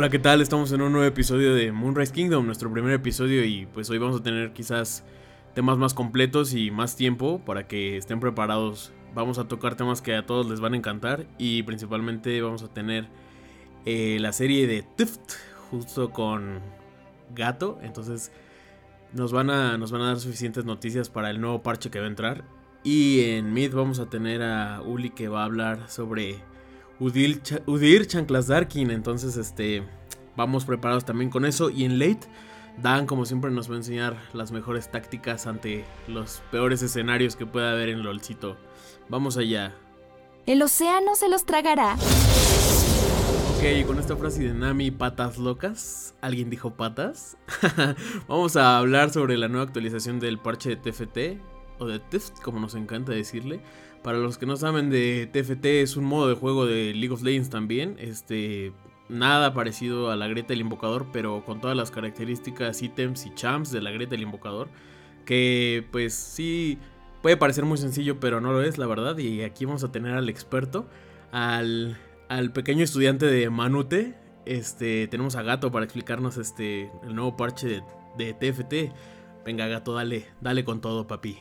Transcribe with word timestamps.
Hola, 0.00 0.08
¿qué 0.08 0.18
tal? 0.18 0.40
Estamos 0.40 0.72
en 0.72 0.80
un 0.80 0.92
nuevo 0.92 1.06
episodio 1.06 1.54
de 1.54 1.72
Moonrise 1.72 2.10
Kingdom, 2.10 2.46
nuestro 2.46 2.72
primer 2.72 2.94
episodio 2.94 3.44
y 3.44 3.66
pues 3.66 3.90
hoy 3.90 3.98
vamos 3.98 4.18
a 4.18 4.22
tener 4.22 4.54
quizás 4.54 5.04
temas 5.54 5.76
más 5.76 5.92
completos 5.92 6.54
y 6.54 6.70
más 6.70 6.96
tiempo 6.96 7.42
para 7.44 7.68
que 7.68 7.98
estén 7.98 8.18
preparados. 8.18 8.94
Vamos 9.14 9.36
a 9.36 9.46
tocar 9.46 9.74
temas 9.74 10.00
que 10.00 10.14
a 10.14 10.24
todos 10.24 10.48
les 10.48 10.58
van 10.58 10.72
a 10.72 10.78
encantar 10.78 11.26
y 11.36 11.64
principalmente 11.64 12.40
vamos 12.40 12.62
a 12.62 12.68
tener 12.68 13.08
eh, 13.84 14.16
la 14.20 14.32
serie 14.32 14.66
de 14.66 14.82
Tift 14.82 15.34
justo 15.70 16.08
con 16.12 16.60
Gato, 17.34 17.78
entonces 17.82 18.32
nos 19.12 19.32
van, 19.32 19.50
a, 19.50 19.76
nos 19.76 19.92
van 19.92 20.00
a 20.00 20.06
dar 20.06 20.18
suficientes 20.18 20.64
noticias 20.64 21.10
para 21.10 21.28
el 21.28 21.42
nuevo 21.42 21.62
parche 21.62 21.90
que 21.90 21.98
va 21.98 22.06
a 22.06 22.08
entrar. 22.08 22.44
Y 22.82 23.32
en 23.32 23.52
Mid 23.52 23.74
vamos 23.74 23.98
a 23.98 24.08
tener 24.08 24.40
a 24.40 24.80
Uli 24.80 25.10
que 25.10 25.28
va 25.28 25.42
a 25.42 25.44
hablar 25.44 25.90
sobre 25.90 26.38
Udir, 27.00 27.40
Udir 27.66 28.06
Chanclas 28.06 28.46
Darkin. 28.46 28.90
Entonces, 28.90 29.36
este, 29.36 29.82
vamos 30.36 30.64
preparados 30.64 31.04
también 31.04 31.30
con 31.30 31.44
eso. 31.44 31.70
Y 31.70 31.84
en 31.84 31.98
Late, 31.98 32.28
Dan, 32.76 33.06
como 33.06 33.26
siempre, 33.26 33.50
nos 33.50 33.68
va 33.68 33.74
a 33.74 33.78
enseñar 33.78 34.16
las 34.32 34.52
mejores 34.52 34.90
tácticas 34.90 35.46
ante 35.46 35.84
los 36.06 36.42
peores 36.50 36.82
escenarios 36.82 37.36
que 37.36 37.46
pueda 37.46 37.72
haber 37.72 37.88
en 37.88 38.02
LOLcito. 38.02 38.56
Vamos 39.08 39.36
allá. 39.36 39.74
El 40.46 40.62
océano 40.62 41.14
se 41.16 41.28
los 41.28 41.44
tragará. 41.44 41.96
Ok, 43.56 43.86
con 43.86 43.98
esta 43.98 44.16
frase 44.16 44.42
de 44.44 44.54
Nami, 44.54 44.90
patas 44.90 45.36
locas. 45.36 46.14
¿Alguien 46.22 46.48
dijo 46.48 46.70
patas? 46.70 47.36
Vamos 48.28 48.56
a 48.56 48.78
hablar 48.78 49.10
sobre 49.10 49.36
la 49.36 49.48
nueva 49.48 49.64
actualización 49.64 50.18
del 50.18 50.38
parche 50.38 50.70
de 50.70 50.76
TFT, 50.76 51.42
o 51.78 51.86
de 51.86 51.98
TIFT, 51.98 52.40
como 52.40 52.60
nos 52.60 52.74
encanta 52.74 53.12
decirle. 53.12 53.60
Para 54.02 54.18
los 54.18 54.38
que 54.38 54.46
no 54.46 54.56
saben 54.56 54.90
de 54.90 55.28
TFT, 55.32 55.64
es 55.82 55.96
un 55.96 56.04
modo 56.04 56.28
de 56.28 56.34
juego 56.34 56.66
de 56.66 56.94
League 56.94 57.12
of 57.12 57.22
Legends 57.22 57.50
también. 57.50 57.96
Este, 57.98 58.72
nada 59.08 59.52
parecido 59.52 60.10
a 60.10 60.16
la 60.16 60.26
Greta 60.28 60.48
del 60.48 60.60
Invocador, 60.60 61.06
pero 61.12 61.44
con 61.44 61.60
todas 61.60 61.76
las 61.76 61.90
características, 61.90 62.82
ítems 62.82 63.26
y 63.26 63.34
champs 63.34 63.70
de 63.70 63.82
la 63.82 63.90
Greta 63.90 64.12
del 64.12 64.22
Invocador. 64.22 64.68
Que 65.26 65.86
pues 65.92 66.14
sí, 66.14 66.78
puede 67.22 67.36
parecer 67.36 67.64
muy 67.64 67.78
sencillo, 67.78 68.18
pero 68.20 68.40
no 68.40 68.52
lo 68.52 68.62
es, 68.62 68.78
la 68.78 68.86
verdad. 68.86 69.18
Y 69.18 69.42
aquí 69.42 69.66
vamos 69.66 69.84
a 69.84 69.92
tener 69.92 70.14
al 70.14 70.28
experto, 70.28 70.86
al 71.30 71.98
al 72.30 72.52
pequeño 72.52 72.84
estudiante 72.84 73.26
de 73.26 73.50
Manute. 73.50 74.14
Este, 74.46 75.08
tenemos 75.08 75.34
a 75.34 75.42
Gato 75.42 75.72
para 75.72 75.84
explicarnos 75.84 76.36
este, 76.36 76.88
el 77.02 77.14
nuevo 77.16 77.36
parche 77.36 77.82
de, 78.16 78.32
TFT. 78.34 78.94
Venga, 79.44 79.66
Gato, 79.66 79.94
dale, 79.94 80.26
dale 80.40 80.64
con 80.64 80.80
todo, 80.80 81.08
papi. 81.08 81.38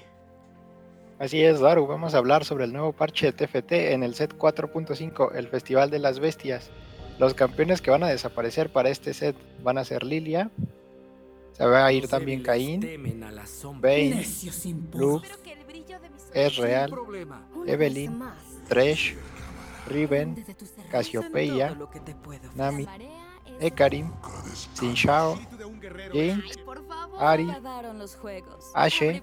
Así 1.19 1.43
es, 1.43 1.59
Daru, 1.59 1.85
vamos 1.85 2.15
a 2.15 2.17
hablar 2.17 2.45
sobre 2.45 2.63
el 2.63 2.71
nuevo 2.71 2.93
parche 2.93 3.29
de 3.29 3.33
TFT 3.33 3.73
en 3.91 4.03
el 4.03 4.15
set 4.15 4.37
4.5, 4.37 5.35
el 5.35 5.49
Festival 5.49 5.89
de 5.89 5.99
las 5.99 6.21
Bestias. 6.21 6.71
Los 7.19 7.33
campeones 7.33 7.81
que 7.81 7.91
van 7.91 8.03
a 8.03 8.07
desaparecer 8.07 8.71
para 8.71 8.87
este 8.87 9.13
set 9.13 9.35
van 9.61 9.77
a 9.77 9.83
ser 9.83 10.03
Lilia, 10.03 10.49
se 11.51 11.65
va 11.65 11.85
a 11.85 11.91
ir 11.91 12.07
también 12.07 12.41
Caín, 12.41 12.79
Bane, 13.81 14.25
Luke, 14.93 15.27
Es 16.33 16.55
Real, 16.55 16.95
Evelyn, 17.67 18.17
Thresh, 18.69 19.17
Riven, 19.87 20.45
Casiopeia, 20.89 21.77
Nami, 22.55 22.87
Ekarim, 23.59 24.09
Shao, 24.93 25.37
James, 26.13 26.57
Ari, 27.19 27.47
Ashe, 28.73 29.21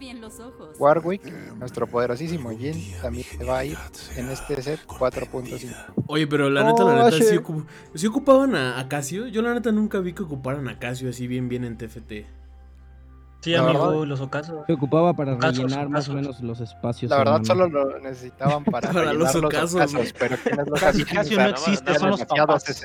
Warwick, 0.79 1.33
nuestro 1.57 1.87
poderosísimo 1.87 2.51
Jin 2.51 2.75
también 3.01 3.25
se 3.25 3.43
va 3.45 3.59
a 3.59 3.65
ir 3.65 3.79
en 4.17 4.29
este 4.29 4.63
set 4.63 4.81
4.5. 4.87 5.75
Oye, 6.07 6.27
pero 6.27 6.51
la 6.51 6.65
neta, 6.65 6.85
la 6.85 7.11
neta, 7.11 7.17
si, 7.95 8.07
ocupaban 8.07 8.55
a, 8.55 8.87
Casio. 8.89 9.27
Yo 9.29 9.43
la 9.43 9.55
neta 9.55 9.73
nunca 9.73 9.99
vi 10.01 10.13
que 10.13 10.23
ocuparan 10.23 10.69
a 10.69 10.79
Casio 10.79 11.09
así 11.09 11.27
bien 11.27 11.49
bien 11.49 11.65
en 11.65 11.79
TFT. 11.79 12.27
Sí, 13.47 13.55
amigo, 13.55 14.05
los 14.05 14.21
ocasos. 14.21 14.67
Se 14.67 14.73
ocupaba 14.73 15.15
para 15.15 15.37
rellenar 15.37 15.89
más 15.89 16.09
o 16.09 16.15
menos 16.15 16.41
los 16.41 16.61
espacios. 16.61 17.11
La 17.11 17.19
verdad, 17.19 17.45
solo 17.45 17.69
lo 17.69 18.01
necesitaban 18.01 18.65
para, 18.73 18.91
para 18.91 19.13
los 19.13 19.33
ocasos. 19.37 20.13
pero 20.19 20.37
Casio 20.75 21.39
no 21.39 21.51
existe, 21.51 21.95
son 21.97 22.11
los 22.11 22.25
papás. 22.25 22.83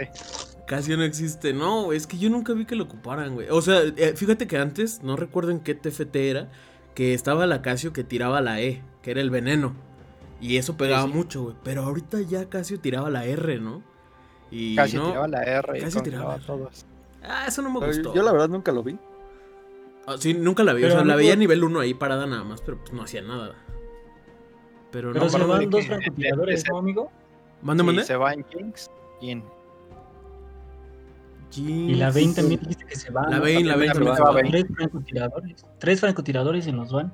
Casio 0.68 0.98
no 0.98 1.04
existe. 1.04 1.52
No, 1.52 1.92
es 1.94 2.06
que 2.06 2.20
yo 2.20 2.30
nunca 2.30 2.54
vi 2.54 2.66
que 2.66 2.76
lo 2.76 2.84
ocuparan, 2.84 3.34
güey. 3.34 3.48
O 3.50 3.64
sea, 3.64 3.82
eh, 3.82 4.14
fíjate 4.16 4.46
que 4.46 4.60
antes, 4.60 5.02
no 5.02 5.16
recuerdo 5.16 5.50
en 5.50 5.62
qué 5.62 5.74
TFT 5.74 6.16
era, 6.18 6.52
que 6.94 7.16
estaba 7.16 7.48
la 7.48 7.64
Casio 7.64 7.92
que 7.92 8.04
tiraba 8.04 8.40
la 8.40 8.62
E, 8.62 8.84
que 9.02 9.10
era 9.10 9.22
el 9.22 9.32
veneno. 9.32 9.74
Y 10.40 10.58
eso 10.58 10.78
pegaba 10.78 11.08
mucho, 11.08 11.42
güey. 11.42 11.56
Pero 11.64 11.86
ahorita 11.86 12.22
ya 12.22 12.48
Casio 12.50 12.80
tiraba 12.80 13.10
la 13.10 13.26
R, 13.26 13.60
¿no? 13.60 13.82
Y 14.52 14.76
Casio 14.76 15.08
tiraba 15.08 15.28
la 15.28 15.42
R. 15.42 15.80
Casio 15.80 16.04
tiraba 16.04 16.38
todos. 16.38 16.86
Ah, 17.24 17.46
eso 17.48 17.64
no 17.64 17.72
me 17.72 17.88
gustó. 17.88 18.14
Yo 18.14 18.22
la 18.22 18.32
verdad 18.32 18.50
nunca 18.50 18.72
lo 18.72 18.84
vi. 18.84 19.00
Ah, 20.08 20.16
sí, 20.18 20.34
nunca 20.34 20.64
la 20.64 20.74
vi. 20.74 20.84
o 20.84 20.90
sea, 20.90 21.04
la 21.04 21.16
veía 21.16 21.34
a 21.34 21.36
nivel 21.36 21.64
1 21.64 21.80
ahí 21.80 21.94
parada 21.94 22.26
nada 22.26 22.44
más, 22.44 22.62
pero 22.62 22.78
pues 22.78 22.92
no 22.94 23.04
hacía 23.04 23.22
nada. 23.22 23.56
Pero, 24.92 25.14
no. 25.14 25.30
se 25.30 25.38
van 25.38 25.70
dos 25.70 25.86
francotiradores, 25.86 26.64
¿no, 26.70 26.78
amigo? 26.78 27.12
Mande, 27.62 27.84
mande. 27.84 28.04
Se 28.04 28.16
va 28.16 28.34
en 28.34 28.44
Kings 28.44 28.90
y 29.22 29.32
en. 29.32 29.44
Y 31.56 31.96
la 31.96 32.12
20 32.12 32.42
también 32.42 32.62
dijiste 32.62 32.86
que 32.86 32.96
se 32.96 33.12
va. 33.12 33.30
La 33.30 33.40
20, 33.40 33.64
la 33.66 33.76
20 33.76 33.94
también 33.94 34.16
se 34.16 34.22
va. 34.22 34.36
Tres 34.36 34.66
francotiradores. 34.76 35.66
Tres 35.80 36.00
francotiradores 36.00 36.68
y 36.68 36.72
nos 36.72 36.92
van. 36.92 37.14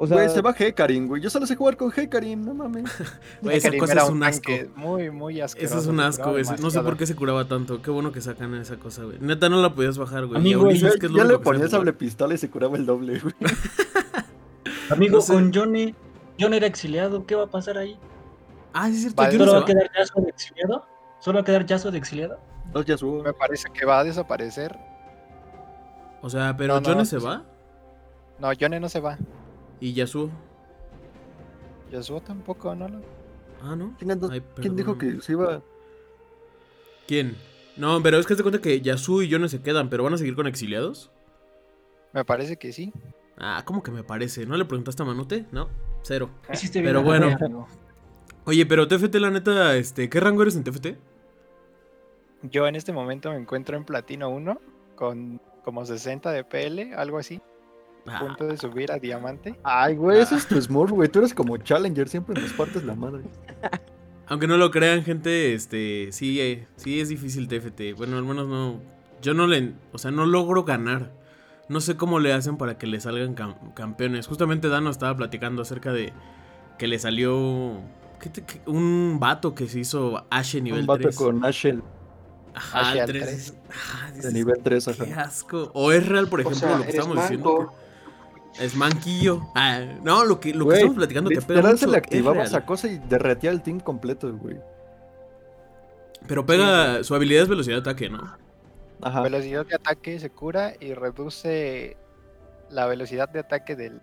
O 0.00 0.06
sea, 0.06 0.16
güey, 0.16 0.28
se 0.28 0.40
va 0.40 0.54
Hecarim, 0.56 1.08
güey. 1.08 1.20
Yo 1.20 1.28
solo 1.28 1.44
sé 1.44 1.56
jugar 1.56 1.76
con 1.76 1.92
Hecarim, 1.94 2.44
no 2.44 2.54
mames. 2.54 2.84
Güey, 3.42 3.56
esa 3.56 3.76
cosa 3.76 3.94
es 4.04 4.08
un 4.08 4.22
asco. 4.22 4.52
Muy, 4.76 5.10
muy 5.10 5.40
asqueroso. 5.40 5.74
Eso 5.74 5.82
es 5.82 5.88
un 5.88 6.00
asco, 6.00 6.30
güey. 6.30 6.44
No 6.60 6.70
sé 6.70 6.80
por 6.80 6.96
qué 6.96 7.04
se 7.06 7.16
curaba 7.16 7.46
tanto. 7.46 7.82
Qué 7.82 7.90
bueno 7.90 8.12
que 8.12 8.20
sacan 8.20 8.54
esa 8.54 8.76
cosa, 8.76 9.02
güey. 9.02 9.18
Neta, 9.20 9.48
no 9.48 9.60
la 9.60 9.74
podías 9.74 9.98
bajar, 9.98 10.26
güey. 10.26 10.38
Amigo, 10.38 10.70
es 10.70 10.80
ya 10.80 11.24
le 11.24 11.38
ponías 11.38 11.70
sable 11.70 11.92
pistola 11.92 12.34
y 12.34 12.38
se 12.38 12.48
curaba 12.48 12.76
el 12.76 12.86
doble, 12.86 13.18
güey. 13.18 13.34
Amigo, 14.90 15.20
con 15.20 15.52
Johnny. 15.52 15.94
Johnny 16.38 16.56
era 16.56 16.66
exiliado. 16.66 17.26
¿Qué 17.26 17.34
va 17.34 17.44
a 17.44 17.50
pasar 17.50 17.76
ahí? 17.76 17.98
Ah, 18.72 18.88
sí, 18.88 18.94
es 18.94 19.14
cierto. 19.14 19.30
¿Solo 19.32 19.52
va 19.52 19.58
a 19.60 19.64
quedar 19.64 19.90
Yasuo 19.96 20.22
de 20.22 20.30
exiliado? 20.30 20.86
¿Solo 21.18 21.36
va 21.38 21.42
a 21.42 21.44
quedar 21.44 21.66
Yasuo 21.66 21.90
de 21.90 21.98
exiliado? 21.98 22.38
No, 22.72 22.82
Yasuo. 22.82 23.22
Me 23.24 23.32
parece 23.32 23.68
que 23.72 23.84
va 23.84 23.98
a 23.98 24.04
desaparecer. 24.04 24.78
O 26.22 26.30
sea, 26.30 26.56
pero 26.56 26.80
Johnny 26.84 27.04
se 27.04 27.18
va. 27.18 27.42
No, 28.38 28.50
Johnny 28.58 28.78
no 28.78 28.88
se 28.88 29.00
va. 29.00 29.18
¿Y 29.80 29.92
Yasuo? 29.92 30.30
Yasuo 31.90 32.20
tampoco, 32.20 32.74
¿no? 32.74 32.86
Ah, 33.62 33.74
¿no? 33.76 33.94
¿Quién, 33.98 34.76
dijo 34.76 34.98
que 34.98 35.20
se 35.20 35.32
iba? 35.32 35.62
¿Quién? 37.06 37.36
No, 37.76 38.02
pero 38.02 38.18
es 38.18 38.26
que 38.26 38.36
te 38.36 38.42
cuenta 38.42 38.60
que 38.60 38.80
Yasuo 38.80 39.22
y 39.22 39.28
yo 39.28 39.38
no 39.38 39.48
se 39.48 39.62
quedan, 39.62 39.88
pero 39.88 40.04
van 40.04 40.14
a 40.14 40.18
seguir 40.18 40.34
con 40.34 40.46
exiliados. 40.46 41.10
Me 42.12 42.24
parece 42.24 42.56
que 42.56 42.72
sí. 42.72 42.92
Ah, 43.36 43.62
¿cómo 43.64 43.82
que 43.82 43.90
me 43.90 44.02
parece? 44.02 44.46
¿No 44.46 44.56
le 44.56 44.64
preguntaste 44.64 45.02
a 45.02 45.06
Manute? 45.06 45.46
No, 45.52 45.68
cero. 46.02 46.30
pero 46.72 47.02
bueno. 47.02 47.36
Oye, 48.44 48.66
pero 48.66 48.88
TFT, 48.88 49.14
la 49.16 49.30
neta, 49.30 49.76
este, 49.76 50.08
¿qué 50.08 50.20
rango 50.20 50.42
eres 50.42 50.56
en 50.56 50.64
TFT? 50.64 50.86
Yo 52.42 52.66
en 52.66 52.76
este 52.76 52.92
momento 52.92 53.30
me 53.30 53.36
encuentro 53.36 53.76
en 53.76 53.84
Platino 53.84 54.30
1 54.30 54.60
con 54.94 55.40
como 55.64 55.84
60 55.84 56.32
de 56.32 56.44
PL, 56.44 56.94
algo 56.94 57.18
así. 57.18 57.40
Ah. 58.10 58.20
punto 58.20 58.46
de 58.46 58.56
subir 58.56 58.92
a 58.92 58.98
diamante. 58.98 59.58
Ay, 59.62 59.96
güey, 59.96 60.20
eso 60.20 60.36
es 60.36 60.46
tu 60.46 60.60
smurf, 60.60 60.92
güey. 60.92 61.08
Tú 61.08 61.20
eres 61.20 61.34
como 61.34 61.56
Challenger, 61.56 62.08
siempre 62.08 62.40
nos 62.40 62.52
partes 62.52 62.84
la 62.84 62.94
madre. 62.94 63.22
Aunque 64.26 64.46
no 64.46 64.58
lo 64.58 64.70
crean, 64.70 65.04
gente, 65.04 65.54
este, 65.54 66.08
sí, 66.12 66.40
eh, 66.40 66.66
sí 66.76 67.00
es 67.00 67.08
difícil 67.08 67.48
TFT. 67.48 67.96
Bueno, 67.96 68.18
al 68.18 68.24
menos 68.24 68.46
no, 68.46 68.80
yo 69.22 69.32
no 69.32 69.46
le, 69.46 69.72
o 69.92 69.98
sea, 69.98 70.10
no 70.10 70.26
logro 70.26 70.64
ganar. 70.64 71.12
No 71.68 71.80
sé 71.80 71.96
cómo 71.96 72.18
le 72.18 72.32
hacen 72.32 72.56
para 72.56 72.78
que 72.78 72.86
le 72.86 73.00
salgan 73.00 73.34
campeones. 73.74 74.26
Justamente 74.26 74.68
Dano 74.68 74.90
estaba 74.90 75.16
platicando 75.16 75.62
acerca 75.62 75.92
de 75.92 76.12
que 76.78 76.88
le 76.88 76.98
salió 76.98 77.80
un 78.66 79.16
vato 79.20 79.54
que 79.54 79.68
se 79.68 79.80
hizo 79.80 80.24
Ashe 80.30 80.60
nivel 80.60 80.86
3. 80.86 80.88
Un 80.88 81.04
vato 81.04 81.16
con 81.16 81.44
Ashe. 81.44 81.78
Ajá, 82.54 83.04
3. 83.06 83.54
de 84.22 84.32
nivel 84.32 84.58
3, 84.62 84.88
ajá. 84.88 85.04
Qué 85.04 85.12
asco. 85.14 85.70
O 85.74 85.92
es 85.92 86.06
real, 86.06 86.28
por 86.28 86.40
ejemplo, 86.40 86.78
lo 86.78 86.84
que 86.84 86.90
estamos 86.90 87.16
diciendo. 87.16 87.72
Es 88.58 88.74
manquillo. 88.74 89.42
Ah, 89.54 89.80
no, 90.02 90.24
lo 90.24 90.40
que, 90.40 90.52
lo 90.52 90.66
que 90.66 90.74
estamos 90.74 90.96
platicando 90.96 91.30
que 91.30 91.40
pega 91.40 91.62
mucho 91.62 91.76
se 91.76 91.86
le 91.86 91.96
activaba 91.96 92.42
esa 92.42 92.66
cosa 92.66 92.88
y 92.88 92.98
derretía 92.98 93.50
el 93.50 93.62
team 93.62 93.80
completo, 93.80 94.32
güey. 94.36 94.56
Pero 96.26 96.44
pega, 96.44 97.04
su 97.04 97.14
habilidad 97.14 97.44
es 97.44 97.48
velocidad 97.48 97.76
de 97.76 97.80
ataque, 97.80 98.10
¿no? 98.10 98.36
Ajá. 99.00 99.22
Velocidad 99.22 99.64
de 99.64 99.76
ataque 99.76 100.18
se 100.18 100.30
cura 100.30 100.74
y 100.80 100.92
reduce 100.92 101.96
la 102.70 102.86
velocidad 102.86 103.28
de 103.28 103.40
ataque 103.40 103.76
del... 103.76 104.00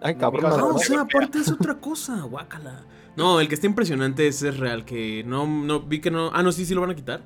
Ay, 0.00 0.14
cabrón. 0.14 0.58
No, 0.58 0.68
o 0.68 0.78
sea, 0.78 1.02
aparte 1.02 1.38
es 1.38 1.50
otra 1.50 1.74
cosa, 1.74 2.20
guácala. 2.22 2.84
No, 3.16 3.40
el 3.40 3.48
que 3.48 3.54
está 3.54 3.66
impresionante 3.66 4.26
es, 4.26 4.42
es 4.42 4.56
real, 4.56 4.84
que 4.84 5.22
no, 5.24 5.46
no, 5.46 5.80
vi 5.80 6.00
que 6.00 6.10
no... 6.10 6.30
Ah, 6.32 6.42
no, 6.42 6.52
sí, 6.52 6.64
sí 6.64 6.74
lo 6.74 6.80
van 6.80 6.90
a 6.90 6.94
quitar. 6.94 7.20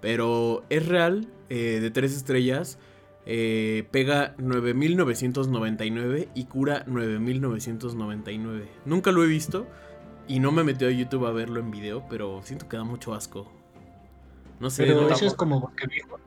Pero 0.00 0.64
es 0.68 0.86
real, 0.86 1.26
eh, 1.48 1.78
de 1.80 1.90
tres 1.90 2.14
estrellas 2.14 2.78
eh, 3.26 3.86
pega 3.90 4.34
9999 4.38 6.28
y 6.34 6.44
cura 6.44 6.84
9999. 6.86 8.68
Nunca 8.84 9.12
lo 9.12 9.24
he 9.24 9.26
visto 9.26 9.66
y 10.28 10.40
no 10.40 10.52
me 10.52 10.64
metió 10.64 10.88
a 10.88 10.90
YouTube 10.90 11.26
a 11.26 11.32
verlo 11.32 11.60
en 11.60 11.70
video, 11.70 12.04
pero 12.08 12.40
siento 12.42 12.68
que 12.68 12.76
da 12.76 12.84
mucho 12.84 13.14
asco. 13.14 13.50
No 14.60 14.70
sé. 14.70 14.84
Pero 14.84 15.02
no- 15.02 15.08
eso 15.10 15.26
es 15.26 15.34
como 15.34 15.60
bosque 15.60 15.86
viejo. 15.86 16.18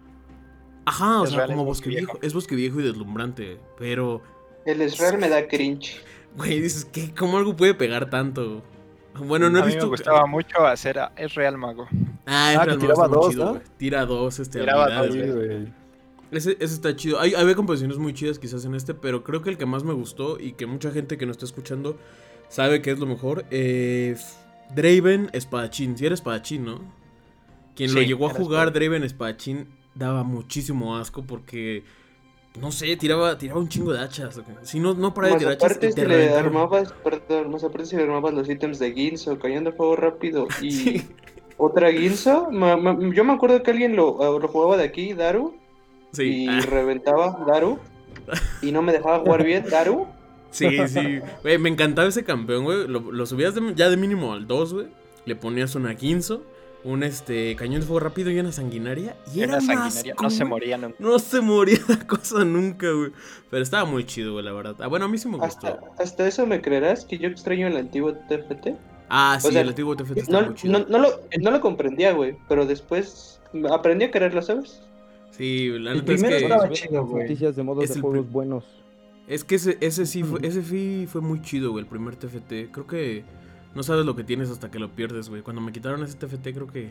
Ajá, 0.85 1.21
o 1.21 1.23
Es 1.25 1.31
sea, 1.31 1.45
como 1.45 1.65
bosque 1.65 1.89
viejo. 1.89 2.13
viejo. 2.13 2.19
Es 2.25 2.33
bosque 2.33 2.55
viejo 2.55 2.79
y 2.79 2.83
deslumbrante, 2.83 3.59
pero, 3.77 4.21
El 4.65 4.81
Israel 4.81 5.17
me 5.19 5.29
da 5.29 5.47
cringe. 5.47 6.01
güey, 6.35 6.59
dices, 6.61 6.85
¿qué? 6.85 7.13
¿Cómo 7.17 7.37
algo 7.37 7.55
puede 7.55 7.73
pegar 7.75 8.09
tanto? 8.09 8.63
Bueno, 9.15 9.49
no 9.49 9.57
he 9.59 9.61
mí 9.61 9.67
visto. 9.67 9.85
me 9.85 9.89
gustaba 9.89 10.25
mucho 10.27 10.65
hacer 10.65 10.99
a- 10.99 11.11
es 11.15 11.33
Real 11.35 11.57
Mago. 11.57 11.87
Ah, 12.25 12.49
Ah, 12.49 12.53
es 12.53 12.59
que 12.59 12.65
real, 12.65 12.79
tiraba 12.79 13.03
está 13.05 13.07
muy 13.07 13.15
dos, 13.17 13.29
chido, 13.31 13.45
¿no? 13.45 13.51
güey. 13.51 13.63
Tira 13.77 14.05
dos, 14.05 14.39
este, 14.39 14.59
Tiraba 14.59 14.85
habilidades, 14.85 15.27
dos, 15.27 15.35
güey. 15.45 15.73
Sí. 16.31 16.37
Ese, 16.37 16.51
ese 16.59 16.73
está 16.75 16.95
chido. 16.95 17.19
Hay, 17.19 17.33
había 17.33 17.55
composiciones 17.55 17.97
muy 17.97 18.13
chidas 18.13 18.39
quizás 18.39 18.63
en 18.65 18.75
este, 18.75 18.93
pero 18.93 19.23
creo 19.23 19.41
que 19.41 19.49
el 19.49 19.57
que 19.57 19.65
más 19.65 19.83
me 19.83 19.93
gustó 19.93 20.39
y 20.39 20.53
que 20.53 20.65
mucha 20.65 20.91
gente 20.91 21.17
que 21.17 21.25
nos 21.25 21.35
está 21.35 21.45
escuchando 21.45 21.97
sabe 22.49 22.81
que 22.81 22.91
es 22.91 22.99
lo 22.99 23.05
mejor. 23.05 23.45
Eh, 23.51 24.15
Draven 24.75 25.29
Espadachín. 25.33 25.97
Si 25.97 26.05
era 26.05 26.13
Espadachín, 26.15 26.65
¿no? 26.65 26.79
Quien 27.75 27.93
lo 27.93 28.01
Sí, 28.01 28.07
llegó 28.07 28.27
a 28.27 28.29
jugar, 28.29 28.67
Espadachín. 28.67 28.73
Draven 28.89 29.03
Espadachín, 29.03 29.67
daba 29.95 30.23
muchísimo 30.23 30.95
asco 30.97 31.23
porque, 31.23 31.83
no 32.59 32.71
sé, 32.71 32.95
tiraba, 32.97 33.37
tiraba 33.37 33.59
un 33.59 33.69
chingo 33.69 33.93
de 33.93 33.99
hachas. 34.01 34.39
Si 34.63 34.79
no, 34.79 34.93
no 34.93 35.13
para 35.13 35.29
de 35.29 35.35
tirar 35.37 35.53
hachas 35.53 35.71
aparte 35.71 35.91
si 35.91 36.01
le 36.05 36.29
armabas, 36.35 36.91
perdón, 37.03 37.51
más 37.51 37.63
aparte 37.63 37.85
si 37.87 37.95
le 37.95 38.03
armabas 38.03 38.33
los 38.33 38.49
ítems 38.49 38.77
de 38.79 38.91
Ginzo, 38.93 39.39
cayendo 39.39 39.71
fuego 39.73 39.95
rápido 39.95 40.47
y 40.61 40.71
Sí. 40.71 41.01
otra 41.57 41.91
Ginzo, 41.91 42.49
ma- 42.51 42.77
ma- 42.77 42.97
yo 43.13 43.23
me 43.23 43.33
acuerdo 43.33 43.63
que 43.63 43.71
alguien 43.71 43.95
lo, 43.95 44.39
lo 44.39 44.47
jugaba 44.47 44.77
de 44.77 44.83
aquí, 44.83 45.13
Daru, 45.13 45.55
Sí, 46.11 46.45
y 46.45 46.47
ah, 46.47 46.59
reventaba 46.61 47.43
Daru, 47.47 47.79
y 48.61 48.71
no 48.71 48.81
me 48.81 48.91
dejaba 48.91 49.19
jugar 49.19 49.43
bien 49.43 49.63
Daru. 49.69 50.07
sí, 50.51 50.69
sí. 50.87 51.19
Güey, 51.43 51.57
me 51.57 51.69
encantaba 51.69 52.07
ese 52.07 52.23
campeón, 52.23 52.63
güey. 52.63 52.87
Lo, 52.87 52.99
lo 53.11 53.25
subías 53.25 53.53
de- 53.55 53.73
ya 53.75 53.89
de 53.89 53.97
mínimo 53.97 54.33
al 54.33 54.47
2, 54.47 54.73
güey. 54.73 54.87
Le 55.25 55.35
ponías 55.35 55.75
una 55.75 55.93
Quinzo, 55.95 56.43
un 56.83 57.03
este 57.03 57.55
cañón 57.55 57.81
de 57.81 57.85
fuego 57.87 57.99
rápido 57.99 58.31
y 58.31 58.39
una 58.39 58.51
sanguinaria. 58.51 59.15
Y 59.35 59.43
En 59.43 59.49
era 59.51 59.61
sanguinaria. 59.61 60.13
asco, 60.13 60.23
No 60.23 60.29
se 60.31 60.45
moría 60.45 60.77
nunca. 60.77 60.95
No 60.99 61.19
se 61.19 61.41
moría 61.41 61.77
la 61.87 62.07
cosa 62.07 62.43
nunca, 62.45 62.89
güey. 62.91 63.11
Pero 63.51 63.61
estaba 63.61 63.85
muy 63.85 64.05
chido, 64.05 64.33
güey, 64.33 64.45
la 64.45 64.53
verdad. 64.53 64.75
Ah, 64.79 64.87
bueno, 64.87 65.05
a 65.05 65.07
mí 65.07 65.17
sí 65.19 65.27
me 65.27 65.37
gustó. 65.37 65.67
Hasta, 65.67 65.79
hasta 66.01 66.27
eso 66.27 66.47
me 66.47 66.61
creerás 66.61 67.05
que 67.05 67.17
yo 67.19 67.27
extraño 67.27 67.67
el 67.67 67.77
antiguo 67.77 68.13
TFT. 68.13 68.69
Ah, 69.09 69.37
sí, 69.41 69.51
sea, 69.51 69.61
el 69.61 69.69
antiguo 69.69 69.95
TFT 69.95 70.17
está 70.19 70.31
No, 70.41 70.45
muy 70.47 70.55
chido. 70.55 70.79
no, 70.79 70.85
no 70.87 70.97
lo, 70.99 71.09
no 71.39 71.51
lo 71.51 71.61
comprendía, 71.61 72.13
güey, 72.13 72.35
pero 72.47 72.65
después 72.65 73.39
aprendí 73.71 74.05
a 74.05 74.11
quererlo, 74.11 74.41
¿sabes? 74.41 74.81
Sí, 75.31 75.69
la 75.79 75.91
El 75.91 75.97
neta 75.99 76.13
es 76.13 76.23
que. 76.23 76.37
estaba 76.37 76.69
chido, 76.69 77.05
güey. 77.05 77.23
Noticias 77.23 77.55
de 77.55 77.63
modos 77.63 77.83
Es 77.83 77.89
de 77.91 77.95
el 77.95 78.01
juegos 78.01 78.31
buenos. 78.31 78.65
Es 79.27 79.43
que 79.43 79.55
ese, 79.55 79.77
ese 79.81 80.05
sí 80.05 80.23
fue, 80.23 80.39
ese 80.41 80.63
sí 80.63 81.05
fue 81.07 81.21
muy 81.21 81.41
chido, 81.41 81.71
güey, 81.71 81.83
el 81.83 81.89
primer 81.89 82.15
TFT. 82.15 82.71
Creo 82.71 82.87
que 82.87 83.23
no 83.75 83.83
sabes 83.83 84.05
lo 84.05 84.15
que 84.15 84.23
tienes 84.23 84.49
hasta 84.49 84.71
que 84.71 84.79
lo 84.79 84.89
pierdes, 84.89 85.29
güey. 85.29 85.41
Cuando 85.43 85.61
me 85.61 85.71
quitaron 85.71 86.03
ese 86.03 86.15
TFT, 86.17 86.47
creo 86.53 86.67
que 86.67 86.89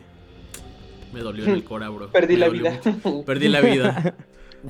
me 1.13 1.19
dolió 1.19 1.43
en 1.45 1.51
el 1.51 1.63
cora, 1.65 1.89
bro. 1.89 2.09
Perdí 2.11 2.33
Me 2.35 2.39
la 2.39 2.49
vida. 2.49 2.79
mucho. 2.85 3.25
Perdí 3.25 3.47
la 3.49 3.61
vida. 3.61 4.15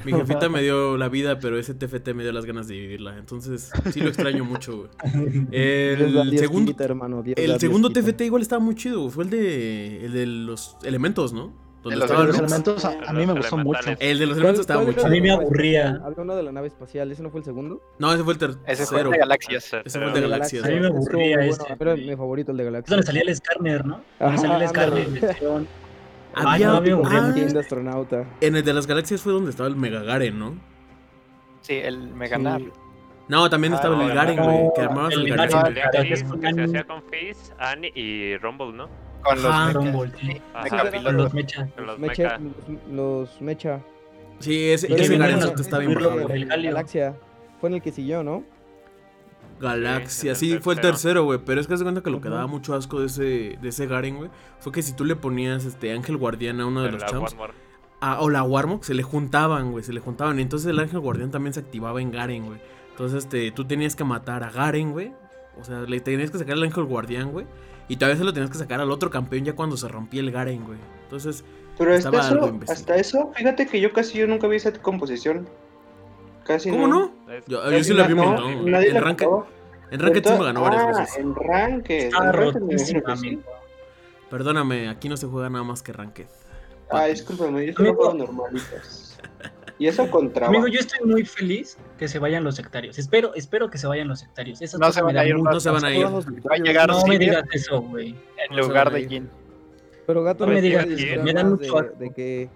Mi 0.06 0.12
jefita 0.14 0.50
me 0.50 0.62
dio 0.62 0.98
la 0.98 1.10
vida, 1.10 1.40
pero 1.40 1.58
ese 1.58 1.74
TFT 1.74 2.10
me 2.14 2.22
dio 2.22 2.32
las 2.32 2.46
ganas 2.46 2.68
de 2.68 2.76
vivirla. 2.76 3.18
Entonces, 3.18 3.72
sí 3.92 4.00
lo 4.02 4.10
extraño 4.10 4.46
mucho, 4.46 4.78
güey. 4.78 4.90
El 5.52 6.38
segundo, 6.38 6.72
quita, 6.72 6.84
hermano, 6.84 7.24
el 7.26 7.60
segundo. 7.60 7.90
TFT 7.90 8.22
igual 8.22 8.44
estaba 8.44 8.62
muy 8.64 8.76
chido. 8.76 9.00
güey. 9.02 9.12
Fue 9.12 9.24
el 9.24 9.30
de, 9.32 10.06
el 10.06 10.14
de 10.14 10.26
los 10.28 10.78
elementos, 10.84 11.34
¿no? 11.34 11.54
Donde 11.82 11.96
los 11.96 12.06
estaba 12.12 12.26
Los 12.26 12.38
elementos 12.40 12.84
a, 12.86 12.90
a 13.08 13.14
mí 13.14 13.26
me 13.26 13.34
gustó 13.34 13.58
mucho. 13.58 13.90
El 14.00 14.20
de 14.20 14.26
los 14.26 14.36
¿Cuál- 14.36 14.40
elementos 14.40 14.60
estaba 14.62 14.86
chido. 14.86 15.06
A 15.06 15.10
mí 15.10 15.22
me 15.22 15.32
aburría. 15.32 16.02
Había 16.04 16.22
uno 16.24 16.36
de 16.36 16.44
la 16.44 16.52
nave 16.52 16.68
espacial, 16.68 17.10
¿ese 17.12 17.24
no 17.24 17.30
fue 17.30 17.40
el 17.40 17.46
segundo? 17.46 17.82
No, 18.00 18.12
ese 18.14 18.24
fue 18.24 18.34
el 18.34 18.40
tercero. 18.40 18.64
Ese 18.68 18.86
fue 18.86 19.02
el 19.02 19.12
de 19.12 19.18
Galaxias. 19.18 19.74
Ese 19.86 20.00
fue 20.00 20.08
el 20.08 20.14
de 20.14 20.20
El 20.20 20.30
Galaxias. 20.30 20.66
A 20.66 20.68
mí 20.68 20.80
me 20.80 20.88
aburría 20.88 21.38
muy 21.38 21.48
ese, 21.50 21.60
bueno, 21.62 21.76
Era 21.80 21.92
güey. 21.94 22.08
mi 22.10 22.16
favorito, 22.18 22.52
el 22.52 22.58
de 22.58 22.64
Es 22.64 22.68
Galaxia. 22.72 22.96
donde 22.96 23.06
salía 23.08 23.22
el 23.22 23.36
Skarner, 23.36 23.86
¿no? 23.86 24.02
Donde 24.20 24.36
Ajá, 24.36 24.38
salía 24.38 25.02
el 25.04 25.14
Legión. 25.14 25.68
Había 26.36 26.52
Ay, 26.52 26.64
no, 26.64 26.76
a 26.78 26.82
mí 26.82 26.88
me 26.88 26.94
aburría 26.94 27.18
ah, 27.18 27.22
mucho. 27.22 27.34
King 27.36 27.54
de 27.54 27.60
astronauta. 27.60 28.26
En 28.42 28.56
el 28.56 28.64
de 28.64 28.74
las 28.74 28.86
galaxias 28.86 29.22
fue 29.22 29.32
donde 29.34 29.50
estaba 29.52 29.68
el 29.70 29.76
Mega 29.76 30.04
Garen, 30.04 30.38
¿no? 30.38 30.56
Sí, 31.62 31.74
el 31.76 31.98
Meganar. 32.14 32.62
No, 33.28 33.50
también 33.50 33.74
Ah, 33.74 33.76
estaba 33.78 34.04
el 34.06 34.14
Garen, 34.14 34.36
no, 34.38 34.44
güey. 34.44 34.70
Que 34.76 34.82
armabas 34.82 35.14
el 35.14 35.22
el, 35.22 35.36
Garen. 35.36 35.52
Garen. 35.52 35.78
El 35.94 36.04
de 36.04 36.10
Después 36.10 36.42
que 36.42 36.54
se 36.54 36.64
hacía 36.64 36.84
con 36.84 37.04
Fizz, 37.04 37.54
Annie 37.58 37.92
y 37.96 38.38
Rumble, 38.38 38.74
¿no? 38.74 38.90
Con 39.24 39.36
los 39.36 39.46
Ajá. 39.46 39.80
mechas. 39.80 40.20
Sí. 40.20 40.42
Ajá. 40.54 40.92
Con 41.04 41.18
los 41.18 41.34
mechas. 41.34 41.70
Con 41.76 41.86
los 41.86 42.00
Mecha, 42.00 42.24
mecha. 42.24 42.40
los, 42.40 42.90
los 42.92 43.42
Mecha. 43.42 43.80
Sí, 44.40 44.70
ese, 44.70 44.94
ese 44.94 45.18
Garen 45.18 45.40
no- 45.40 45.46
está 45.48 45.80
bien 45.80 45.92
el. 45.92 46.46
Galaxia. 46.48 47.16
Fue 47.60 47.70
en 47.70 47.76
el 47.76 47.82
que 47.82 47.92
siguió, 47.92 48.24
¿no? 48.24 48.44
Galaxia, 49.60 50.36
Sí, 50.36 50.48
sí, 50.48 50.52
el 50.54 50.62
fue 50.62 50.74
el 50.76 50.80
tercero. 50.80 51.26
güey. 51.26 51.40
Pero 51.46 51.60
es 51.60 51.68
que 51.68 51.74
haz 51.74 51.80
de 51.80 51.84
cuenta 51.86 52.02
que 52.02 52.10
lo 52.10 52.22
que 52.22 52.30
daba 52.30 52.48
mucho 52.48 52.74
asco 52.76 53.02
de 53.02 53.08
ese, 53.08 53.58
de 53.62 53.70
ese 53.70 53.88
Garen, 53.88 54.16
güey, 54.18 54.30
fue 54.60 54.72
que 54.72 54.82
si 54.82 54.94
tú 54.94 55.04
le 55.04 55.18
ponías 55.18 55.66
este 55.66 55.92
Ángel 55.92 56.16
Guardián 56.16 56.62
a 56.62 56.66
uno 56.66 56.82
de 56.82 56.88
de 56.88 56.92
los 56.94 57.06
champs, 57.06 57.36
a- 58.00 58.22
o 58.22 58.30
la 58.30 58.44
Warmok, 58.44 58.84
se 58.84 58.94
le 58.94 59.04
juntaban, 59.04 59.72
güey, 59.72 59.84
se 59.84 59.92
le 59.92 60.00
juntaban. 60.00 60.40
Y 60.40 60.44
entonces 60.44 60.70
el 60.70 60.80
Ángel 60.80 61.00
Guardián 61.02 61.32
también 61.32 61.54
se 61.54 61.60
activaba 61.60 62.02
en 62.02 62.12
Garen, 62.12 62.46
güey. 62.46 62.60
Entonces 62.92 63.26
este, 63.26 63.52
tú 63.52 63.66
tenías 63.66 63.98
que 63.98 64.06
matar 64.06 64.44
a 64.44 64.50
Garen, 64.52 64.94
güey. 64.94 65.12
O 65.60 65.66
sea, 65.66 65.82
le 65.82 66.00
tenías 66.00 66.32
que 66.32 66.38
sacar 66.38 66.54
al 66.54 66.64
Ángel 66.64 66.86
Guardián, 66.86 67.32
güey. 67.32 67.46
Y 67.90 67.98
todavía 67.98 68.18
se 68.18 68.24
lo 68.24 68.32
tenías 68.32 68.52
que 68.52 68.58
sacar 68.58 68.80
al 68.80 68.92
otro 68.92 69.10
campeón 69.10 69.44
ya 69.44 69.54
cuando 69.54 69.76
se 69.76 69.88
rompía 69.88 70.22
el 70.22 70.32
Garen, 70.32 70.64
güey. 70.64 70.78
Entonces, 71.04 71.44
Pero 71.78 71.96
hasta 71.96 72.20
eso, 72.20 72.48
imbécil. 72.48 72.74
hasta 72.74 72.96
eso, 72.96 73.32
fíjate 73.36 73.66
que 73.66 73.82
yo 73.82 73.92
casi 73.92 74.20
yo 74.20 74.28
nunca 74.28 74.48
vi 74.48 74.58
esa 74.58 74.72
composición. 74.74 75.50
Casi 76.46 76.70
¿cómo 76.70 76.88
no? 76.88 77.12
Yo, 77.48 77.62
sí 77.84 77.94
la 77.94 78.06
vi 78.06 78.14
un 78.14 78.20
no, 78.20 78.26
montón. 78.26 78.72
Nadie 78.72 78.90
En 78.90 78.94
la 78.94 79.02
Ranked, 79.02 79.28
en 79.92 80.00
Ranked 80.00 80.24
sí 80.24 80.34
me 80.38 80.46
ganó 80.46 80.62
varias 80.62 80.84
ah, 80.84 81.00
veces. 81.00 81.18
en 81.18 81.36
Ranked. 81.36 81.96
Está 82.06 82.18
en 82.18 82.34
Ranked 82.34 82.62
me 82.62 82.74
rotísima, 82.74 83.18
sí. 83.18 83.40
Perdóname, 84.30 84.88
aquí 84.88 85.10
no 85.10 85.18
se 85.18 85.26
juega 85.26 85.50
nada 85.50 85.64
más 85.64 85.82
que 85.82 85.92
Ranked. 85.92 86.28
Ah, 86.92 87.06
discúlpame, 87.06 87.66
yo 87.66 87.74
solo 87.74 87.96
juego 87.96 88.14
normalitas. 88.14 89.20
Y 89.80 89.88
eso 89.88 90.10
contra. 90.12 90.48
Amigo, 90.48 90.68
yo 90.68 90.80
estoy 90.80 91.08
muy 91.08 91.26
feliz 91.26 91.78
que 92.00 92.08
se 92.08 92.18
vayan 92.18 92.44
los 92.44 92.56
sectarios. 92.56 92.98
Espero, 92.98 93.34
espero 93.36 93.70
que 93.70 93.78
se 93.78 93.86
vayan 93.86 94.08
los 94.08 94.20
sectarios. 94.22 94.62
Esa 94.62 94.78
No 94.80 94.92
se 94.92 95.02
van 95.04 95.18
a 95.18 95.26
ir, 95.26 95.36
No 95.38 95.60
se 95.60 95.70
van 95.70 95.84
a 95.86 95.94
ir. 95.94 96.06
Va 96.06 96.56
a 96.56 96.58
llegar 96.58 96.90
No 96.90 97.06
me 97.06 97.20
digas 97.20 97.44
eso, 97.52 97.82
güey. 97.82 98.10
en 98.50 98.56
No 98.56 98.64
lugar 98.64 98.92
de. 98.92 99.08
Jin. 99.08 99.30
Pero 100.08 100.24
Gato, 100.24 100.46
No 100.46 100.54
me 100.54 100.56
¿nos 100.56 100.64
digas 100.64 100.86
quién, 100.86 100.96
decir 100.98 101.20
me 101.22 101.34
dan 101.34 101.52
más 101.52 101.60
mucho 101.60 101.74
de, 101.74 102.06
asco. 102.08 102.50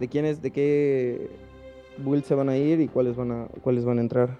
de 0.00 0.08
quiénes, 0.08 0.42
de 0.42 0.50
qué 0.50 1.30
build 1.98 2.24
se 2.24 2.34
van 2.34 2.48
a 2.48 2.56
ir 2.56 2.80
y 2.80 2.88
cuáles 2.88 3.14
van 3.14 3.30
a, 3.30 3.46
cuáles 3.60 3.84
van 3.84 3.98
a 3.98 4.00
entrar. 4.00 4.30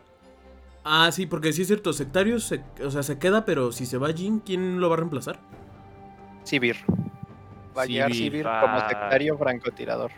Ah, 0.83 1.11
sí, 1.13 1.27
porque 1.27 1.53
sí 1.53 1.63
es 1.63 1.69
cierto, 1.69 1.93
Sectarius, 1.93 2.45
se- 2.45 2.63
o 2.85 2.91
sea, 2.91 3.03
se 3.03 3.19
queda, 3.19 3.45
pero 3.45 3.71
si 3.73 3.87
se 3.87 3.99
va 3.99 4.13
Jin, 4.13 4.41
¿quién 4.41 4.81
lo 4.81 4.89
va 4.89 4.95
a 4.95 4.99
reemplazar? 4.99 5.39
Sivir. 6.45 6.77
Va 7.77 7.83
a 7.83 7.87
llegar 7.87 8.13
Sivir. 8.13 8.31
Sivir 8.31 8.43
como 8.45 8.77
Ah. 8.77 8.87
sectario 8.89 9.37
francotirador. 9.39 10.11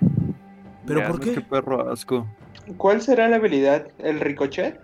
¿Pero 0.86 1.06
por 1.06 1.20
Qué 1.20 1.34
qué? 1.34 1.40
perro 1.42 1.90
asco. 1.90 2.26
¿Cuál 2.76 3.02
será 3.02 3.28
la 3.28 3.36
habilidad? 3.36 3.88
¿El 3.98 4.20
ricochet? 4.20 4.80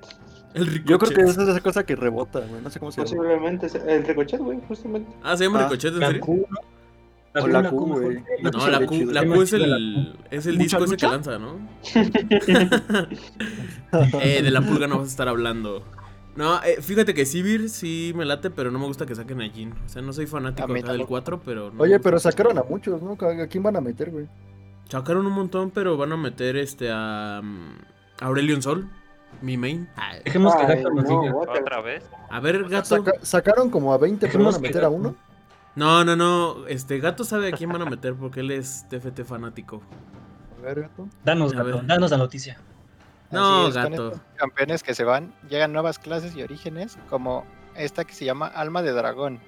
El 0.54 0.66
ricochet. 0.66 0.88
Yo 0.88 0.98
creo 0.98 1.10
que 1.12 1.22
esa 1.22 1.42
es 1.42 1.48
esa 1.48 1.60
cosa 1.60 1.84
que 1.84 1.96
rebota, 1.96 2.40
güey. 2.40 2.62
No 2.62 2.70
sé 2.70 2.78
cómo 2.78 2.92
se 2.92 3.04
llama. 3.04 3.16
Posiblemente. 3.16 3.68
sea- 3.68 3.84
El 3.86 4.04
ricochet, 4.04 4.40
güey, 4.40 4.58
justamente. 4.68 5.10
Ah, 5.22 5.36
¿se 5.36 5.44
llama 5.44 5.60
Ah, 5.60 5.64
ricochet, 5.64 5.92
en 5.94 6.00
La 6.00 6.06
serio? 6.08 6.22
Q, 6.22 6.46
¿no? 6.48 6.58
O 7.42 7.48
la 7.48 7.62
la 7.62 7.70
Q, 7.70 7.76
güey. 7.86 8.22
La 8.42 8.50
Q 8.52 8.58
No, 8.58 8.68
la 8.68 8.86
Q, 8.86 8.94
la 9.10 9.26
Q 9.26 9.42
es 9.42 9.52
la 9.52 9.76
el, 9.76 10.16
es 10.30 10.46
el 10.46 10.52
¿Mucha 10.56 10.64
disco 10.78 10.84
ese 10.84 10.96
que 10.96 11.06
lanza, 11.08 11.38
¿no? 11.38 11.58
eh, 14.20 14.42
de 14.42 14.50
la 14.50 14.60
pulga 14.62 14.86
no 14.86 14.98
vas 14.98 15.08
a 15.08 15.10
estar 15.10 15.28
hablando. 15.28 15.82
No, 16.36 16.60
eh, 16.62 16.78
fíjate 16.80 17.14
que 17.14 17.26
Sivir 17.26 17.68
sí 17.70 18.12
me 18.16 18.24
late, 18.24 18.50
pero 18.50 18.70
no 18.70 18.78
me 18.78 18.86
gusta 18.86 19.06
que 19.06 19.14
saquen 19.14 19.40
a 19.40 19.48
Jin. 19.48 19.72
O 19.72 19.88
sea, 19.88 20.02
no 20.02 20.12
soy 20.12 20.26
fanático 20.26 20.64
acá 20.64 20.74
del 20.74 20.82
tampoco. 20.84 21.08
4, 21.08 21.40
pero... 21.44 21.70
no 21.70 21.82
Oye, 21.82 22.00
pero 22.00 22.18
sacaron 22.18 22.58
a 22.58 22.64
muchos, 22.64 23.00
¿no? 23.02 23.12
¿A 23.20 23.46
quién 23.46 23.62
van 23.62 23.76
a 23.76 23.80
meter, 23.80 24.10
güey? 24.10 24.26
Sacaron 24.88 25.26
un 25.26 25.32
montón, 25.32 25.70
pero 25.70 25.96
van 25.96 26.12
a 26.12 26.16
meter 26.16 26.56
este 26.56 26.90
a... 26.92 27.40
mm, 27.42 27.78
Aurelion 28.20 28.62
Sol, 28.62 28.88
mi 29.40 29.56
main. 29.56 29.88
Dejemos 30.24 30.54
que 30.56 30.66
Gato 30.66 30.90
nos 30.90 31.04
no, 31.04 31.20
diga. 31.22 31.34
Otra 31.36 31.80
vez. 31.80 32.04
A 32.30 32.40
ver, 32.40 32.68
gato. 32.68 32.84
Saca- 32.96 33.18
sacaron 33.22 33.70
como 33.70 33.92
a 33.92 33.98
20, 33.98 34.26
pero 34.28 34.44
van 34.44 34.54
a 34.54 34.58
meter 34.58 34.84
a 34.84 34.88
uno. 34.88 35.16
No, 35.74 36.04
no, 36.04 36.14
no. 36.14 36.66
Este 36.68 36.98
gato 37.00 37.24
sabe 37.24 37.48
a 37.48 37.52
quién 37.52 37.70
van 37.72 37.82
a 37.82 37.86
meter 37.86 38.14
porque 38.14 38.40
él 38.40 38.50
es 38.52 38.86
TFT 38.88 39.24
fanático. 39.24 39.82
A 40.58 40.62
ver, 40.62 40.82
gato. 40.82 41.08
Danos, 41.24 41.52
A 41.52 41.56
Gato, 41.56 41.78
ver. 41.78 41.86
danos 41.86 42.10
la 42.12 42.16
noticia. 42.18 42.58
No, 43.30 43.66
es, 43.68 43.74
gato. 43.74 44.20
campeones 44.36 44.82
que 44.84 44.94
se 44.94 45.02
van, 45.02 45.34
llegan 45.48 45.72
nuevas 45.72 45.98
clases 45.98 46.36
y 46.36 46.42
orígenes, 46.42 46.96
como 47.10 47.44
esta 47.74 48.04
que 48.04 48.12
se 48.14 48.24
llama 48.24 48.46
Alma 48.46 48.82
de 48.82 48.92
Dragón. 48.92 49.40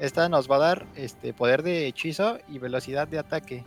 Esta 0.00 0.28
nos 0.28 0.50
va 0.50 0.56
a 0.56 0.60
dar 0.60 0.86
este 0.96 1.32
poder 1.32 1.62
de 1.62 1.86
hechizo 1.86 2.38
y 2.48 2.58
velocidad 2.58 3.06
de 3.06 3.20
ataque. 3.20 3.64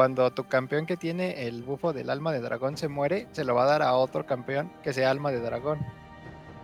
Cuando 0.00 0.30
tu 0.30 0.44
campeón 0.44 0.86
que 0.86 0.96
tiene 0.96 1.46
el 1.46 1.62
bufo 1.62 1.92
del 1.92 2.08
alma 2.08 2.32
de 2.32 2.40
dragón 2.40 2.78
se 2.78 2.88
muere, 2.88 3.26
se 3.32 3.44
lo 3.44 3.54
va 3.54 3.64
a 3.64 3.66
dar 3.66 3.82
a 3.82 3.92
otro 3.92 4.24
campeón 4.24 4.72
que 4.82 4.94
sea 4.94 5.10
alma 5.10 5.30
de 5.30 5.40
dragón. 5.40 5.78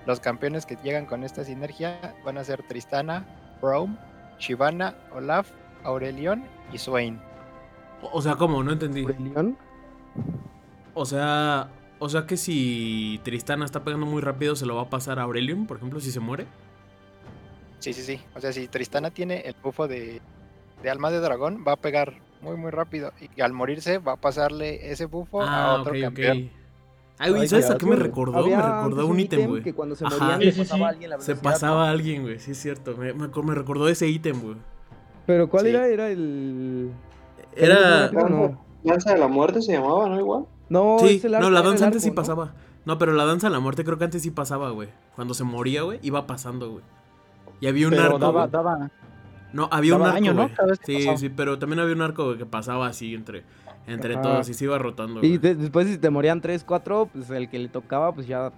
Los 0.07 0.21
campeones 0.21 0.64
que 0.64 0.78
llegan 0.83 1.05
con 1.05 1.23
esta 1.23 1.45
sinergia 1.45 2.16
van 2.25 2.38
a 2.38 2.45
ser 2.45 2.62
Tristana, 2.66 3.26
Braum, 3.61 3.99
Shivana, 4.38 4.97
Olaf, 5.14 5.50
Aurelion 5.85 6.45
y 6.73 6.78
Swain. 6.78 7.21
O 8.00 8.09
o 8.16 8.23
sea, 8.23 8.37
¿cómo? 8.37 8.64
No 8.64 8.73
entendí. 8.73 9.02
Aurelion. 9.02 9.59
O 10.95 11.05
sea, 11.05 11.69
o 11.99 12.09
sea 12.09 12.26
que 12.26 12.38
si 12.38 13.21
Tristana 13.23 13.66
está 13.66 13.85
pegando 13.85 14.07
muy 14.07 14.23
rápido, 14.23 14.57
se 14.57 14.64
lo 14.64 14.76
va 14.76 14.85
a 14.85 14.88
pasar 14.88 15.19
a 15.19 15.25
Aurelion, 15.25 15.66
por 15.66 15.76
ejemplo, 15.76 16.00
si 16.00 16.11
se 16.11 16.21
muere. 16.21 16.47
Sí, 17.81 17.93
sí, 17.93 18.00
sí. 18.00 18.19
O 18.35 18.40
sea, 18.40 18.50
si 18.55 18.66
Tristana 18.66 19.11
tiene 19.11 19.40
el 19.40 19.57
bufo 19.62 19.87
de, 19.87 20.23
de 20.83 20.90
alma 20.90 21.11
de 21.11 21.21
dragón, 21.21 21.66
va 21.69 21.73
a 21.73 21.76
pegar 21.76 22.25
muy, 22.43 22.57
muy 22.57 22.71
rápido. 22.71 23.12
Y 23.37 23.40
al 23.40 23.52
morirse, 23.52 23.99
va 23.99 24.12
a 24.12 24.16
pasarle 24.16 24.90
ese 24.90 25.07
bufo 25.07 25.43
a 25.43 25.47
Ah, 25.75 25.81
otro 25.81 25.93
ok, 25.93 26.00
campeón. 26.00 26.38
ok. 26.38 26.52
Ay, 27.19 27.33
güey, 27.33 27.49
¿sabes 27.49 27.71
a 27.71 27.78
qué 27.78 27.87
me 27.87 27.97
recordó? 27.97 28.37
Había 28.38 28.59
me 28.59 28.62
recordó 28.62 29.07
un 29.07 29.19
ítem, 29.21 29.49
güey. 29.49 29.62
Que 29.62 29.73
cuando 29.73 29.95
se 29.97 30.05
Ajá. 30.05 30.16
morían, 30.19 30.38
Sí, 30.40 30.45
le 30.47 30.52
sí, 30.52 30.59
pasaba 30.61 30.78
sí. 30.78 30.85
a 30.85 30.88
alguien 30.88 31.11
la 31.11 31.21
Se 31.21 31.37
pasaba 31.37 31.90
alguien, 31.90 32.23
güey, 32.23 32.38
sí 32.38 32.50
es 32.50 32.59
cierto. 32.61 32.95
Me, 32.97 33.12
me, 33.14 33.28
me 33.28 33.55
recordó 33.55 33.88
ese 33.88 34.07
ítem, 34.09 34.40
güey. 34.40 34.57
Pero 35.26 35.49
¿cuál 35.49 35.64
Sí. 35.64 35.71
era? 35.71 35.88
Era 35.88 36.09
el. 36.11 36.90
Era... 37.55 38.11
No, 38.11 38.28
no. 38.28 38.64
Danza 38.85 39.12
de 39.14 39.19
la 39.19 39.28
muerte 39.28 39.62
se 39.62 39.73
llamaba, 39.73 40.09
¿no? 40.09 40.19
Igual. 40.21 40.45
No, 40.69 40.99
Sí, 41.00 41.16
es 41.16 41.25
el 41.25 41.33
no, 41.33 41.50
la 41.50 41.61
el 41.61 41.64
danza 41.64 41.87
antes 41.87 42.02
sí 42.02 42.11
pasaba. 42.11 42.52
No, 42.85 42.99
pero 42.99 43.12
la 43.14 43.25
danza 43.25 43.49
de 43.49 43.52
la 43.55 43.61
muerte 43.61 43.83
creo 43.83 43.99
que 43.99 44.05
antes 44.05 44.23
sí 44.23 44.31
pasaba, 44.31 44.71
güey. 44.71 44.90
Cuando 45.16 45.33
se 45.35 45.43
moría, 45.43 45.83
güey, 45.83 45.99
iba 46.02 46.26
pasando, 46.26 46.71
güey. 46.71 46.85
Y 47.61 47.66
había 47.66 47.87
un 47.88 47.93
Pero 47.95 48.05
arco. 48.05 48.19
daba, 48.19 48.47
daba. 48.47 48.90
No, 49.53 49.69
había 49.73 49.95
un 49.97 50.03
arco, 50.03 50.15
daño, 50.15 50.35
¿no? 50.35 50.50
Sí, 50.85 51.07
sí, 51.17 51.29
pero 51.29 51.59
también 51.59 51.81
había 51.81 51.95
un 51.95 52.03
arco 52.03 52.37
que 52.37 52.45
pasaba 52.47 52.87
así 52.88 53.15
entre, 53.15 53.43
entre 53.87 54.15
Ajá. 54.15 54.23
todos 54.23 54.49
y 54.49 54.55
se 54.55 54.65
iba 54.65 54.79
rotando. 54.79 55.21
Y 55.25 55.38
de- 55.38 55.55
después 55.55 55.87
si 55.88 55.99
te 55.99 56.11
morían 56.11 56.41
3, 56.41 56.65
4, 56.65 57.09
pues 57.12 57.31
el 57.31 57.49
que 57.49 57.59
le 57.59 57.69
tocaba, 57.69 58.12
pues 58.12 58.26
ya... 58.26 58.53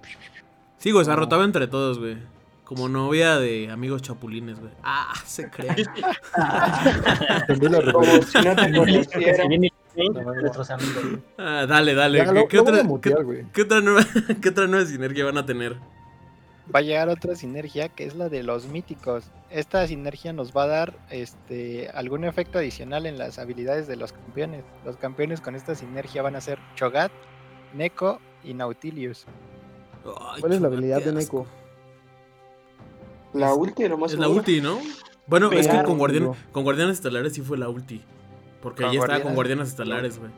Sí, 0.79 0.91
güey, 0.91 1.05
se 1.05 1.11
no. 1.11 1.17
rotaba 1.17 1.45
entre 1.45 1.67
todos, 1.69 1.99
güey. 1.99 2.17
Como 2.65 2.89
novia 2.89 3.39
de 3.39 3.71
amigos 3.71 4.03
chapulines, 4.03 4.61
güey. 4.61 4.73
Ah, 4.83 5.13
se 5.25 5.49
crea. 5.49 5.75
Como 7.93 8.23
si 8.23 8.39
no 8.45 8.55
te 8.55 8.69
nuestros 10.43 10.71
amigos. 10.71 11.05
Ah, 11.39 11.67
dale, 11.69 11.95
dale. 11.95 12.19
Ya, 12.19 12.25
¿Qué, 12.27 12.33
lo- 12.33 12.49
qué 12.49 12.57
lo 12.59 12.63
otra, 12.63 12.83
mutear, 12.85 13.19
qué- 13.19 13.23
güey. 13.25 13.45
qué 13.53 13.63
otra 13.63 13.81
nueva, 13.81 14.03
¿Qué 14.43 14.49
otra 14.51 14.67
nueva 14.67 14.87
sinergia 14.87 15.25
van 15.25 15.39
a 15.39 15.47
tener? 15.47 15.77
Va 16.75 16.81
a 16.81 16.83
llegar 16.83 17.09
otra 17.09 17.35
sinergia 17.35 17.89
que 17.89 18.05
es 18.05 18.15
la 18.15 18.29
de 18.29 18.43
los 18.43 18.67
míticos. 18.67 19.31
Esta 19.51 19.87
sinergia 19.87 20.33
nos 20.35 20.53
va 20.55 20.65
a 20.65 20.67
dar 20.67 20.99
este 21.11 21.89
algún 21.95 22.25
efecto 22.25 22.59
adicional 22.59 23.07
en 23.07 23.17
las 23.17 23.39
habilidades 23.39 23.87
de 23.87 23.97
los 23.97 24.13
campeones. 24.13 24.65
Los 24.85 24.97
campeones 24.99 25.41
con 25.41 25.55
esta 25.55 25.75
sinergia 25.75 26.21
van 26.23 26.37
a 26.37 26.41
ser 26.43 26.59
Cho'Gath, 26.77 27.13
Neko 27.75 28.21
y 28.45 28.53
Nautilius. 28.55 29.25
Ay, 30.05 30.41
¿Cuál 30.41 30.53
es 30.53 30.61
la 30.61 30.67
habilidad 30.69 31.03
de. 31.03 31.13
Neko? 31.13 31.47
La 33.33 33.55
ulti, 33.55 33.87
lo 33.89 33.99
más 33.99 34.13
Es 34.13 34.19
la 34.19 34.29
ulti, 34.29 34.61
¿no? 34.61 34.79
Bueno, 35.27 35.51
es 35.53 35.69
que 35.69 35.83
con, 35.83 35.99
Guardian, 35.99 36.25
amigo. 36.25 36.37
con 36.53 36.65
Guardianes 36.65 36.97
Estelares 36.97 37.35
sí 37.35 37.43
fue 37.43 37.59
la 37.59 37.69
ulti. 37.69 38.03
Porque 38.63 38.83
ya 38.85 39.01
estaba 39.01 39.21
con 39.21 39.35
Guardianes- 39.35 39.69
Estelares, 39.69 40.19
güey. 40.19 40.31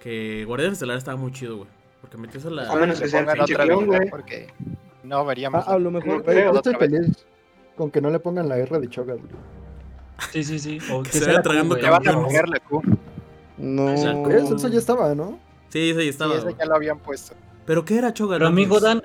Que 0.00 0.44
Guardianes 0.46 0.74
Estelares 0.74 0.98
estaba 1.00 1.16
muy 1.16 1.32
chido, 1.32 1.58
güey. 1.58 1.68
Porque 2.00 2.16
metías 2.16 2.44
a 2.46 2.50
la. 2.50 2.70
A 2.70 2.76
menos 2.76 2.98
Le 2.98 3.04
que 3.04 3.10
sea 3.10 3.20
el 3.20 3.26
pongan 3.26 3.46
pinche 3.46 3.62
clon, 3.62 3.86
güey. 3.86 4.10
porque 4.10 4.48
no 5.06 5.18
Ah, 5.18 5.22
veríamos. 5.24 5.66
a 5.66 5.78
lo 5.78 5.90
mejor... 5.90 6.24
Yo 6.24 6.52
estoy 6.52 6.74
feliz 6.74 7.24
con 7.76 7.90
que 7.90 8.00
no 8.00 8.10
le 8.10 8.18
pongan 8.18 8.48
la 8.48 8.58
R 8.58 8.78
de 8.78 8.88
Chogat. 8.88 9.18
güey. 9.18 9.30
Sí, 10.32 10.44
sí, 10.44 10.58
sí. 10.58 10.78
O 10.90 11.02
Que 11.02 11.10
que 11.10 11.18
se 11.18 11.26
vaya 11.26 11.42
tragando 11.42 11.76
Q. 12.68 12.82
No... 13.58 13.90
Exacto. 13.90 14.30
Eso, 14.30 14.56
eso 14.56 14.68
ya 14.68 14.78
estaba, 14.78 15.14
¿no? 15.14 15.38
Sí, 15.68 15.90
esa 15.90 15.98
ya 15.98 16.02
Sí, 16.04 16.08
estaba. 16.08 16.34
ese 16.34 16.42
güey. 16.44 16.56
ya 16.58 16.64
lo 16.66 16.74
habían 16.76 16.98
puesto. 16.98 17.34
Pero 17.66 17.84
¿qué 17.84 17.98
era 17.98 18.12
Choga? 18.14 18.36
Pero 18.36 18.46
amigo 18.46 18.80
Dan, 18.80 19.02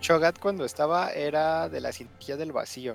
Cho'Gath 0.00 0.38
cuando 0.38 0.64
estaba 0.64 1.10
era 1.10 1.68
de 1.68 1.80
la 1.80 1.90
sinergia 1.92 2.36
del 2.36 2.52
vacío. 2.52 2.94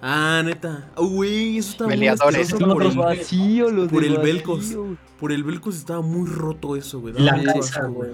Ah, 0.00 0.42
neta. 0.44 0.90
Uy, 0.96 1.58
eso 1.58 1.70
estaba 1.72 1.88
muy 1.88 1.96
Peleadores. 1.98 2.52
por 2.54 2.82
el, 2.82 2.96
vacío, 2.96 3.70
los 3.70 3.88
por 3.88 4.04
el 4.04 4.16
Velcos. 4.18 4.58
vacío. 4.60 4.96
por 5.20 5.32
el 5.32 5.44
Velcos 5.44 5.76
estaba 5.76 6.00
muy 6.00 6.28
roto 6.28 6.76
eso, 6.76 7.00
güey. 7.00 7.14
la 7.14 7.32
asco, 7.32 7.88
güey. 7.90 8.10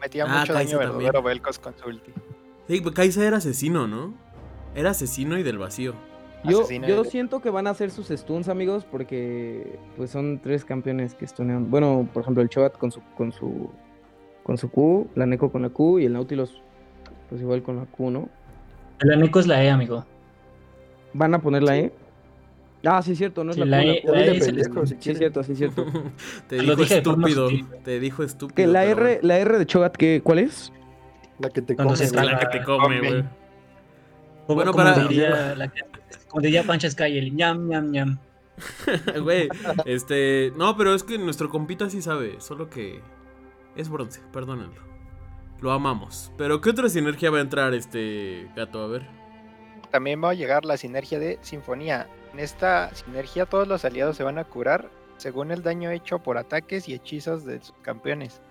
Metía 0.00 0.24
Ah, 0.24 0.40
mucho 0.40 0.52
Kai'Sa 0.52 0.76
daño 0.76 0.78
también. 0.78 0.98
verdadero 1.12 1.22
Velcos 1.22 1.58
con 1.58 1.76
su 1.76 1.88
ulti. 1.88 2.12
Sí, 2.68 2.80
pues 2.80 2.94
Kaisa 2.94 3.24
era 3.26 3.36
asesino, 3.38 3.86
¿no? 3.86 4.14
Era 4.74 4.90
asesino 4.90 5.38
y 5.38 5.42
del 5.42 5.58
vacío. 5.58 5.94
Yo, 6.44 6.68
yo 6.68 7.02
de- 7.02 7.10
siento 7.10 7.40
que 7.40 7.50
van 7.50 7.66
a 7.66 7.70
hacer 7.70 7.90
sus 7.90 8.08
stuns, 8.08 8.48
amigos, 8.48 8.84
porque 8.84 9.78
pues 9.96 10.10
son 10.10 10.38
tres 10.40 10.64
campeones 10.64 11.14
que 11.14 11.26
stunean. 11.26 11.70
Bueno, 11.70 12.08
por 12.12 12.22
ejemplo, 12.22 12.42
el 12.42 12.48
Chogat 12.48 12.76
con 12.78 12.92
su 12.92 13.00
con 13.16 13.32
su 13.32 13.70
con 14.44 14.56
su 14.58 14.70
Q, 14.70 15.08
la 15.16 15.26
Neko 15.26 15.50
con 15.50 15.62
la 15.62 15.70
Q 15.70 15.98
y 16.00 16.04
el 16.04 16.12
Nautilus 16.12 16.60
pues 17.28 17.40
igual 17.40 17.62
con 17.62 17.76
la 17.76 17.86
Q, 17.86 18.10
¿no? 18.12 18.28
La 19.00 19.16
Neko 19.16 19.40
es 19.40 19.46
la 19.48 19.62
E, 19.64 19.70
amigo. 19.70 20.04
Van 21.14 21.34
a 21.34 21.40
poner 21.40 21.62
la 21.64 21.76
E. 21.78 21.92
Ah, 22.86 23.02
sí 23.02 23.12
es 23.12 23.18
cierto, 23.18 23.42
no 23.44 23.50
es 23.50 23.56
Sí, 23.56 23.64
la, 23.64 23.78
la 23.78 23.82
E- 23.84 24.02
la 24.04 24.20
E 24.24 24.36
es 24.36 24.46
pendejo, 24.46 24.86
si 24.86 24.96
Sí 25.00 25.14
cierto, 25.14 25.42
sí 25.42 25.52
es 25.52 25.58
cierto. 25.58 25.84
Te 26.48 26.62
Lo 26.62 26.76
dijo 26.76 26.94
estúpido. 26.94 27.48
Te 27.84 27.98
dijo 28.00 28.22
estúpido. 28.22 28.54
que 28.54 28.66
la 28.66 28.84
pero 28.84 29.06
R, 29.06 29.20
la 29.22 29.38
R 29.38 29.58
de 29.58 29.66
Chogat, 29.66 29.96
¿qué, 29.96 30.20
¿cuál 30.22 30.38
es? 30.40 30.72
La 31.38 31.50
que 31.50 31.62
te 31.62 31.74
Cuando 31.74 31.94
come. 31.94 32.22
la 32.24 32.38
que 32.38 32.46
te 32.58 32.64
come, 32.64 32.98
güey. 33.00 33.24
Bueno, 34.48 34.72
como 34.72 34.84
para- 34.84 35.06
diría, 35.08 35.54
la- 35.56 35.72
como 36.28 36.40
diría 36.42 36.62
Pancha 36.62 36.88
Sky, 36.90 37.18
el 37.18 37.34
ñam, 37.34 37.68
ñam, 37.68 37.90
ñam. 37.90 38.18
Güey, 39.22 39.48
este. 39.84 40.52
No, 40.56 40.76
pero 40.78 40.94
es 40.94 41.02
que 41.02 41.18
nuestro 41.18 41.50
compita 41.50 41.90
sí 41.90 42.00
sabe. 42.00 42.36
Solo 42.40 42.70
que. 42.70 43.00
Es 43.76 43.90
bronce, 43.90 44.20
perdónenlo. 44.32 44.80
Lo 45.60 45.72
amamos. 45.72 46.32
Pero 46.38 46.60
¿qué 46.62 46.70
otra 46.70 46.88
sinergia 46.88 47.30
va 47.30 47.38
a 47.38 47.42
entrar 47.42 47.74
este 47.74 48.48
gato? 48.56 48.82
A 48.82 48.86
ver. 48.86 49.06
También 49.90 50.22
va 50.24 50.30
a 50.30 50.34
llegar 50.34 50.64
la 50.64 50.76
sinergia 50.78 51.18
de 51.18 51.38
Sinfonía. 51.42 52.06
En 52.36 52.40
esta 52.40 52.94
sinergia 52.94 53.46
todos 53.46 53.66
los 53.66 53.86
aliados 53.86 54.14
se 54.18 54.22
van 54.22 54.36
a 54.36 54.44
curar 54.44 54.90
según 55.16 55.50
el 55.52 55.62
daño 55.62 55.90
hecho 55.90 56.18
por 56.18 56.36
ataques 56.36 56.86
y 56.86 56.92
hechizos 56.92 57.46
de 57.46 57.62
sus 57.62 57.74
campeones. 57.80 58.42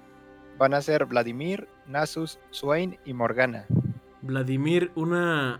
Van 0.57 0.73
a 0.73 0.81
ser 0.81 1.05
Vladimir, 1.05 1.67
Nasus, 1.85 2.39
Swain 2.49 2.97
y 3.05 3.13
Morgana. 3.13 3.67
Vladimir, 4.23 4.91
una. 4.95 5.59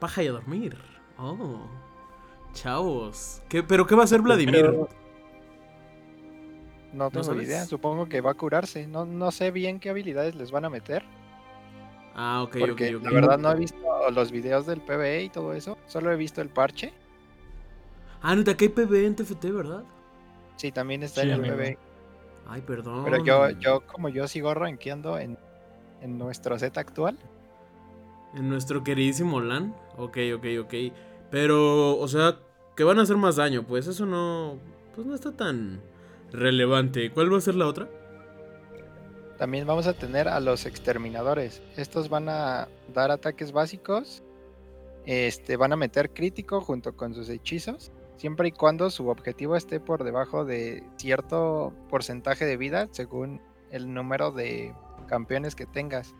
Paja 0.00 0.22
y 0.22 0.26
a 0.26 0.32
dormir. 0.32 0.76
Oh. 1.16 1.66
Chavos. 2.52 3.40
¿Qué, 3.48 3.62
¿Pero 3.62 3.86
qué 3.86 3.94
va 3.94 4.02
a 4.02 4.04
hacer 4.04 4.20
Vladimir? 4.20 4.56
Pero- 4.56 4.88
No 6.92 7.10
tengo 7.10 7.40
idea, 7.40 7.64
supongo 7.64 8.04
que 8.04 8.20
va 8.20 8.32
a 8.32 8.34
curarse. 8.34 8.86
No, 8.86 9.06
no 9.06 9.30
sé 9.30 9.50
bien 9.50 9.80
qué 9.80 9.88
habilidades 9.88 10.34
les 10.34 10.50
van 10.50 10.66
a 10.66 10.68
meter. 10.68 11.02
Ah, 12.14 12.42
ok, 12.42 12.58
Porque 12.60 12.96
ok, 12.96 13.00
ok. 13.00 13.04
la 13.06 13.10
verdad 13.12 13.38
no 13.38 13.50
he 13.50 13.56
visto 13.56 13.78
los 14.10 14.30
videos 14.30 14.66
del 14.66 14.82
PvE 14.82 15.22
y 15.22 15.30
todo 15.30 15.54
eso. 15.54 15.78
Solo 15.86 16.12
he 16.12 16.16
visto 16.16 16.42
el 16.42 16.50
parche. 16.50 16.92
Ah, 18.26 18.34
neta, 18.34 18.56
que 18.56 18.64
hay 18.64 18.68
PB 18.70 19.04
en 19.04 19.16
TFT, 19.16 19.44
¿verdad? 19.52 19.84
Sí, 20.56 20.72
también 20.72 21.02
está 21.02 21.20
Sí, 21.20 21.30
en 21.30 21.44
el. 21.44 21.52
PvE. 21.52 21.78
Ay, 22.48 22.62
perdón. 22.62 23.04
Pero 23.04 23.22
yo, 23.22 23.50
yo 23.50 23.86
como 23.86 24.08
yo 24.08 24.26
sigo 24.28 24.54
rankeando 24.54 25.18
en, 25.18 25.36
en 26.00 26.18
nuestro 26.18 26.58
set 26.58 26.78
actual. 26.78 27.18
En 28.34 28.48
nuestro 28.48 28.82
queridísimo 28.82 29.40
LAN. 29.40 29.74
Ok, 29.98 30.16
ok, 30.36 30.46
ok. 30.62 30.74
Pero, 31.30 31.98
o 31.98 32.08
sea, 32.08 32.38
que 32.74 32.82
van 32.84 32.98
a 32.98 33.02
hacer 33.02 33.18
más 33.18 33.36
daño. 33.36 33.64
Pues 33.66 33.86
eso 33.88 34.06
no. 34.06 34.56
Pues 34.94 35.06
no 35.06 35.14
está 35.14 35.30
tan 35.32 35.82
relevante. 36.32 37.10
¿Cuál 37.10 37.30
va 37.30 37.36
a 37.38 37.42
ser 37.42 37.56
la 37.56 37.66
otra? 37.66 37.90
También 39.36 39.66
vamos 39.66 39.86
a 39.86 39.92
tener 39.92 40.28
a 40.28 40.40
los 40.40 40.64
exterminadores. 40.64 41.60
Estos 41.76 42.08
van 42.08 42.30
a 42.30 42.68
dar 42.94 43.10
ataques 43.10 43.52
básicos. 43.52 44.22
Este, 45.04 45.58
van 45.58 45.74
a 45.74 45.76
meter 45.76 46.08
crítico 46.10 46.62
junto 46.62 46.96
con 46.96 47.14
sus 47.14 47.28
hechizos. 47.28 47.92
Siempre 48.16 48.48
y 48.48 48.52
cuando 48.52 48.90
su 48.90 49.08
objetivo 49.08 49.56
esté 49.56 49.80
por 49.80 50.04
debajo 50.04 50.44
de 50.44 50.84
cierto 50.96 51.72
porcentaje 51.90 52.44
de 52.46 52.56
vida 52.56 52.88
según 52.92 53.40
el 53.70 53.92
número 53.92 54.30
de 54.30 54.72
campeones 55.06 55.54
que 55.54 55.66
tengas. 55.66 56.14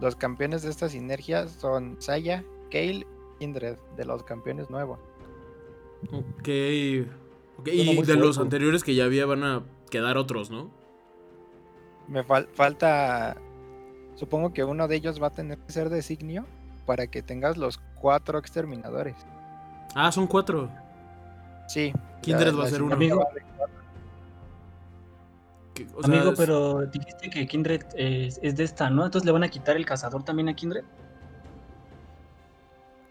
Los 0.00 0.14
campeones 0.16 0.62
de 0.62 0.70
esta 0.70 0.88
sinergia 0.88 1.48
son 1.48 1.96
Saya, 2.00 2.44
Kale, 2.70 3.06
Kindred, 3.40 3.76
de 3.96 4.04
los 4.04 4.22
campeones 4.22 4.70
nuevos. 4.70 4.98
Ok. 6.12 6.48
Ok, 7.58 7.68
Suena 7.68 7.92
y 7.92 8.02
de 8.02 8.16
los 8.16 8.38
anteriores 8.38 8.84
que 8.84 8.94
ya 8.94 9.04
había 9.06 9.24
van 9.26 9.42
a 9.42 9.64
quedar 9.90 10.18
otros, 10.18 10.50
¿no? 10.50 10.70
Me 12.06 12.22
fal- 12.24 12.48
falta. 12.52 13.36
Supongo 14.14 14.52
que 14.52 14.62
uno 14.64 14.88
de 14.88 14.96
ellos 14.96 15.20
va 15.22 15.28
a 15.28 15.32
tener 15.32 15.58
que 15.58 15.72
ser 15.72 15.88
designio 15.88 16.46
para 16.84 17.06
que 17.06 17.22
tengas 17.22 17.56
los 17.56 17.78
cuatro 18.00 18.38
exterminadores. 18.38 19.16
Ah, 19.98 20.12
son 20.12 20.26
cuatro. 20.26 20.68
Sí. 21.68 21.92
Kindred 22.22 22.52
la- 22.52 22.58
va 22.58 22.64
a 22.64 22.68
ser 22.68 22.82
uno. 22.82 22.94
Amigo. 22.94 23.26
Que- 25.74 25.86
o 25.94 26.02
sea, 26.02 26.14
Amigo, 26.14 26.32
es- 26.32 26.38
pero 26.38 26.86
dijiste 26.86 27.30
que 27.30 27.46
Kindred 27.46 27.82
es, 27.96 28.38
es 28.42 28.56
de 28.56 28.64
esta, 28.64 28.90
¿no? 28.90 29.04
Entonces 29.06 29.24
le 29.26 29.32
van 29.32 29.42
a 29.44 29.48
quitar 29.48 29.76
el 29.76 29.86
cazador 29.86 30.22
también 30.22 30.48
a 30.50 30.54
Kindred. 30.54 30.84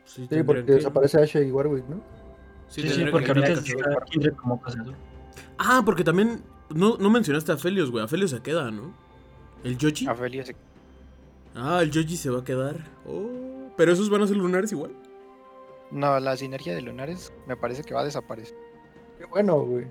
Sí, 0.05 0.27
Sí, 0.29 0.43
porque 0.43 0.63
que- 0.65 0.73
desaparece 0.73 1.21
Ashe 1.21 1.43
y 1.47 1.51
Warwick, 1.51 1.87
¿no? 1.87 1.97
Sí, 2.67 2.87
Sí, 2.87 3.05
porque 3.11 3.25
que 3.25 3.31
ahorita 3.31 3.47
está. 3.53 4.05
Kindred 4.05 4.33
como 4.35 4.61
cazador. 4.61 4.93
Ah, 5.57 5.81
porque 5.85 6.03
también. 6.03 6.43
No, 6.69 6.97
no 6.97 7.09
mencionaste 7.09 7.51
a 7.51 7.57
Felios, 7.57 7.91
güey. 7.91 8.03
A 8.03 8.07
Felios 8.07 8.31
se 8.31 8.41
queda, 8.41 8.71
¿no? 8.71 8.91
¿El 9.63 9.77
Yoshi? 9.77 10.07
Afelio 10.07 10.43
se- 10.45 10.55
Ah, 11.55 11.79
el 11.81 11.91
Yoshi 11.91 12.17
se 12.17 12.29
va 12.29 12.39
a 12.39 12.43
quedar. 12.43 12.75
Oh, 13.07 13.69
pero 13.77 13.91
esos 13.91 14.09
van 14.09 14.21
a 14.23 14.27
ser 14.27 14.37
lunares 14.37 14.71
igual. 14.71 14.91
No, 15.91 16.19
la 16.19 16.35
sinergia 16.37 16.73
de 16.75 16.81
lunares 16.81 17.31
me 17.47 17.55
parece 17.55 17.83
que 17.83 17.93
va 17.93 18.01
a 18.01 18.05
desaparecer. 18.05 18.57
Qué 19.17 19.25
bueno, 19.25 19.61
güey. 19.61 19.87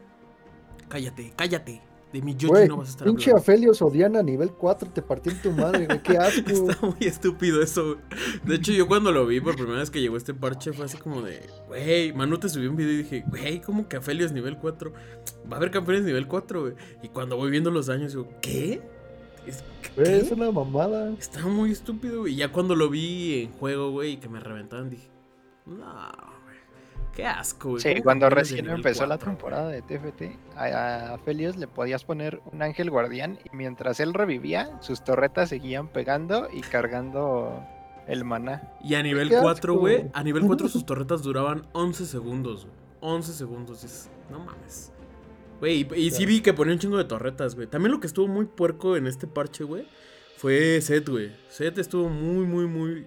Cállate, 0.88 1.32
cállate. 1.36 1.80
De 2.12 2.22
mi 2.22 2.36
Yoji 2.36 2.46
Güey, 2.46 2.68
no 2.68 2.76
vas 2.76 2.86
a 2.86 2.90
estar 2.92 3.06
pinche 3.08 3.30
hablando. 3.30 3.42
Aphelios 3.42 3.82
o 3.82 3.90
Diana 3.90 4.22
nivel 4.22 4.52
4 4.52 4.90
te 4.90 5.02
partió 5.02 5.32
en 5.32 5.42
tu 5.42 5.50
madre, 5.50 5.86
güey. 5.86 6.00
Qué 6.00 6.16
asco. 6.18 6.48
Está 6.48 6.86
muy 6.86 6.96
estúpido 7.00 7.60
eso, 7.60 7.94
güey. 7.94 7.98
De 8.44 8.54
hecho, 8.54 8.70
yo 8.70 8.86
cuando 8.86 9.10
lo 9.10 9.26
vi 9.26 9.40
por 9.40 9.56
primera 9.56 9.80
vez 9.80 9.90
que 9.90 10.00
llegó 10.00 10.16
este 10.16 10.32
parche 10.32 10.72
fue 10.72 10.84
así 10.84 10.96
como 10.96 11.22
de, 11.22 11.40
güey, 11.66 12.12
Manu 12.12 12.38
te 12.38 12.48
subió 12.48 12.70
un 12.70 12.76
video 12.76 12.92
y 12.92 12.96
dije, 12.98 13.24
güey, 13.26 13.60
¿cómo 13.60 13.88
que 13.88 13.96
Aphelios 13.96 14.30
nivel 14.30 14.58
4? 14.58 14.92
Va 15.50 15.54
a 15.54 15.56
haber 15.56 15.72
campeones 15.72 16.04
nivel 16.04 16.28
4, 16.28 16.60
güey. 16.60 16.74
Y 17.02 17.08
cuando 17.08 17.36
voy 17.36 17.50
viendo 17.50 17.72
los 17.72 17.86
daños, 17.86 18.12
digo, 18.12 18.28
¿qué? 18.40 18.80
Es, 19.44 19.64
Güey, 19.96 20.06
¿qué? 20.06 20.16
es 20.18 20.30
una 20.30 20.52
mamada. 20.52 21.10
Está 21.18 21.46
muy 21.46 21.72
estúpido, 21.72 22.20
güey. 22.20 22.34
Y 22.34 22.36
ya 22.36 22.52
cuando 22.52 22.76
lo 22.76 22.90
vi 22.90 23.42
en 23.42 23.52
juego, 23.54 23.90
güey, 23.90 24.12
y 24.12 24.16
que 24.18 24.28
me 24.28 24.38
reventaban, 24.38 24.88
dije, 24.88 25.08
no. 25.66 26.34
Qué 27.14 27.24
asco, 27.26 27.70
güey. 27.70 27.80
Sí, 27.82 27.90
¿cómo 27.92 28.02
cuando 28.04 28.28
recién 28.28 28.68
empezó 28.68 29.06
la 29.06 29.16
4? 29.18 29.30
temporada 29.30 29.68
de 29.68 29.82
TFT, 29.82 30.56
a, 30.56 31.14
a 31.14 31.18
Felios 31.18 31.56
le 31.56 31.68
podías 31.68 32.04
poner 32.04 32.40
un 32.52 32.60
ángel 32.60 32.90
guardián 32.90 33.38
y 33.44 33.54
mientras 33.56 34.00
él 34.00 34.14
revivía, 34.14 34.76
sus 34.82 35.04
torretas 35.04 35.48
seguían 35.50 35.86
pegando 35.86 36.48
y 36.52 36.60
cargando 36.62 37.64
el 38.08 38.24
maná. 38.24 38.72
Y 38.82 38.96
a 38.96 39.02
nivel 39.04 39.28
Qué 39.28 39.36
4, 39.40 39.72
asco. 39.74 39.80
güey, 39.80 40.10
a 40.12 40.24
nivel 40.24 40.42
4 40.46 40.68
sus 40.68 40.84
torretas 40.84 41.22
duraban 41.22 41.66
11 41.72 42.04
segundos, 42.06 42.64
güey. 42.66 42.76
11 43.00 43.32
segundos, 43.32 43.84
es- 43.84 44.10
no 44.28 44.40
mames. 44.40 44.90
Güey, 45.60 45.86
y, 45.94 46.06
y 46.06 46.10
sí 46.10 46.26
vi 46.26 46.40
que 46.40 46.52
ponía 46.52 46.72
un 46.74 46.80
chingo 46.80 46.98
de 46.98 47.04
torretas, 47.04 47.54
güey. 47.54 47.68
También 47.68 47.92
lo 47.92 48.00
que 48.00 48.08
estuvo 48.08 48.26
muy 48.26 48.46
puerco 48.46 48.96
en 48.96 49.06
este 49.06 49.28
parche, 49.28 49.62
güey, 49.62 49.86
fue 50.36 50.80
Set, 50.80 51.08
güey. 51.08 51.32
Set 51.48 51.78
estuvo 51.78 52.08
muy, 52.08 52.44
muy, 52.44 52.66
muy 52.66 53.06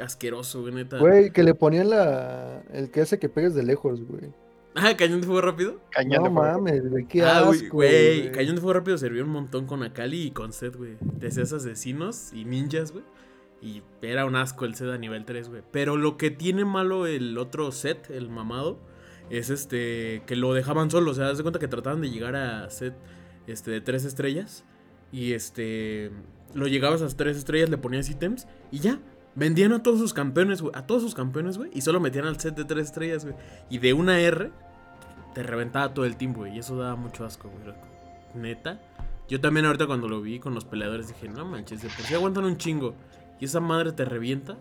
asqueroso, 0.00 0.62
güey, 0.62 0.74
neta. 0.74 0.98
Güey, 0.98 1.32
que 1.32 1.42
le 1.42 1.54
ponían 1.54 1.90
la. 1.90 2.62
El 2.72 2.90
que 2.90 3.00
hace 3.02 3.18
que 3.18 3.28
pegues 3.28 3.54
de 3.54 3.62
lejos, 3.62 4.02
güey. 4.04 4.32
Ah, 4.74 4.94
cañón 4.96 5.20
de 5.22 5.26
fuego 5.26 5.40
rápido. 5.40 5.80
Cañón 5.90 6.22
No 6.22 6.28
de 6.28 6.34
fuego. 6.34 6.58
mames, 6.58 6.90
güey. 6.90 7.06
Qué 7.06 7.22
ah, 7.22 7.42
güey, 7.42 7.60
asco. 7.60 7.76
güey. 7.76 8.18
güey. 8.20 8.32
Cañón 8.32 8.56
de 8.56 8.60
fuego 8.60 8.74
rápido 8.74 8.98
sirvió 8.98 9.24
un 9.24 9.30
montón 9.30 9.66
con 9.66 9.82
Akali 9.82 10.24
y 10.24 10.30
con 10.32 10.52
Set, 10.52 10.76
güey. 10.76 10.96
De 11.00 11.28
esos 11.28 11.52
asesinos 11.52 12.32
y 12.34 12.44
ninjas, 12.44 12.92
güey. 12.92 13.04
Y 13.62 13.82
era 14.02 14.26
un 14.26 14.36
asco 14.36 14.66
el 14.66 14.74
Set 14.74 14.90
a 14.90 14.98
nivel 14.98 15.24
3, 15.24 15.48
güey. 15.48 15.62
Pero 15.72 15.96
lo 15.96 16.18
que 16.18 16.30
tiene 16.30 16.64
malo 16.66 17.06
el 17.06 17.38
otro 17.38 17.72
Set, 17.72 18.10
el 18.10 18.28
mamado, 18.28 18.78
es 19.30 19.48
este. 19.48 20.22
que 20.26 20.36
lo 20.36 20.52
dejaban 20.52 20.90
solo. 20.90 21.12
O 21.12 21.14
sea, 21.14 21.30
haz 21.30 21.38
de 21.38 21.42
cuenta 21.42 21.58
que 21.58 21.68
trataban 21.68 22.02
de 22.02 22.10
llegar 22.10 22.36
a 22.36 22.68
Set 22.68 22.94
este, 23.46 23.70
de 23.70 23.80
3 23.80 24.04
estrellas. 24.04 24.64
Y 25.10 25.32
este. 25.32 26.10
Lo 26.52 26.66
llegabas 26.66 27.00
a 27.00 27.04
las 27.04 27.16
3 27.16 27.34
estrellas, 27.36 27.70
le 27.70 27.78
ponías 27.78 28.10
ítems 28.10 28.46
y 28.70 28.80
ya. 28.80 29.00
Vendían 29.36 29.72
a 29.72 29.82
todos 29.82 29.98
sus 30.00 30.12
campeones, 30.14 30.62
güey. 30.62 30.72
A 30.74 30.86
todos 30.86 31.02
sus 31.02 31.14
campeones, 31.14 31.58
güey. 31.58 31.70
Y 31.74 31.82
solo 31.82 32.00
metían 32.00 32.24
al 32.26 32.40
set 32.40 32.54
de 32.56 32.64
3 32.64 32.84
estrellas, 32.86 33.24
güey. 33.24 33.36
Y 33.70 33.78
de 33.78 33.92
una 33.92 34.18
R 34.18 34.50
te 35.34 35.42
reventaba 35.42 35.92
todo 35.94 36.04
el 36.06 36.16
team, 36.16 36.32
güey. 36.32 36.56
Y 36.56 36.58
eso 36.60 36.76
daba 36.76 36.96
mucho 36.96 37.24
asco, 37.24 37.50
güey. 37.50 37.74
Neta. 38.34 38.80
Yo 39.28 39.40
también 39.40 39.66
ahorita 39.66 39.86
cuando 39.86 40.08
lo 40.08 40.20
vi 40.22 40.38
con 40.38 40.54
los 40.54 40.64
peleadores 40.64 41.08
dije, 41.08 41.28
no 41.28 41.44
manches, 41.44 41.82
de 41.82 41.88
por 41.88 42.04
si 42.06 42.14
aguantan 42.14 42.44
un 42.44 42.56
chingo. 42.56 42.94
Y 43.38 43.44
esa 43.44 43.60
madre 43.60 43.92
te 43.92 44.04
revienta. 44.04 44.56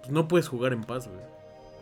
Pues 0.00 0.10
no 0.12 0.28
puedes 0.28 0.46
jugar 0.48 0.72
en 0.72 0.84
paz, 0.84 1.08
güey. 1.08 1.20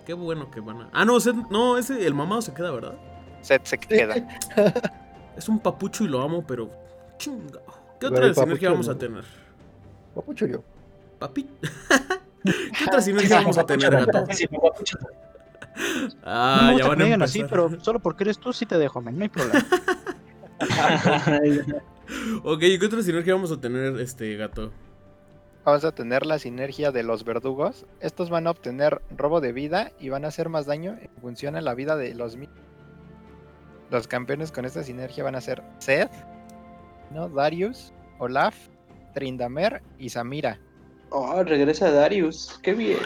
Qué 0.07 0.15
bueno 0.15 0.51
que 0.51 0.61
van 0.61 0.83
a. 0.83 0.89
Ah, 0.93 1.05
no, 1.05 1.17
Seth- 1.17 1.49
no, 1.51 1.77
ese, 1.79 2.07
el 2.07 2.15
mamado 2.15 2.41
se 2.43 2.55
queda, 2.55 2.71
¿verdad? 2.71 2.95
Set 3.43 3.65
se 3.65 3.79
queda. 3.79 4.15
Es 5.37 5.51
un 5.51 5.59
papucho 5.59 6.03
y 6.05 6.09
lo 6.09 6.23
amo, 6.23 6.45
pero. 6.47 6.71
Chinga. 7.19 7.61
¿Qué 8.01 8.07
otra 8.07 8.33
sinergia 8.33 8.71
vamos 8.71 8.89
a 8.89 8.97
tener? 8.97 9.25
Papucho 10.15 10.47
yo. 10.47 10.63
Papi. 11.19 11.47
¿Qué 12.45 12.85
otra 12.87 13.01
sinergia 13.01 13.37
vamos 13.37 13.59
a 13.59 13.67
tener, 13.67 13.91
gato? 13.91 14.25
Ah, 16.25 16.71
no, 16.73 16.79
ya 16.79 16.85
me 16.85 16.89
van 16.91 17.01
a 17.01 17.05
digan 17.05 17.23
así, 17.23 17.41
empezar. 17.41 17.69
pero 17.69 17.81
solo 17.85 17.99
porque 18.01 18.25
eres 18.25 18.39
tú 18.39 18.53
sí 18.53 18.65
te 18.67 18.79
dejo, 18.79 19.01
men, 19.01 19.19
no 19.19 19.23
hay 19.25 19.29
problema. 19.29 19.67
Ok, 22.45 22.61
¿qué 22.61 22.87
otra 22.87 23.03
sinergia 23.03 23.35
vamos 23.35 23.51
a 23.51 23.61
tener, 23.61 24.01
este 24.01 24.37
gato? 24.37 24.73
Vamos 25.65 25.85
a 25.85 25.93
tener 25.93 26.25
la 26.25 26.39
sinergia 26.39 26.93
de 26.93 27.03
los 27.03 27.25
verdugos. 27.25 27.85
Estos 27.99 28.31
van 28.31 28.47
a 28.47 28.53
obtener 28.53 29.03
robo 29.11 29.41
de 29.41 29.53
vida 29.53 29.91
y 29.99 30.09
van 30.11 30.25
a 30.25 30.29
hacer 30.29 30.49
más 30.49 30.67
daño 30.67 30.97
en 31.01 31.11
función 31.21 31.57
a 31.57 31.61
la 31.61 31.75
vida 31.75 31.97
de 31.97 32.15
los 32.15 32.39
Los 33.91 34.07
campeones 34.07 34.53
con 34.53 34.65
esta 34.65 34.85
sinergia 34.85 35.25
van 35.25 35.35
a 35.35 35.41
ser 35.41 35.65
Seth, 35.79 36.13
¿no? 37.11 37.29
Darius, 37.29 37.93
Olaf, 38.19 38.55
Trindamer 39.13 39.83
y 39.99 40.11
Samira. 40.11 40.61
Oh, 41.11 41.43
regresa 41.45 41.91
Darius. 41.91 42.59
Qué 42.63 42.75
bien. 42.75 42.99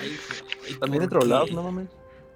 También 0.80 1.08
¿por 1.08 1.14
entró 1.14 1.20
Olaf, 1.20 1.50
no 1.50 1.62
mames. 1.62 1.88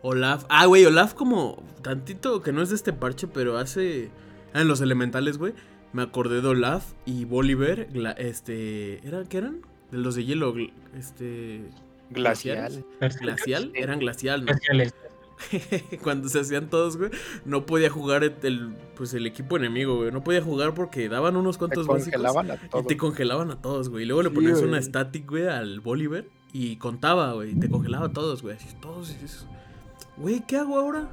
Olaf. 0.03 0.45
Ah, 0.49 0.67
güey, 0.67 0.85
Olaf 0.85 1.15
como 1.15 1.63
tantito 1.83 2.43
que 2.43 2.53
no 2.53 2.63
es 2.63 2.69
de 2.69 2.77
este 2.77 2.93
parche, 2.93 3.27
pero 3.27 3.57
hace... 3.59 4.11
Ah, 4.53 4.61
en 4.61 4.69
los 4.69 4.81
elementales, 4.81 5.39
güey. 5.39 5.55
Me 5.93 6.03
acordé 6.03 6.41
de 6.43 6.49
Olaf 6.49 6.85
y 7.07 7.25
Bolívar. 7.25 7.89
gla- 7.89 8.15
Este... 8.19 9.07
¿Eran 9.07 9.27
qué 9.27 9.39
eran? 9.39 9.63
De 9.91 9.99
los 9.99 10.15
de 10.15 10.25
hielo. 10.25 10.55
gl- 10.55 10.73
Este... 10.97 11.63
Glacial. 12.11 12.85
¿Glacial? 13.21 13.73
Eran 13.75 13.99
glacial, 13.99 14.41
¿no? 14.45 14.47
Glaciales. 14.53 14.95
Cuando 16.03 16.29
se 16.29 16.41
hacían 16.41 16.71
todos, 16.71 16.97
güey, 16.97 17.11
no 17.45 17.67
podía 17.67 17.91
jugar 17.91 18.25
el, 18.25 18.77
pues 18.97 19.15
el 19.15 19.27
equipo 19.27 19.57
enemigo, 19.57 19.97
güey. 19.97 20.13
No 20.13 20.23
podía 20.25 20.41
jugar 20.43 20.75
porque 20.75 21.09
daban 21.09 21.37
unos 21.37 21.57
Te 21.57 21.61
cuantos 21.61 21.87
básicos. 21.87 22.25
a 22.25 22.81
Y 22.81 22.85
te 22.85 22.97
congelaban 22.97 23.51
a 23.51 23.61
todos, 23.61 23.89
güey. 23.89 24.05
Y 24.05 24.07
luego 24.07 24.23
le 24.23 24.31
ponías 24.31 24.59
güey. 24.59 24.69
una 24.69 24.81
static, 24.81 25.29
güey, 25.29 25.47
al 25.47 25.81
Bolívar. 25.81 26.25
Y 26.53 26.77
contaba, 26.77 27.33
güey. 27.33 27.51
Y 27.53 27.55
te 27.57 27.69
congelaba 27.69 28.07
a 28.07 28.13
todos, 28.13 28.43
güey. 28.43 28.57
Así, 28.57 28.75
todos. 28.81 29.11
y 29.11 29.15
dices, 29.15 29.47
Güey, 30.17 30.41
¿qué 30.47 30.57
hago 30.57 30.79
ahora? 30.79 31.09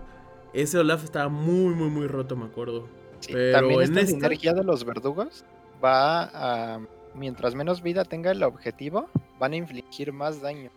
Ese 0.54 0.78
Olaf 0.78 1.04
estaba 1.04 1.30
muy, 1.30 1.74
muy, 1.74 1.90
muy 1.90 2.08
roto, 2.08 2.36
me 2.36 2.46
acuerdo. 2.46 2.88
Sí, 3.22 3.34
Pero 3.34 3.58
También 3.60 3.80
en 3.82 3.84
esta 3.86 4.00
esta- 4.02 4.12
sinergia 4.12 4.54
de 4.54 4.64
los 4.64 4.84
verdugos 4.84 5.46
va 5.84 6.24
a... 6.76 6.80
Mientras 7.16 7.56
menos 7.56 7.82
vida 7.82 8.06
tenga 8.06 8.32
el 8.32 8.42
objetivo, 8.44 9.10
van 9.40 9.54
a 9.54 9.56
infligir 9.58 10.14
más 10.14 10.42
daño. 10.42 10.70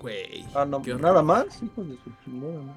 Güey. 0.00 0.44
Ah, 0.54 0.64
no, 0.64 0.82
qué 0.82 0.92
horror. 0.92 1.02
nada 1.02 1.22
más. 1.22 1.62
Hijos 1.62 1.88
de 1.88 1.96
su 1.96 2.10
chingada. 2.24 2.52
¿no? 2.52 2.74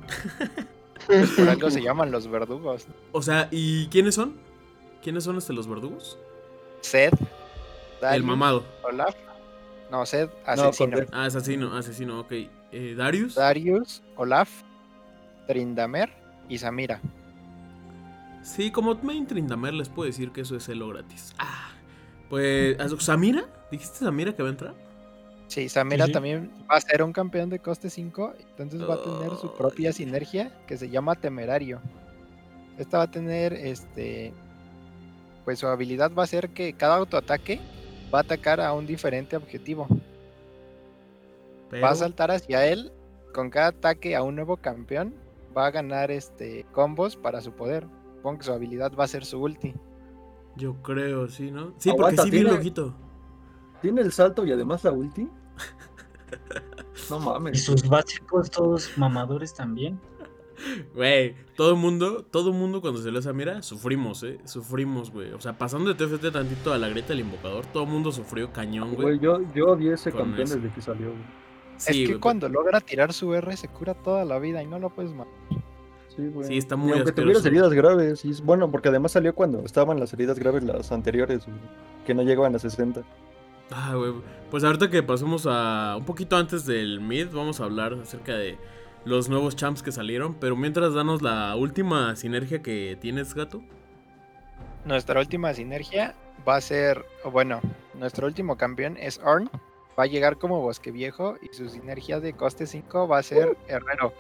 Por 1.35 1.49
algo 1.49 1.69
se 1.71 1.81
llaman 1.81 2.11
los 2.11 2.27
verdugos. 2.27 2.87
O 3.11 3.21
sea, 3.21 3.47
¿y 3.51 3.87
quiénes 3.87 4.15
son? 4.15 4.35
¿Quiénes 5.01 5.23
son 5.23 5.37
este 5.37 5.53
los 5.53 5.67
verdugos? 5.67 6.17
Seth, 6.81 7.19
El 7.19 7.27
Darius, 8.01 8.25
mamado. 8.25 8.63
Olaf. 8.83 9.15
No, 9.91 10.05
Seth, 10.05 10.29
asesino. 10.45 10.97
Ah, 11.11 11.25
asesino, 11.25 11.75
asesino, 11.75 12.19
ok. 12.21 12.31
Eh, 12.71 12.95
Darius. 12.95 13.35
Darius, 13.35 14.03
Olaf, 14.15 14.49
Trindamer 15.47 16.09
y 16.47 16.57
Samira. 16.57 17.01
Sí, 18.43 18.71
como 18.71 18.95
main 18.95 19.25
Trindamer 19.25 19.73
les 19.73 19.89
puedo 19.89 20.07
decir 20.07 20.31
que 20.31 20.41
eso 20.41 20.55
es 20.55 20.69
elo 20.69 20.89
gratis. 20.89 21.33
Ah, 21.39 21.71
pues, 22.29 22.77
¿Samira? 22.99 23.45
¿Dijiste 23.71 23.99
Samira 23.99 24.35
que 24.35 24.43
va 24.43 24.49
a 24.49 24.51
entrar? 24.51 24.88
Sí, 25.49 25.67
Samira 25.67 26.05
Sí, 26.05 26.09
sí. 26.09 26.13
también 26.13 26.51
va 26.71 26.77
a 26.77 26.81
ser 26.81 27.03
un 27.03 27.11
campeón 27.11 27.49
de 27.49 27.59
coste 27.59 27.89
5, 27.89 28.33
entonces 28.39 28.81
va 28.87 28.93
a 28.93 29.03
tener 29.03 29.35
su 29.37 29.53
propia 29.55 29.91
sinergia 29.91 30.51
que 30.67 30.77
se 30.77 30.89
llama 30.89 31.15
Temerario. 31.15 31.81
Esta 32.77 32.99
va 32.99 33.03
a 33.05 33.11
tener, 33.11 33.53
este, 33.53 34.31
pues 35.45 35.59
su 35.59 35.67
habilidad 35.67 36.11
va 36.17 36.23
a 36.23 36.27
ser 36.27 36.49
que 36.51 36.73
cada 36.73 36.95
autoataque 36.97 37.59
va 38.13 38.19
a 38.19 38.21
atacar 38.21 38.61
a 38.61 38.71
un 38.73 38.85
diferente 38.87 39.35
objetivo. 39.35 39.87
Pero, 41.69 41.83
Va 41.83 41.91
a 41.91 41.95
saltar 41.95 42.31
hacia 42.31 42.65
él, 42.67 42.91
con 43.33 43.49
cada 43.49 43.67
ataque 43.67 44.15
a 44.15 44.23
un 44.23 44.35
nuevo 44.35 44.57
campeón, 44.57 45.13
va 45.55 45.67
a 45.67 45.71
ganar 45.71 46.09
este 46.11 46.65
combos 46.71 47.15
para 47.15 47.41
su 47.41 47.51
poder. 47.51 47.85
Supongo 48.17 48.39
que 48.39 48.45
su 48.45 48.53
habilidad 48.53 48.91
va 48.99 49.03
a 49.03 49.07
ser 49.07 49.25
su 49.25 49.41
ulti. 49.41 49.73
Yo 50.55 50.75
creo, 50.81 51.27
sí, 51.27 51.51
¿no? 51.51 51.73
Sí, 51.77 51.89
Aguanta, 51.89 52.23
porque 52.23 52.37
sí 52.37 52.43
tiene- 52.43 52.55
loquito. 52.55 52.93
Tiene 53.81 54.01
el 54.01 54.11
salto 54.11 54.45
y 54.45 54.51
además 54.51 54.83
la 54.83 54.91
ulti. 54.91 55.27
No 57.09 57.17
Y 57.17 57.25
mames. 57.25 57.63
sus 57.63 57.87
básicos 57.87 58.51
todos 58.51 58.97
mamadores 58.97 59.53
también. 59.53 59.99
Güey, 60.93 61.35
todo 61.55 61.69
el 61.71 61.77
mundo, 61.77 62.23
todo 62.29 62.49
el 62.51 62.55
mundo 62.57 62.81
cuando 62.81 63.01
se 63.01 63.11
le 63.11 63.21
Samira, 63.21 63.61
sufrimos, 63.61 64.21
¿eh? 64.23 64.39
Sufrimos, 64.43 65.09
güey. 65.09 65.31
O 65.31 65.39
sea, 65.39 65.57
pasando 65.57 65.93
de 65.93 65.95
TFT 66.05 66.31
tantito 66.33 66.73
a 66.73 66.77
la 66.77 66.89
grieta 66.89 67.09
del 67.09 67.21
invocador, 67.21 67.65
todo 67.67 67.83
el 67.83 67.89
mundo 67.89 68.11
sufrió 68.11 68.51
cañón, 68.51 68.93
güey. 68.93 69.17
Güey, 69.17 69.19
yo, 69.19 69.39
yo 69.55 69.67
odié 69.71 69.93
ese 69.93 70.11
campeón 70.11 70.41
eso. 70.41 70.55
desde 70.57 70.69
que 70.73 70.81
salió, 70.81 71.07
güey. 71.11 71.23
Sí, 71.77 72.03
es 72.03 72.09
que 72.09 72.19
cuando 72.19 72.49
logra 72.49 72.81
tirar 72.81 73.13
su 73.13 73.33
R 73.33 73.55
se 73.55 73.69
cura 73.69 73.93
toda 73.93 74.25
la 74.25 74.37
vida 74.37 74.61
y 74.61 74.67
no 74.67 74.79
lo 74.79 74.89
puedes 74.89 75.13
matar. 75.13 75.33
Sí, 76.13 76.27
güey. 76.27 76.45
Sí, 76.49 76.57
está 76.57 76.75
Y 76.75 76.77
muy 76.77 76.91
aunque 76.91 77.11
asqueroso. 77.11 77.41
tuvieras 77.41 77.45
heridas 77.45 77.73
graves. 77.73 78.25
Y 78.25 78.31
es 78.31 78.41
bueno, 78.43 78.69
porque 78.69 78.89
además 78.89 79.13
salió 79.13 79.33
cuando 79.33 79.59
estaban 79.61 79.97
las 79.97 80.11
heridas 80.11 80.37
graves 80.37 80.63
las 80.63 80.91
anteriores, 80.91 81.45
güey, 81.45 81.57
que 82.05 82.13
no 82.13 82.23
llegaban 82.23 82.53
a 82.53 82.59
60. 82.59 83.01
Ah, 83.71 83.93
güey. 83.95 84.13
Pues 84.49 84.63
ahorita 84.63 84.89
que 84.89 85.03
pasemos 85.03 85.45
a 85.47 85.95
un 85.97 86.05
poquito 86.05 86.35
antes 86.35 86.65
del 86.65 87.01
mid, 87.01 87.27
vamos 87.31 87.59
a 87.59 87.65
hablar 87.65 87.93
acerca 87.93 88.35
de 88.35 88.57
los 89.05 89.29
nuevos 89.29 89.55
champs 89.55 89.83
que 89.83 89.91
salieron. 89.91 90.33
Pero 90.33 90.55
mientras, 90.55 90.93
danos 90.93 91.21
la 91.21 91.55
última 91.55 92.15
sinergia 92.15 92.61
que 92.61 92.97
tienes, 92.99 93.35
gato. 93.35 93.61
Nuestra 94.85 95.19
última 95.19 95.53
sinergia 95.53 96.15
va 96.47 96.55
a 96.55 96.61
ser, 96.61 97.05
bueno, 97.31 97.61
nuestro 97.93 98.25
último 98.25 98.57
campeón 98.57 98.97
es 98.97 99.19
Orn. 99.23 99.49
Va 99.99 100.03
a 100.03 100.07
llegar 100.07 100.37
como 100.37 100.61
Bosque 100.61 100.91
Viejo 100.91 101.35
y 101.41 101.53
su 101.55 101.69
sinergia 101.69 102.19
de 102.19 102.33
coste 102.33 102.65
5 102.65 103.07
va 103.07 103.19
a 103.19 103.23
ser 103.23 103.57
Herrero. 103.67 104.13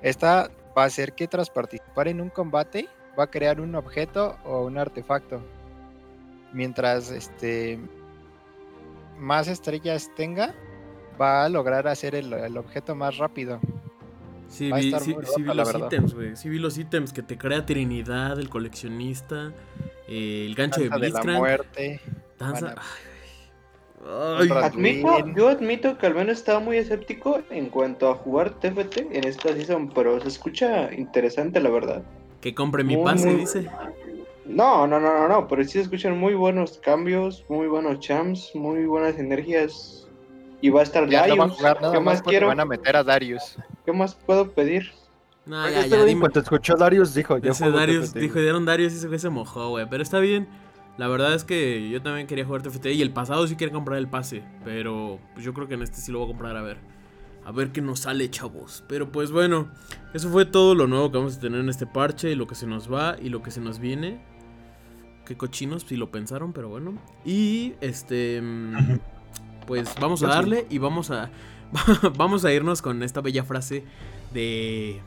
Esta 0.00 0.50
va 0.76 0.84
a 0.84 0.86
hacer 0.86 1.12
que 1.14 1.26
tras 1.26 1.50
participar 1.50 2.08
en 2.08 2.20
un 2.20 2.30
combate 2.30 2.88
va 3.18 3.24
a 3.24 3.30
crear 3.30 3.60
un 3.60 3.74
objeto 3.74 4.38
o 4.44 4.64
un 4.64 4.78
artefacto. 4.78 5.42
Mientras 6.52 7.10
este 7.10 7.80
más 9.20 9.48
estrellas 9.48 10.10
tenga, 10.16 10.54
va 11.20 11.44
a 11.44 11.48
lograr 11.48 11.86
hacer 11.88 12.14
el, 12.14 12.32
el 12.32 12.56
objeto 12.56 12.94
más 12.94 13.18
rápido. 13.18 13.60
Sí, 14.48 14.72
vi, 14.72 14.90
sí- 14.98 15.14
sí 15.34 15.42
vi 15.42 15.54
los 15.54 15.72
verdad. 15.72 15.86
ítems, 15.86 16.14
güey. 16.14 16.34
Sí 16.36 16.48
vi 16.48 16.58
los 16.58 16.76
ítems 16.76 17.12
que 17.12 17.22
te 17.22 17.38
crea 17.38 17.64
Trinidad, 17.66 18.38
el 18.40 18.48
coleccionista, 18.48 19.52
eh, 20.08 20.44
el 20.46 20.54
gancho 20.56 20.80
de 20.80 20.88
Danza 20.88 20.98
de 21.04 21.08
la 21.10 21.12
Blitzcrank. 21.12 21.38
muerte. 21.38 22.00
danza- 22.38 22.66
van 22.66 22.78
a- 22.78 22.82
Ay, 24.38 24.46
Otra- 24.50 24.64
Admito, 24.66 25.28
yo 25.36 25.48
admito 25.50 25.98
que 25.98 26.06
al 26.06 26.14
menos 26.14 26.38
estaba 26.38 26.58
muy 26.58 26.78
escéptico 26.78 27.42
en 27.50 27.66
cuanto 27.68 28.08
a 28.10 28.14
jugar 28.14 28.58
TFT 28.58 29.06
en 29.12 29.24
esta 29.24 29.52
season, 29.52 29.90
pero 29.94 30.18
se 30.22 30.28
escucha 30.28 30.92
interesante, 30.94 31.60
la 31.60 31.68
verdad. 31.70 32.02
que 32.40 32.54
compre 32.54 32.82
mi 32.82 32.96
Muy, 32.96 33.04
pase, 33.04 33.26
muy- 33.26 33.40
dice. 33.40 33.68
No, 34.50 34.86
no, 34.86 34.98
no, 34.98 35.12
no, 35.20 35.28
no, 35.28 35.46
pero 35.48 35.62
sí 35.64 35.70
se 35.70 35.80
escuchan 35.82 36.18
muy 36.18 36.34
buenos 36.34 36.78
cambios, 36.78 37.44
muy 37.48 37.68
buenos 37.68 38.00
champs, 38.00 38.50
muy 38.54 38.84
buenas 38.84 39.18
energías. 39.18 40.08
Y 40.60 40.70
va 40.70 40.80
a 40.80 40.82
estar 40.82 41.08
Ya 41.08 41.26
no 41.26 41.36
va 41.36 41.44
a 41.44 41.46
Darius. 41.46 41.56
jugar 41.56 41.80
nada 41.80 41.92
¿Qué 41.94 42.00
más 42.00 42.22
quiero? 42.22 42.46
van 42.48 42.60
a 42.60 42.64
meter 42.64 42.96
a 42.96 43.04
Darius. 43.04 43.56
¿Qué 43.86 43.92
más 43.92 44.14
puedo 44.14 44.50
pedir? 44.50 44.90
No, 45.46 45.68
ya, 45.70 45.86
ya, 45.86 46.04
dime. 46.04 46.20
Cuando 46.20 46.40
escuchó 46.40 46.74
Darius 46.76 47.14
dijo, 47.14 47.36
Ese 47.36 47.64
juego 47.64 47.78
Darius, 47.78 48.12
dijo, 48.12 48.38
dieron 48.40 48.66
Darius 48.66 48.92
y 48.92 48.96
ese 48.96 49.06
güey 49.06 49.18
se 49.18 49.30
mojó, 49.30 49.70
güey. 49.70 49.86
Pero 49.88 50.02
está 50.02 50.18
bien. 50.18 50.48
La 50.98 51.08
verdad 51.08 51.32
es 51.34 51.44
que 51.44 51.88
yo 51.88 52.02
también 52.02 52.26
quería 52.26 52.44
jugar 52.44 52.62
TFT 52.62 52.86
y 52.86 53.00
el 53.00 53.10
pasado 53.12 53.46
sí 53.46 53.56
quería 53.56 53.72
comprar 53.72 53.98
el 53.98 54.08
pase. 54.08 54.42
Pero 54.64 55.18
pues 55.32 55.44
yo 55.46 55.54
creo 55.54 55.66
que 55.66 55.74
en 55.74 55.82
este 55.82 55.96
sí 55.96 56.12
lo 56.12 56.18
voy 56.18 56.26
a 56.26 56.30
comprar 56.32 56.56
a 56.56 56.62
ver. 56.62 56.76
A 57.44 57.52
ver 57.52 57.72
qué 57.72 57.80
nos 57.80 58.00
sale, 58.00 58.28
chavos. 58.28 58.84
Pero 58.86 59.10
pues 59.10 59.32
bueno, 59.32 59.68
eso 60.12 60.28
fue 60.28 60.44
todo 60.44 60.74
lo 60.74 60.86
nuevo 60.86 61.10
que 61.10 61.16
vamos 61.18 61.38
a 61.38 61.40
tener 61.40 61.60
en 61.60 61.70
este 61.70 61.86
parche. 61.86 62.36
Lo 62.36 62.46
que 62.46 62.54
se 62.54 62.66
nos 62.66 62.92
va 62.92 63.16
y 63.20 63.30
lo 63.30 63.42
que 63.42 63.50
se 63.50 63.60
nos 63.62 63.78
viene. 63.78 64.22
Qué 65.24 65.36
cochinos, 65.36 65.84
si 65.86 65.96
lo 65.96 66.10
pensaron, 66.10 66.52
pero 66.52 66.68
bueno. 66.68 66.94
Y 67.24 67.74
este. 67.80 68.40
mm, 68.42 68.98
Pues 69.66 69.94
vamos 70.00 70.22
a 70.22 70.28
darle 70.28 70.66
y 70.70 70.78
vamos 70.78 71.10
a. 71.10 71.30
vamos 72.16 72.44
a 72.44 72.52
irnos 72.52 72.82
con 72.82 73.02
esta 73.02 73.20
bella 73.20 73.44
frase 73.44 73.84
de. 74.32 75.00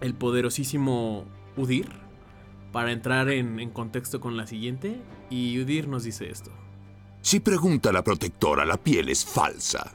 El 0.00 0.14
poderosísimo 0.14 1.24
Udir. 1.56 1.88
Para 2.72 2.92
entrar 2.92 3.28
en, 3.28 3.60
en 3.60 3.70
contexto 3.70 4.20
con 4.20 4.36
la 4.36 4.46
siguiente. 4.46 5.00
Y 5.30 5.60
Udir 5.60 5.88
nos 5.88 6.04
dice 6.04 6.30
esto. 6.30 6.50
Si 7.20 7.38
pregunta 7.40 7.92
la 7.92 8.02
protectora, 8.02 8.64
la 8.64 8.76
piel 8.76 9.08
es 9.08 9.24
falsa. 9.24 9.94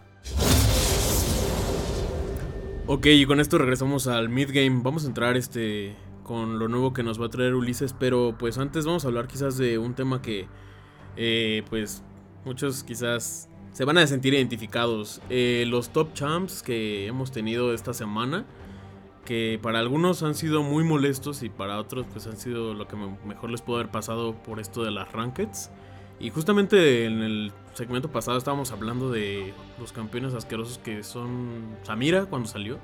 Ok, 2.86 3.06
y 3.08 3.26
con 3.26 3.40
esto 3.42 3.58
regresamos 3.58 4.08
al 4.08 4.30
midgame. 4.30 4.80
Vamos 4.82 5.04
a 5.04 5.08
entrar 5.08 5.36
este 5.36 5.94
con 6.28 6.60
lo 6.60 6.68
nuevo 6.68 6.94
que 6.94 7.02
nos 7.02 7.20
va 7.20 7.26
a 7.26 7.30
traer 7.30 7.56
Ulises, 7.56 7.94
pero 7.94 8.36
pues 8.38 8.58
antes 8.60 8.86
vamos 8.86 9.06
a 9.06 9.08
hablar 9.08 9.28
quizás 9.28 9.58
de 9.58 9.80
un 9.80 9.96
tema 9.96 10.22
que 10.22 10.48
eh, 11.16 11.64
pues 11.70 12.04
muchos 12.46 12.84
quizás 12.84 13.50
se 13.72 13.86
van 13.86 13.98
a 13.98 14.06
sentir 14.06 14.34
identificados. 14.36 15.22
Eh, 15.30 15.66
los 15.68 15.90
top 15.90 16.14
champs 16.14 16.62
que 16.62 17.08
hemos 17.08 17.32
tenido 17.32 17.74
esta 17.74 17.94
semana, 17.94 18.46
que 19.26 19.60
para 19.62 19.80
algunos 19.80 20.22
han 20.24 20.36
sido 20.36 20.64
muy 20.64 20.84
molestos 20.84 21.44
y 21.44 21.50
para 21.50 21.80
otros 21.80 22.06
pues 22.12 22.28
han 22.28 22.38
sido 22.38 22.74
lo 22.74 22.88
que 22.88 22.96
me- 22.96 23.18
mejor 23.26 23.50
les 23.50 23.62
pudo 23.62 23.78
haber 23.78 23.90
pasado 23.92 24.34
por 24.36 24.60
esto 24.60 24.84
de 24.84 24.92
las 24.92 25.12
rankeds. 25.12 25.72
Y 26.20 26.30
justamente 26.32 27.06
en 27.06 27.22
el 27.22 27.52
segmento 27.74 28.10
pasado 28.10 28.38
estábamos 28.38 28.72
hablando 28.72 29.12
de 29.12 29.54
los 29.80 29.92
campeones 29.92 30.34
asquerosos 30.34 30.80
que 30.80 31.04
son 31.04 31.76
Samira 31.84 32.26
cuando 32.26 32.48
salió. 32.50 32.80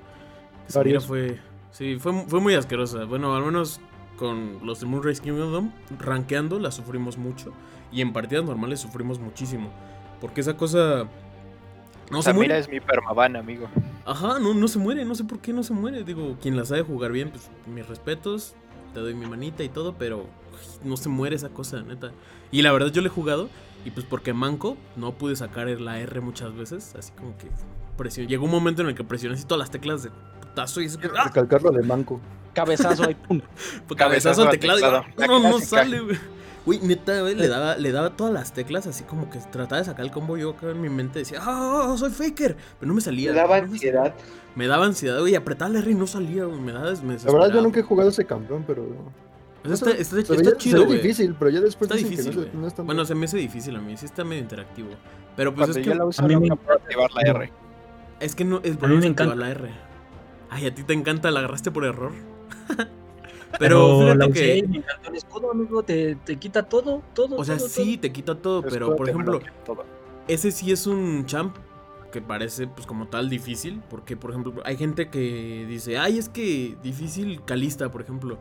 Samira 0.68 1.00
fue. 1.02 1.40
Sí, 1.74 1.98
fue, 2.00 2.14
fue 2.28 2.40
muy 2.40 2.54
asquerosa. 2.54 3.04
Bueno, 3.06 3.36
al 3.36 3.44
menos 3.44 3.82
con 4.16 4.66
los 4.66 4.80
de 4.80 4.86
Moonrise 4.86 5.22
Kingdom, 5.22 5.72
rankeando 6.00 6.60
la 6.60 6.72
sufrimos 6.72 7.18
mucho. 7.18 7.52
Y 7.92 8.02
en 8.02 8.14
partidas 8.14 8.46
normales 8.46 8.80
sufrimos 8.80 9.20
muchísimo. 9.20 9.72
Porque 10.22 10.42
esa 10.42 10.56
cosa. 10.56 11.08
No 12.12 12.22
se 12.22 12.32
muere. 12.32 12.60
es 12.60 12.70
mi 12.70 12.80
permaban, 12.80 13.36
amigo. 13.36 13.68
Ajá, 14.06 14.38
no, 14.40 14.54
no 14.54 14.68
se 14.68 14.78
muere, 14.78 15.04
no 15.04 15.16
sé 15.16 15.24
por 15.24 15.40
qué 15.40 15.52
no 15.52 15.64
se 15.64 15.74
muere. 15.74 16.04
Digo, 16.04 16.38
quien 16.40 16.56
la 16.56 16.64
sabe 16.64 16.84
jugar 16.84 17.12
bien, 17.12 17.32
pues 17.32 17.50
mis 17.66 17.88
respetos, 17.88 18.56
te 18.94 19.00
doy 19.00 19.16
mi 19.16 19.26
manita 19.26 19.64
y 19.64 19.70
todo, 19.70 19.96
pero 19.98 20.20
uy, 20.20 20.88
no 20.88 20.96
se 20.96 21.10
muere 21.10 21.36
esa 21.36 21.50
cosa, 21.50 21.82
neta. 21.82 22.12
Y 22.52 22.62
la 22.62 22.72
verdad 22.72 22.92
yo 22.92 23.02
le 23.02 23.08
he 23.08 23.12
jugado 23.12 23.50
y 23.84 23.92
pues 23.92 24.06
porque 24.06 24.34
manco 24.34 24.78
no 24.96 25.14
pude 25.14 25.36
sacar 25.36 25.68
la 25.68 26.00
R 26.00 26.22
muchas 26.22 26.56
veces, 26.56 26.94
así 26.96 27.12
como 27.14 27.36
que 27.38 27.48
presioné. 27.98 28.30
Llegó 28.30 28.46
un 28.46 28.52
momento 28.52 28.84
en 28.84 28.90
el 28.90 28.96
que 28.96 29.04
presioné 29.04 29.36
así 29.36 29.46
todas 29.46 29.60
las 29.60 29.72
teclas 29.72 30.04
de 30.04 30.12
putazo 30.54 30.82
y 30.82 30.86
es 30.86 30.98
que, 30.98 31.08
¡ah! 31.18 31.26
Recalcarlo 31.26 31.72
de 31.72 31.82
manco. 31.84 32.20
Cabezazo 32.54 33.04
ahí, 33.08 33.16
pum. 33.16 33.42
Pues, 33.88 33.98
Cabezazo 33.98 33.98
cabezazo 33.98 34.44
al 34.44 34.50
teclado, 34.52 34.80
y 34.80 34.82
teclado. 34.82 35.06
La 35.18 35.28
no, 35.28 35.40
no 35.40 35.60
sale, 35.60 36.00
güey. 36.00 36.18
Güey, 36.66 36.80
neta, 36.82 37.20
güey, 37.22 37.36
le 37.36 37.50
daba, 37.50 37.76
le 37.76 37.92
daba 37.92 38.12
todas 38.12 38.32
las 38.34 38.54
teclas 38.54 38.88
así 38.88 39.04
como 39.04 39.30
que 39.30 39.38
trataba 39.52 39.80
de 39.80 39.86
sacar 39.86 40.06
el 40.06 40.12
combo. 40.12 40.38
Yo 40.38 40.52
acá 40.52 40.70
en 40.70 40.80
mi 40.80 40.88
mente 40.90 41.20
decía, 41.20 41.40
¡ah, 41.42 41.94
soy 41.98 42.10
faker! 42.12 42.56
Pero 42.80 42.88
no 42.88 42.94
me 42.94 43.02
salía. 43.02 43.32
Le 43.32 43.38
daba 43.38 43.60
no 43.60 43.68
me 43.68 43.78
salía. 43.80 44.00
ansiedad. 44.02 44.16
Me 44.56 44.68
daba 44.68 44.86
ansiedad, 44.86 45.20
güey, 45.20 45.36
apretaba 45.36 45.72
el 45.72 45.78
R 45.78 45.92
y 45.92 45.96
no 45.96 46.08
salía, 46.08 46.46
güey. 46.46 46.60
Me 46.62 46.72
daba 46.72 46.92
me 47.04 47.18
La 47.18 47.32
verdad, 47.34 47.52
yo 47.54 47.62
nunca 47.62 47.80
he 47.82 47.84
jugado 47.84 48.10
ese 48.12 48.24
campeón, 48.26 48.64
pero. 48.66 48.84
O 48.84 49.66
sea, 49.66 49.74
está, 49.74 49.92
está- 49.92 50.20
está 50.20 50.34
veía- 50.36 50.52
se 50.52 50.58
chido, 50.58 50.80
ve 50.82 50.86
güey. 50.86 50.98
difícil, 51.02 51.36
pero 51.40 51.50
ya 51.50 51.60
después 51.62 51.90
Está 51.92 51.96
dicen 51.98 52.12
difícil, 52.12 52.46
que 52.46 52.54
no, 52.56 52.62
no 52.62 52.68
es 52.68 52.76
tan 52.76 52.86
Bueno, 52.86 53.04
se 53.06 53.16
me 53.16 53.26
hace 53.26 53.38
difícil 53.38 53.76
a 53.76 53.80
mí, 53.82 53.98
sí 53.98 54.06
está 54.06 54.24
medio 54.24 54.42
interactivo. 54.44 54.90
Pero 55.36 55.54
pues 55.56 55.68
Cuando 55.68 55.80
es 55.80 55.86
que, 55.88 55.96
la 55.96 56.06
uso 56.06 56.24
a 56.24 56.28
mí 56.28 56.36
me- 56.38 56.50
activar 56.54 57.12
la 57.14 57.22
R. 57.22 57.52
es 58.20 58.36
que 58.36 58.46
no, 58.46 58.60
es 58.64 58.72
me 58.74 58.78
bueno 58.88 58.96
encanta. 59.06 59.24
activar 59.24 59.38
la 59.38 59.50
R. 59.50 59.70
Ay, 60.54 60.68
a 60.68 60.76
ti 60.76 60.84
te 60.84 60.94
encanta, 60.94 61.32
la 61.32 61.40
agarraste 61.40 61.72
por 61.72 61.84
error. 61.84 62.12
Pero 63.60 64.00
Pero 64.00 64.16
la 64.16 64.26
que, 64.28 64.32
usé 64.32 64.68
me 64.68 64.78
encantó 64.78 65.10
el 65.10 65.16
escudo, 65.16 65.52
amigo. 65.52 65.84
Te, 65.84 66.16
te 66.16 66.38
quita 66.38 66.64
todo, 66.64 67.02
todo. 67.14 67.38
o 67.38 67.44
sea, 67.44 67.58
todo, 67.58 67.68
sí, 67.68 67.98
te 67.98 68.12
quita 68.12 68.36
todo, 68.36 68.64
pero 68.64 68.96
por 68.96 69.08
ejemplo, 69.08 69.42
ese 70.28 70.52
sí 70.52 70.72
es 70.72 70.88
un 70.88 71.28
champ 71.28 71.56
que 72.12 72.20
parece 72.20 72.66
pues 72.66 72.88
como 72.88 73.10
tal 73.10 73.30
difícil, 73.30 73.82
porque 73.92 74.18
por 74.18 74.32
ejemplo, 74.32 74.56
hay 74.66 74.76
gente 74.76 75.10
que 75.10 75.68
dice, 75.68 76.00
"Ay, 76.00 76.18
es 76.18 76.30
que 76.30 76.78
difícil 76.82 77.44
Calista, 77.46 77.92
por 77.92 78.02
ejemplo." 78.02 78.40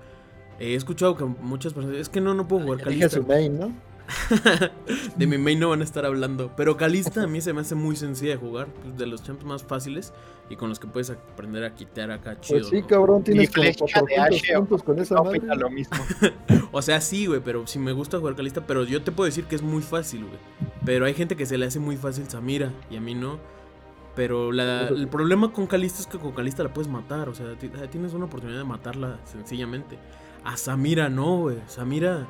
He 0.58 0.74
escuchado 0.74 1.14
que 1.16 1.24
muchas 1.24 1.74
personas, 1.74 1.98
es 1.98 2.08
que 2.08 2.20
no 2.22 2.32
no 2.34 2.48
puedo 2.48 2.62
jugar 2.62 2.80
Calista. 2.80 3.10
su 3.10 3.26
main, 3.26 3.58
¿no? 3.58 3.72
de 5.16 5.26
mi 5.26 5.38
main 5.38 5.58
no 5.60 5.70
van 5.70 5.80
a 5.80 5.84
estar 5.84 6.04
hablando. 6.04 6.50
Pero 6.56 6.76
Calista 6.76 7.22
a 7.22 7.26
mí 7.26 7.40
se 7.40 7.52
me 7.52 7.60
hace 7.60 7.74
muy 7.74 7.96
sencilla 7.96 8.32
de 8.32 8.36
jugar. 8.38 8.68
pues, 8.82 8.96
de 8.96 9.06
los 9.06 9.22
champs 9.22 9.44
más 9.44 9.62
fáciles 9.62 10.12
y 10.50 10.56
con 10.56 10.68
los 10.68 10.78
que 10.78 10.86
puedes 10.86 11.10
aprender 11.10 11.64
a 11.64 11.74
quitar 11.74 12.10
acá 12.10 12.38
chido. 12.40 12.60
Pues 12.60 12.70
sí, 12.70 12.80
¿no? 12.82 12.86
cabrón, 12.86 13.24
tienes 13.24 13.50
como 13.50 13.62
flecha 13.64 13.84
de 13.84 13.90
400 14.16 14.26
Ashe, 14.40 14.54
puntos 14.56 14.82
con 14.82 14.98
esa 14.98 15.14
No 15.16 15.24
madre. 15.24 15.38
opina 15.38 15.54
lo 15.54 15.70
mismo. 15.70 15.96
O 16.74 16.80
sea, 16.80 17.02
sí, 17.02 17.26
güey, 17.26 17.40
pero 17.44 17.66
si 17.66 17.78
me 17.78 17.92
gusta 17.92 18.18
jugar 18.18 18.34
Calista. 18.34 18.66
Pero 18.66 18.84
yo 18.84 19.02
te 19.02 19.12
puedo 19.12 19.26
decir 19.26 19.44
que 19.44 19.54
es 19.56 19.62
muy 19.62 19.82
fácil, 19.82 20.24
güey. 20.24 20.38
Pero 20.86 21.04
hay 21.04 21.12
gente 21.14 21.36
que 21.36 21.44
se 21.44 21.58
le 21.58 21.66
hace 21.66 21.78
muy 21.78 21.96
fácil 21.98 22.28
Samira 22.30 22.72
y 22.90 22.96
a 22.96 23.00
mí 23.00 23.14
no. 23.14 23.38
Pero 24.16 24.52
la- 24.52 24.88
el 24.88 25.08
problema 25.08 25.52
con 25.52 25.66
Calista 25.66 26.00
es 26.00 26.06
que 26.06 26.18
con 26.18 26.32
Calista 26.32 26.62
la 26.62 26.72
puedes 26.72 26.90
matar. 26.90 27.28
O 27.28 27.34
sea, 27.34 27.54
ti- 27.58 27.70
tienes 27.90 28.14
una 28.14 28.24
oportunidad 28.24 28.58
de 28.58 28.64
matarla 28.64 29.18
sencillamente. 29.24 29.98
A 30.44 30.56
Samira 30.56 31.08
no, 31.10 31.40
güey. 31.40 31.58
Samira. 31.66 32.26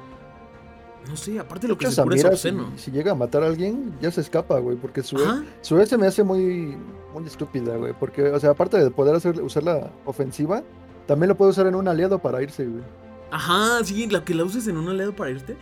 No 1.09 1.17
sé, 1.17 1.39
aparte 1.39 1.67
lo 1.67 1.77
que 1.77 1.91
se 1.91 2.03
cura 2.03 2.15
es 2.15 2.23
Samira, 2.23 2.37
si, 2.37 2.49
obsceno. 2.49 2.73
si 2.77 2.91
llega 2.91 3.13
a 3.13 3.15
matar 3.15 3.43
a 3.43 3.47
alguien, 3.47 3.95
ya 4.01 4.11
se 4.11 4.21
escapa, 4.21 4.59
güey, 4.59 4.77
porque 4.77 5.03
su, 5.03 5.19
su 5.61 5.81
S 5.81 5.99
me 5.99 6.07
hace 6.07 6.23
muy, 6.23 6.77
muy 7.13 7.27
estúpida, 7.27 7.77
güey, 7.77 7.93
porque, 7.99 8.31
o 8.31 8.39
sea, 8.39 8.51
aparte 8.51 8.79
de 8.79 8.91
poder 8.91 9.17
hacer, 9.17 9.43
usar 9.43 9.65
la 9.65 9.91
ofensiva, 10.05 10.63
también 11.07 11.29
lo 11.29 11.37
puede 11.37 11.51
usar 11.51 11.67
en 11.67 11.75
un 11.75 11.89
aliado 11.89 12.21
para 12.21 12.43
irse, 12.43 12.67
güey. 12.67 12.85
Ajá, 13.33 13.83
sí, 13.85 14.07
la 14.09 14.25
que 14.25 14.35
la 14.35 14.45
uses 14.45 14.69
en 14.69 14.77
un 14.77 14.89
aliado 14.89 15.17
para 15.17 15.31
irte. 15.31 15.57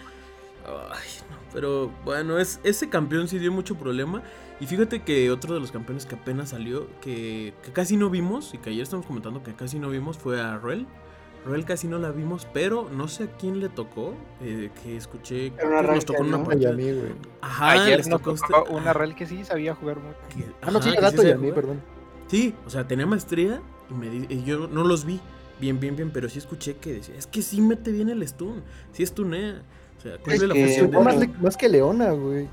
Ay, 0.67 1.09
no. 1.31 1.37
Pero 1.53 1.91
bueno, 2.05 2.39
es, 2.39 2.61
ese 2.63 2.89
campeón 2.89 3.29
sí 3.29 3.39
dio 3.39 3.53
mucho 3.53 3.77
problema. 3.77 4.23
Y 4.61 4.67
fíjate 4.67 5.03
que 5.03 5.31
otro 5.31 5.55
de 5.55 5.61
los 5.61 5.73
campeones 5.73 6.05
que 6.05 6.17
apenas 6.17 6.51
salió, 6.51 6.87
que, 7.01 7.55
que 7.63 7.73
casi 7.73 7.97
no 7.97 8.11
vimos, 8.11 8.53
y 8.53 8.59
que 8.59 8.71
ayer 8.71 8.83
estamos 8.83 9.07
comentando 9.07 9.43
que 9.43 9.55
casi 9.55 9.79
no 9.79 9.89
vimos, 9.89 10.19
fue 10.19 10.41
a 10.41 10.59
Ruel. 10.59 10.87
Ruel 11.45 11.65
casi 11.65 11.87
no 11.89 11.99
la 11.99 12.11
vimos, 12.11 12.47
pero 12.53 12.89
no 12.91 13.09
sé 13.09 13.25
a 13.25 13.27
quién 13.39 13.61
le 13.61 13.69
tocó, 13.71 14.15
eh, 14.43 14.71
que 14.83 14.97
escuché 14.97 15.53
que 15.53 15.65
nos 15.67 16.05
tocó 16.05 16.23
una 16.23 16.37
¿no? 16.39 16.45
Mí, 16.45 16.57
güey. 16.93 17.13
Ajá, 17.41 17.71
Ayer 17.73 17.99
les 17.99 18.09
nos 18.09 18.21
tocó 18.21 18.31
a 18.33 18.47
tocó 18.47 18.63
usted- 18.65 18.75
una 18.77 18.93
rel 18.93 19.15
que 19.15 19.27
sí 19.27 19.45
sabía 19.45 19.75
jugar 19.75 19.97
mucho. 19.99 20.19
que- 20.35 20.45
Ah, 20.61 20.71
no, 20.71 20.83
sí, 20.83 20.91
que 20.91 21.01
Gato 21.01 21.15
y 21.15 21.19
sabía 21.19 21.35
a 21.35 21.39
mí, 21.39 21.49
jugar. 21.49 21.55
perdón. 21.55 21.81
Sí, 22.27 22.55
o 22.67 22.71
sea, 22.71 22.87
tenía 22.87 23.07
maestría 23.07 23.61
y, 23.91 23.95
me 23.95 24.09
di- 24.11 24.27
y 24.29 24.45
yo 24.45 24.69
no 24.69 24.85
los 24.85 25.05
vi 25.07 25.19
bien, 25.59 25.81
bien, 25.81 25.97
bien, 25.97 26.11
pero 26.11 26.29
sí 26.29 26.39
escuché 26.39 26.77
que 26.77 26.93
decía, 26.95 27.15
es 27.17 27.27
que 27.27 27.41
sí 27.43 27.61
mete 27.61 27.91
bien 27.91 28.09
el 28.11 28.27
stun, 28.29 28.63
sí 28.93 29.03
estunea. 29.03 29.63
O 29.99 30.01
sea, 30.03 30.17
cumple 30.19 30.47
la 30.47 30.55
que, 30.55 30.65
función 30.67 30.91
de... 30.91 30.99
Más, 31.01 31.17
le- 31.19 31.29
más 31.41 31.57
que 31.57 31.69
Leona, 31.69 32.11
güey. 32.13 32.49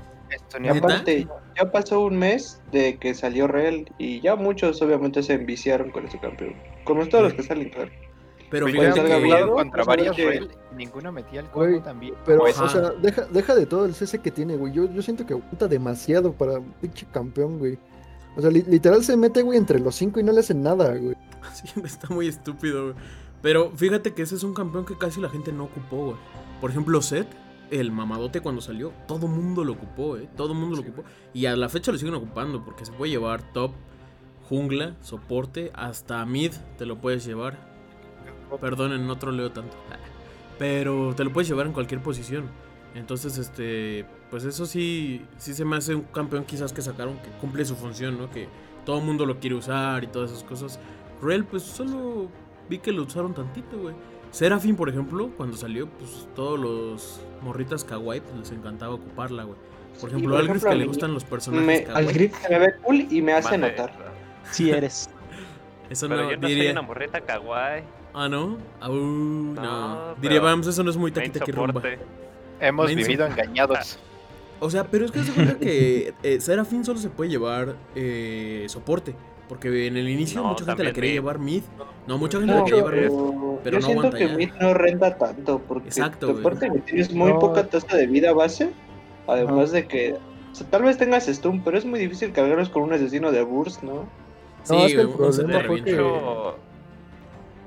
Y 0.62 0.68
aparte, 0.68 1.26
ya 1.56 1.72
pasó 1.72 2.00
un 2.00 2.18
mes 2.18 2.60
de 2.70 2.98
que 2.98 3.14
salió 3.14 3.46
Rel 3.46 3.90
y 3.96 4.20
ya 4.20 4.36
muchos 4.36 4.80
obviamente 4.82 5.22
se 5.22 5.34
enviciaron 5.34 5.90
con 5.90 6.06
ese 6.06 6.18
campeón. 6.18 6.54
Como 6.84 7.06
todos 7.08 7.24
los 7.24 7.34
que 7.34 7.42
salen, 7.42 7.70
claro. 7.70 7.90
Pero 8.50 8.66
Pues 8.66 8.74
contra 9.46 9.84
pues, 9.84 10.16
rel 10.16 10.50
y 10.72 10.74
ninguna 10.76 11.12
metía 11.12 11.40
el 11.40 11.46
combo 11.50 11.80
también. 11.82 12.14
Pero, 12.24 12.38
como 12.40 12.50
o 12.50 12.68
sea, 12.68 12.90
deja, 13.02 13.26
deja 13.26 13.54
de 13.54 13.66
todo 13.66 13.84
el 13.84 13.94
CC 13.94 14.20
que 14.20 14.30
tiene, 14.30 14.56
güey. 14.56 14.72
Yo, 14.72 14.90
yo 14.90 15.02
siento 15.02 15.26
que 15.26 15.34
aguanta 15.34 15.68
demasiado 15.68 16.32
para 16.32 16.58
un 16.58 16.72
pinche 16.80 17.06
campeón, 17.12 17.58
güey. 17.58 17.78
O 18.36 18.40
sea, 18.40 18.50
li- 18.50 18.64
literal 18.66 19.02
se 19.04 19.16
mete, 19.16 19.42
güey, 19.42 19.58
entre 19.58 19.80
los 19.80 19.94
cinco 19.94 20.20
y 20.20 20.22
no 20.22 20.32
le 20.32 20.40
hacen 20.40 20.62
nada, 20.62 20.94
güey. 20.96 21.16
Sí, 21.54 21.68
está 21.84 22.08
muy 22.12 22.28
estúpido, 22.28 22.84
güey. 22.92 22.94
Pero 23.42 23.70
fíjate 23.74 24.14
que 24.14 24.22
ese 24.22 24.34
es 24.34 24.42
un 24.42 24.54
campeón 24.54 24.84
que 24.84 24.96
casi 24.96 25.20
la 25.20 25.28
gente 25.28 25.52
no 25.52 25.64
ocupó, 25.64 26.06
güey. 26.06 26.16
Por 26.60 26.70
ejemplo, 26.70 27.00
Seth, 27.02 27.28
el 27.70 27.92
mamadote 27.92 28.40
cuando 28.40 28.60
salió, 28.60 28.92
todo 29.06 29.26
mundo 29.28 29.64
lo 29.64 29.72
ocupó, 29.74 30.16
eh. 30.16 30.28
Todo 30.36 30.54
mundo 30.54 30.76
lo 30.76 30.82
ocupó. 30.82 31.04
Y 31.34 31.46
a 31.46 31.54
la 31.56 31.68
fecha 31.68 31.92
lo 31.92 31.98
siguen 31.98 32.14
ocupando 32.14 32.64
porque 32.64 32.84
se 32.84 32.92
puede 32.92 33.10
llevar 33.12 33.42
top, 33.52 33.72
jungla, 34.48 34.96
soporte, 35.02 35.70
hasta 35.74 36.24
mid 36.24 36.52
te 36.78 36.86
lo 36.86 36.98
puedes 37.00 37.24
llevar. 37.24 37.67
Perdonen, 38.56 39.06
no 39.06 39.18
troleo 39.18 39.50
tanto. 39.52 39.76
Pero 40.58 41.14
te 41.14 41.24
lo 41.24 41.32
puedes 41.32 41.48
llevar 41.48 41.66
en 41.66 41.72
cualquier 41.72 42.00
posición. 42.00 42.46
Entonces, 42.94 43.38
este, 43.38 44.06
pues 44.30 44.44
eso 44.44 44.66
sí, 44.66 45.24
sí 45.36 45.54
se 45.54 45.64
me 45.64 45.76
hace 45.76 45.94
un 45.94 46.02
campeón 46.02 46.44
quizás 46.44 46.72
que 46.72 46.82
sacaron 46.82 47.16
que 47.18 47.28
cumple 47.40 47.64
su 47.64 47.76
función, 47.76 48.18
¿no? 48.18 48.30
Que 48.30 48.48
todo 48.84 48.98
el 48.98 49.04
mundo 49.04 49.26
lo 49.26 49.38
quiere 49.38 49.54
usar 49.54 50.02
y 50.02 50.06
todas 50.06 50.32
esas 50.32 50.42
cosas. 50.44 50.80
Rel, 51.22 51.44
pues 51.44 51.62
solo 51.62 52.28
vi 52.68 52.78
que 52.78 52.90
lo 52.92 53.02
usaron 53.02 53.34
tantito, 53.34 53.78
güey. 53.78 53.94
Serafin, 54.30 54.76
por 54.76 54.88
ejemplo, 54.88 55.30
cuando 55.36 55.56
salió, 55.56 55.88
pues 55.88 56.28
todos 56.34 56.58
los 56.58 57.20
morritas 57.42 57.84
kawaii 57.84 58.20
pues, 58.20 58.36
les 58.36 58.52
encantaba 58.52 58.94
ocuparla, 58.94 59.44
güey. 59.44 59.58
Por 60.00 60.10
ejemplo, 60.10 60.30
por 60.30 60.36
a 60.36 60.40
Algris 60.40 60.62
ejemplo, 60.62 60.70
que 60.70 60.76
le 60.76 60.86
gustan 60.86 61.14
los 61.14 61.24
personajes 61.24 61.66
Me, 61.66 61.84
kawaii. 61.84 62.06
al 62.06 62.14
se 62.14 62.48
me 62.48 62.58
ve 62.58 62.74
cool 62.82 63.06
y 63.10 63.22
me 63.22 63.32
hace 63.32 63.58
notar. 63.58 63.92
Sí 64.50 64.70
eres. 64.70 65.10
Eso 65.90 66.08
Pero 66.08 66.24
no, 66.24 66.30
yo 66.30 66.36
no 66.36 66.48
soy 66.48 66.66
una 66.68 66.82
morreta 66.82 67.20
kawaii. 67.20 67.82
Ah, 68.20 68.28
¿no? 68.28 68.58
Au, 68.80 68.92
no. 68.94 69.62
No, 69.62 70.14
Diría, 70.20 70.40
vamos, 70.40 70.66
eso 70.66 70.82
no 70.82 70.90
es 70.90 70.96
muy 70.96 71.12
taquita 71.12 71.38
que 71.38 71.52
rumba. 71.52 71.80
Hemos 72.60 72.92
vivido 72.94 73.26
engañados. 73.26 73.98
O 74.60 74.68
sea, 74.70 74.82
pero 74.82 75.04
es 75.04 75.12
que 75.12 75.22
se 75.22 75.30
cuenta 75.32 75.56
que 75.56 76.12
eh, 76.24 76.40
Serafin 76.40 76.84
solo 76.84 76.98
se 76.98 77.08
puede 77.10 77.30
llevar 77.30 77.76
eh, 77.94 78.64
soporte. 78.66 79.14
Porque 79.48 79.86
en 79.86 79.96
el 79.96 80.08
inicio 80.08 80.42
No, 80.42 80.48
mucha 80.48 80.64
gente 80.64 80.82
la 80.82 80.92
quería 80.92 81.10
mid. 81.10 81.14
llevar 81.14 81.38
mid. 81.38 81.62
No, 82.08 82.18
mucha 82.18 82.38
gente 82.40 82.52
No, 82.52 82.58
la 82.58 82.64
quería 82.64 82.78
llevar 82.82 82.94
mid. 82.96 83.60
pero, 83.62 83.78
yo 83.78 83.80
no 83.80 83.86
siento 83.86 84.00
aguanta 84.08 84.18
que 84.18 84.26
ya. 84.28 84.34
mid 84.36 84.50
no 84.60 84.74
renta 84.74 85.16
tanto 85.16 85.60
porque 85.60 85.86
Exacto, 85.90 86.26
soporte 86.34 86.68
tienes 86.86 87.12
muy 87.14 87.30
No. 87.32 87.38
poca 87.38 87.68
tasa 87.68 87.96
de 87.96 88.08
vida 88.08 88.32
base, 88.32 88.70
además 89.28 89.70
de 89.70 89.86
que 89.86 90.14
o 90.50 90.54
sea, 90.56 90.66
tal 90.68 90.82
vez 90.82 90.98
tengas 90.98 91.26
stun, 91.28 91.62
pero 91.62 91.78
es 91.78 91.84
muy 91.84 92.00
difícil 92.00 92.32
cargarlos 92.32 92.68
con 92.68 92.82
un 92.82 92.92
asesino 92.92 93.30
de 93.30 93.42
burst, 93.44 93.84
¿no? 93.84 94.08
Sí, 94.64 94.72
No, 94.74 94.86
es 94.86 94.92
que 94.92 95.00
el 95.02 95.08
problema 95.10 95.60
fue 95.68 95.84
que- 95.84 95.92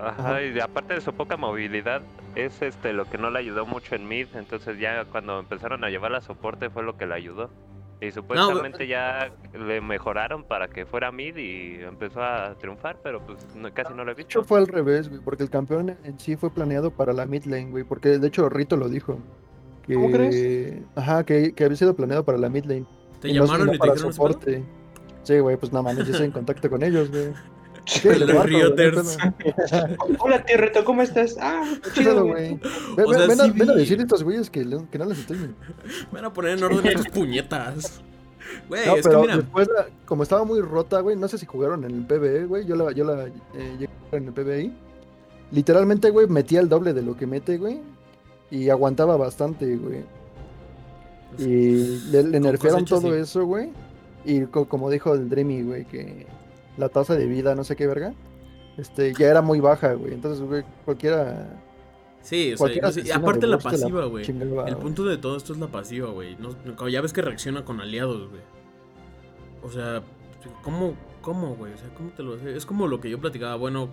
Ajá. 0.01 0.41
Y 0.43 0.59
aparte 0.59 0.93
de 0.95 1.01
su 1.01 1.13
poca 1.13 1.37
movilidad, 1.37 2.01
es 2.35 2.61
este 2.61 2.93
lo 2.93 3.05
que 3.05 3.17
no 3.17 3.29
le 3.29 3.39
ayudó 3.39 3.65
mucho 3.65 3.95
en 3.95 4.07
mid. 4.07 4.27
Entonces 4.35 4.79
ya 4.79 5.05
cuando 5.05 5.39
empezaron 5.39 5.83
a 5.83 5.89
llevar 5.89 6.13
a 6.15 6.21
soporte 6.21 6.69
fue 6.69 6.83
lo 6.83 6.97
que 6.97 7.05
le 7.05 7.13
ayudó. 7.15 7.49
Y 8.03 8.09
supuestamente 8.09 8.87
ya 8.87 9.31
le 9.53 9.79
mejoraron 9.79 10.43
para 10.43 10.67
que 10.69 10.87
fuera 10.87 11.11
mid 11.11 11.37
y 11.37 11.75
empezó 11.83 12.23
a 12.23 12.55
triunfar, 12.55 12.97
pero 13.03 13.23
pues 13.23 13.45
no- 13.55 13.71
casi 13.75 13.93
no 13.93 14.03
lo 14.03 14.11
he 14.11 14.15
De 14.15 14.23
hecho 14.23 14.39
visto. 14.39 14.47
fue 14.49 14.57
al 14.57 14.65
revés, 14.67 15.07
güey, 15.07 15.21
porque 15.21 15.43
el 15.43 15.51
campeón 15.51 15.95
en 16.03 16.19
sí 16.19 16.35
fue 16.35 16.49
planeado 16.51 16.89
para 16.89 17.13
la 17.13 17.27
mid 17.27 17.43
lane, 17.45 17.69
güey, 17.69 17.83
porque 17.83 18.17
de 18.17 18.27
hecho 18.27 18.49
Rito 18.49 18.75
lo 18.75 18.89
dijo. 18.89 19.19
Que, 19.85 19.93
¿Cómo 19.93 20.09
crees? 20.11 20.81
Ajá, 20.95 21.23
que, 21.23 21.53
que 21.53 21.63
había 21.63 21.77
sido 21.77 21.95
planeado 21.95 22.25
para 22.25 22.39
la 22.39 22.49
mid 22.49 22.65
lane. 22.65 22.85
Te 23.19 23.29
y 23.29 23.33
no- 23.33 23.45
llamaron 23.45 23.67
no 23.67 23.73
y 23.73 23.75
te 23.75 23.79
para 23.79 23.93
dijeron 23.93 24.13
soporte. 24.13 24.63
Sí, 25.21 25.37
güey, 25.37 25.57
pues 25.57 25.71
nada 25.71 25.83
más, 25.83 25.95
yo 25.97 26.01
estoy 26.01 26.25
en 26.25 26.31
contacto 26.31 26.71
con 26.71 26.81
ellos, 26.81 27.11
güey. 27.11 27.33
Los 28.05 28.45
Rioters. 28.45 29.17
Hola, 30.19 30.43
Tierreto, 30.45 30.83
¿cómo 30.85 31.01
estás? 31.01 31.35
Ah, 31.39 31.63
¿Qué 31.83 31.91
chido, 32.01 32.25
güey. 32.25 32.59
Ven, 32.95 33.05
O 33.05 33.13
sea, 33.13 33.27
ven 33.27 33.41
a, 33.41 33.47
ven 33.47 33.69
a 33.69 33.73
estos 33.81 34.23
güeyes 34.23 34.49
que, 34.49 34.63
no 34.65 35.05
les 35.05 35.19
estoy. 35.19 35.37
Me 35.37 35.53
van 36.11 36.25
a 36.25 36.33
poner 36.33 36.57
en 36.57 36.63
orden 36.63 36.85
estas 36.85 37.09
puñetas. 37.09 38.01
Güey, 38.67 38.85
No, 38.85 38.95
es 38.97 39.07
que 39.07 39.15
mira. 39.17 39.37
después, 39.37 39.69
como 40.05 40.23
estaba 40.23 40.43
muy 40.43 40.59
rota, 40.61 40.99
güey, 40.99 41.15
no 41.15 41.27
sé 41.27 41.37
si 41.37 41.45
jugaron 41.45 41.83
en 41.85 41.91
el 41.91 42.05
PBE, 42.05 42.45
güey, 42.45 42.65
yo 42.65 42.75
la, 42.75 42.91
yo 42.91 43.03
la 43.05 43.25
eh, 43.27 43.31
llegué 43.79 43.85
a 43.85 44.05
jugar 44.09 44.21
en 44.21 44.27
el 44.27 44.33
PBI. 44.33 44.73
Literalmente, 45.51 46.09
güey, 46.11 46.27
metía 46.27 46.59
el 46.59 46.69
doble 46.69 46.93
de 46.93 47.01
lo 47.01 47.15
que 47.15 47.27
mete, 47.27 47.57
güey, 47.57 47.79
y 48.49 48.69
aguantaba 48.69 49.15
bastante, 49.17 49.75
güey. 49.77 50.03
Y 51.37 51.99
le, 52.11 52.23
le 52.23 52.39
nerfearon 52.41 52.83
todo 52.85 53.01
sí. 53.13 53.19
eso, 53.21 53.45
güey, 53.45 53.69
y 54.25 54.41
co- 54.45 54.67
como 54.67 54.89
dijo 54.89 55.13
el 55.13 55.29
Dreamy, 55.29 55.63
güey, 55.63 55.85
que 55.85 56.25
la 56.77 56.89
tasa 56.89 57.15
de 57.15 57.25
vida, 57.25 57.55
no 57.55 57.63
sé 57.63 57.75
qué 57.75 57.87
verga, 57.87 58.13
este, 58.77 59.13
ya 59.13 59.27
era 59.27 59.41
muy 59.41 59.59
baja, 59.59 59.93
güey, 59.93 60.13
entonces, 60.13 60.45
güey, 60.45 60.63
cualquiera... 60.85 61.61
Sí, 62.21 62.53
o 62.53 62.57
sea, 62.57 62.81
no 62.81 62.91
sé, 62.91 63.11
aparte 63.13 63.47
la 63.47 63.57
pasiva, 63.57 64.05
güey. 64.05 64.23
El 64.25 64.77
punto 64.77 65.03
de 65.05 65.17
todo 65.17 65.37
esto 65.37 65.53
es 65.53 65.59
la 65.59 65.67
pasiva, 65.67 66.11
güey. 66.11 66.37
No, 66.37 66.87
ya 66.87 67.01
ves 67.01 67.13
que 67.13 67.23
reacciona 67.23 67.65
con 67.65 67.81
aliados, 67.81 68.29
güey. 68.29 68.41
O 69.63 69.71
sea, 69.71 70.03
¿cómo, 70.61 70.93
cómo, 71.23 71.55
güey? 71.55 71.73
O 71.73 71.77
sea, 71.77 71.89
¿cómo 71.95 72.11
te 72.11 72.21
lo 72.21 72.35
hace? 72.35 72.55
Es 72.55 72.67
como 72.67 72.87
lo 72.87 73.01
que 73.01 73.09
yo 73.09 73.19
platicaba, 73.19 73.55
bueno, 73.55 73.89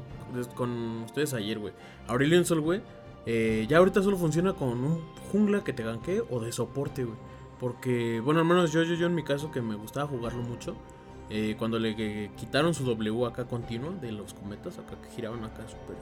con 0.55 1.05
ustedes 1.05 1.33
ayer, 1.33 1.59
güey. 1.59 1.73
Aurelion 2.07 2.45
Sol, 2.45 2.61
güey, 2.61 2.83
eh, 3.25 3.67
ya 3.69 3.79
ahorita 3.79 4.03
solo 4.03 4.19
funciona 4.19 4.53
con 4.53 4.69
un 4.69 5.03
jungla 5.33 5.65
que 5.65 5.73
te 5.73 5.83
ganquee 5.83 6.23
o 6.31 6.41
de 6.41 6.53
soporte, 6.53 7.05
güey. 7.05 7.17
Porque, 7.59 8.21
bueno, 8.21 8.41
al 8.41 8.47
menos 8.47 8.73
yo, 8.73 8.83
yo, 8.83 8.95
yo 8.95 9.07
en 9.07 9.15
mi 9.15 9.25
caso, 9.25 9.51
que 9.51 9.61
me 9.61 9.75
gustaba 9.75 10.07
jugarlo 10.07 10.43
mucho, 10.43 10.77
eh, 11.31 11.55
cuando 11.59 11.79
le 11.79 12.31
quitaron 12.37 12.73
su 12.75 12.85
W 12.85 13.27
acá 13.27 13.45
continuo 13.45 13.93
de 14.01 14.13
los 14.13 14.35
cometas, 14.35 14.79
acá 14.79 14.97
que 15.03 15.09
giraban 15.11 15.45
acá 15.45 15.63
súper... 15.69 15.97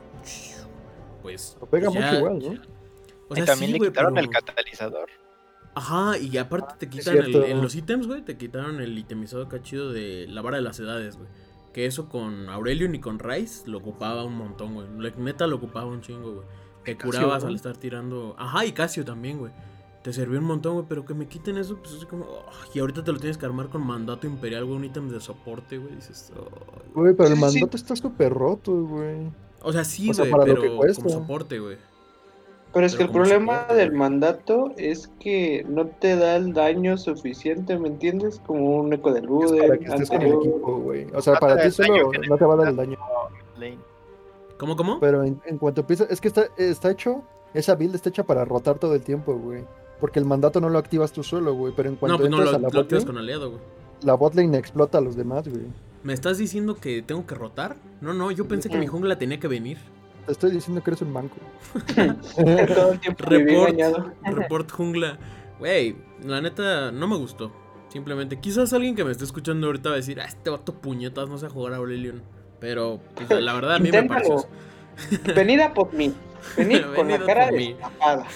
Pues... 1.23 1.57
Lo 1.61 1.67
pega 1.67 1.91
ya- 1.93 2.01
mucho 2.01 2.15
igual, 2.17 2.39
¿no? 2.39 2.61
O 3.29 3.33
y 3.33 3.37
sea, 3.37 3.47
también 3.47 3.73
sí, 3.73 3.79
le 3.79 3.87
quitaron 3.89 4.15
pero- 4.15 4.27
el 4.27 4.33
catalizador. 4.33 5.09
Ajá, 5.75 6.17
y 6.19 6.37
aparte 6.39 6.87
te 6.87 6.99
es 6.99 7.05
quitan 7.05 7.19
el- 7.25 7.35
en 7.35 7.61
los 7.61 7.75
ítems, 7.75 8.07
güey, 8.07 8.23
te 8.23 8.37
quitaron 8.39 8.81
el 8.81 8.97
itemizado 8.97 9.43
acá 9.43 9.63
chido 9.63 9.93
de 9.93 10.27
la 10.29 10.41
vara 10.43 10.57
de 10.57 10.63
las 10.63 10.79
edades, 10.81 11.17
güey. 11.17 11.29
Que 11.75 11.85
eso 11.85 12.09
con 12.09 12.49
Aurelion 12.49 12.95
y 12.95 13.01
con 13.01 13.19
Rice 13.19 13.69
lo 13.69 13.79
ocupaba 13.79 14.25
un 14.25 14.35
montón, 14.37 14.73
güey. 14.75 14.87
Neta 15.19 15.47
lo 15.47 15.57
ocupaba 15.57 15.87
un 15.87 16.01
chingo, 16.01 16.33
güey. 16.37 16.47
Te 16.85 16.97
curabas 16.97 17.45
al 17.45 17.55
estar 17.55 17.77
tirando. 17.77 18.35
Ajá, 18.39 18.65
y 18.65 18.73
Casio 18.73 19.05
también, 19.05 19.39
güey. 19.39 19.53
Te 20.07 20.13
servía 20.13 20.39
un 20.39 20.45
montón, 20.45 20.75
güey, 20.75 20.87
pero 20.89 21.05
que 21.05 21.15
me 21.15 21.27
quiten 21.27 21.57
eso, 21.59 21.79
pues 21.83 21.95
es 21.95 22.07
como. 22.07 22.27
oh, 22.27 22.45
y 22.73 22.79
ahorita 22.79 23.03
te 23.03 23.11
lo 23.11 23.19
tienes 23.19 23.37
que 23.39 23.45
armar 23.45 23.71
con 23.71 23.85
mandato 23.85 24.29
imperial, 24.29 24.65
güey, 24.65 24.77
un 24.77 24.85
ítem 24.85 25.09
de 25.09 25.19
soporte, 25.19 25.79
güey. 25.79 25.97
Dices, 25.97 26.33
oh, 26.39 26.49
Güey, 26.95 27.13
pero 27.15 27.29
el 27.31 27.35
Sí, 27.35 27.41
sí. 27.51 27.59
mandato 27.59 27.77
está 27.77 27.97
súper 27.97 28.33
roto, 28.33 28.85
güey. 28.85 29.33
O 29.63 29.73
sea, 29.73 29.83
sí, 29.85 30.09
O 30.11 30.15
sea, 30.15 30.27
güey, 30.27 30.31
para 30.31 30.47
lo 30.47 30.55
pero 30.79 30.95
como 30.95 31.09
soporte, 31.11 31.59
güey. 31.59 31.77
Pero 32.73 32.87
es 32.87 32.95
Pero 32.95 32.99
que 32.99 33.03
el 33.05 33.11
problema 33.11 33.63
soporte, 33.63 33.75
del 33.75 33.89
güey. 33.89 33.99
mandato 33.99 34.73
es 34.77 35.09
que 35.19 35.67
no 35.69 35.89
te 35.89 36.15
da 36.15 36.37
el 36.37 36.53
daño 36.53 36.97
suficiente, 36.99 37.77
¿me 37.77 37.89
entiendes? 37.89 38.41
Como 38.47 38.77
un 38.77 38.93
eco 38.93 39.13
de 39.13 39.19
Es 39.21 39.27
Luden, 39.27 39.59
para 39.67 39.79
que 39.79 39.87
estés 39.87 40.09
con 40.09 40.23
el 40.23 40.35
equipo, 40.35 40.77
güey. 40.79 41.07
O 41.15 41.21
sea, 41.21 41.35
No 41.35 41.41
para 41.41 41.57
ti 41.61 41.71
solo 41.73 42.13
no 42.29 42.39
te 42.39 42.45
va 42.45 42.55
a 42.55 42.57
dar 42.59 42.69
el 42.69 42.77
daño. 42.77 42.97
Lane. 43.59 43.79
¿Cómo, 44.57 44.77
cómo? 44.77 45.01
Pero 45.01 45.25
en, 45.25 45.41
en 45.47 45.59
cuanto 45.59 45.81
empieza, 45.81 46.05
es 46.05 46.21
que 46.21 46.29
está, 46.29 46.47
está 46.57 46.93
hecho, 46.93 47.25
esa 47.55 47.75
build 47.75 47.97
está 47.97 48.11
hecha 48.11 48.25
para 48.25 48.45
rotar 48.45 48.79
todo 48.79 48.95
el 48.95 49.03
tiempo, 49.03 49.35
güey. 49.37 49.65
Porque 50.01 50.19
el 50.19 50.25
mandato 50.25 50.61
no 50.61 50.69
lo 50.69 50.79
activas 50.79 51.13
tú 51.13 51.23
solo, 51.23 51.55
güey. 51.55 51.73
Pero 51.75 51.89
en 51.89 51.95
no, 51.95 52.01
cuanto 52.01 52.19
pues 52.19 52.31
no 52.31 52.37
entras 52.37 52.53
lo, 52.53 52.59
a 52.59 52.61
la 52.61 52.69
lo 52.73 52.81
activas 52.81 53.05
con 53.05 53.19
aliado, 53.19 53.51
güey. 53.51 53.63
la 54.03 54.15
botlane 54.15 54.59
explota 54.59 54.99
a 54.99 55.01
los 55.01 55.17
demás, 55.17 55.49
güey. 55.49 55.65
¿Me 56.03 56.13
estás 56.13 56.39
diciendo 56.39 56.77
que 56.77 57.03
tengo 57.03 57.27
que 57.27 57.35
rotar? 57.35 57.77
No, 58.01 58.15
no, 58.15 58.31
yo 58.31 58.47
pensé 58.47 58.69
que 58.69 58.79
mi 58.79 58.87
jungla 58.87 59.19
tenía 59.19 59.41
que 59.41 59.49
venir. 59.49 59.79
Te 60.27 60.33
estoy 60.33 60.51
diciendo 60.51 60.83
que 60.83 60.91
eres 60.91 61.03
un 61.03 61.13
manco. 61.13 61.37
Todo 62.75 62.93
el 62.93 63.01
tiempo 63.01 63.25
viví 63.29 63.55
Report, 63.55 64.11
report 64.25 64.71
jungla. 64.71 65.19
Güey, 65.59 65.97
la 66.25 66.41
neta 66.41 66.93
no 66.93 67.09
me 67.09 67.17
gustó. 67.17 67.51
Simplemente, 67.89 68.39
quizás 68.39 68.73
alguien 68.73 68.95
que 68.95 69.05
me 69.05 69.13
esté 69.13 69.25
escuchando 69.25 69.69
ahorita 69.69 69.89
va 69.89 69.95
a 69.95 69.97
decir, 69.97 70.21
ah, 70.21 70.27
este 70.27 70.51
vato 70.51 70.75
puñetas, 70.75 71.29
no 71.29 71.39
sé 71.39 71.49
jugar 71.49 71.73
a 71.73 71.77
Aurelion. 71.77 72.23
Pero, 72.61 73.01
pues, 73.15 73.43
la 73.43 73.55
verdad, 73.55 73.77
a 73.77 73.79
mí 73.79 73.91
me 73.91 74.03
pareció. 74.05 74.45
Venida 75.35 75.73
por 75.73 75.93
mí. 75.93 76.13
Venid 76.57 76.83
con 76.95 77.09
la 77.09 77.25
cara 77.25 77.51
destapada. 77.51 78.27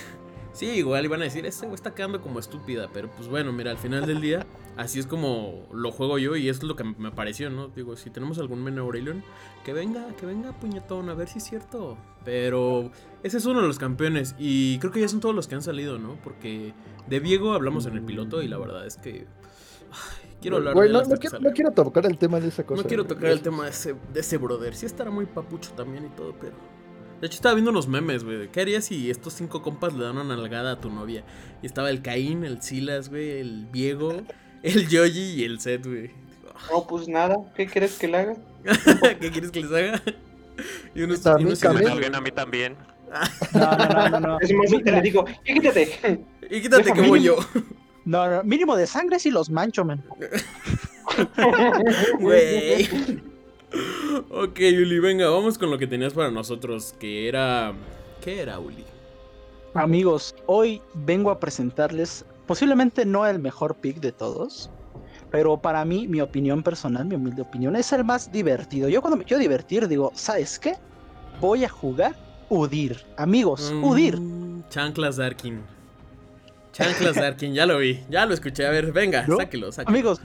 Sí, 0.61 0.67
igual 0.73 1.03
iban 1.07 1.23
a 1.23 1.25
decir, 1.25 1.47
este 1.47 1.65
güey 1.65 1.75
está 1.75 1.95
quedando 1.95 2.21
como 2.21 2.39
estúpida. 2.39 2.91
Pero, 2.93 3.09
pues 3.17 3.31
bueno, 3.31 3.51
mira, 3.51 3.71
al 3.71 3.79
final 3.79 4.05
del 4.05 4.21
día, 4.21 4.47
así 4.77 4.99
es 4.99 5.07
como 5.07 5.67
lo 5.73 5.91
juego 5.91 6.19
yo 6.19 6.37
y 6.37 6.51
es 6.51 6.63
lo 6.63 6.77
que 6.77 6.85
me 6.85 7.11
pareció, 7.11 7.49
¿no? 7.49 7.69
Digo, 7.69 7.97
si 7.97 8.11
tenemos 8.11 8.39
algún 8.39 8.63
men 8.63 8.79
Aurelion, 8.79 9.25
que 9.65 9.73
venga, 9.73 10.15
que 10.19 10.27
venga, 10.27 10.53
puñetón, 10.53 11.09
a 11.09 11.15
ver 11.15 11.29
si 11.29 11.39
es 11.39 11.45
cierto. 11.45 11.97
Pero 12.27 12.91
ese 13.23 13.39
es 13.39 13.47
uno 13.47 13.63
de 13.63 13.69
los 13.69 13.79
campeones 13.79 14.35
y 14.39 14.79
creo 14.81 14.93
que 14.93 15.01
ya 15.01 15.09
son 15.09 15.21
todos 15.21 15.35
los 15.35 15.49
que 15.49 15.55
han 15.55 15.63
salido, 15.63 15.99
¿no? 15.99 16.19
Porque 16.23 16.75
de 17.09 17.21
Diego 17.21 17.55
hablamos 17.55 17.87
en 17.87 17.95
el 17.95 18.03
piloto 18.03 18.43
y 18.43 18.49
la 18.49 18.59
verdad 18.59 18.87
es 18.87 18.99
que... 18.99 19.27
ay, 19.91 20.37
quiero 20.43 20.59
hablar 20.59 20.75
de 20.77 20.89
no, 20.91 21.01
no 21.01 21.09
que 21.09 21.21
quiero, 21.21 21.41
no 21.41 21.51
quiero 21.53 21.71
tocar 21.71 22.05
el 22.05 22.19
tema 22.19 22.39
de 22.39 22.49
esa 22.49 22.67
cosa. 22.67 22.83
No 22.83 22.87
quiero 22.87 23.07
tocar 23.07 23.31
el 23.31 23.41
tema 23.41 23.65
de 23.65 23.71
ese, 23.71 23.97
de 24.13 24.21
ese 24.21 24.37
brother. 24.37 24.75
Sí 24.75 24.85
estará 24.85 25.11
muy 25.11 25.25
papucho 25.25 25.73
también 25.73 26.05
y 26.05 26.11
todo, 26.11 26.35
pero... 26.39 26.55
De 27.21 27.27
hecho 27.27 27.37
estaba 27.37 27.55
viendo 27.55 27.71
unos 27.71 27.87
memes, 27.89 28.25
güey. 28.25 28.49
¿Qué 28.49 28.61
harías 28.63 28.85
si 28.87 29.11
estos 29.11 29.35
cinco 29.35 29.63
compas 29.63 29.93
le 29.95 30.05
dan 30.05 30.17
una 30.17 30.37
nalgada 30.37 30.73
a 30.73 30.81
tu 30.81 30.91
novia? 30.91 31.23
Y 31.63 31.67
estaba 31.67 31.91
el 31.91 32.01
Caín, 32.03 32.45
el 32.45 32.63
Silas, 32.63 33.11
güey, 33.11 33.41
el 33.41 33.71
Diego, 33.71 34.23
el 34.63 34.89
Yoji 34.89 35.35
y 35.41 35.45
el 35.45 35.61
Seth, 35.61 35.87
güey. 35.87 36.11
No, 36.71 36.87
pues 36.87 37.09
nada. 37.09 37.37
¿Qué 37.55 37.67
quieres 37.67 37.99
que 37.99 38.09
le 38.09 38.17
haga? 38.19 38.35
¿Qué 39.21 39.31
quieres 39.31 39.51
que 39.51 39.61
les 39.61 39.73
haga? 39.73 40.03
Y 40.95 41.01
unos, 41.03 41.17
Está 41.19 41.37
y 41.41 41.45
unos 41.45 41.59
bien, 41.59 41.75
Me 41.75 41.81
nalguen 41.85 42.15
a 42.15 42.21
mí 42.21 42.31
también. 42.33 42.77
No, 43.55 43.71
no, 43.79 43.89
no, 43.89 44.11
no. 44.11 44.21
no. 44.21 44.41
Es 44.41 44.53
más, 44.53 44.71
te 44.85 44.93
le 44.93 45.01
digo, 45.01 45.25
"Ya 45.27 45.55
quítate. 45.55 46.21
Y 46.51 46.61
quítate 46.61 46.83
que 46.83 46.89
Déjame. 46.91 47.09
voy 47.09 47.23
yo. 47.23 47.37
No, 48.05 48.29
no, 48.29 48.45
mínimo 48.45 48.77
de 48.77 48.87
sangre 48.87 49.19
sí 49.19 49.31
los 49.31 49.49
mancho, 49.49 49.87
man. 49.87 50.05
Güey. 52.19 52.89
Ok, 54.31 54.59
Uli, 54.59 54.99
venga, 54.99 55.29
vamos 55.29 55.59
con 55.59 55.71
lo 55.71 55.79
que 55.79 55.87
tenías 55.87 56.13
para 56.13 56.31
nosotros, 56.31 56.95
que 56.99 57.29
era... 57.29 57.73
¿Qué 58.23 58.41
era, 58.41 58.59
Uli? 58.59 58.85
Amigos, 59.75 60.35
hoy 60.47 60.83
vengo 60.95 61.31
a 61.31 61.39
presentarles 61.39 62.25
posiblemente 62.51 63.07
no 63.07 63.25
el 63.27 63.39
mejor 63.39 63.77
pick 63.77 64.01
de 64.01 64.11
todos, 64.11 64.71
pero 65.31 65.57
para 65.57 65.85
mí, 65.85 66.09
mi 66.09 66.21
opinión 66.21 66.65
personal, 66.65 67.05
mi 67.05 67.15
humilde 67.15 67.43
opinión, 67.43 67.77
es 67.77 67.93
el 67.93 68.03
más 68.03 68.33
divertido. 68.33 68.89
Yo 68.89 69.01
cuando 69.01 69.17
me 69.17 69.25
quiero 69.25 69.41
divertir 69.41 69.87
digo, 69.87 70.11
¿sabes 70.17 70.59
qué? 70.59 70.75
Voy 71.41 71.65
a 71.65 71.69
jugar 71.69 72.17
Udir. 72.49 73.05
Amigos, 73.17 73.73
Udir. 73.83 74.19
Mm, 74.19 74.65
Chanclas 74.69 75.17
Darkin. 75.17 75.63
Chanclas 76.73 77.15
Darkin, 77.15 77.55
ya 77.55 77.67
lo 77.67 77.79
vi, 77.79 78.01
ya 78.11 78.27
lo 78.27 78.35
escuché. 78.35 78.67
A 78.67 78.71
ver, 78.71 78.91
venga, 78.91 79.25
¿No? 79.29 79.37
sáquelo, 79.37 79.71
sáquelo. 79.71 79.97
Amigos, 79.97 80.21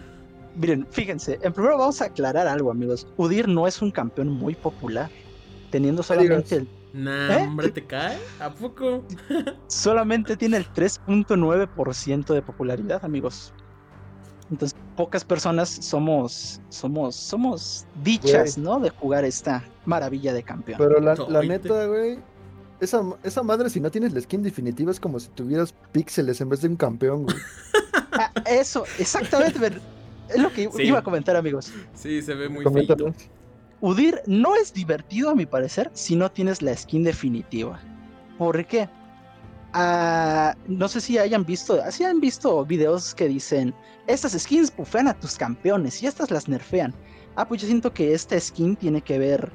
miren, 0.56 0.88
fíjense, 0.90 1.40
en 1.42 1.54
primero 1.54 1.78
vamos 1.78 2.02
a 2.02 2.06
aclarar 2.06 2.48
algo, 2.48 2.72
amigos. 2.72 3.08
Udir 3.18 3.48
no 3.48 3.68
es 3.68 3.82
un 3.82 3.92
campeón 3.92 4.30
muy 4.30 4.56
popular, 4.56 5.10
teniendo 5.72 6.04
solamente 6.04 6.56
el 6.56 6.68
Nah, 6.96 7.34
¿Eh? 7.34 7.44
hombre, 7.44 7.70
¿te 7.72 7.86
cae? 7.86 8.18
¿A 8.40 8.50
poco? 8.50 9.04
solamente 9.68 10.38
tiene 10.38 10.56
el 10.56 10.66
3.9% 10.72 12.34
de 12.34 12.42
popularidad, 12.42 13.04
amigos. 13.04 13.54
Entonces, 14.50 14.80
pocas 14.96 15.26
personas 15.26 15.68
somos, 15.68 16.62
somos, 16.70 17.18
somos 17.18 17.86
dichas, 18.02 18.58
¿no? 18.58 18.80
De 18.80 18.92
jugar 18.92 19.26
esta 19.26 19.62
maravilla 19.84 20.32
de 20.32 20.44
campeón. 20.44 20.78
Pero 20.78 21.02
la, 21.02 21.42
neta, 21.42 21.86
güey. 21.86 22.20
Esa, 22.80 23.02
esa 23.24 23.44
madre, 23.44 23.70
si 23.70 23.82
no 23.82 23.92
tienes 23.92 24.14
la 24.14 24.22
skin 24.22 24.42
definitiva, 24.42 24.90
es 24.90 25.00
como 25.00 25.20
si 25.20 25.28
tuvieras 25.30 25.74
píxeles 25.92 26.40
en 26.40 26.48
vez 26.48 26.62
de 26.62 26.70
un 26.70 26.78
campeón, 26.78 27.24
güey. 27.24 27.36
Ah, 28.14 28.32
eso, 28.46 28.86
exactamente. 29.00 29.60
Es 30.30 30.42
lo 30.42 30.52
que 30.52 30.70
Sí. 30.72 30.84
iba 30.84 31.00
a 31.00 31.04
comentar, 31.04 31.36
amigos. 31.36 31.72
Sí, 31.94 32.22
se 32.22 32.34
ve 32.34 32.50
muy 32.50 32.66
feito. 32.66 33.14
Udir 33.82 34.22
no 34.26 34.56
es 34.56 34.74
divertido, 34.74 35.30
a 35.30 35.36
mi 35.36 35.46
parecer, 35.46 35.92
si 35.94 36.16
no 36.16 36.32
tienes 36.32 36.62
la 36.62 36.76
skin 36.76 37.04
definitiva. 37.04 37.80
¿Por 38.38 38.66
qué? 38.66 38.90
Ah, 39.74 40.56
no 40.68 40.88
sé 40.88 41.02
si 41.02 41.18
hayan 41.18 41.46
visto, 41.46 41.80
si 41.92 42.06
han 42.06 42.22
visto 42.22 42.66
videos 42.66 43.14
que 43.14 43.28
dicen, 43.28 43.74
estas 44.08 44.32
skins 44.32 44.74
bufean 44.76 45.08
a 45.10 45.14
tus 45.14 45.36
campeones 45.38 46.02
y 46.02 46.08
estas 46.08 46.32
las 46.32 46.48
nerfean. 46.48 46.94
Ah, 47.36 47.46
pues 47.46 47.62
yo 47.62 47.68
siento 47.68 47.94
que 47.94 48.14
esta 48.14 48.40
skin 48.40 48.78
tiene 48.78 49.02
que 49.02 49.20
ver 49.20 49.52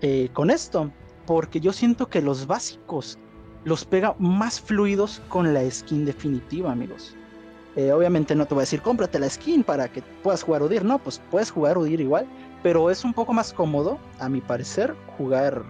eh, 0.00 0.30
con 0.32 0.50
esto, 0.50 0.90
porque 1.26 1.60
yo 1.60 1.72
siento 1.74 2.08
que 2.08 2.22
los 2.22 2.46
básicos 2.46 3.18
los 3.64 3.84
pega 3.84 4.16
más 4.18 4.58
fluidos 4.58 5.20
con 5.28 5.52
la 5.52 5.70
skin 5.70 6.06
definitiva, 6.06 6.72
amigos. 6.72 7.14
Eh, 7.76 7.92
obviamente 7.92 8.34
no 8.34 8.46
te 8.46 8.54
voy 8.54 8.62
a 8.62 8.64
decir, 8.64 8.82
cómprate 8.82 9.18
la 9.18 9.28
skin 9.30 9.62
para 9.62 9.90
que 9.90 10.02
puedas 10.22 10.42
jugar 10.42 10.62
Udir, 10.62 10.84
no, 10.84 10.98
pues 10.98 11.20
puedes 11.30 11.50
jugar 11.50 11.78
Udir 11.78 12.00
igual, 12.00 12.26
pero 12.62 12.90
es 12.90 13.04
un 13.04 13.14
poco 13.14 13.32
más 13.32 13.52
cómodo, 13.52 13.98
a 14.18 14.28
mi 14.28 14.40
parecer, 14.40 14.94
jugar, 15.16 15.62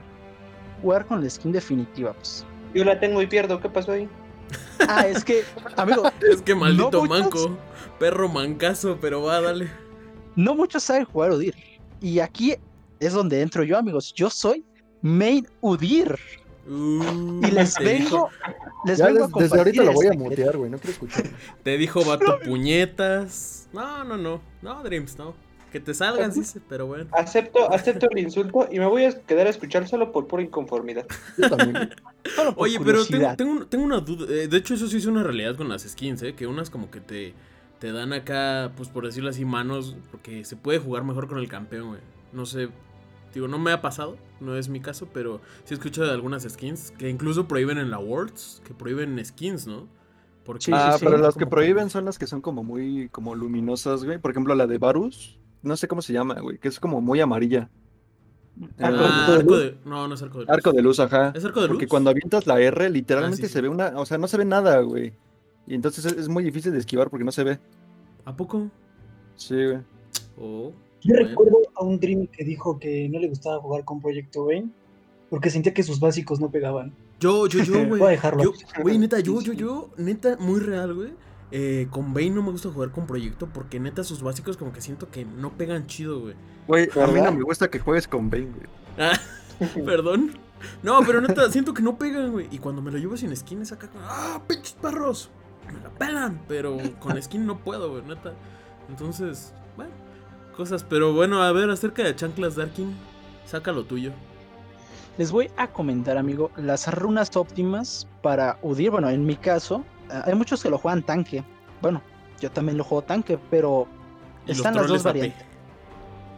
jugar 0.83 1.05
con 1.07 1.23
la 1.23 1.29
skin 1.29 1.53
definitiva. 1.53 2.13
Pues. 2.15 2.45
Yo 2.75 2.85
la 2.85 2.99
tengo 2.99 3.21
y 3.21 3.27
pierdo, 3.27 3.61
¿qué 3.61 3.69
pasó 3.69 3.93
ahí? 3.93 4.09
Ah, 4.89 5.07
es 5.07 5.23
que, 5.25 5.45
amigo, 5.77 6.03
Es 6.33 6.41
que 6.41 6.55
maldito 6.55 6.91
No 6.91 7.05
muchos- 7.05 7.19
manco. 7.49 7.59
Perro 7.99 8.29
mancazo, 8.31 8.97
pero 8.99 9.23
va, 9.23 9.41
dale. 9.43 9.71
no 10.37 10.55
muchos 10.55 10.83
saben 10.85 11.05
jugar 11.05 11.33
Udir. 11.33 11.55
Y 12.01 12.19
aquí 12.21 12.55
es 12.99 13.13
donde 13.13 13.43
entro 13.43 13.63
yo, 13.63 13.77
amigos. 13.77 14.15
Yo 14.15 14.31
soy 14.31 14.65
main 15.03 15.47
Udir. 15.61 16.19
Uh, 16.69 17.41
Y 17.47 17.51
les 17.51 17.79
vengo, 17.79 17.91
dijo- 18.05 18.31
les 18.85 18.99
Ya 18.99 19.07
vengo 19.07 19.25
a 19.25 19.41
desde 19.43 19.59
ahorita 19.59 19.83
lo 19.83 19.93
voy 19.93 20.07
a 20.07 20.11
secreto. 20.11 20.31
mutear, 20.31 20.57
güey. 20.57 20.71
No 20.71 20.79
quiero 20.79 20.93
escuchar. 20.93 21.25
Te 21.63 21.77
dijo 21.79 22.05
vato 22.05 22.39
puñetas. 22.45 23.69
No, 23.73 24.05
no, 24.05 24.17
no. 24.17 24.41
No, 24.63 24.83
Dreams, 24.83 25.19
no. 25.19 25.35
Que 25.73 25.79
te 25.79 25.95
salgan, 25.95 26.33
sí, 26.33 26.43
sí, 26.43 26.59
pero 26.69 26.87
bueno. 26.87 27.07
Acepto, 27.13 27.73
acepto 27.73 28.09
el 28.11 28.19
insulto 28.19 28.67
y 28.73 28.81
me 28.81 28.87
voy 28.87 29.05
a 29.05 29.21
quedar 29.23 29.47
a 29.47 29.51
escuchar 29.51 29.87
solo 29.87 30.11
por 30.11 30.27
pura 30.27 30.43
inconformidad. 30.43 31.07
Yo 31.39 31.49
también. 31.49 31.91
Solo 32.35 32.55
por 32.57 32.65
Oye, 32.65 32.79
pero 32.85 33.05
tengo, 33.07 33.37
tengo, 33.37 33.67
tengo 33.67 33.85
una 33.85 34.01
duda. 34.01 34.27
eh, 34.35 34.49
de 34.49 34.57
hecho, 34.57 34.75
eso 34.75 34.89
sí 34.89 34.97
es 34.97 35.07
una 35.07 35.23
realidad 35.23 35.57
con 35.57 35.69
las 35.69 35.83
skins, 35.83 36.23
¿eh? 36.23 36.35
Que 36.35 36.49
unas 36.49 36.71
como 36.71 36.91
que 36.91 37.01
te, 37.01 37.35
te 37.79 37.93
dan 37.93 38.13
acá, 38.13 38.73
pues 38.77 38.89
por 38.89 39.07
decirlo 39.07 39.31
así, 39.31 39.45
manos. 39.45 39.97
Porque 40.11 40.45
se 40.45 40.57
puede 40.57 40.81
jugar 40.81 41.05
mejor 41.05 41.29
con 41.29 41.39
el 41.39 41.49
campeón, 41.49 41.89
güey. 41.91 42.01
No 42.33 42.47
sé. 42.47 42.69
Digo, 43.35 43.47
no 43.49 43.59
me 43.59 43.73
ha 43.73 43.81
pasado. 43.81 44.17
No 44.41 44.57
es 44.57 44.69
mi 44.69 44.81
caso, 44.81 45.09
pero 45.13 45.41
sí 45.65 45.75
he 45.75 45.77
escuchado 45.77 46.07
de 46.09 46.15
algunas 46.15 46.43
skins 46.43 46.93
que 46.99 47.09
incluso 47.09 47.47
prohíben 47.47 47.79
en 47.79 47.91
la 47.91 47.99
Worlds. 47.99 48.63
Que 48.65 48.75
prohíben 48.75 49.23
skins, 49.25 49.67
¿no? 49.67 49.87
Porque 50.45 50.65
Sí, 50.67 50.73
ah, 50.75 50.97
sí, 50.99 51.05
pero 51.05 51.17
sí. 51.19 51.23
las 51.23 51.37
que 51.37 51.47
prohíben 51.47 51.91
son 51.91 52.05
las 52.07 52.19
que 52.19 52.27
son 52.27 52.41
como 52.41 52.65
muy 52.65 53.09
como 53.11 53.35
luminosas, 53.35 54.05
güey. 54.05 54.19
Por 54.19 54.31
ejemplo, 54.31 54.55
la 54.55 54.67
de 54.67 54.79
Varus. 54.79 55.39
No 55.63 55.77
sé 55.77 55.87
cómo 55.89 56.03
se 56.03 56.13
llama, 56.13 56.41
güey. 56.41 56.59
Que 56.59 56.69
es 56.69 56.81
como 56.81 57.01
muy 57.01 57.21
amarilla. 57.21 57.69
Ah, 58.79 58.87
Arco 58.89 58.99
de 58.99 59.35
arco 59.37 59.51
luz. 59.51 59.59
de. 59.61 59.79
No, 59.85 60.09
no 60.09 60.15
es 60.15 60.23
arco 60.23 60.39
de 60.39 60.45
luz. 60.47 60.51
Arco 60.55 60.73
de 60.73 60.83
luz, 60.83 61.01
ajá. 61.01 61.33
¿Es 61.35 61.45
arco 61.45 61.61
de 61.61 61.69
luz? 61.69 61.77
Porque 61.77 61.87
cuando 61.89 62.11
avientas 62.11 62.47
la 62.47 62.59
R, 62.61 62.91
literalmente 62.91 63.43
Ah, 63.45 63.47
sí, 63.47 63.53
se 63.53 63.59
sí. 63.59 63.63
ve 63.63 63.69
una. 63.69 63.89
O 64.01 64.07
sea, 64.07 64.19
no 64.19 64.27
se 64.27 64.37
ve 64.39 64.45
nada, 64.45 64.81
güey. 64.81 65.13
Y 65.67 65.75
entonces 65.75 66.05
es, 66.05 66.13
es 66.15 66.29
muy 66.29 66.43
difícil 66.43 66.73
de 66.73 66.79
esquivar 66.79 67.11
porque 67.11 67.25
no 67.25 67.33
se 67.33 67.45
ve. 67.45 67.59
¿A 68.25 68.35
poco? 68.35 68.69
Sí, 69.37 69.55
güey. 69.55 69.79
Oh, 70.39 70.73
Yo 71.03 71.15
bueno. 71.15 71.29
recuerdo 71.29 71.59
a 71.75 71.85
un 71.85 71.99
Dream 71.99 72.27
que 72.27 72.45
dijo 72.45 72.79
que 72.79 73.09
no 73.09 73.19
le 73.19 73.29
gustaba 73.29 73.61
jugar 73.61 73.85
con 73.85 74.01
Proyecto 74.01 74.45
Wayne 74.45 74.71
porque 75.31 75.49
sentía 75.49 75.73
que 75.73 75.83
sus 75.83 76.01
básicos 76.01 76.41
no 76.41 76.51
pegaban. 76.51 76.93
Yo, 77.21 77.47
yo, 77.47 77.63
yo, 77.63 77.73
güey. 77.87 78.01
Voy 78.01 78.09
a 78.09 78.11
dejarlo. 78.11 78.53
Güey, 78.83 78.99
neta, 78.99 79.21
yo, 79.21 79.41
yo, 79.41 79.53
yo, 79.53 79.91
neta, 79.97 80.37
muy 80.39 80.61
real, 80.61 80.95
güey. 80.95 81.13
Eh, 81.53 81.89
con 81.91 82.15
Bane 82.15 82.31
no 82.31 82.43
me 82.43 82.53
gusta 82.53 82.71
jugar 82.71 82.93
con 82.93 83.07
Proyecto 83.07 83.49
porque 83.53 83.81
neta 83.81 84.05
sus 84.05 84.23
básicos 84.23 84.57
como 84.57 84.73
que 84.73 84.81
siento 84.81 85.11
que 85.11 85.25
no 85.25 85.57
pegan 85.57 85.87
chido, 85.87 86.21
güey. 86.21 86.35
Güey, 86.69 86.89
a 87.01 87.07
mí 87.07 87.21
no 87.21 87.33
me 87.33 87.43
gusta 87.43 87.69
que 87.69 87.79
juegues 87.79 88.07
con 88.07 88.31
Bane, 88.31 88.51
güey. 88.51 88.67
Ah, 88.99 89.19
perdón. 89.85 90.33
No, 90.83 91.01
pero 91.07 91.21
neta, 91.21 91.51
siento 91.51 91.73
que 91.73 91.83
no 91.83 91.99
pegan, 91.99 92.33
güey. 92.33 92.47
Y 92.51 92.59
cuando 92.59 92.83
me 92.83 92.91
lo 92.91 92.99
llevo 92.99 93.17
sin 93.17 93.35
skin 93.35 93.63
es 93.63 93.73
acá 93.73 93.89
como, 93.89 94.05
¡ah, 94.07 94.43
pinches 94.47 94.75
perros! 94.75 95.31
Me 95.73 95.81
la 95.81 95.91
pelan, 95.91 96.41
pero 96.47 96.77
con 96.99 97.21
skin 97.21 97.47
no 97.47 97.59
puedo, 97.59 97.91
güey, 97.91 98.03
neta. 98.05 98.35
Entonces, 98.89 99.55
bueno, 99.77 99.93
cosas. 100.51 100.85
Pero 100.85 101.13
bueno, 101.13 101.43
a 101.43 101.53
ver, 101.53 101.71
acerca 101.71 102.03
de 102.03 102.15
Chanclas 102.15 102.57
Darkin, 102.57 102.95
saca 103.47 103.73
lo 103.73 103.85
tuyo. 103.85 104.13
Les 105.19 105.33
voy 105.33 105.51
a 105.57 105.69
comentar, 105.69 106.17
amigo, 106.17 106.51
las 106.57 106.93
runas 106.93 107.37
óptimas 107.37 108.07
para 108.23 108.59
Udir. 108.63 108.91
Bueno, 108.91 109.11
en 109.11 109.27
mi 109.27 109.37
caso, 109.37 109.85
ah, 110.11 110.23
hay 110.27 110.35
muchos 110.35 110.63
que 110.63 110.71
lo 110.71 110.79
juegan 110.79 111.03
tanque. 111.03 111.45
Bueno, 111.83 112.01
yo 112.41 112.51
también 112.51 112.79
lo 112.79 112.85
juego 112.85 113.03
tanque, 113.03 113.39
pero 113.51 113.87
están 114.47 114.75
las 114.75 114.87
dos 114.87 115.01
AP. 115.01 115.07
variantes. 115.07 115.47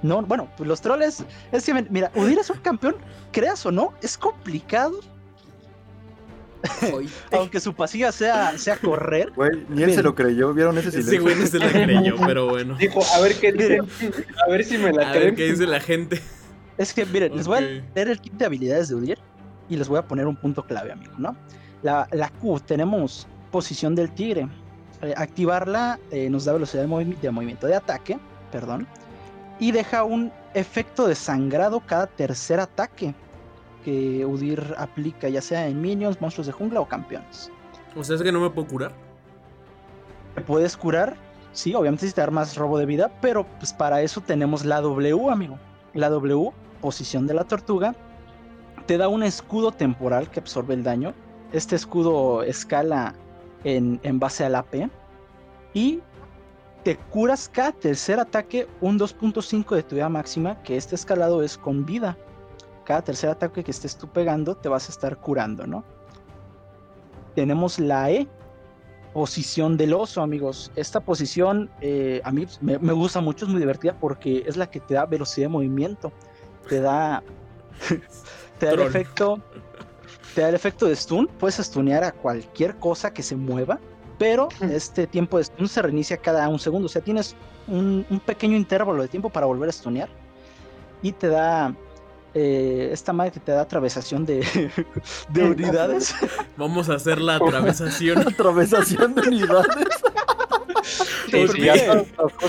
No, 0.03 0.21
bueno, 0.23 0.49
pues 0.57 0.69
los 0.69 0.81
troles. 0.81 1.25
Es 1.53 1.65
que, 1.65 1.75
mira, 1.91 2.11
Udir 2.15 2.39
es 2.39 2.51
un 2.51 2.59
campeón, 2.59 2.97
creas 3.33 3.65
o 3.67 3.71
no, 3.71 3.93
es 4.03 4.19
complicado. 4.19 4.99
Aunque 7.33 7.61
su 7.61 7.75
pasiva 7.75 8.13
sea, 8.13 8.57
sea 8.59 8.77
correr. 8.77 9.33
Güey, 9.35 9.65
ni 9.69 9.83
él 9.83 9.95
se 9.95 10.03
lo 10.03 10.15
creyó. 10.15 10.53
¿Vieron 10.55 10.77
ese 10.79 10.91
silencio? 10.91 11.23
güey 11.23 11.35
no 11.37 11.47
se 11.47 11.59
la 11.59 11.71
creyó, 11.71 12.17
pero 12.27 12.49
bueno. 12.49 12.77
Dijo, 12.77 13.01
a 13.15 13.21
ver 13.21 13.35
qué 13.41 13.53
dice, 13.53 13.79
a 14.47 14.51
ver 14.51 14.65
si 14.65 14.79
me 14.79 14.93
la 14.93 15.09
A 15.09 15.13
ver 15.13 15.21
creen. 15.21 15.35
qué 15.37 15.45
dice 15.51 15.67
la 15.67 15.81
gente. 15.81 16.21
Es 16.79 16.93
que, 16.93 17.05
miren, 17.07 17.37
les 17.37 17.47
voy 17.47 17.59
a 17.59 17.61
leer 17.61 18.09
el 18.09 18.21
kit 18.21 18.33
de 18.35 18.45
habilidades 18.47 18.89
de 18.89 18.95
Udir 18.95 19.19
y 19.69 19.77
les 19.77 19.89
voy 19.89 19.99
a 19.99 20.03
poner 20.07 20.27
un 20.27 20.37
punto 20.37 20.65
clave, 20.65 20.93
amigo, 20.93 21.13
¿no? 21.19 21.37
La, 21.83 22.09
la 22.13 22.29
Q, 22.31 22.61
tenemos 22.61 23.27
posición 23.51 23.95
del 23.95 24.11
tigre. 24.13 24.49
Eh, 25.03 25.15
activarla 25.17 25.99
eh, 26.11 26.31
nos 26.31 26.45
da 26.45 26.53
velocidad 26.53 26.83
de, 26.85 26.89
movi- 26.89 27.19
de 27.21 27.31
movimiento 27.31 27.67
de 27.67 27.75
ataque, 27.75 28.19
perdón, 28.53 28.87
y 29.59 29.73
deja 29.73 30.05
un 30.05 30.33
efecto 30.55 31.09
de 31.09 31.15
sangrado 31.17 31.81
cada 31.81 32.07
tercer 32.07 32.61
ataque 32.61 33.15
que 33.85 34.25
Udir 34.25 34.75
aplica, 34.79 35.29
ya 35.29 35.41
sea 35.41 35.67
en 35.67 35.81
minions, 35.81 36.21
monstruos 36.21 36.47
de 36.47 36.53
jungla 36.53 36.81
o 36.81 36.89
campeones. 36.89 37.51
O 37.97 38.05
sea, 38.05 38.17
es 38.17 38.23
que 38.23 38.33
no 38.33 38.41
me 38.41 38.51
puedo 38.51 38.69
curar. 38.69 38.93
Te 40.35 40.41
puedes 40.41 40.77
curar, 40.77 41.17
sí, 41.53 41.75
obviamente 41.75 42.07
si 42.07 42.13
te 42.13 42.27
más 42.31 42.57
robo 42.57 42.79
de 42.79 42.87
vida, 42.87 43.13
pero 43.21 43.47
pues 43.59 43.73
para 43.73 44.01
eso 44.03 44.21
tenemos 44.21 44.65
la 44.65 44.81
W, 44.81 45.31
amigo. 45.31 45.59
La 45.95 46.09
W, 46.09 46.53
posición 46.81 47.27
de 47.27 47.35
la 47.35 47.45
tortuga, 47.45 47.95
te 48.87 48.97
da 48.97 49.09
un 49.09 49.23
escudo 49.23 49.73
temporal 49.73 50.31
que 50.31 50.41
absorbe 50.41 50.75
el 50.75 50.83
daño. 50.83 51.13
Este 51.53 51.77
escudo 51.77 52.43
escala 52.43 53.15
en, 53.65 54.01
en 54.03 54.19
base 54.19 54.45
al 54.45 54.55
AP. 54.55 54.89
Y 55.75 56.01
te 56.83 56.97
curas 56.97 57.49
cada 57.49 57.73
tercer 57.73 58.19
ataque 58.19 58.67
un 58.81 58.99
2.5 58.99 59.75
de 59.75 59.83
tu 59.83 59.95
vida 59.95 60.09
máxima, 60.09 60.61
que 60.63 60.77
este 60.77 60.95
escalado 60.95 61.43
es 61.43 61.57
con 61.57 61.85
vida. 61.85 62.17
Cada 62.85 63.03
tercer 63.03 63.31
ataque 63.31 63.63
que 63.63 63.71
estés 63.71 63.97
tú 63.97 64.09
pegando 64.09 64.57
te 64.57 64.69
vas 64.69 64.89
a 64.89 64.93
estar 64.93 65.17
curando, 65.19 65.67
¿no? 65.67 65.85
Tenemos 67.35 67.79
la 67.79 68.11
E, 68.11 68.29
posición 69.13 69.77
del 69.77 69.95
oso, 69.95 70.23
amigos. 70.23 70.73
Esta 70.75 71.01
posición 71.01 71.71
eh, 71.81 72.21
a 72.25 72.33
mí 72.33 72.47
me, 72.61 72.79
me 72.79 72.93
gusta 72.93 73.21
mucho, 73.21 73.45
es 73.45 73.51
muy 73.51 73.61
divertida 73.61 73.97
porque 73.99 74.43
es 74.47 74.57
la 74.57 74.71
que 74.71 74.81
te 74.81 74.95
da 74.95 75.07
velocidad 75.07 75.47
de 75.47 75.51
movimiento. 75.51 76.13
Te 76.69 76.81
da, 76.81 77.23
te 78.59 78.67
da 78.67 78.73
el 78.73 78.81
efecto, 78.81 79.41
te 80.35 80.41
da 80.41 80.49
el 80.49 80.55
efecto 80.55 80.87
de 80.87 80.97
stun. 80.97 81.29
Puedes 81.39 81.57
stunear 81.57 82.05
a 82.05 82.13
cualquier 82.13 82.77
cosa 82.77 83.13
que 83.13 83.23
se 83.23 83.37
mueva, 83.37 83.79
pero 84.19 84.49
este 84.61 85.07
tiempo 85.07 85.39
de 85.39 85.45
stun 85.45 85.69
se 85.69 85.83
reinicia 85.83 86.17
cada 86.17 86.49
un 86.49 86.59
segundo. 86.59 86.87
O 86.87 86.89
sea, 86.89 87.03
tienes 87.03 87.37
un, 87.69 88.05
un 88.09 88.21
pequeño 88.21 88.57
intervalo 88.57 89.03
de 89.03 89.09
tiempo 89.09 89.31
para 89.31 89.47
volver 89.47 89.69
a 89.69 89.73
stunear. 89.73 90.09
y 91.03 91.13
te 91.13 91.29
da 91.29 91.75
eh, 92.35 92.91
esta 92.93 93.13
madre 93.13 93.33
que 93.33 93.41
te 93.41 93.53
da 93.53 93.63
atravesación 93.63 94.25
de, 94.25 94.41
de 95.29 95.43
unidades. 95.45 96.15
Vamos 96.57 96.89
a 96.89 96.95
hacer 96.95 97.21
la 97.21 97.37
atravesación. 97.37 98.19
atravesación 98.29 99.15
de 99.15 99.23
unidades. 99.23 99.89
Sí, 101.31 101.49
sí, 101.49 101.69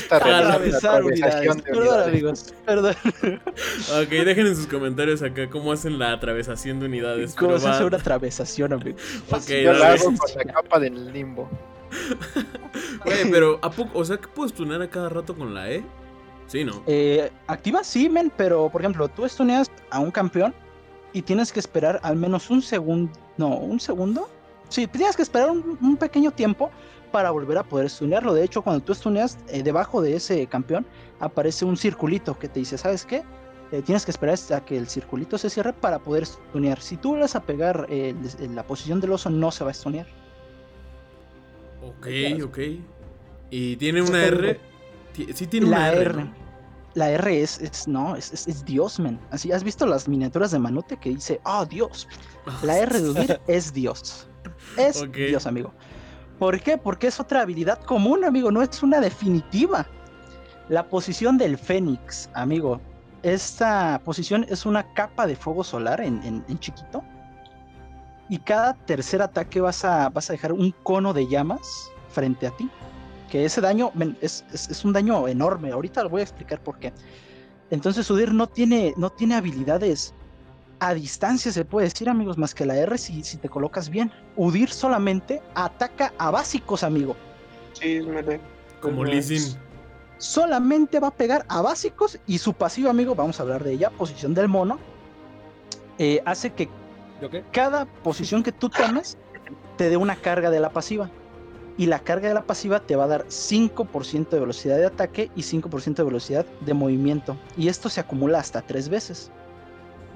Atravesar 0.10 1.04
unidades. 1.04 1.62
Perdón, 1.62 2.10
amigos. 2.10 2.54
Perdón. 2.66 2.96
Ok, 3.04 4.10
dejen 4.10 4.48
en 4.48 4.56
sus 4.56 4.68
comentarios 4.68 5.22
acá 5.22 5.50
cómo 5.50 5.72
hacen 5.72 6.00
la 6.00 6.12
atravesación 6.12 6.80
de 6.80 6.88
unidades. 6.88 7.36
¿Cómo 7.36 7.52
pero 7.52 7.60
se 7.60 7.70
hace 7.70 7.86
una 7.86 7.98
atravesación, 7.98 8.74
amigo? 8.74 8.98
Ok, 9.30 9.48
Yo 9.48 9.74
la 9.74 9.94
hago 9.94 10.06
con 10.06 10.18
la 10.36 10.54
capa 10.54 10.80
del 10.80 11.14
limbo. 11.14 11.50
Güey, 13.06 13.30
pero 13.30 13.60
¿a 13.62 13.70
poco? 13.70 14.00
O 14.00 14.06
sea, 14.06 14.18
que 14.18 14.28
puedes 14.28 14.54
tunear 14.54 14.82
a 14.82 14.90
cada 14.90 15.10
rato 15.10 15.36
con 15.36 15.54
la 15.54 15.70
E? 15.70 15.84
Sí, 16.54 16.64
¿no? 16.64 16.84
Eh, 16.86 17.32
activa 17.48 17.84
sí, 17.84 18.08
men, 18.08 18.32
pero 18.38 18.70
por 18.70 18.82
ejemplo, 18.82 19.08
tú 19.08 19.26
estuneas 19.26 19.72
a 19.90 20.00
un 20.00 20.12
campeón 20.12 20.54
y 21.12 21.24
tienes 21.24 21.52
que 21.52 21.60
esperar 21.60 22.00
al 22.04 22.16
menos 22.16 22.52
un 22.52 22.62
segundo. 22.62 23.12
No, 23.38 23.58
un 23.58 23.80
segundo. 23.80 24.30
Sí, 24.70 24.86
tienes 24.86 25.16
que 25.16 25.24
esperar 25.24 25.50
un, 25.50 25.80
un 25.82 25.98
pequeño 25.98 26.30
tiempo 26.30 26.70
para 27.12 27.32
volver 27.32 27.58
a 27.58 27.64
poder 27.64 27.90
stunearlo. 27.90 28.36
De 28.36 28.44
hecho, 28.44 28.62
cuando 28.62 28.86
tú 28.86 28.94
stuneas, 28.94 29.40
eh, 29.48 29.64
debajo 29.64 30.00
de 30.00 30.16
ese 30.16 30.46
campeón 30.46 30.86
aparece 31.20 31.66
un 31.66 31.76
circulito 31.76 32.38
que 32.38 32.48
te 32.48 32.60
dice, 32.60 32.78
¿sabes 32.78 33.04
qué? 33.04 33.24
Eh, 33.72 33.82
tienes 33.82 34.06
que 34.06 34.12
esperar 34.12 34.36
hasta 34.36 34.64
que 34.64 34.78
el 34.78 34.88
circulito 34.88 35.40
se 35.40 35.50
cierre 35.50 35.74
para 35.74 35.98
poder 35.98 36.28
stunear. 36.28 36.80
Si 36.80 36.98
tú 36.98 37.18
vas 37.18 37.36
a 37.36 37.42
pegar 37.42 37.88
eh, 37.90 38.14
la 38.54 38.62
posición 38.62 39.02
del 39.02 39.14
oso, 39.14 39.32
no 39.32 39.50
se 39.50 39.64
va 39.64 39.72
a 39.72 39.74
stunear. 39.74 40.06
Ok, 41.82 42.08
ok. 42.46 42.60
Y 43.50 43.76
tiene 43.78 44.04
una 44.04 44.24
R. 44.24 44.60
Sí, 45.34 45.48
tiene 45.48 45.66
la 45.66 45.78
una 45.78 45.92
R. 45.94 46.02
R. 46.02 46.14
¿no? 46.26 46.43
La 46.96 47.10
R 47.10 47.42
es, 47.42 47.60
es 47.60 47.88
no, 47.88 48.16
es, 48.16 48.32
es- 48.34 48.48
es 48.48 48.64
Dios, 48.66 49.00
men. 49.00 49.20
Así, 49.32 49.52
¿has 49.52 49.64
visto 49.64 49.86
las 49.86 50.08
miniaturas 50.08 50.52
de 50.52 50.60
Manute 50.60 50.98
que 50.98 51.10
dice, 51.10 51.42
oh, 51.46 51.66
Dios? 51.66 52.08
La 52.62 52.78
R 52.78 53.00
de 53.02 53.10
Udir 53.10 53.42
es 53.48 53.74
Dios. 53.74 54.28
Es. 54.78 54.98
Dios, 55.30 55.48
amigo. 55.48 55.74
¿Por 56.40 56.60
qué? 56.62 56.78
Porque 56.78 57.08
es 57.08 57.20
otra 57.20 57.42
habilidad 57.42 57.80
común, 57.84 58.24
amigo, 58.26 58.52
no 58.52 58.62
es 58.62 58.84
una 58.84 59.00
definitiva. 59.00 59.88
La 60.70 60.88
posición 60.88 61.38
del 61.38 61.58
Fénix, 61.58 62.30
amigo. 62.34 62.80
Esta 63.24 64.02
posición 64.04 64.46
es 64.50 64.66
una 64.66 64.94
capa 64.94 65.26
de 65.26 65.36
fuego 65.36 65.64
solar 65.64 66.02
en, 66.02 66.22
en- 66.24 66.44
en 66.48 66.60
chiquito. 66.60 67.04
Y 68.30 68.38
cada 68.40 68.74
tercer 68.74 69.22
ataque 69.22 69.62
vas 69.62 69.84
a, 69.86 70.10
vas 70.10 70.30
a 70.30 70.34
dejar 70.34 70.54
un 70.54 70.72
cono 70.84 71.14
de 71.14 71.28
llamas 71.28 71.90
frente 72.10 72.48
a 72.48 72.52
ti. 72.52 72.70
Que 73.34 73.46
ese 73.46 73.62
daño 73.62 73.92
es, 74.22 74.46
es- 74.54 74.70
es 74.70 74.86
un 74.86 74.94
daño 74.94 75.28
enorme. 75.28 75.72
Ahorita 75.72 76.04
lo 76.04 76.10
voy 76.10 76.20
a 76.20 76.24
explicar 76.24 76.62
por 76.62 76.78
qué. 76.78 76.94
Entonces 77.72 78.08
Udir 78.12 78.32
no 78.32 78.46
tiene, 78.46 78.94
no 78.96 79.10
tiene 79.10 79.34
habilidades 79.34 80.14
a 80.80 80.94
distancia, 80.94 81.52
se 81.52 81.66
puede 81.66 81.88
decir, 81.88 82.08
amigos, 82.10 82.38
más 82.38 82.54
que 82.54 82.64
la 82.64 82.78
R 82.78 82.96
si, 82.96 83.24
si 83.24 83.38
te 83.38 83.50
colocas 83.50 83.90
bien. 83.90 84.12
Udir 84.36 84.70
solamente 84.70 85.42
ataca 85.56 86.14
a 86.20 86.30
básicos, 86.30 86.84
amigo. 86.84 87.16
Sí. 87.72 88.02
Como 88.80 89.04
Lee 89.04 89.24
Sin. 89.24 89.58
Solamente 90.20 91.00
va 91.00 91.08
a 91.08 91.16
pegar 91.16 91.44
a 91.50 91.64
básicos 91.64 92.20
y 92.28 92.38
su 92.38 92.54
pasivo, 92.54 92.92
amigo, 92.92 93.16
vamos 93.16 93.40
a 93.40 93.44
hablar 93.44 93.64
de 93.64 93.72
ella, 93.74 93.90
posición 93.90 94.36
del 94.36 94.48
mono, 94.48 94.78
eh, 95.98 96.22
hace 96.26 96.52
que 96.52 96.70
cada 97.52 97.86
posición 98.04 98.44
que 98.44 98.52
tú 98.52 98.70
tomes 98.70 99.18
te 99.76 99.90
dé 99.90 99.98
una 99.98 100.16
carga 100.18 100.52
de 100.52 100.60
la 100.60 100.70
pasiva. 100.70 101.10
Y 101.78 101.88
la 101.88 102.00
carga 102.00 102.28
de 102.28 102.34
la 102.36 102.44
pasiva 102.44 102.80
te 102.82 102.96
va 102.96 103.06
a 103.06 103.08
dar 103.08 103.26
5% 103.26 104.30
de 104.30 104.40
velocidad 104.40 104.78
de 104.78 104.86
ataque 104.86 105.32
y 105.36 105.42
5% 105.42 105.96
de 105.96 106.04
velocidad 106.04 106.46
de 106.62 106.74
movimiento. 106.74 107.36
Y 107.58 107.68
esto 107.68 107.90
se 107.90 108.00
acumula 108.00 108.40
hasta 108.40 108.62
tres 108.62 108.90
veces. 108.90 109.32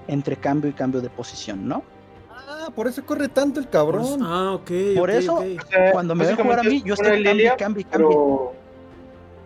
Entre 0.07 0.35
cambio 0.35 0.69
y 0.69 0.73
cambio 0.73 1.01
de 1.01 1.09
posición, 1.09 1.67
¿no? 1.67 1.83
Ah, 2.31 2.69
por 2.75 2.87
eso 2.87 3.03
corre 3.05 3.27
tanto 3.27 3.59
el 3.59 3.67
cabrón. 3.69 4.19
Ah, 4.21 4.53
ok. 4.53 4.71
Por 4.95 5.09
eso, 5.09 5.43
cuando 5.91 6.13
me 6.15 6.25
ven 6.27 6.35
jugar 6.35 6.59
a 6.59 6.63
mí, 6.63 6.81
yo 6.85 6.93
estoy 6.93 7.13
cambio, 7.13 7.33
Lilia, 7.33 7.55
cambio, 7.57 7.85
cambio. 7.89 8.09
pero... 8.09 8.53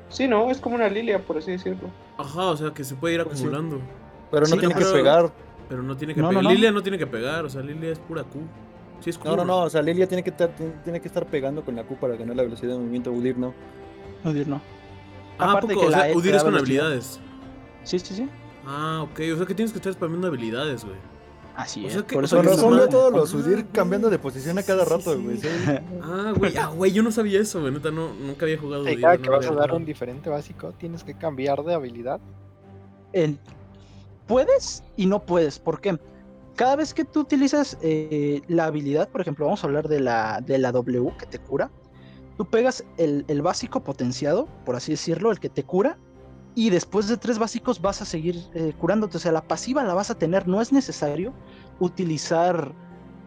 Sí, 0.10 0.28
no, 0.28 0.52
es 0.52 0.60
como 0.60 0.76
una 0.76 0.90
lilia, 0.90 1.20
por 1.20 1.38
así 1.38 1.52
decirlo. 1.52 1.90
Ajá, 2.18 2.48
o 2.48 2.58
sea 2.58 2.72
que 2.72 2.84
se 2.84 2.96
puede 2.96 3.16
ir 3.16 3.24
Pues 3.24 3.40
sí. 3.40 3.46
acumulando. 3.46 3.80
Pero 4.30 4.42
no 4.42 4.48
Sí, 4.48 4.58
tiene 4.60 4.76
que 4.76 4.84
pegar. 4.86 5.32
Pero 5.70 5.82
no 5.84 5.96
tiene 5.96 6.14
que 6.14 6.22
No, 6.22 6.28
pegar. 6.28 6.44
no, 6.44 6.50
no. 6.50 6.54
Lilia 6.54 6.72
no 6.72 6.84
tiene 6.84 6.98
que 6.98 7.08
pegar, 7.08 7.46
o 7.46 7.50
sea, 7.50 7.62
Lilia 7.62 7.92
es 7.94 8.00
pura 8.00 8.24
Q. 8.24 8.42
Sí, 9.02 9.10
es 9.10 9.18
Q. 9.18 9.28
No, 9.28 9.36
no, 9.36 9.46
no. 9.46 9.58
O 9.64 9.70
sea, 9.70 9.82
Lilia 9.82 10.08
tiene 10.08 10.24
que, 10.24 10.30
estar, 10.30 10.50
tiene, 10.56 10.74
tiene 10.84 11.02
que 11.02 11.08
estar 11.08 11.26
pegando 11.26 11.64
con 11.66 11.76
la 11.76 11.84
Q 11.84 11.96
para 11.98 12.16
ganar 12.16 12.36
la 12.36 12.44
velocidad 12.44 12.74
de 12.74 12.78
movimiento. 12.80 13.12
Udir 13.12 13.38
no. 13.38 13.54
Udir 14.24 14.48
no. 14.48 14.62
Ah, 15.40 15.52
Aparte 15.52 15.74
poco, 15.74 15.82
que 15.82 15.88
o 15.88 15.92
sea, 15.92 16.10
E 16.10 16.16
Udir 16.16 16.36
es 16.36 16.44
con 16.44 16.54
velocidad. 16.54 16.86
habilidades. 16.86 17.20
Sí, 17.84 17.98
sí, 18.00 18.14
sí. 18.16 18.30
Ah, 18.66 19.02
ok. 19.04 19.20
O 19.34 19.38
sea 19.38 19.46
que 19.46 19.56
tienes 19.56 19.72
que 19.72 19.80
estar 19.80 19.92
spameando 19.94 20.28
habilidades, 20.28 20.84
güey. 20.86 20.98
Así 21.56 21.84
O 21.84 21.88
es. 21.88 21.94
sea 21.94 22.04
que- 22.04 22.14
por 22.14 22.24
o 22.24 22.26
eso 22.26 22.36
sea 22.38 22.44
que 22.44 22.48
esa 22.48 22.56
razón 22.58 22.70
veo 22.72 22.80
madre- 22.86 22.92
todos 22.92 23.12
los 23.12 23.34
Ah. 23.34 23.38
Udir 23.38 23.66
cambiando 23.74 24.10
de 24.10 24.20
posición 24.20 24.58
a 24.60 24.64
cada 24.64 24.86
Sí, 24.86 24.90
rato, 24.92 25.20
güey. 25.20 25.38
sí. 25.38 25.48
sí. 25.48 25.72
Ah, 26.02 26.34
güey, 26.38 26.56
ah, 26.58 26.68
güey, 26.68 26.92
yo 26.92 27.02
no 27.04 27.12
sabía 27.12 27.42
eso, 27.42 27.60
güey. 27.60 27.74
Neta, 27.74 27.92
no, 27.92 28.14
nunca 28.14 28.46
había 28.46 28.58
jugado 28.58 28.84
Sí, 28.86 28.92
Udir, 28.92 29.02
cada 29.02 29.16
no 29.18 29.22
que 29.24 29.30
vas 29.30 29.48
a 29.48 29.54
dar 29.56 29.74
un 29.74 29.84
diferente 29.84 30.30
básico, 30.30 30.72
tienes 30.78 31.04
que 31.04 31.16
cambiar 31.16 31.64
de 31.64 31.74
habilidad. 31.74 32.20
en- 33.14 33.38
puedes 34.28 34.84
y 34.96 35.06
no 35.08 35.24
puedes. 35.24 35.60
¿Por 35.60 35.82
qué? 35.82 36.00
Cada 36.56 36.76
vez 36.76 36.94
que 36.94 37.06
tú 37.06 37.22
utilizas 37.22 37.78
eh, 37.82 38.42
la 38.48 38.66
habilidad, 38.66 39.10
por 39.10 39.22
ejemplo, 39.22 39.46
vamos 39.46 39.64
a 39.64 39.68
hablar 39.68 39.88
de 39.88 40.00
la, 40.00 40.42
de 40.42 40.58
la 40.58 40.72
W 40.72 41.14
que 41.18 41.26
te 41.26 41.40
cura. 41.40 41.72
Tú 42.38 42.50
pegas 42.50 42.84
el, 42.98 43.26
el 43.28 43.42
básico 43.42 43.84
potenciado, 43.84 44.48
por 44.66 44.76
así 44.76 44.92
decirlo, 44.92 45.32
el 45.32 45.40
que 45.40 45.50
te 45.50 45.64
cura. 45.64 45.98
Y 46.54 46.70
después 46.70 47.08
de 47.08 47.16
tres 47.18 47.40
básicos 47.40 47.82
vas 47.82 48.02
a 48.02 48.06
seguir 48.06 48.36
eh, 48.54 48.74
curándote. 48.78 49.18
O 49.18 49.20
sea, 49.20 49.32
la 49.32 49.48
pasiva 49.48 49.84
la 49.84 49.94
vas 49.94 50.12
a 50.12 50.16
tener. 50.16 50.48
No 50.48 50.62
es 50.62 50.74
necesario 50.74 51.34
utilizar 51.80 52.74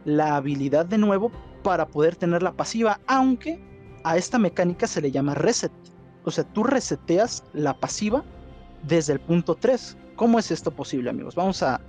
la 0.05 0.37
habilidad 0.37 0.85
de 0.85 0.99
nuevo 0.99 1.33
para 1.62 1.87
poder 1.87 2.16
tener 2.16 2.43
la 2.43 2.53
pasiva. 2.53 3.01
Aunque 3.07 3.59
a 4.05 4.18
esta 4.18 4.39
mecánica 4.39 4.87
se 4.87 5.01
le 5.01 5.11
llama 5.11 5.35
reset. 5.35 5.72
O 6.25 6.31
sea, 6.31 6.45
tú 6.45 6.64
reseteas 6.64 7.45
la 7.55 7.79
pasiva 7.79 8.22
desde 8.87 9.14
el 9.14 9.20
punto 9.20 9.55
3. 9.55 9.97
¿Cómo 10.16 10.39
es 10.39 10.51
esto 10.51 10.70
posible, 10.70 11.11
amigos? 11.11 11.35
Vamos 11.35 11.62
a, 11.62 11.81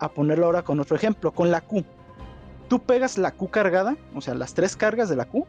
a 0.00 0.08
ponerlo 0.10 0.46
ahora 0.46 0.62
con 0.62 0.80
otro 0.80 0.96
ejemplo, 0.96 1.32
con 1.32 1.50
la 1.50 1.60
Q. 1.60 1.84
Tú 2.68 2.80
pegas 2.80 3.18
la 3.18 3.32
Q 3.32 3.48
cargada, 3.48 3.96
o 4.14 4.20
sea, 4.20 4.34
las 4.34 4.54
tres 4.54 4.76
cargas 4.76 5.08
de 5.08 5.16
la 5.16 5.24
Q, 5.24 5.46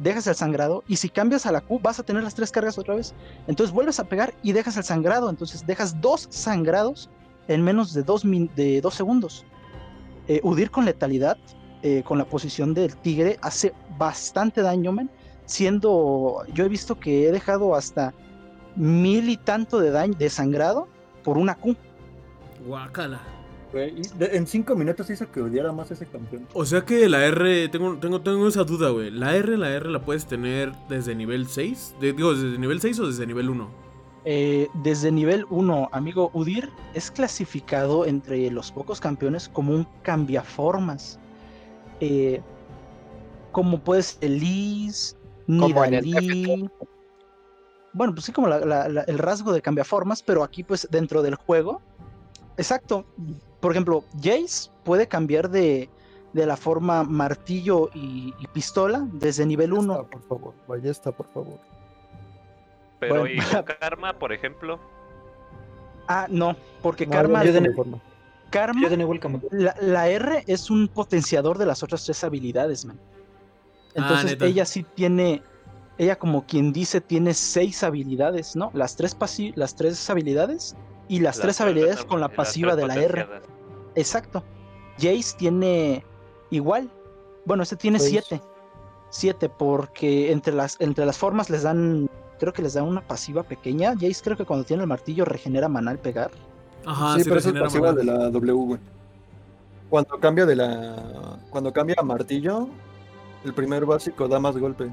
dejas 0.00 0.26
el 0.26 0.34
sangrado 0.34 0.82
y 0.88 0.96
si 0.96 1.08
cambias 1.08 1.46
a 1.46 1.52
la 1.52 1.60
Q 1.60 1.80
vas 1.82 1.98
a 2.00 2.02
tener 2.02 2.22
las 2.22 2.34
tres 2.34 2.50
cargas 2.50 2.78
otra 2.78 2.94
vez. 2.94 3.14
Entonces 3.46 3.74
vuelves 3.74 4.00
a 4.00 4.04
pegar 4.04 4.34
y 4.42 4.52
dejas 4.52 4.76
el 4.76 4.84
sangrado, 4.84 5.28
entonces 5.28 5.66
dejas 5.66 6.00
dos 6.00 6.28
sangrados 6.30 7.10
en 7.48 7.62
menos 7.62 7.92
de 7.92 8.02
dos, 8.02 8.22
de 8.24 8.80
dos 8.80 8.94
segundos. 8.94 9.44
Eh, 10.28 10.40
Udir 10.44 10.70
con 10.70 10.84
letalidad, 10.84 11.36
eh, 11.82 12.02
con 12.04 12.18
la 12.18 12.24
posición 12.24 12.72
del 12.74 12.96
tigre, 12.96 13.38
hace 13.42 13.74
bastante 13.98 14.62
daño, 14.62 14.92
men. 14.92 15.10
Siendo, 15.46 16.44
yo 16.54 16.64
he 16.64 16.68
visto 16.68 17.00
que 17.00 17.26
he 17.26 17.32
dejado 17.32 17.74
hasta 17.74 18.14
mil 18.76 19.28
y 19.28 19.36
tanto 19.36 19.80
de 19.80 19.90
daño, 19.90 20.14
de 20.14 20.30
sangrado 20.30 20.86
por 21.24 21.36
una 21.36 21.56
Q. 21.56 21.74
Guácala. 22.64 23.20
Güey, 23.72 23.94
en 24.18 24.46
cinco 24.46 24.74
minutos 24.74 25.08
hizo 25.10 25.30
que 25.30 25.40
odiara 25.42 25.70
más 25.72 25.90
a 25.90 25.94
ese 25.94 26.06
campeón. 26.06 26.46
O 26.54 26.64
sea 26.64 26.84
que 26.84 27.08
la 27.08 27.24
R, 27.24 27.68
tengo, 27.68 27.96
tengo, 27.98 28.20
tengo 28.20 28.48
esa 28.48 28.64
duda, 28.64 28.90
güey. 28.90 29.10
La 29.12 29.36
R, 29.36 29.56
la 29.56 29.70
R 29.70 29.90
la 29.90 30.00
puedes 30.00 30.26
tener 30.26 30.72
desde 30.88 31.14
nivel 31.14 31.46
6. 31.46 31.94
De- 32.00 32.12
digo, 32.12 32.34
desde 32.34 32.58
nivel 32.58 32.80
6 32.80 32.98
o 32.98 33.06
desde 33.06 33.26
nivel 33.26 33.48
1. 33.48 33.68
Eh, 34.24 34.68
desde 34.82 35.12
nivel 35.12 35.46
1, 35.50 35.88
amigo, 35.92 36.30
Udir 36.34 36.68
es 36.94 37.10
clasificado 37.10 38.04
entre 38.06 38.50
los 38.50 38.72
pocos 38.72 39.00
campeones 39.00 39.48
como 39.48 39.72
un 39.72 39.86
cambiaformas. 40.02 41.18
Eh, 42.00 42.40
como 43.52 43.78
puedes 43.80 44.18
Elise, 44.20 45.14
Nidalee. 45.46 46.68
Bueno, 47.92 48.14
pues 48.14 48.24
sí, 48.26 48.32
como 48.32 48.48
la- 48.48 48.60
la- 48.60 48.88
la- 48.88 49.02
el 49.02 49.18
rasgo 49.18 49.52
de 49.52 49.62
cambiaformas, 49.62 50.22
pero 50.22 50.42
aquí, 50.42 50.62
pues 50.64 50.88
dentro 50.90 51.22
del 51.22 51.34
juego. 51.36 51.80
Exacto. 52.60 53.04
Por 53.60 53.72
ejemplo, 53.72 54.04
Jace 54.22 54.70
puede 54.84 55.06
cambiar 55.08 55.48
de, 55.50 55.88
de 56.32 56.46
la 56.46 56.56
forma 56.56 57.02
martillo 57.04 57.90
y, 57.94 58.34
y 58.38 58.46
pistola 58.48 59.06
desde 59.12 59.46
nivel 59.46 59.72
1. 59.72 59.94
Ballesta, 59.94 60.10
por 60.10 60.22
favor. 60.28 60.54
Ballesta, 60.68 61.12
por 61.12 61.26
favor. 61.32 61.58
Pero 62.98 63.20
Bueno. 63.20 63.34
y 63.34 63.38
con 63.54 63.64
Karma, 63.80 64.12
por 64.18 64.32
ejemplo. 64.32 64.78
Ah, 66.08 66.26
no, 66.28 66.56
porque 66.82 67.06
No, 67.06 67.12
Karma, 67.12 67.44
yo 67.44 67.52
de- 67.52 67.58
uniforme. 67.60 68.00
Karma 68.50 68.80
Yo 68.82 68.88
de 68.90 68.96
nuevo 68.96 69.12
el 69.12 69.20
campeón. 69.20 69.44
La, 69.52 69.76
la 69.80 70.08
R 70.08 70.42
es 70.48 70.70
un 70.70 70.88
potenciador 70.88 71.56
de 71.56 71.66
las 71.66 71.84
otras 71.84 72.04
tres 72.04 72.24
habilidades, 72.24 72.84
man. 72.84 72.98
Entonces 73.94 74.32
neta. 74.32 74.44
ella 74.46 74.64
sí 74.64 74.82
tiene, 74.82 75.40
ella 75.98 76.18
como 76.18 76.44
quien 76.46 76.72
dice, 76.72 77.00
tiene 77.00 77.32
seis 77.32 77.84
habilidades, 77.84 78.56
¿no? 78.56 78.70
Las 78.74 78.96
tres, 78.96 79.16
pasi- 79.16 79.52
las 79.54 79.76
tres 79.76 80.10
habilidades 80.10 80.74
y 81.10 81.18
las, 81.18 81.40
tres 81.40 81.60
habilidades 81.60 82.04
con 82.04 82.20
la 82.20 82.28
pasiva 82.28 82.76
de 82.76 82.86
la 82.86 82.94
R. 82.94 83.26
Exacto. 83.96 84.44
Jace 84.96 85.36
tiene 85.36 86.04
igual. 86.50 86.88
Bueno, 87.44 87.64
este 87.64 87.74
tiene 87.74 87.98
Seis. 87.98 88.22
siete. 88.28 88.40
Siete, 89.08 89.48
porque 89.48 90.30
entre 90.30 90.54
las, 90.54 90.80
entre 90.80 91.04
las 91.04 91.18
formas 91.18 91.50
les 91.50 91.64
dan, 91.64 92.08
creo 92.38 92.52
que 92.52 92.62
les 92.62 92.74
dan 92.74 92.84
una 92.84 93.00
pasiva 93.00 93.42
pequeña. 93.42 93.94
Jace 93.94 94.22
creo 94.22 94.36
que 94.36 94.44
cuando 94.44 94.64
tiene 94.64 94.84
el 94.84 94.88
martillo 94.88 95.24
regenera 95.24 95.68
maná 95.68 95.90
al 95.90 95.98
pegar. 95.98 96.30
Ajá, 96.86 97.16
sí, 97.16 97.24
sí 97.24 97.28
pero 97.28 97.40
es 97.40 97.52
pasiva 97.60 97.88
maná. 97.88 97.98
de 97.98 98.04
la 98.04 98.30
W, 98.30 98.52
güey. 98.52 98.80
Cuando 99.88 100.20
cambia 100.20 100.46
de 100.46 100.54
la. 100.54 101.40
Cuando 101.50 101.72
cambia 101.72 101.96
a 101.98 102.04
martillo, 102.04 102.68
el 103.44 103.52
primer 103.52 103.84
básico 103.84 104.28
da 104.28 104.38
más 104.38 104.56
golpe. 104.56 104.88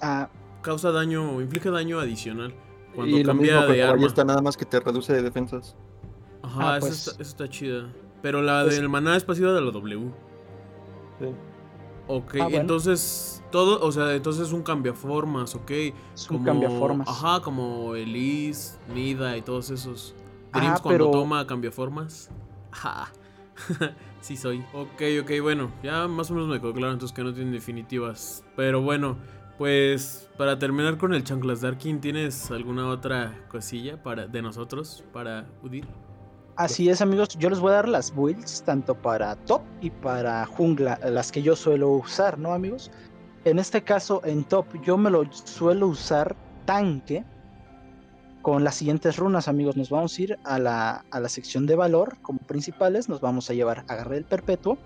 Ah, 0.00 0.30
Causa 0.62 0.92
daño, 0.92 1.42
inflige 1.42 1.70
daño 1.70 2.00
adicional. 2.00 2.54
Cuando 2.96 3.16
y 3.16 3.22
lo 3.22 3.26
cambia 3.28 3.52
mismo 3.52 3.60
de 3.62 3.66
con 3.68 3.76
la 3.78 3.84
arma. 3.84 3.96
ballesta, 3.96 4.24
nada 4.24 4.42
más 4.42 4.56
que 4.56 4.64
te 4.64 4.80
reduce 4.80 5.12
de 5.12 5.22
defensas. 5.22 5.76
Ajá, 6.42 6.74
Ah, 6.74 6.78
esa, 6.78 6.86
pues- 6.86 6.98
está, 7.06 7.10
esa 7.22 7.30
está 7.30 7.48
chida. 7.48 7.92
Pero 8.22 8.42
la 8.42 8.62
Pues- 8.64 8.76
del 8.76 8.88
maná 8.88 9.16
es 9.16 9.24
pasiva 9.24 9.52
de 9.52 9.60
la 9.60 9.70
W. 9.70 10.10
Sí. 11.20 11.26
Ok, 12.08 12.34
Ah, 12.40 12.44
bueno. 12.44 12.58
entonces 12.58 13.42
todo, 13.50 13.84
o 13.84 13.90
sea, 13.92 14.14
entonces 14.14 14.52
un 14.52 14.62
cambiaformas, 14.62 15.54
ok. 15.54 15.70
es 15.70 16.30
un 16.30 16.44
cambiaformas. 16.44 17.08
Ajá, 17.08 17.40
como 17.42 17.94
Elise, 17.94 18.78
Nida 18.94 19.36
y 19.36 19.42
todos 19.42 19.70
esos. 19.70 20.14
Ah, 20.52 20.58
Dreams 20.60 20.80
cuando 20.80 21.06
pero- 21.06 21.10
toma 21.20 21.46
cambiaformas. 21.46 22.30
Ajá. 22.72 23.12
sí 24.20 24.36
soy. 24.36 24.64
Ok, 24.72 25.02
ok, 25.22 25.30
bueno, 25.42 25.70
ya 25.82 26.06
más 26.08 26.30
o 26.30 26.34
menos 26.34 26.48
me 26.48 26.60
quedó 26.60 26.72
claro 26.74 26.92
entonces 26.92 27.14
que 27.14 27.24
no 27.24 27.32
tienen 27.32 27.52
definitivas. 27.52 28.44
Pero 28.54 28.82
bueno, 28.82 29.16
pues 29.58 30.28
para 30.36 30.58
terminar 30.58 30.98
con 30.98 31.14
el 31.14 31.24
chanclas 31.24 31.60
Darkin, 31.62 32.00
¿tienes 32.00 32.50
alguna 32.50 32.88
otra 32.88 33.32
cosilla 33.48 34.02
para 34.02 34.26
de 34.26 34.42
nosotros 34.42 35.04
para 35.12 35.46
Udir? 35.62 35.86
Así 36.56 36.88
es, 36.88 37.02
amigos. 37.02 37.28
Yo 37.38 37.50
les 37.50 37.60
voy 37.60 37.72
a 37.72 37.76
dar 37.76 37.88
las 37.88 38.14
builds 38.14 38.62
tanto 38.62 38.94
para 38.94 39.36
top 39.36 39.60
y 39.82 39.90
para 39.90 40.46
jungla, 40.46 40.98
las 41.04 41.30
que 41.30 41.42
yo 41.42 41.54
suelo 41.54 41.90
usar, 41.90 42.38
¿no, 42.38 42.54
amigos? 42.54 42.90
En 43.44 43.58
este 43.58 43.82
caso, 43.82 44.22
en 44.24 44.42
top, 44.44 44.66
yo 44.82 44.96
me 44.96 45.10
lo 45.10 45.30
suelo 45.32 45.88
usar 45.88 46.34
tanque 46.64 47.24
con 48.40 48.64
las 48.64 48.76
siguientes 48.76 49.18
runas, 49.18 49.48
amigos. 49.48 49.76
Nos 49.76 49.90
vamos 49.90 50.18
a 50.18 50.22
ir 50.22 50.38
a 50.44 50.58
la, 50.58 51.04
a 51.10 51.20
la 51.20 51.28
sección 51.28 51.66
de 51.66 51.76
valor 51.76 52.16
como 52.22 52.38
principales. 52.38 53.08
Nos 53.08 53.20
vamos 53.20 53.50
a 53.50 53.54
llevar 53.54 53.84
agarre 53.88 54.14
del 54.14 54.24
perpetuo. 54.24 54.78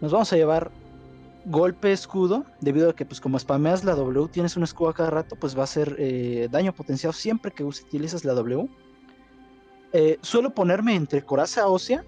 Nos 0.00 0.10
vamos 0.10 0.32
a 0.32 0.36
llevar 0.36 0.70
golpe 1.48 1.92
escudo, 1.92 2.44
debido 2.60 2.90
a 2.90 2.94
que, 2.94 3.04
pues, 3.04 3.20
como 3.20 3.38
spameas 3.38 3.84
la 3.84 3.94
W, 3.94 4.28
tienes 4.28 4.56
un 4.56 4.62
escudo 4.62 4.90
a 4.90 4.94
cada 4.94 5.10
rato, 5.10 5.36
pues 5.36 5.58
va 5.58 5.64
a 5.64 5.66
ser 5.66 5.96
eh, 5.98 6.48
daño 6.50 6.72
potenciado 6.74 7.12
siempre 7.12 7.50
que 7.50 7.64
utilizas 7.64 8.24
la 8.24 8.34
W. 8.34 8.68
Eh, 9.92 10.18
suelo 10.22 10.50
ponerme 10.50 10.94
entre 10.94 11.22
coraza 11.22 11.66
ósea 11.66 12.04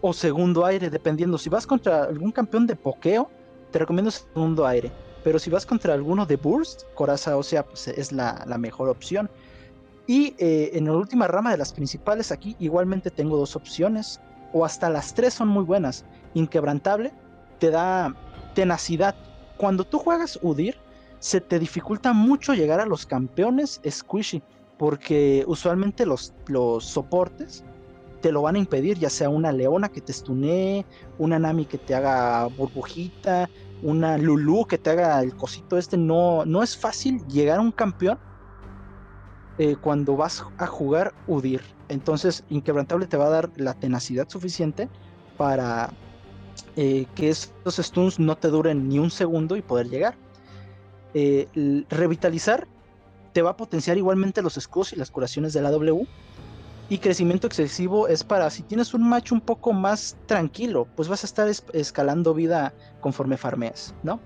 o 0.00 0.12
segundo 0.12 0.64
aire, 0.64 0.90
dependiendo. 0.90 1.38
Si 1.38 1.48
vas 1.48 1.66
contra 1.66 2.04
algún 2.04 2.32
campeón 2.32 2.66
de 2.66 2.76
pokeo, 2.76 3.30
te 3.70 3.78
recomiendo 3.78 4.10
segundo 4.10 4.66
aire. 4.66 4.90
Pero 5.24 5.38
si 5.38 5.50
vas 5.50 5.66
contra 5.66 5.94
alguno 5.94 6.24
de 6.24 6.36
burst, 6.36 6.82
coraza 6.94 7.36
ósea 7.36 7.64
pues, 7.64 7.88
es 7.88 8.12
la, 8.12 8.44
la 8.46 8.56
mejor 8.56 8.88
opción. 8.88 9.28
Y 10.06 10.34
eh, 10.38 10.70
en 10.72 10.86
la 10.86 10.92
última 10.92 11.28
rama 11.28 11.50
de 11.50 11.58
las 11.58 11.72
principales, 11.72 12.32
aquí 12.32 12.56
igualmente 12.58 13.10
tengo 13.10 13.36
dos 13.36 13.54
opciones, 13.56 14.20
o 14.54 14.64
hasta 14.64 14.88
las 14.88 15.12
tres 15.12 15.34
son 15.34 15.48
muy 15.48 15.64
buenas. 15.64 16.04
Inquebrantable 16.32 17.12
te 17.58 17.70
da 17.70 18.14
tenacidad. 18.54 19.14
Cuando 19.56 19.84
tú 19.84 19.98
juegas 19.98 20.38
Udir, 20.42 20.76
se 21.18 21.40
te 21.40 21.58
dificulta 21.58 22.12
mucho 22.12 22.54
llegar 22.54 22.80
a 22.80 22.86
los 22.86 23.06
campeones 23.06 23.80
squishy, 23.88 24.42
porque 24.78 25.44
usualmente 25.46 26.06
los, 26.06 26.32
los 26.46 26.84
soportes 26.84 27.64
te 28.20 28.32
lo 28.32 28.42
van 28.42 28.56
a 28.56 28.58
impedir, 28.58 28.98
ya 28.98 29.10
sea 29.10 29.28
una 29.28 29.52
leona 29.52 29.88
que 29.88 30.00
te 30.00 30.12
stunee, 30.12 30.84
una 31.18 31.38
Nami 31.38 31.66
que 31.66 31.78
te 31.78 31.94
haga 31.94 32.46
burbujita, 32.46 33.48
una 33.82 34.18
Lulu 34.18 34.66
que 34.66 34.78
te 34.78 34.90
haga 34.90 35.20
el 35.20 35.36
cosito 35.36 35.78
este. 35.78 35.96
No, 35.96 36.44
no 36.44 36.62
es 36.62 36.76
fácil 36.76 37.24
llegar 37.28 37.58
a 37.58 37.62
un 37.62 37.72
campeón 37.72 38.18
eh, 39.58 39.76
cuando 39.76 40.16
vas 40.16 40.44
a 40.58 40.66
jugar 40.66 41.14
Udir. 41.26 41.62
Entonces, 41.88 42.44
Inquebrantable 42.48 43.06
te 43.06 43.16
va 43.16 43.26
a 43.26 43.30
dar 43.30 43.50
la 43.56 43.74
tenacidad 43.74 44.28
suficiente 44.28 44.88
para 45.36 45.90
eh, 46.80 47.06
que 47.16 47.28
esos 47.28 47.74
stuns 47.76 48.20
no 48.20 48.36
te 48.36 48.46
duren 48.46 48.88
ni 48.88 49.00
un 49.00 49.10
segundo 49.10 49.56
y 49.56 49.62
poder 49.62 49.88
llegar. 49.88 50.14
Eh, 51.12 51.48
revitalizar 51.90 52.68
te 53.32 53.42
va 53.42 53.50
a 53.50 53.56
potenciar 53.56 53.98
igualmente 53.98 54.42
los 54.42 54.56
escudos 54.56 54.92
y 54.92 54.96
las 54.96 55.10
curaciones 55.10 55.52
de 55.52 55.60
la 55.60 55.72
W. 55.72 56.06
Y 56.88 56.98
crecimiento 56.98 57.48
excesivo 57.48 58.06
es 58.06 58.22
para 58.22 58.48
si 58.48 58.62
tienes 58.62 58.94
un 58.94 59.08
match 59.08 59.32
un 59.32 59.40
poco 59.40 59.72
más 59.72 60.16
tranquilo, 60.26 60.86
pues 60.94 61.08
vas 61.08 61.24
a 61.24 61.26
estar 61.26 61.48
es- 61.48 61.64
escalando 61.72 62.32
vida 62.32 62.72
conforme 63.00 63.36
farmeas, 63.36 63.92
¿no? 64.04 64.20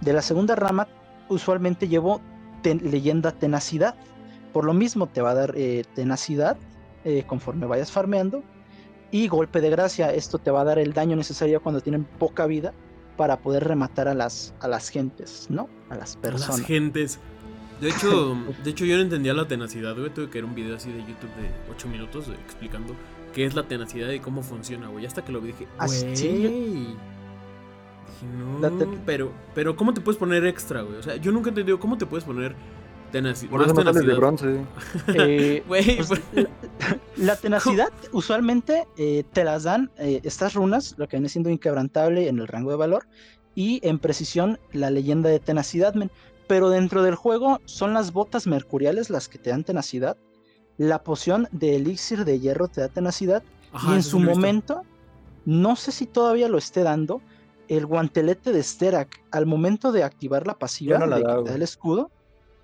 De 0.00 0.14
la 0.14 0.22
segunda 0.22 0.56
rama, 0.56 0.88
usualmente 1.28 1.88
llevo 1.88 2.22
leyenda 2.64 3.32
tenacidad. 3.32 3.94
Por 4.54 4.64
lo 4.64 4.72
mismo 4.72 5.08
te 5.08 5.20
va 5.20 5.32
a 5.32 5.34
dar 5.34 5.52
eh, 5.56 5.84
tenacidad 5.94 6.56
eh, 7.04 7.24
conforme 7.26 7.66
vayas 7.66 7.92
farmeando. 7.92 8.42
Y 9.12 9.28
golpe 9.28 9.60
de 9.60 9.70
gracia, 9.70 10.12
esto 10.12 10.38
te 10.38 10.50
va 10.50 10.62
a 10.62 10.64
dar 10.64 10.78
el 10.80 10.92
daño 10.92 11.14
necesario 11.14 11.62
cuando 11.62 11.80
tienen 11.80 12.02
poca 12.04 12.46
vida 12.46 12.72
para 13.16 13.38
poder 13.38 13.62
rematar 13.64 14.08
a 14.08 14.14
las, 14.14 14.54
a 14.60 14.66
las 14.68 14.88
gentes, 14.88 15.46
¿no? 15.50 15.68
A 15.90 15.94
las 15.96 16.16
personas. 16.16 16.58
Las 16.58 16.66
gentes. 16.66 17.20
De 17.80 17.90
hecho, 17.90 18.36
de 18.64 18.70
hecho 18.70 18.84
yo 18.86 18.96
no 18.96 19.02
entendía 19.02 19.34
la 19.34 19.46
tenacidad, 19.46 19.94
güey. 19.96 20.10
Tuve 20.10 20.30
que 20.30 20.38
ver 20.38 20.46
un 20.46 20.54
video 20.54 20.76
así 20.76 20.90
de 20.90 21.00
YouTube 21.00 21.30
de 21.36 21.50
8 21.72 21.88
minutos 21.88 22.26
de- 22.26 22.34
explicando 22.34 22.94
qué 23.34 23.44
es 23.44 23.54
la 23.54 23.64
tenacidad 23.68 24.08
y 24.10 24.18
cómo 24.18 24.42
funciona, 24.42 24.88
güey. 24.88 25.04
Hasta 25.06 25.22
que 25.24 25.30
lo 25.30 25.40
vi 25.40 25.48
dije, 25.48 25.68
Ah, 25.78 25.86
güey. 25.86 26.14
Dije, 26.14 26.94
no, 28.60 29.00
pero, 29.04 29.32
pero 29.54 29.76
¿cómo 29.76 29.92
te 29.92 30.00
puedes 30.00 30.18
poner 30.18 30.46
extra, 30.46 30.82
güey? 30.82 30.96
O 30.96 31.02
sea, 31.02 31.16
yo 31.16 31.32
nunca 31.32 31.48
he 31.48 31.50
entendido 31.50 31.78
cómo 31.80 31.98
te 31.98 32.06
puedes 32.06 32.24
poner 32.24 32.54
tenaci 33.12 33.46
Por 33.46 33.60
más 33.60 33.70
eso 33.70 33.92
de 34.02 34.14
bronce. 34.14 34.60
Eh, 35.14 35.62
pues, 35.68 36.08
pues- 36.08 36.20
la, 36.34 36.48
la 37.16 37.36
tenacidad 37.36 37.88
usualmente 38.12 38.86
eh, 38.96 39.22
te 39.32 39.44
las 39.44 39.62
dan 39.62 39.90
eh, 39.98 40.20
estas 40.24 40.54
runas, 40.54 40.94
lo 40.96 41.06
que 41.06 41.16
viene 41.16 41.28
siendo 41.28 41.50
inquebrantable 41.50 42.28
en 42.28 42.38
el 42.40 42.48
rango 42.48 42.70
de 42.70 42.76
valor, 42.76 43.06
y 43.54 43.80
en 43.86 43.98
precisión 43.98 44.58
la 44.72 44.90
leyenda 44.90 45.28
de 45.28 45.38
tenacidad, 45.38 45.94
men. 45.94 46.10
Pero 46.48 46.70
dentro 46.70 47.02
del 47.02 47.14
juego 47.14 47.60
son 47.66 47.94
las 47.94 48.12
botas 48.12 48.46
mercuriales 48.46 49.10
las 49.10 49.28
que 49.28 49.38
te 49.38 49.50
dan 49.50 49.62
tenacidad. 49.64 50.16
La 50.76 51.02
poción 51.04 51.48
de 51.52 51.76
elixir 51.76 52.24
de 52.24 52.40
hierro 52.40 52.68
te 52.68 52.80
da 52.80 52.88
tenacidad. 52.88 53.42
Ajá, 53.72 53.92
y 53.92 53.94
en 53.96 54.02
su 54.02 54.18
momento, 54.18 54.82
no 55.44 55.76
sé 55.76 55.92
si 55.92 56.06
todavía 56.06 56.48
lo 56.48 56.58
esté 56.58 56.82
dando, 56.82 57.22
el 57.68 57.86
guantelete 57.86 58.52
de 58.52 58.62
Sterak, 58.62 59.22
al 59.30 59.46
momento 59.46 59.92
de 59.92 60.02
activar 60.02 60.46
la 60.46 60.58
pasiva 60.58 60.98
no 60.98 61.06
la 61.06 61.16
de 61.16 61.22
da, 61.22 61.28
que 61.28 61.34
te 61.34 61.40
güey. 61.40 61.50
da 61.50 61.54
el 61.56 61.62
escudo, 61.62 62.10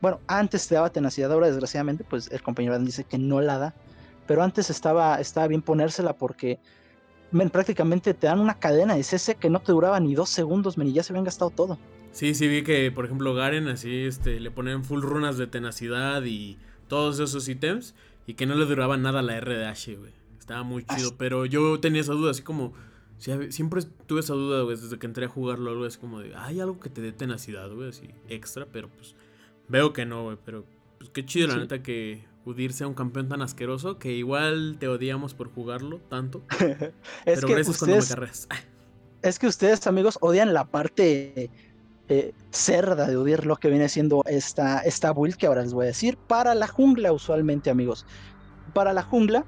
bueno, 0.01 0.21
antes 0.27 0.69
te 0.69 0.75
daba 0.75 0.91
tenacidad, 0.91 1.33
ahora 1.33 1.49
desgraciadamente, 1.49 2.05
pues 2.05 2.31
el 2.31 2.43
compañero 2.43 2.75
Adam 2.75 2.85
dice 2.85 3.05
que 3.05 3.19
no 3.19 3.41
la 3.41 3.59
da, 3.59 3.75
pero 4.27 4.43
antes 4.43 4.71
estaba, 4.71 5.21
estaba 5.21 5.47
bien 5.49 5.63
ponérsela 5.63 6.13
porque 6.13 6.61
men, 7.31 7.51
prácticamente 7.51 8.15
te 8.15 8.27
dan 8.27 8.41
una 8.41 8.59
cadena 8.59 8.95
de 8.95 9.03
CC 9.03 9.35
que 9.37 9.51
no 9.51 9.61
te 9.61 9.73
duraba 9.73 9.99
ni 10.01 10.15
dos 10.15 10.29
segundos, 10.29 10.79
men, 10.79 10.89
y 10.89 10.93
ya 10.93 11.03
se 11.03 11.13
habían 11.13 11.25
gastado 11.25 11.51
todo. 11.51 11.79
Sí, 12.13 12.35
sí 12.35 12.49
vi 12.49 12.63
que, 12.63 12.91
por 12.91 13.05
ejemplo, 13.05 13.35
Garen 13.35 13.69
así, 13.69 14.05
este, 14.05 14.41
le 14.41 14.51
ponían 14.51 14.85
full 14.85 15.03
runas 15.03 15.37
de 15.37 15.47
tenacidad 15.47 16.23
y 16.25 16.59
todos 16.89 17.21
esos 17.21 17.49
ítems 17.49 17.95
y 18.27 18.35
que 18.35 18.47
no 18.47 18.55
le 18.55 18.65
duraba 18.65 18.97
nada 18.97 19.23
la 19.23 19.37
R 19.37 19.57
de 19.57 19.67
Ashe, 19.67 19.97
güey. 19.97 20.13
Estaba 20.39 20.63
muy 20.63 20.85
chido, 20.85 21.17
pero 21.19 21.45
yo 21.45 21.79
tenía 21.81 22.01
esa 22.01 22.15
duda, 22.15 22.31
así 22.31 22.43
como, 22.43 22.73
siempre 23.19 23.83
tuve 24.07 24.21
esa 24.21 24.33
duda, 24.33 24.63
güey, 24.63 24.77
desde 24.77 24.99
que 24.99 25.07
entré 25.07 25.27
a 25.27 25.29
jugarlo, 25.29 25.71
algo 25.71 25.85
así 25.85 25.99
como 25.99 26.21
de, 26.21 26.35
hay 26.35 26.61
algo 26.61 26.81
que 26.81 26.89
te 26.89 27.03
dé 27.03 27.13
tenacidad, 27.13 27.71
güey, 27.71 27.91
así, 27.91 28.09
extra, 28.29 28.67
pero 28.73 28.89
pues, 28.89 29.15
veo 29.69 29.93
que 29.93 30.07
no, 30.07 30.25
güey, 30.25 30.39
pero, 30.45 30.65
pues, 30.99 31.11
qué 31.11 31.25
chido, 31.25 31.49
la 31.49 31.57
neta, 31.57 31.83
que 31.83 32.27
Udir 32.49 32.73
sea 32.73 32.87
un 32.87 32.95
campeón 32.95 33.29
tan 33.29 33.43
asqueroso 33.43 33.99
que 33.99 34.13
igual 34.13 34.77
te 34.81 34.89
odiamos 34.89 35.35
por 35.35 35.53
jugarlo 35.53 36.01
tanto, 36.09 36.43
Es 37.27 37.41
pero 37.41 37.47
que 37.47 37.55
gracias 37.55 37.79
cuando 37.79 37.97
me 37.97 38.01
ustedes, 38.01 38.49
es 39.23 39.39
que 39.39 39.47
ustedes, 39.47 39.87
amigos, 39.87 40.17
odian 40.23 40.55
la 40.55 40.65
parte 40.65 41.51
eh, 42.09 42.33
cerda 42.51 43.07
de 43.07 43.19
odiar 43.19 43.45
lo 43.45 43.57
que 43.57 43.69
viene 43.69 43.87
siendo 43.91 44.23
esta, 44.25 44.79
esta 44.81 45.13
build 45.13 45.37
que 45.37 45.47
ahora 45.47 45.63
les 45.63 45.75
voy 45.75 45.85
a 45.85 45.89
decir. 45.89 46.17
Para 46.17 46.55
la 46.55 46.67
jungla, 46.67 47.13
usualmente, 47.13 47.69
amigos. 47.69 48.07
Para 48.73 48.95
la 48.95 49.03
jungla, 49.03 49.45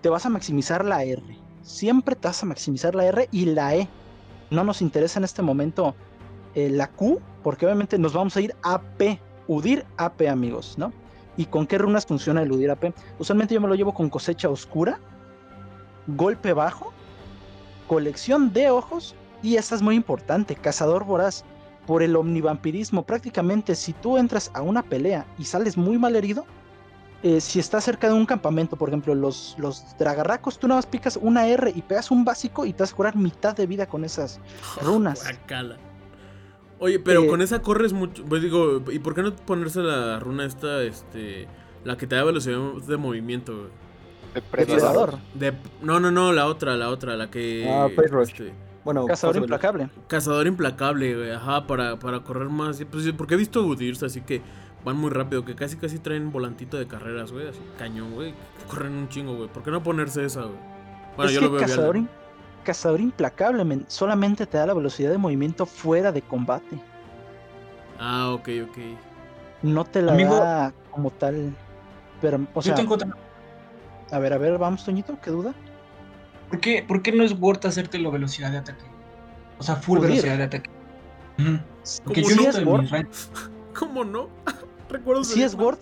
te 0.00 0.08
vas 0.08 0.24
a 0.24 0.28
maximizar 0.28 0.84
la 0.84 1.02
R. 1.02 1.20
Siempre 1.62 2.14
te 2.14 2.28
vas 2.28 2.40
a 2.44 2.46
maximizar 2.46 2.94
la 2.94 3.06
R 3.06 3.28
y 3.32 3.46
la 3.46 3.74
E. 3.74 3.88
No 4.50 4.62
nos 4.62 4.82
interesa 4.82 5.18
en 5.18 5.24
este 5.24 5.42
momento 5.42 5.96
eh, 6.54 6.70
la 6.70 6.88
Q, 6.88 7.20
porque 7.42 7.66
obviamente 7.66 7.98
nos 7.98 8.12
vamos 8.12 8.36
a 8.36 8.40
ir 8.40 8.54
AP. 8.62 9.18
Udir 9.46 9.84
AP, 9.98 10.28
amigos, 10.28 10.76
¿no? 10.78 10.92
¿Y 11.36 11.46
con 11.46 11.66
qué 11.66 11.78
runas 11.78 12.06
funciona 12.06 12.42
el 12.42 12.52
Udir 12.52 12.70
AP? 12.70 12.94
Usualmente 13.18 13.54
yo 13.54 13.60
me 13.60 13.68
lo 13.68 13.74
llevo 13.74 13.92
con 13.92 14.08
cosecha 14.08 14.48
oscura, 14.48 14.98
golpe 16.06 16.52
bajo, 16.52 16.92
colección 17.88 18.52
de 18.52 18.70
ojos 18.70 19.14
y 19.42 19.56
esta 19.56 19.74
es 19.74 19.82
muy 19.82 19.96
importante, 19.96 20.54
cazador 20.54 21.04
voraz. 21.04 21.44
Por 21.86 22.02
el 22.02 22.16
omnivampirismo, 22.16 23.02
prácticamente 23.02 23.74
si 23.74 23.92
tú 23.92 24.16
entras 24.16 24.50
a 24.54 24.62
una 24.62 24.82
pelea 24.82 25.26
y 25.38 25.44
sales 25.44 25.76
muy 25.76 25.98
mal 25.98 26.16
herido, 26.16 26.46
eh, 27.22 27.42
si 27.42 27.58
estás 27.58 27.84
cerca 27.84 28.08
de 28.08 28.14
un 28.14 28.24
campamento, 28.24 28.76
por 28.76 28.88
ejemplo, 28.88 29.14
los, 29.14 29.54
los 29.58 29.94
dragarracos, 29.98 30.58
tú 30.58 30.66
nada 30.66 30.78
más 30.78 30.86
picas 30.86 31.18
una 31.20 31.46
R 31.46 31.72
y 31.74 31.82
pegas 31.82 32.10
un 32.10 32.24
básico 32.24 32.64
y 32.64 32.72
te 32.72 32.82
vas 32.82 32.92
a 32.92 32.96
curar 32.96 33.16
mitad 33.16 33.54
de 33.54 33.66
vida 33.66 33.86
con 33.86 34.04
esas 34.04 34.40
runas. 34.80 35.22
Guacala. 35.22 35.76
Oye, 36.78 36.98
pero 36.98 37.22
Eh, 37.22 37.26
con 37.28 37.40
esa 37.42 37.62
corres 37.62 37.92
mucho. 37.92 38.24
Pues 38.24 38.42
digo, 38.42 38.82
¿y 38.90 38.98
por 38.98 39.14
qué 39.14 39.22
no 39.22 39.34
ponerse 39.34 39.80
la 39.80 40.18
runa 40.20 40.44
esta, 40.44 40.82
este. 40.82 41.48
La 41.84 41.96
que 41.96 42.06
te 42.06 42.16
da 42.16 42.24
velocidad 42.24 42.58
de 42.86 42.96
movimiento, 42.96 43.56
güey? 43.56 43.68
Depredador. 44.34 45.18
De, 45.34 45.52
no, 45.82 46.00
no, 46.00 46.10
no, 46.10 46.32
la 46.32 46.46
otra, 46.46 46.76
la 46.76 46.90
otra, 46.90 47.16
la 47.16 47.30
que. 47.30 47.68
Ah, 47.68 47.88
este, 48.22 48.52
Bueno, 48.84 49.06
Cazador 49.06 49.36
implacable. 49.36 49.88
Cazador 50.08 50.46
implacable, 50.46 51.14
güey, 51.14 51.30
ajá, 51.30 51.66
para, 51.66 51.98
para 51.98 52.20
correr 52.20 52.48
más. 52.48 52.82
Pues, 52.90 53.10
porque 53.12 53.34
he 53.34 53.36
visto 53.36 53.62
Udirs 53.64 54.02
así 54.02 54.22
que 54.22 54.42
van 54.84 54.96
muy 54.96 55.10
rápido, 55.10 55.44
que 55.44 55.54
casi 55.54 55.76
casi 55.76 55.98
traen 55.98 56.32
volantito 56.32 56.76
de 56.76 56.86
carreras, 56.86 57.32
güey, 57.32 57.48
así 57.48 57.60
cañón, 57.78 58.12
güey. 58.12 58.34
Corren 58.68 58.92
un 58.92 59.08
chingo, 59.08 59.36
güey. 59.36 59.48
¿Por 59.48 59.62
qué 59.62 59.70
no 59.70 59.82
ponerse 59.82 60.24
esa, 60.24 60.42
güey? 60.42 60.58
Bueno, 61.16 61.30
es 61.30 61.34
yo 61.34 61.40
que 61.40 61.46
lo 61.46 61.52
veo 61.52 61.60
cazador, 61.60 61.94
bien. 61.94 62.08
Cazador 62.64 63.00
implacable 63.00 63.62
men, 63.64 63.84
solamente 63.88 64.46
te 64.46 64.58
da 64.58 64.66
la 64.66 64.74
velocidad 64.74 65.10
de 65.10 65.18
movimiento 65.18 65.66
fuera 65.66 66.10
de 66.10 66.22
combate. 66.22 66.78
Ah, 68.00 68.30
ok, 68.32 68.48
ok. 68.68 68.78
No 69.62 69.84
te 69.84 70.02
la 70.02 70.12
Amigo- 70.12 70.36
da 70.36 70.72
como 70.90 71.10
tal. 71.10 71.54
Pero, 72.20 72.40
o 72.54 72.62
sea, 72.62 72.72
Yo 72.72 72.76
tengo 72.76 72.94
otra. 72.94 73.08
a 74.10 74.18
ver, 74.18 74.32
a 74.32 74.38
ver, 74.38 74.58
vamos, 74.58 74.84
Toñito, 74.84 75.18
¿qué 75.20 75.30
duda? 75.30 75.54
¿Por 76.50 76.60
qué, 76.60 76.84
¿Por 76.86 77.02
qué 77.02 77.12
no 77.12 77.22
es 77.22 77.38
worth 77.40 77.64
hacerte 77.66 77.98
la 77.98 78.10
velocidad 78.10 78.50
de 78.50 78.58
ataque? 78.58 78.84
O 79.58 79.62
sea, 79.62 79.76
full 79.76 80.00
velocidad 80.00 80.36
de 80.38 80.42
ataque. 80.44 80.70
Porque 82.04 82.22
¿Cómo 82.22 82.34
yo 82.34 82.42
sí 82.42 82.46
es 82.48 82.90
ranks 82.90 83.30
¿Cómo 83.78 84.04
no? 84.04 84.28
Recuerdo 84.88 85.24
Sí 85.24 85.42
es 85.42 85.54
Word, 85.54 85.78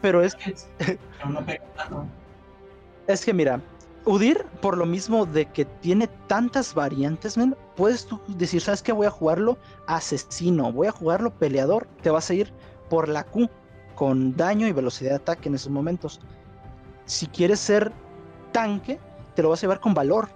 Pero 0.00 0.22
es, 0.22 0.36
es- 0.46 0.68
pero 0.78 0.98
no 1.30 1.44
pega 1.44 1.64
tanto. 1.76 2.06
es 3.08 3.24
que 3.24 3.32
mira, 3.32 3.60
Udir, 4.04 4.44
por 4.60 4.76
lo 4.76 4.84
mismo 4.84 5.26
de 5.26 5.46
que 5.46 5.64
tiene 5.64 6.08
tantas 6.26 6.74
variantes, 6.74 7.36
puedes 7.76 8.04
tú 8.06 8.20
decir, 8.26 8.60
¿sabes 8.60 8.82
qué? 8.82 8.90
Voy 8.90 9.06
a 9.06 9.10
jugarlo 9.10 9.58
asesino, 9.86 10.72
voy 10.72 10.88
a 10.88 10.92
jugarlo 10.92 11.30
peleador, 11.30 11.86
te 12.02 12.10
vas 12.10 12.28
a 12.28 12.34
ir 12.34 12.52
por 12.90 13.08
la 13.08 13.22
Q, 13.22 13.48
con 13.94 14.36
daño 14.36 14.66
y 14.66 14.72
velocidad 14.72 15.10
de 15.10 15.16
ataque 15.16 15.48
en 15.48 15.54
esos 15.54 15.70
momentos. 15.70 16.20
Si 17.04 17.28
quieres 17.28 17.60
ser 17.60 17.92
tanque, 18.50 18.98
te 19.36 19.42
lo 19.42 19.50
vas 19.50 19.60
a 19.60 19.62
llevar 19.62 19.80
con 19.80 19.94
valor. 19.94 20.28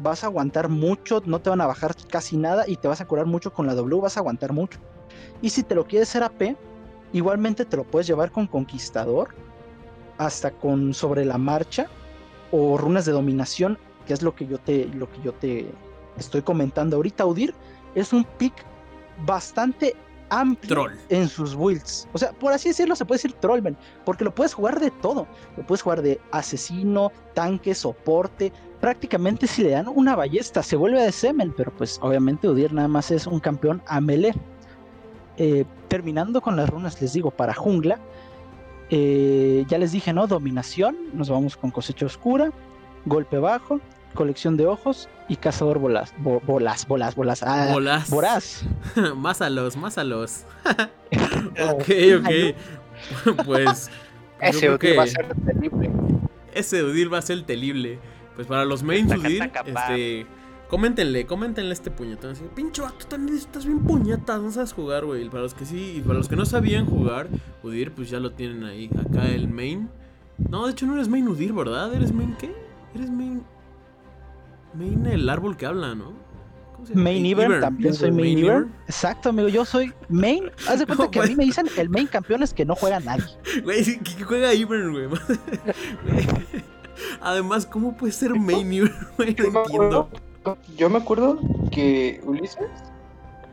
Vas 0.00 0.24
a 0.24 0.26
aguantar 0.26 0.68
mucho, 0.68 1.22
no 1.24 1.40
te 1.40 1.50
van 1.50 1.60
a 1.60 1.66
bajar 1.66 1.94
casi 2.10 2.36
nada 2.36 2.64
y 2.66 2.76
te 2.76 2.88
vas 2.88 3.00
a 3.00 3.06
curar 3.06 3.26
mucho 3.26 3.52
con 3.52 3.68
la 3.68 3.74
W, 3.74 4.00
vas 4.00 4.16
a 4.16 4.20
aguantar 4.20 4.52
mucho. 4.52 4.80
Y 5.40 5.50
si 5.50 5.62
te 5.62 5.76
lo 5.76 5.86
quieres 5.86 6.08
ser 6.08 6.24
AP, 6.24 6.56
igualmente 7.12 7.64
te 7.64 7.76
lo 7.76 7.84
puedes 7.84 8.08
llevar 8.08 8.32
con 8.32 8.48
conquistador, 8.48 9.28
hasta 10.18 10.50
con 10.50 10.92
sobre 10.92 11.24
la 11.24 11.38
marcha 11.38 11.88
o 12.52 12.78
runas 12.78 13.04
de 13.04 13.12
dominación, 13.12 13.78
que 14.06 14.12
es 14.12 14.22
lo 14.22 14.34
que 14.34 14.46
yo 14.46 14.58
te, 14.58 14.86
lo 14.86 15.10
que 15.10 15.20
yo 15.22 15.32
te 15.32 15.66
estoy 16.16 16.42
comentando 16.42 16.96
ahorita. 16.96 17.26
Udir 17.26 17.54
es 17.94 18.12
un 18.12 18.24
pick 18.38 18.54
bastante 19.26 19.96
amplio 20.30 20.74
Troll. 20.74 20.92
en 21.08 21.28
sus 21.28 21.54
builds. 21.54 22.08
O 22.12 22.18
sea, 22.18 22.32
por 22.32 22.52
así 22.52 22.68
decirlo, 22.68 22.96
se 22.96 23.04
puede 23.04 23.18
decir 23.18 23.32
trollman, 23.34 23.76
porque 24.04 24.24
lo 24.24 24.34
puedes 24.34 24.54
jugar 24.54 24.80
de 24.80 24.90
todo. 24.90 25.26
Lo 25.56 25.66
puedes 25.66 25.82
jugar 25.82 26.02
de 26.02 26.20
asesino, 26.30 27.10
tanque, 27.34 27.74
soporte. 27.74 28.52
Prácticamente 28.80 29.46
si 29.46 29.62
le 29.62 29.70
dan 29.70 29.88
una 29.88 30.16
ballesta 30.16 30.62
se 30.62 30.76
vuelve 30.76 31.02
de 31.02 31.12
semen, 31.12 31.52
pero 31.56 31.70
pues 31.72 31.98
obviamente 32.02 32.48
Udir 32.48 32.72
nada 32.72 32.88
más 32.88 33.10
es 33.10 33.26
un 33.26 33.40
campeón 33.40 33.82
a 33.86 34.00
melee. 34.00 34.34
Eh, 35.38 35.64
terminando 35.88 36.40
con 36.40 36.56
las 36.56 36.68
runas, 36.68 37.00
les 37.00 37.14
digo, 37.14 37.30
para 37.30 37.54
jungla, 37.54 37.98
eh, 38.94 39.64
ya 39.68 39.78
les 39.78 39.90
dije, 39.92 40.12
¿no? 40.12 40.26
Dominación, 40.26 40.94
nos 41.14 41.30
vamos 41.30 41.56
con 41.56 41.70
cosecha 41.70 42.04
oscura, 42.04 42.52
golpe 43.06 43.38
bajo, 43.38 43.80
colección 44.14 44.58
de 44.58 44.66
ojos 44.66 45.08
y 45.28 45.36
cazador 45.36 45.78
bolas, 45.78 46.12
bo- 46.18 46.40
bolas, 46.46 46.86
bolas, 46.86 47.14
bolas, 47.14 47.42
ah, 47.42 47.70
Bolas. 47.72 48.10
voraz. 48.10 48.64
másalos, 49.16 49.76
másalos. 49.78 50.44
ok, 51.70 51.84
Ay, 51.88 52.12
ok. 52.12 53.36
pues. 53.46 53.88
yo 53.88 54.48
Ese 54.48 54.70
Udir 54.70 54.98
va 54.98 55.02
a 55.04 55.06
ser 55.06 55.34
terrible. 55.46 55.90
Ese 56.52 56.82
Udir 56.82 57.12
va 57.12 57.18
a 57.18 57.22
ser 57.22 57.42
terrible. 57.44 57.98
Pues 58.34 58.46
para 58.46 58.64
los 58.66 58.82
mains 58.82 59.08
pa. 59.72 59.86
este. 59.94 60.26
Coméntenle, 60.72 61.26
coméntenle 61.26 61.74
este 61.74 61.90
puñetón. 61.90 62.30
Así, 62.30 62.44
pinche 62.54 62.80
vato, 62.80 63.06
también 63.06 63.36
estás 63.36 63.66
bien 63.66 63.80
puñetas, 63.80 64.40
no 64.40 64.50
sabes 64.50 64.72
jugar, 64.72 65.04
güey. 65.04 65.28
Para 65.28 65.42
los 65.42 65.52
que 65.52 65.66
sí, 65.66 65.96
y 65.98 66.00
para 66.00 66.14
los 66.14 66.30
que 66.30 66.34
no 66.34 66.46
sabían 66.46 66.86
jugar, 66.86 67.28
Udir, 67.62 67.92
pues 67.92 68.08
ya 68.08 68.18
lo 68.18 68.32
tienen 68.32 68.64
ahí. 68.64 68.88
Acá 68.98 69.28
el 69.28 69.48
main. 69.48 69.90
No, 70.38 70.64
de 70.64 70.72
hecho 70.72 70.86
no 70.86 70.94
eres 70.94 71.08
main 71.08 71.28
Udir, 71.28 71.52
¿verdad? 71.52 71.92
¿Eres 71.92 72.10
main 72.14 72.34
qué? 72.38 72.54
Eres 72.94 73.10
main. 73.10 73.42
Main 74.72 75.04
el 75.04 75.28
árbol 75.28 75.58
que 75.58 75.66
habla, 75.66 75.94
¿no? 75.94 76.14
¿Cómo 76.74 76.86
se 76.86 76.94
llama? 76.94 77.04
Main 77.04 77.26
Ivern, 77.26 77.60
también 77.60 77.92
soy 77.92 78.10
Main. 78.10 78.38
Ivern. 78.38 78.72
Exacto, 78.86 79.28
amigo, 79.28 79.48
yo 79.48 79.66
soy 79.66 79.92
Main. 80.08 80.50
Haz 80.66 80.78
de 80.78 80.86
cuenta 80.86 81.04
No, 81.04 81.10
que 81.10 81.20
a 81.20 81.24
mí 81.24 81.36
me 81.36 81.44
dicen 81.44 81.66
el 81.76 81.90
Main 81.90 82.06
campeón 82.06 82.42
es 82.42 82.54
que 82.54 82.64
no 82.64 82.76
juega 82.76 82.98
nadie. 82.98 83.26
Güey, 83.62 83.98
que 83.98 84.24
juega 84.24 84.54
Ivern, 84.54 84.90
güey. 84.92 85.06
Además, 87.20 87.66
¿cómo 87.66 87.94
puede 87.94 88.14
ser 88.14 88.34
main 88.34 88.88
güey? 89.18 89.34
Yo 89.34 89.50
No 89.50 89.60
entiendo. 89.64 90.08
Yo 90.76 90.90
me 90.90 90.98
acuerdo 90.98 91.38
que 91.70 92.20
Ulises, 92.24 92.70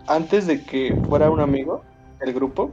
antes 0.07 0.47
de 0.47 0.63
que 0.63 0.95
fuera 1.07 1.29
un 1.29 1.39
amigo 1.39 1.83
del 2.19 2.33
grupo, 2.33 2.71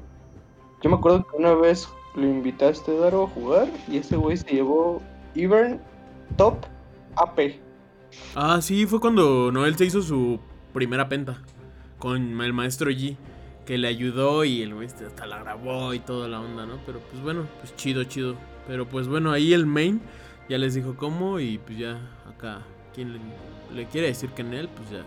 yo 0.82 0.90
me 0.90 0.96
acuerdo 0.96 1.26
que 1.26 1.36
una 1.36 1.54
vez 1.54 1.88
lo 2.14 2.22
invitaste, 2.22 2.96
Daro, 2.96 3.24
a 3.24 3.28
jugar 3.28 3.68
y 3.88 3.98
ese 3.98 4.16
güey 4.16 4.36
se 4.36 4.50
llevó 4.50 5.02
Ivern 5.34 5.80
Top 6.36 6.64
AP. 7.16 7.60
Ah, 8.34 8.60
sí, 8.62 8.86
fue 8.86 9.00
cuando 9.00 9.50
Noel 9.52 9.76
se 9.76 9.84
hizo 9.84 10.02
su 10.02 10.38
primera 10.72 11.08
penta 11.08 11.42
con 11.98 12.40
el 12.40 12.52
maestro 12.52 12.90
G, 12.90 13.16
que 13.64 13.78
le 13.78 13.88
ayudó 13.88 14.44
y 14.44 14.62
el 14.62 14.74
güey 14.74 14.86
este 14.86 15.06
hasta 15.06 15.26
la 15.26 15.40
grabó 15.40 15.92
y 15.92 15.98
toda 15.98 16.28
la 16.28 16.40
onda, 16.40 16.66
¿no? 16.66 16.78
Pero 16.86 17.00
pues 17.00 17.22
bueno, 17.22 17.46
pues 17.60 17.74
chido, 17.76 18.04
chido. 18.04 18.36
Pero 18.66 18.86
pues 18.86 19.08
bueno, 19.08 19.32
ahí 19.32 19.52
el 19.52 19.66
main 19.66 20.00
ya 20.48 20.58
les 20.58 20.74
dijo 20.74 20.96
cómo 20.96 21.40
y 21.40 21.58
pues 21.58 21.78
ya 21.78 22.00
acá, 22.28 22.62
quien 22.96 23.20
le, 23.72 23.86
quiere 23.86 24.08
decir 24.08 24.30
que 24.30 24.42
en 24.42 24.54
él, 24.54 24.68
pues 24.74 24.90
ya. 24.90 25.04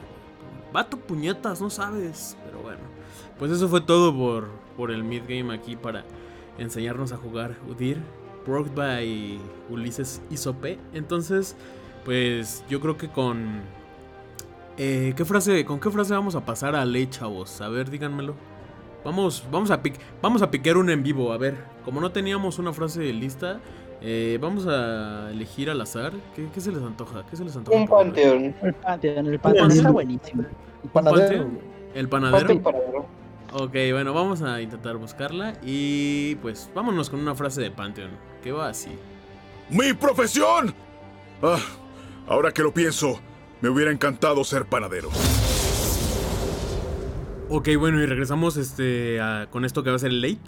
Vato 0.72 0.98
puñetas, 0.98 1.60
no 1.60 1.70
sabes. 1.70 2.38
Pero 2.46 2.62
bueno, 2.62 2.80
pues 3.38 3.52
eso 3.52 3.68
fue 3.68 3.82
todo 3.82 4.16
por, 4.16 4.48
por 4.78 4.92
el 4.92 5.04
mid 5.04 5.24
game 5.28 5.54
aquí 5.54 5.76
para 5.76 6.06
enseñarnos 6.58 7.12
a 7.12 7.18
jugar 7.18 7.58
Udir. 7.68 7.98
Worked 8.48 8.74
by 8.74 9.40
Ulises 9.70 10.22
Isope. 10.32 10.80
Entonces, 10.94 11.56
pues 12.06 12.64
yo 12.70 12.80
creo 12.80 12.98
que 12.98 13.10
con. 13.10 13.62
eh, 14.78 15.14
¿qué 15.16 15.26
frase, 15.26 15.66
¿Con 15.66 15.80
qué 15.80 15.92
frase 15.92 16.14
vamos 16.14 16.36
a 16.36 16.46
pasar 16.46 16.76
a 16.76 16.86
ley, 16.86 17.08
chavos? 17.08 17.62
A 17.62 17.70
ver, 17.70 17.90
díganmelo. 17.90 18.36
Vamos, 19.06 19.46
vamos 19.52 19.72
a 19.72 19.82
pic, 19.82 19.96
vamos 20.22 20.42
a 20.42 20.52
piquear 20.52 20.78
una 20.78 20.94
en 20.94 21.04
vivo. 21.04 21.32
A 21.32 21.38
ver, 21.38 21.58
como 21.86 22.02
no 22.02 22.12
teníamos 22.12 22.60
una 22.60 22.74
frase 22.74 23.14
lista, 23.14 23.60
eh, 24.02 24.38
vamos 24.41 24.66
a 24.68 25.30
elegir 25.32 25.70
al 25.70 25.82
azar. 25.82 26.14
¿Qué, 26.36 26.47
qué 26.54 26.62
se 26.62 26.72
les 26.72 26.82
antoja? 26.82 27.26
¿Qué 27.30 27.36
se 27.36 27.43
les 27.43 27.56
antoja? 27.56 27.78
Un 27.78 27.88
panteón. 27.88 28.56
El 28.62 28.74
Pantheon, 28.74 29.28
el 29.28 29.39
Pantheon 29.39 29.72
está 29.72 29.91
buenísimo. 29.91 30.43
El 30.84 30.89
panadero. 30.89 31.20
panteón? 31.28 31.60
El 31.95 32.10
panadero. 32.10 32.38
Panteón 32.47 32.64
paradero. 32.64 33.06
Ok, 33.52 33.74
bueno, 33.91 34.14
vamos 34.14 34.41
a 34.43 34.62
intentar 34.62 34.95
buscarla. 34.97 35.54
Y 35.64 36.36
pues 36.36 36.70
vámonos 36.76 37.10
con 37.10 37.20
una 37.20 37.36
frase 37.36 37.62
de 37.62 37.72
Pantheon. 37.72 38.12
Que 38.43 38.52
va 38.52 38.70
así. 38.70 38.91
¡Mi 39.70 39.93
profesión! 39.93 40.74
Ah, 41.41 41.58
ahora 42.28 42.52
que 42.52 42.62
lo 42.64 42.74
pienso, 42.74 43.20
me 43.62 43.70
hubiera 43.70 43.91
encantado 43.91 44.43
ser 44.43 44.66
panadero. 44.66 45.10
Ok, 47.50 47.70
bueno, 47.80 48.00
y 48.02 48.06
regresamos 48.06 48.58
este, 48.58 49.20
a- 49.20 49.47
con 49.50 49.66
esto 49.66 49.84
que 49.84 49.89
va 49.89 49.95
a 49.95 50.00
ser 50.00 50.12
el 50.12 50.22
late. 50.22 50.39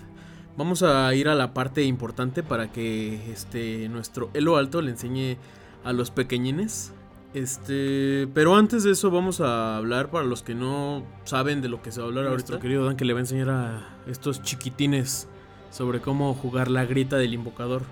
Vamos 0.58 0.84
a 0.84 1.14
ir 1.16 1.30
a 1.30 1.36
la 1.36 1.54
parte 1.54 1.84
importante 1.84 2.43
para 2.43 2.72
que 2.72 3.32
este, 3.32 3.88
nuestro 3.89 4.30
Elo 4.34 4.58
Alto 4.58 4.82
le 4.82 4.91
enseñe 4.91 5.38
a 5.84 5.93
los 5.93 6.12
pequeñines. 6.12 6.93
Este, 7.34 8.28
pero 8.34 8.56
antes 8.56 8.84
de 8.84 8.91
eso 8.91 9.10
vamos 9.10 9.39
a 9.39 9.78
hablar 9.78 10.12
para 10.12 10.26
los 10.26 10.43
que 10.43 10.54
no 10.54 11.04
saben 11.24 11.62
de 11.62 11.70
lo 11.70 11.82
que 11.82 11.91
se 11.91 12.02
va 12.02 12.08
a 12.08 12.10
hablar 12.10 12.28
ahorita. 12.28 12.60
Querido 12.60 12.86
Dan 12.86 12.97
que 12.97 13.06
le 13.06 13.14
va 13.14 13.20
a 13.20 13.22
enseñar 13.22 13.49
a 13.49 13.89
estos 14.08 14.41
chiquitines 14.41 15.30
sobre 15.70 16.02
cómo 16.02 16.34
jugar 16.34 16.70
la 16.70 16.86
grita 16.86 17.18
del 17.18 17.34
invocador. 17.34 17.84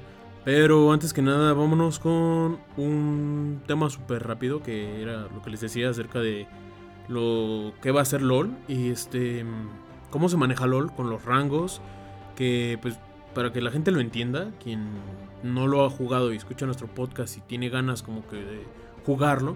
Pero 0.44 0.92
antes 0.92 1.14
que 1.14 1.22
nada, 1.22 1.54
vámonos 1.54 2.00
con 2.00 2.60
un 2.76 3.62
tema 3.68 3.90
súper 3.90 4.28
rápido 4.28 4.62
que 4.62 5.02
era 5.02 5.28
lo 5.34 5.42
que 5.42 5.50
les 5.50 5.62
decía 5.62 5.90
acerca 5.90 6.20
de 6.20 6.48
lo 7.08 7.74
que 7.82 7.92
va 7.92 8.02
a 8.02 8.06
ser 8.06 8.22
LOL 8.22 8.52
y 8.68 8.90
este 8.90 9.46
cómo 10.12 10.30
se 10.30 10.38
maneja 10.38 10.68
LOL 10.68 10.94
con 10.94 11.10
los 11.10 11.26
rangos 11.26 11.82
que 12.40 12.80
pues 12.82 12.98
para 13.36 13.54
que 13.54 13.62
la 13.62 13.70
gente 13.70 13.92
lo 13.92 14.00
entienda, 14.00 14.50
quien 14.64 14.88
no 15.44 15.68
lo 15.68 15.86
ha 15.86 15.90
jugado 15.92 16.34
y 16.34 16.38
escucha 16.38 16.66
nuestro 16.66 16.88
podcast 16.88 17.38
y 17.38 17.42
tiene 17.42 17.70
ganas 17.70 18.02
como 18.02 18.28
que 18.28 18.38
de 18.38 18.64
jugarlo, 19.06 19.56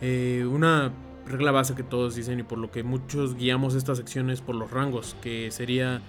eh, 0.00 0.44
una 0.50 0.90
regla 1.26 1.52
base 1.52 1.74
que 1.76 1.84
todos 1.84 2.16
dicen 2.16 2.40
y 2.40 2.42
por 2.42 2.58
lo 2.58 2.70
que 2.72 2.82
muchos 2.82 3.36
guiamos 3.36 3.74
estas 3.76 3.98
secciones 3.98 4.40
por 4.40 4.56
los 4.56 4.70
rangos, 4.72 5.14
que 5.22 5.50
sería 5.52 6.00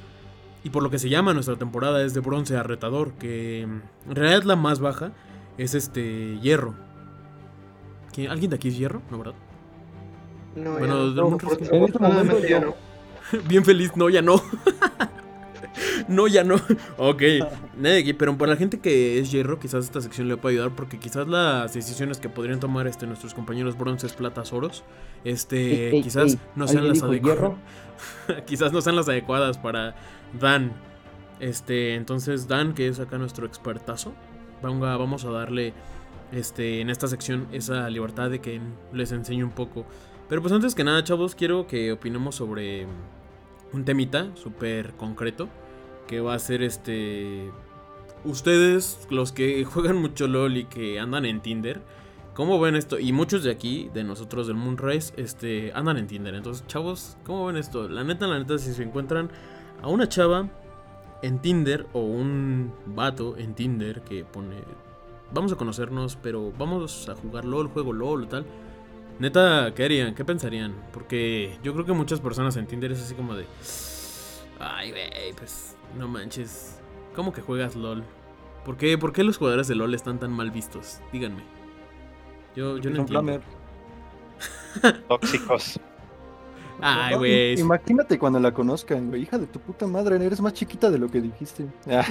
y 0.63 0.69
por 0.71 0.81
lo 0.81 0.89
que 0.89 0.97
se 0.97 1.09
llama 1.09 1.33
nuestra 1.33 1.55
temporada 1.57 2.03
es 2.03 2.13
de 2.13 2.21
bronce 2.21 2.55
a 2.57 2.63
retador, 2.63 3.11
que 3.13 3.61
en 3.61 3.81
realidad 4.07 4.43
la 4.43 4.55
más 4.55 4.79
baja 4.79 5.11
es 5.57 5.75
este 5.75 6.39
hierro. 6.39 6.73
¿Quién- 8.13 8.31
¿Alguien 8.31 8.49
de 8.49 8.55
aquí 8.55 8.69
es 8.69 8.77
hierro? 8.77 9.01
¿No, 9.11 9.17
verdad? 9.19 9.33
No, 10.55 10.71
Bueno, 10.73 11.09
ya 11.13 11.21
no, 11.21 11.37
por- 11.37 11.61
En 11.61 11.83
este 11.83 11.99
momento 11.99 12.39
ya 12.47 12.59
no. 12.59 12.73
Bien 13.47 13.63
feliz, 13.65 13.91
no, 13.95 14.09
ya 14.09 14.21
no. 14.21 14.41
no, 16.07 16.27
ya 16.27 16.43
no. 16.43 16.55
Ok. 16.97 17.23
Pero 18.17 18.37
para 18.37 18.51
la 18.51 18.57
gente 18.57 18.79
que 18.79 19.19
es 19.19 19.31
hierro, 19.31 19.59
quizás 19.59 19.85
esta 19.85 20.01
sección 20.01 20.27
le 20.27 20.37
pueda 20.37 20.53
ayudar. 20.53 20.75
Porque 20.75 20.99
quizás 20.99 21.27
las 21.27 21.73
decisiones 21.73 22.19
que 22.19 22.29
podrían 22.29 22.59
tomar 22.59 22.87
este, 22.87 23.07
nuestros 23.07 23.33
compañeros 23.33 23.77
bronces, 23.77 24.13
platas, 24.13 24.53
oros. 24.53 24.83
Este. 25.23 25.91
quizás 26.03 26.37
no 26.55 26.67
sean 26.67 26.87
las 26.87 27.01
adecuadas. 27.01 27.53
quizás 28.45 28.73
no 28.73 28.81
sean 28.81 28.95
las 28.95 29.09
adecuadas 29.09 29.57
para 29.57 29.95
Dan. 30.39 30.73
Este. 31.39 31.95
Entonces, 31.95 32.47
Dan, 32.47 32.73
que 32.73 32.87
es 32.87 32.99
acá 32.99 33.17
nuestro 33.17 33.45
expertazo. 33.45 34.13
vamos 34.61 35.25
a 35.25 35.31
darle. 35.31 35.73
Este. 36.31 36.81
En 36.81 36.89
esta 36.89 37.07
sección. 37.07 37.47
Esa 37.51 37.89
libertad 37.89 38.29
de 38.29 38.39
que 38.39 38.61
les 38.91 39.11
enseñe 39.11 39.43
un 39.43 39.51
poco. 39.51 39.85
Pero 40.29 40.41
pues 40.41 40.53
antes 40.53 40.73
que 40.73 40.83
nada, 40.83 41.03
chavos, 41.03 41.35
quiero 41.35 41.67
que 41.67 41.91
opinemos 41.91 42.35
sobre 42.35 42.87
un 43.73 43.83
temita 43.85 44.27
súper 44.35 44.93
concreto 44.93 45.49
que 46.07 46.19
va 46.19 46.33
a 46.33 46.39
ser 46.39 46.61
este... 46.61 47.51
Ustedes, 48.25 49.07
los 49.09 49.31
que 49.31 49.63
juegan 49.65 49.97
mucho 49.97 50.27
LOL 50.27 50.57
y 50.57 50.65
que 50.65 50.99
andan 50.99 51.25
en 51.25 51.41
Tinder, 51.41 51.81
¿cómo 52.33 52.59
ven 52.59 52.75
esto? 52.75 52.99
Y 52.99 53.11
muchos 53.11 53.43
de 53.43 53.51
aquí, 53.51 53.89
de 53.93 54.03
nosotros 54.03 54.47
del 54.47 54.55
Moonrise, 54.55 55.13
este, 55.17 55.71
andan 55.73 55.97
en 55.97 56.07
Tinder. 56.07 56.33
Entonces, 56.35 56.65
chavos, 56.67 57.17
¿cómo 57.25 57.47
ven 57.47 57.57
esto? 57.57 57.89
La 57.89 58.03
neta, 58.03 58.27
la 58.27 58.39
neta, 58.39 58.57
si 58.57 58.73
se 58.73 58.83
encuentran 58.83 59.29
a 59.81 59.87
una 59.89 60.07
chava 60.07 60.49
en 61.21 61.39
Tinder 61.39 61.87
o 61.93 61.99
un 62.01 62.73
vato 62.85 63.37
en 63.37 63.55
Tinder 63.55 64.01
que 64.01 64.23
pone... 64.23 64.55
Vamos 65.33 65.51
a 65.51 65.55
conocernos, 65.55 66.15
pero 66.15 66.53
vamos 66.57 67.09
a 67.09 67.15
jugar 67.15 67.43
LOL, 67.43 67.67
juego 67.67 67.91
LOL 67.91 68.23
o 68.23 68.27
tal. 68.27 68.45
Neta, 69.19 69.73
¿qué 69.75 69.83
harían? 69.83 70.15
¿Qué 70.15 70.23
pensarían? 70.23 70.75
Porque 70.91 71.57
yo 71.63 71.73
creo 71.73 71.85
que 71.85 71.93
muchas 71.93 72.19
personas 72.19 72.55
en 72.57 72.67
Tinder 72.67 72.91
es 72.91 73.01
así 73.01 73.15
como 73.15 73.35
de... 73.35 73.45
Ay, 74.59 74.91
güey, 74.91 75.33
pues 75.35 75.75
no 75.97 76.07
manches. 76.07 76.79
¿Cómo 77.15 77.33
que 77.33 77.41
juegas 77.41 77.75
LOL? 77.75 78.03
¿Por 78.65 78.77
qué, 78.77 78.97
¿Por 78.97 79.13
qué 79.13 79.23
los 79.23 79.37
jugadores 79.37 79.67
de 79.67 79.75
LOL 79.75 79.93
están 79.93 80.19
tan 80.19 80.31
mal 80.31 80.51
vistos? 80.51 80.99
Díganme. 81.11 81.43
Yo, 82.55 82.77
yo 82.77 82.89
no 82.89 83.01
entiendo. 83.01 83.41
Tóxicos. 85.07 85.79
Ay, 86.81 87.15
güey. 87.15 87.59
Imagínate 87.59 88.17
cuando 88.17 88.39
la 88.39 88.53
conozcan, 88.53 89.09
güey. 89.09 89.23
Hija 89.23 89.37
de 89.37 89.47
tu 89.47 89.59
puta 89.59 89.87
madre, 89.87 90.23
eres 90.23 90.41
más 90.41 90.53
chiquita 90.53 90.89
de 90.89 90.97
lo 90.97 91.09
que 91.09 91.21
dijiste. 91.21 91.67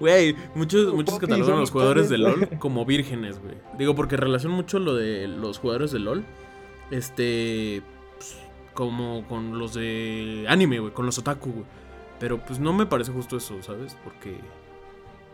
Güey, 0.00 0.34
muchos, 0.54 0.94
muchos 0.94 1.18
catalogan 1.18 1.56
a 1.56 1.60
los 1.60 1.70
jugadores 1.70 2.08
de 2.08 2.16
LOL 2.16 2.48
como 2.58 2.86
vírgenes, 2.86 3.38
güey. 3.38 3.54
Digo, 3.76 3.94
porque 3.94 4.16
relaciono 4.16 4.56
mucho 4.56 4.78
lo 4.78 4.94
de 4.94 5.28
los 5.28 5.58
jugadores 5.58 5.92
de 5.92 5.98
LOL. 5.98 6.24
Este. 6.90 7.82
Como 8.74 9.24
con 9.28 9.58
los 9.58 9.74
de 9.74 10.46
anime, 10.48 10.80
güey. 10.80 10.92
Con 10.92 11.06
los 11.06 11.18
otaku, 11.18 11.50
güey. 11.50 11.64
Pero 12.18 12.44
pues 12.44 12.58
no 12.58 12.72
me 12.72 12.86
parece 12.86 13.12
justo 13.12 13.36
eso, 13.36 13.62
¿sabes? 13.62 13.96
Porque. 14.04 14.36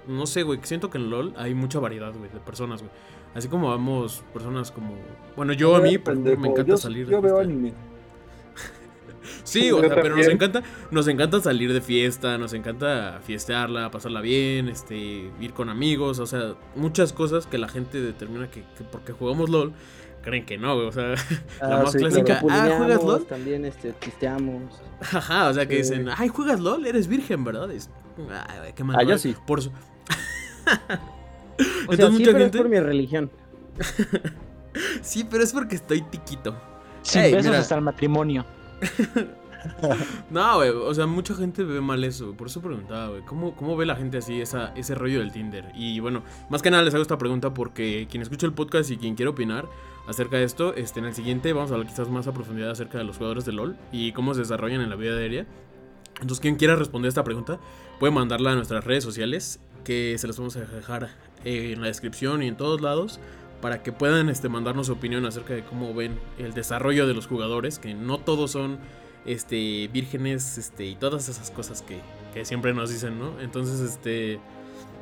No 0.06 0.26
sé, 0.26 0.42
güey. 0.42 0.60
Siento 0.62 0.90
que 0.90 0.98
en 0.98 1.10
LOL 1.10 1.34
hay 1.36 1.54
mucha 1.54 1.78
variedad, 1.78 2.12
güey, 2.14 2.30
de 2.30 2.40
personas, 2.40 2.80
güey. 2.80 2.92
Así 3.34 3.48
como 3.48 3.68
vamos 3.68 4.24
personas 4.32 4.70
como. 4.70 4.94
Bueno, 5.36 5.52
yo 5.52 5.76
a 5.76 5.80
mí, 5.80 5.98
me 5.98 6.48
encanta 6.48 6.76
salir 6.76 7.06
de. 7.06 7.12
Yo 7.12 7.22
veo 7.22 7.38
anime. 7.38 7.72
Sí, 9.44 9.70
o 9.70 9.80
sea, 9.80 9.94
pero 9.94 10.16
nos 10.16 10.28
encanta, 10.28 10.62
nos 10.90 11.06
encanta 11.08 11.40
salir 11.40 11.72
de 11.72 11.80
fiesta, 11.80 12.38
nos 12.38 12.52
encanta 12.52 13.20
fiestearla, 13.22 13.90
pasarla 13.90 14.20
bien, 14.20 14.68
este, 14.68 15.30
ir 15.40 15.52
con 15.52 15.68
amigos, 15.68 16.18
o 16.18 16.26
sea, 16.26 16.54
muchas 16.74 17.12
cosas 17.12 17.46
que 17.46 17.58
la 17.58 17.68
gente 17.68 18.00
determina 18.00 18.50
que, 18.50 18.64
porque 18.90 19.12
jugamos 19.12 19.50
LOL, 19.50 19.72
creen 20.22 20.44
que 20.44 20.58
no, 20.58 20.76
o 20.76 20.92
sea, 20.92 21.08
la 21.60 21.80
ah, 21.80 21.82
más 21.84 21.94
clásica, 21.94 22.42
ah, 22.48 22.74
¿juegas 22.76 23.02
LOL? 23.02 23.26
También, 23.26 23.64
este, 23.64 23.92
pisteamos. 23.92 24.80
Ajá, 25.00 25.48
o 25.48 25.54
sea, 25.54 25.66
que 25.66 25.76
dicen, 25.76 26.08
ay, 26.16 26.28
¿juegas 26.28 26.60
LOL? 26.60 26.86
Eres 26.86 27.08
virgen, 27.08 27.44
¿verdad? 27.44 27.70
Es, 27.70 27.90
ay, 28.28 28.72
qué 28.74 28.84
mal. 28.84 28.96
Ah, 28.98 29.02
yo 29.02 29.18
sí. 29.18 29.34
Por 29.46 29.62
su... 29.62 29.70
o 31.88 31.96
sea, 31.96 32.10
sí, 32.10 32.22
pero 32.24 32.38
es 32.38 32.50
por 32.50 32.68
mi 32.68 32.80
religión. 32.80 33.30
sí, 35.02 35.26
pero 35.28 35.42
es 35.42 35.52
porque 35.52 35.76
estoy 35.76 36.02
tiquito. 36.02 36.54
Sin 37.02 37.22
hey, 37.22 37.34
besos 37.34 37.56
hasta 37.56 37.76
el 37.76 37.80
matrimonio. 37.80 38.44
no, 40.30 40.56
güey, 40.56 40.70
o 40.70 40.94
sea, 40.94 41.06
mucha 41.06 41.34
gente 41.34 41.64
ve 41.64 41.80
mal 41.80 42.02
eso. 42.04 42.32
Por 42.34 42.48
eso 42.48 42.60
preguntaba, 42.60 43.08
güey, 43.08 43.22
¿cómo, 43.22 43.54
¿cómo, 43.54 43.76
ve 43.76 43.86
la 43.86 43.96
gente 43.96 44.18
así 44.18 44.40
ese 44.40 44.94
rollo 44.94 45.20
del 45.20 45.32
Tinder? 45.32 45.72
Y 45.74 46.00
bueno, 46.00 46.22
más 46.48 46.62
que 46.62 46.70
nada 46.70 46.82
les 46.82 46.94
hago 46.94 47.02
esta 47.02 47.18
pregunta 47.18 47.54
porque 47.54 48.06
quien 48.10 48.22
escucha 48.22 48.46
el 48.46 48.52
podcast 48.52 48.90
y 48.90 48.96
quien 48.96 49.14
quiere 49.14 49.30
opinar 49.30 49.68
acerca 50.06 50.36
de 50.36 50.44
esto, 50.44 50.74
este, 50.74 51.00
en 51.00 51.06
el 51.06 51.14
siguiente 51.14 51.52
vamos 51.52 51.70
a 51.70 51.74
hablar 51.74 51.88
quizás 51.88 52.08
más 52.08 52.26
a 52.26 52.32
profundidad 52.32 52.70
acerca 52.70 52.98
de 52.98 53.04
los 53.04 53.16
jugadores 53.16 53.44
de 53.44 53.52
LOL 53.52 53.76
y 53.92 54.12
cómo 54.12 54.34
se 54.34 54.40
desarrollan 54.40 54.80
en 54.80 54.90
la 54.90 54.96
vida 54.96 55.16
diaria. 55.16 55.46
Entonces, 56.14 56.40
quien 56.40 56.56
quiera 56.56 56.76
responder 56.76 57.08
esta 57.08 57.24
pregunta, 57.24 57.58
puede 57.98 58.12
mandarla 58.12 58.52
a 58.52 58.54
nuestras 58.54 58.84
redes 58.84 59.04
sociales, 59.04 59.60
que 59.84 60.16
se 60.18 60.26
las 60.26 60.36
vamos 60.36 60.56
a 60.56 60.60
dejar 60.60 61.08
en 61.44 61.80
la 61.80 61.86
descripción 61.86 62.42
y 62.42 62.48
en 62.48 62.56
todos 62.56 62.82
lados 62.82 63.18
para 63.60 63.82
que 63.82 63.92
puedan 63.92 64.28
este, 64.28 64.48
mandarnos 64.48 64.86
su 64.86 64.94
opinión 64.94 65.26
acerca 65.26 65.54
de 65.54 65.62
cómo 65.64 65.94
ven 65.94 66.18
el 66.38 66.52
desarrollo 66.54 67.06
de 67.06 67.14
los 67.14 67.26
jugadores, 67.26 67.78
que 67.78 67.94
no 67.94 68.18
todos 68.18 68.50
son 68.52 68.78
este, 69.26 69.88
vírgenes 69.92 70.58
este, 70.58 70.86
y 70.86 70.94
todas 70.96 71.28
esas 71.28 71.50
cosas 71.50 71.82
que, 71.82 71.98
que 72.34 72.44
siempre 72.44 72.72
nos 72.74 72.90
dicen, 72.90 73.18
¿no? 73.18 73.40
Entonces, 73.40 73.80
este, 73.80 74.38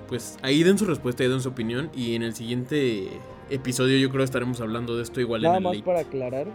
pues 0.09 0.39
ahí 0.43 0.62
den 0.62 0.79
su 0.79 0.87
respuesta 0.87 1.25
y 1.25 1.29
den 1.29 1.41
su 1.41 1.51
opinión 1.51 1.91
y 1.95 2.14
en 2.14 2.23
el 2.23 2.35
siguiente 2.35 3.09
episodio 3.51 3.99
yo 3.99 4.11
creo 4.11 4.25
estaremos 4.25 4.61
hablando 4.61 4.97
de 4.97 5.03
esto 5.03 5.21
igual 5.21 5.43
Nada 5.43 5.59
en 5.59 5.66
el 5.66 5.73
más 5.73 5.83
para 5.83 6.01
aclarar. 6.01 6.47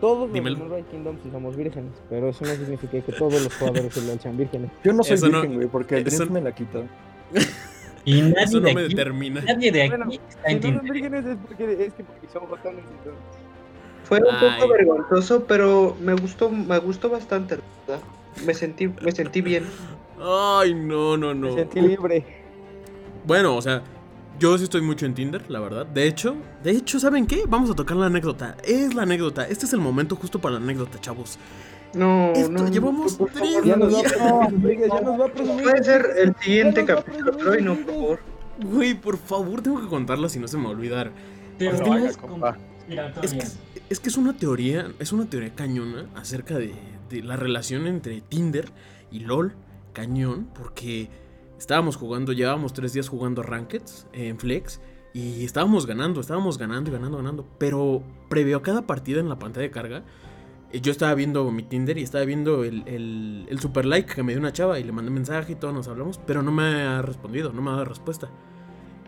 Todos 0.00 0.30
los 0.30 0.42
Moonrise 0.42 0.88
Kingdom 0.90 1.18
somos 1.30 1.56
vírgenes, 1.56 1.92
pero 2.08 2.30
eso 2.30 2.42
no 2.46 2.52
significa 2.52 3.00
que 3.02 3.12
todos 3.12 3.42
los 3.42 3.54
jugadores 3.54 3.92
se 3.92 4.18
sean 4.18 4.36
vírgenes. 4.38 4.70
Yo 4.82 4.94
no 4.94 5.02
soy 5.02 5.20
virgen, 5.20 5.54
güey, 5.56 5.68
porque 5.68 5.98
el 5.98 6.06
eso... 6.06 6.24
me 6.26 6.40
la 6.40 6.54
quita. 6.54 6.82
Y 8.02 8.22
nadie 8.22 8.44
Eso 8.44 8.60
no 8.60 8.72
me 8.72 8.82
determina. 8.82 9.42
Nadie 9.42 9.70
de 9.70 9.82
aquí 9.82 10.20
está 10.26 10.50
en 10.50 10.64
es 10.64 11.36
porque, 11.46 11.84
es 11.84 11.92
que 11.92 12.02
porque 12.02 12.28
son 12.32 12.48
botones 12.48 12.82
Fue 14.04 14.18
un 14.18 14.58
poco 14.58 14.72
vergonzoso, 14.72 15.44
pero 15.44 15.96
me 16.00 16.14
gustó, 16.14 16.50
me 16.50 16.78
gustó 16.78 17.10
bastante, 17.10 17.58
¿verdad? 17.86 18.02
Me 18.44 18.54
sentí, 18.54 18.88
me 18.88 19.12
sentí 19.12 19.40
bien. 19.40 19.64
Ay, 20.20 20.74
no, 20.74 21.16
no, 21.16 21.34
no. 21.34 21.48
Me 21.48 21.54
sentí 21.54 21.80
libre. 21.80 22.24
Bueno, 23.24 23.56
o 23.56 23.62
sea, 23.62 23.82
yo 24.38 24.56
sí 24.58 24.64
estoy 24.64 24.80
mucho 24.80 25.06
en 25.06 25.14
Tinder, 25.14 25.50
la 25.50 25.60
verdad. 25.60 25.86
De 25.86 26.06
hecho, 26.06 26.36
de 26.62 26.72
hecho, 26.72 26.98
¿saben 26.98 27.26
qué? 27.26 27.44
Vamos 27.46 27.70
a 27.70 27.74
tocar 27.74 27.96
la 27.96 28.06
anécdota. 28.06 28.56
Es 28.64 28.94
la 28.94 29.02
anécdota. 29.02 29.46
Este 29.46 29.66
es 29.66 29.72
el 29.72 29.80
momento 29.80 30.16
justo 30.16 30.38
para 30.38 30.54
la 30.54 30.60
anécdota, 30.60 30.98
chavos. 31.00 31.38
No, 31.92 32.32
Esto, 32.32 32.50
no. 32.50 32.68
Llevamos 32.68 33.18
tres 33.18 33.64
ya 33.64 33.76
nos, 33.76 33.92
va, 33.94 34.02
ya 34.02 35.00
nos 35.00 35.20
va 35.20 35.26
a 35.26 35.28
presumir. 35.28 35.62
Puede 35.64 35.84
ser 35.84 36.06
el 36.18 36.34
siguiente 36.40 36.84
capítulo, 36.84 37.32
pero 37.36 37.60
no, 37.60 37.74
por 37.76 37.86
favor. 37.86 38.18
Güey, 38.62 38.94
por 38.94 39.18
favor, 39.18 39.62
tengo 39.62 39.80
que 39.80 39.88
contarla 39.88 40.28
si 40.28 40.38
no 40.38 40.46
se 40.46 40.56
me 40.56 40.64
va 40.64 40.70
a 40.70 40.72
olvidar. 40.72 41.10
Pero 41.58 41.96
es, 41.96 42.18
es, 43.22 43.34
que, 43.34 43.44
es, 43.90 44.00
que, 44.00 44.08
es 44.08 44.16
una 44.16 44.36
teoría, 44.36 44.92
es 44.98 45.12
una 45.12 45.28
teoría 45.28 45.54
cañona 45.54 46.08
acerca 46.14 46.56
de, 46.56 46.74
de 47.10 47.22
la 47.22 47.36
relación 47.36 47.86
entre 47.86 48.22
Tinder 48.22 48.70
y 49.10 49.20
LOL, 49.20 49.54
cañón, 49.92 50.48
porque 50.54 51.10
estábamos 51.58 51.96
jugando, 51.96 52.32
llevábamos 52.32 52.72
tres 52.72 52.92
días 52.92 53.08
jugando 53.08 53.42
Rankeds 53.42 54.06
en 54.12 54.38
Flex. 54.38 54.80
Y 55.12 55.44
estábamos 55.44 55.86
ganando, 55.86 56.20
estábamos 56.20 56.56
ganando 56.56 56.90
y 56.90 56.92
ganando, 56.92 57.16
ganando. 57.16 57.46
Pero 57.58 58.02
previo 58.28 58.58
a 58.58 58.62
cada 58.62 58.86
partida 58.86 59.18
en 59.18 59.28
la 59.28 59.40
pantalla 59.40 59.64
de 59.64 59.70
carga, 59.72 60.04
yo 60.72 60.92
estaba 60.92 61.14
viendo 61.14 61.50
mi 61.50 61.64
Tinder 61.64 61.98
y 61.98 62.02
estaba 62.02 62.24
viendo 62.24 62.62
el, 62.62 62.84
el, 62.86 63.58
super 63.60 63.84
like 63.84 64.14
que 64.14 64.22
me 64.22 64.32
dio 64.32 64.40
una 64.40 64.52
chava 64.52 64.78
y 64.78 64.84
le 64.84 64.92
mandé 64.92 65.10
mensaje 65.10 65.52
y 65.52 65.54
todos 65.56 65.74
nos 65.74 65.88
hablamos, 65.88 66.20
pero 66.26 66.42
no 66.42 66.52
me 66.52 66.62
ha 66.62 67.02
respondido, 67.02 67.52
no 67.52 67.60
me 67.60 67.70
ha 67.70 67.72
dado 67.72 67.86
respuesta. 67.86 68.30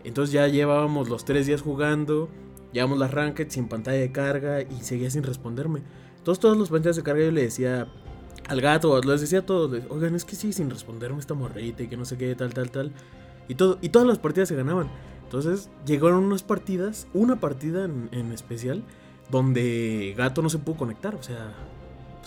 Entonces 0.03 0.33
ya 0.33 0.49
llevábamos 0.49 1.09
los 1.09 1.25
tres 1.25 1.47
días 1.47 1.63
jugando, 1.63 2.29
llevamos 2.73 2.99
las 2.99 3.11
ranked 3.11 3.51
sin 3.51 3.69
pantalla 3.69 3.99
de 3.99 4.13
carga 4.13 4.63
y 4.63 4.83
seguía 4.83 5.11
sin 5.11 5.23
responderme. 5.23 5.83
Entonces 6.19 6.41
todos 6.41 6.57
los 6.57 6.71
pantallas 6.71 6.97
de 6.97 7.03
carga 7.03 7.25
yo 7.25 7.31
le 7.31 7.43
decía 7.43 7.89
al 8.49 8.61
gato, 8.61 9.01
les 9.01 9.21
decía 9.21 9.41
a 9.41 9.47
todos, 9.47 9.83
oigan, 9.89 10.15
es 10.15 10.25
que 10.25 10.37
sigue 10.37 10.53
sin 10.53 10.71
responderme 10.71 11.19
esta 11.21 11.35
morrita 11.35 11.83
y 11.83 11.89
que 11.89 11.97
no 11.97 12.05
sé 12.05 12.17
qué, 12.17 12.35
tal, 12.35 12.53
tal, 12.55 12.71
tal. 12.71 12.93
Y, 13.49 13.55
todo, 13.55 13.79
y 13.81 13.89
todas 13.89 14.07
las 14.07 14.19
partidas 14.19 14.49
se 14.49 14.57
ganaban. 14.57 14.89
Entonces 15.25 15.71
llegaron 15.87 16.25
unas 16.25 16.43
partidas, 16.43 17.07
una 17.15 17.41
partida 17.41 17.85
en, 17.85 18.09
en 18.13 18.33
especial, 18.33 18.85
donde 19.31 20.15
Gato 20.17 20.43
no 20.43 20.51
se 20.51 20.59
pudo 20.59 20.77
conectar, 20.77 21.15
o 21.15 21.23
sea, 21.23 21.55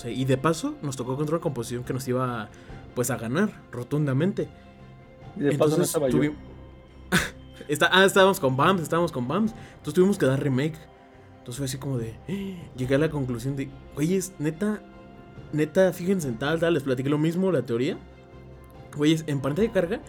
y 0.03 0.25
de 0.25 0.37
paso 0.37 0.75
nos 0.81 0.95
tocó 0.95 1.15
contra 1.15 1.35
una 1.35 1.41
composición 1.41 1.83
que 1.83 1.93
nos 1.93 2.07
iba 2.07 2.49
pues 2.93 3.11
a 3.11 3.17
ganar 3.17 3.61
rotundamente. 3.71 4.49
Y 5.35 5.41
de 5.41 5.51
paso 5.57 5.75
Entonces, 5.75 5.77
no 5.77 5.83
estaba 5.83 6.09
Está, 7.67 7.89
ah, 7.91 8.05
estábamos 8.05 8.39
con 8.39 8.55
BAMS, 8.55 8.81
estábamos 8.81 9.11
con 9.11 9.27
BAMS. 9.27 9.53
Entonces 9.77 9.93
tuvimos 9.93 10.17
que 10.17 10.25
dar 10.25 10.41
remake. 10.41 10.77
Entonces 11.39 11.57
fue 11.57 11.65
así 11.65 11.77
como 11.77 11.97
de. 11.97 12.15
llegué 12.75 12.95
a 12.95 12.97
la 12.97 13.09
conclusión 13.09 13.55
de. 13.55 13.69
Güeyes, 13.95 14.33
neta. 14.39 14.81
Neta, 15.53 15.93
fíjense 15.93 16.27
en 16.27 16.37
tal, 16.37 16.59
tal. 16.59 16.73
Les 16.73 16.83
platiqué 16.83 17.09
lo 17.09 17.17
mismo, 17.17 17.51
la 17.51 17.63
teoría. 17.63 17.97
Güeyes, 18.95 19.23
en 19.27 19.41
pantalla 19.41 19.67
de 19.67 19.73
carga. 19.73 20.01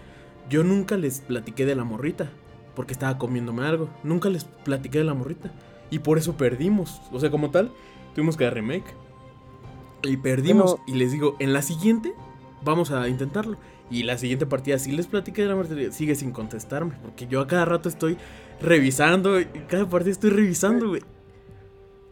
Yo 0.49 0.65
nunca 0.65 0.97
les 0.97 1.21
platiqué 1.21 1.67
de 1.67 1.75
la 1.75 1.85
morrita. 1.85 2.31
Porque 2.75 2.93
estaba 2.93 3.19
comiéndome 3.19 3.65
algo. 3.67 3.89
Nunca 4.03 4.29
les 4.29 4.45
platiqué 4.45 4.99
de 4.99 5.05
la 5.05 5.15
morrita. 5.15 5.53
Y 5.91 6.01
por 6.01 6.19
eso 6.19 6.37
perdimos. 6.37 7.01
O 7.13 7.21
sea, 7.21 7.31
como 7.31 7.51
tal, 7.51 7.73
tuvimos 8.15 8.37
que 8.37 8.45
dar 8.45 8.55
remake. 8.55 8.95
Y 10.03 10.17
perdimos. 10.19 10.77
Y 10.87 10.95
les 10.95 11.13
digo, 11.13 11.37
en 11.39 11.53
la 11.53 11.63
siguiente, 11.63 12.15
vamos 12.65 12.91
a 12.91 13.09
intentarlo. 13.09 13.57
Y 13.91 14.03
la 14.03 14.18
siguiente 14.18 14.47
partida 14.47 14.78
sí 14.78 14.93
les 14.93 15.07
platiqué 15.07 15.43
de 15.43 15.49
la 15.49 15.55
muerte, 15.55 15.93
sigue 15.93 16.14
sin 16.14 16.32
contestarme, 16.32 16.95
porque 17.03 17.26
yo 17.26 17.41
a 17.41 17.47
cada 17.47 17.64
rato 17.64 17.89
estoy 17.89 18.16
revisando, 18.61 19.41
y 19.41 19.47
cada 19.68 19.89
partida 19.89 20.12
estoy 20.12 20.30
revisando, 20.30 20.89
güey. 20.89 21.03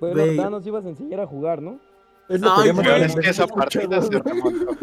Bueno, 0.01 0.23
Güey. 0.23 0.37
Dan 0.37 0.53
nos 0.53 0.67
ibas 0.67 0.85
a 0.85 0.91
enseñar 0.91 1.21
a 1.21 1.27
jugar, 1.27 1.63
¿no? 1.63 1.81
Es 2.29 2.41
lo 2.41 2.55
Ay, 2.55 2.69
que 2.69 2.73
güey, 2.73 2.87
llaman 2.87 3.03
Es 3.03 3.17
que 3.17 3.31
esa 3.31 3.47
partida 3.47 4.01
se 4.03 4.19
remontó. 4.19 4.77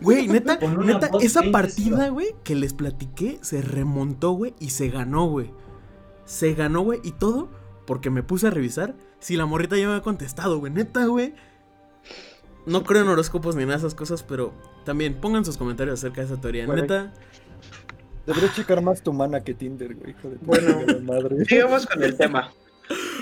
Güey, 0.00 0.28
neta, 0.28 0.58
neta, 0.58 1.10
esa 1.20 1.42
partida, 1.50 2.08
güey, 2.08 2.34
que 2.44 2.54
les 2.54 2.72
platiqué, 2.72 3.38
se 3.40 3.62
remontó, 3.62 4.32
güey, 4.32 4.54
y 4.60 4.70
se 4.70 4.88
ganó, 4.88 5.26
güey. 5.26 5.50
Se 6.24 6.54
ganó, 6.54 6.82
güey, 6.82 7.00
y 7.02 7.12
todo 7.12 7.48
porque 7.86 8.10
me 8.10 8.22
puse 8.22 8.46
a 8.46 8.50
revisar 8.50 8.94
si 9.18 9.36
la 9.36 9.46
morrita 9.46 9.76
ya 9.76 9.86
me 9.86 9.92
había 9.92 10.02
contestado, 10.02 10.58
güey. 10.58 10.72
Neta, 10.72 11.04
güey. 11.06 11.34
No 12.66 12.84
creo 12.84 13.02
en 13.02 13.08
horóscopos 13.08 13.56
ni 13.56 13.62
nada 13.62 13.74
de 13.74 13.78
esas 13.78 13.94
cosas, 13.94 14.22
pero 14.22 14.52
también 14.84 15.14
pongan 15.14 15.44
sus 15.44 15.56
comentarios 15.56 15.98
acerca 15.98 16.20
de 16.20 16.26
esa 16.28 16.40
teoría. 16.40 16.66
Neta, 16.66 17.12
Deberías 18.26 18.54
checar 18.54 18.80
más 18.82 19.02
tu 19.02 19.12
mana 19.12 19.42
que 19.42 19.52
Tinder, 19.52 19.94
güey, 19.96 20.10
hijo 20.12 20.28
de 20.28 20.36
tu 20.36 20.46
Bueno. 20.46 21.00
madre. 21.02 21.44
Sigamos 21.44 21.86
con 21.86 22.02
el 22.02 22.16
tema. 22.16 22.52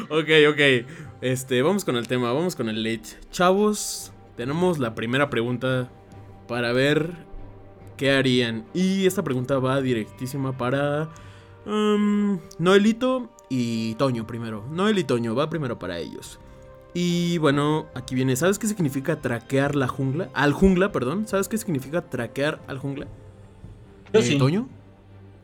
Ok, 0.08 0.28
ok. 0.50 0.86
Este, 1.20 1.62
vamos 1.62 1.84
con 1.84 1.94
el 1.94 2.08
tema, 2.08 2.32
vamos 2.32 2.56
con 2.56 2.68
el 2.68 2.82
late. 2.82 3.10
Chavos, 3.30 4.10
tenemos 4.36 4.78
la 4.80 4.96
primera 4.96 5.30
pregunta 5.30 5.88
para 6.48 6.72
ver 6.72 7.12
qué 7.96 8.10
harían. 8.10 8.64
Y 8.74 9.06
esta 9.06 9.22
pregunta 9.22 9.58
va 9.60 9.80
directísima 9.80 10.56
para 10.58 11.10
um, 11.66 12.40
Noelito 12.58 13.30
y 13.48 13.94
Toño 13.96 14.26
primero. 14.26 14.64
Noel 14.72 14.98
y 14.98 15.04
Toño, 15.04 15.36
va 15.36 15.48
primero 15.50 15.78
para 15.78 15.98
ellos. 15.98 16.40
Y 16.94 17.38
bueno, 17.38 17.86
aquí 17.94 18.14
viene. 18.14 18.34
¿Sabes 18.36 18.58
qué 18.58 18.66
significa 18.66 19.20
traquear 19.20 19.76
la 19.76 19.86
jungla? 19.88 20.28
Al 20.34 20.52
jungla, 20.52 20.90
perdón. 20.92 21.26
¿Sabes 21.28 21.48
qué 21.48 21.56
significa 21.56 22.02
traquear 22.02 22.60
al 22.66 22.78
jungla? 22.78 23.06
Yo 24.12 24.20
Eh, 24.20 24.22
sí. 24.24 24.38
¿Toño? 24.38 24.68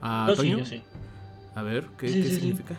¿A 0.00 0.26
Yo 0.28 0.34
sí, 0.34 0.42
Toño? 0.42 0.58
yo 0.58 0.64
sí. 0.64 0.82
A 1.54 1.62
ver, 1.62 1.86
¿qué, 1.98 2.08
Sí, 2.08 2.14
qué 2.22 2.28
sí, 2.28 2.34
sí. 2.34 2.40
significa? 2.40 2.74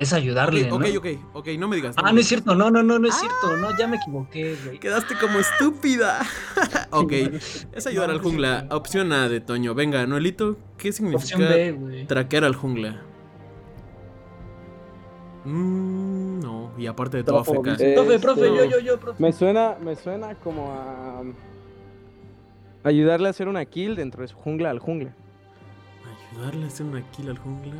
Es 0.00 0.12
ayudarle, 0.12 0.70
ok, 0.70 0.80
¿no? 0.80 0.86
ok, 0.86 0.96
ok, 0.98 1.06
ok, 1.34 1.48
no 1.58 1.66
me 1.66 1.74
digas. 1.74 1.96
Ah, 1.98 2.04
me 2.08 2.12
no 2.12 2.20
es 2.20 2.28
cierto, 2.28 2.54
no, 2.54 2.70
no, 2.70 2.84
no, 2.84 3.00
no 3.00 3.08
es 3.08 3.16
cierto, 3.16 3.56
no, 3.56 3.76
ya 3.76 3.88
me 3.88 3.96
equivoqué, 3.96 4.56
güey. 4.64 4.78
Quedaste 4.78 5.14
como 5.20 5.40
estúpida. 5.40 6.20
ok, 6.90 7.10
Sí, 7.40 7.66
es 7.72 7.86
ayudar 7.88 8.08
No, 8.08 8.12
al 8.14 8.18
no 8.18 8.28
jungla. 8.28 8.66
Opción 8.70 9.12
A 9.12 9.28
de 9.28 9.40
Toño. 9.40 9.74
Venga, 9.74 10.06
Noelito, 10.06 10.56
¿qué 10.76 10.92
significa 10.92 11.18
Opción 11.18 11.40
B, 11.40 11.72
güey. 11.72 12.06
traquear 12.06 12.44
al 12.44 12.54
jungla? 12.54 13.02
Mm, 15.44 16.07
no, 16.07 16.07
y 16.78 16.86
aparte 16.86 17.18
de 17.18 17.24
todo. 17.24 17.42
Profe, 17.42 18.18
profe, 18.18 18.46
Este, 18.46 18.56
yo, 18.56 18.64
yo, 18.64 18.78
yo, 18.78 19.00
profe. 19.00 19.22
Me 19.22 19.32
suena, 19.32 19.76
me 19.82 19.96
suena 19.96 20.34
como 20.36 20.72
a 20.72 21.22
ayudarle 22.84 23.28
a 23.28 23.30
hacer 23.30 23.48
una 23.48 23.64
kill 23.64 23.96
dentro 23.96 24.22
de 24.22 24.28
su 24.28 24.36
jungla 24.36 24.70
al 24.70 24.78
jungla. 24.78 25.12
¿Ayudarle 26.32 26.64
a 26.64 26.68
hacer 26.68 26.86
una 26.86 27.02
kill 27.10 27.30
al 27.30 27.38
jungla? 27.38 27.74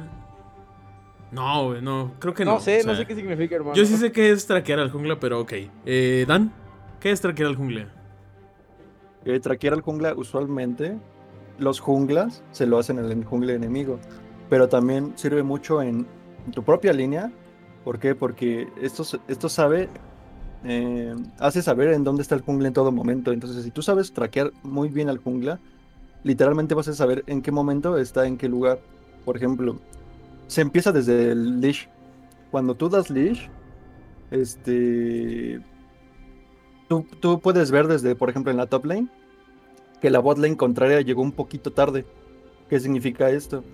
No, 1.31 1.67
güey, 1.67 1.83
no, 1.83 2.13
creo 2.19 2.35
que 2.35 2.45
no. 2.45 2.55
No, 2.55 2.61
sé, 2.61 2.81
o 2.81 2.83
sea, 2.83 2.93
no 2.93 2.99
sé 2.99 3.07
qué 3.07 3.15
significa, 3.15 3.55
hermano. 3.57 3.75
Yo 3.75 3.85
sí 3.85 3.97
sé 3.97 4.13
qué 4.13 4.31
es 4.31 4.47
traquear 4.47 4.79
al 4.79 4.91
jungla, 4.91 5.21
pero 5.21 5.41
ok. 5.41 5.53
Eh, 5.85 6.25
Dan, 6.27 6.53
¿qué 7.01 7.11
es 7.11 7.21
traquear 7.21 7.51
al 7.51 7.57
jungla? 7.57 7.89
Eh, 9.25 9.39
traquear 9.41 9.75
al 9.75 9.83
jungla, 9.83 10.15
usualmente 10.15 10.97
los 11.59 11.81
junglas 11.81 12.43
se 12.53 12.67
lo 12.67 12.79
hacen 12.79 12.99
en 12.99 13.07
el 13.07 13.25
jungla 13.25 13.53
enemigo, 13.53 13.99
pero 14.49 14.69
también 14.69 15.13
sirve 15.17 15.43
mucho 15.43 15.83
en 15.83 16.07
tu 16.53 16.63
propia 16.63 16.93
línea. 16.93 17.31
¿Por 17.85 17.99
qué? 17.99 18.15
Porque 18.15 18.69
esto, 18.81 19.05
esto 19.29 19.49
sabe, 19.49 19.89
eh, 20.65 21.15
hace 21.39 21.63
saber 21.63 21.93
en 21.93 22.05
dónde 22.05 22.23
está 22.23 22.35
el 22.35 22.43
jungla 22.43 22.69
en 22.69 22.75
todo 22.75 22.93
momento. 22.93 23.33
Entonces, 23.33 23.65
si 23.65 23.71
tú 23.71 23.83
sabes 23.83 24.13
traquear 24.13 24.53
muy 24.63 24.89
bien 24.89 25.09
al 25.09 25.19
jungla, 25.19 25.61
literalmente 26.25 26.75
vas 26.75 26.89
a 26.89 26.95
saber 26.95 27.25
en 27.27 27.43
qué 27.43 27.53
momento 27.53 27.97
está 27.99 28.27
en 28.27 28.37
qué 28.37 28.49
lugar. 28.49 28.81
Por 29.25 29.37
ejemplo, 29.37 29.79
se 30.47 30.61
empieza 30.61 30.93
desde 30.93 31.33
el 31.33 31.61
leash. 31.61 31.87
Cuando 32.51 32.75
tú 32.75 32.89
das 32.89 33.11
leash, 33.11 33.49
este, 34.31 35.61
tú, 36.89 37.07
tú 37.21 37.41
puedes 37.41 37.71
ver 37.71 37.87
desde, 37.87 38.15
por 38.15 38.31
ejemplo, 38.31 38.51
en 38.51 38.57
la 38.57 38.67
top 38.67 38.87
lane, 38.87 39.09
que 40.01 40.11
la 40.11 40.19
bot 40.19 40.39
lane 40.39 40.57
contraria 40.57 41.01
llegó 41.01 41.23
un 41.23 41.33
poquito 41.33 41.73
tarde. 41.73 42.05
¿Qué 42.69 42.81
significa 42.81 43.31
esto? 43.31 43.65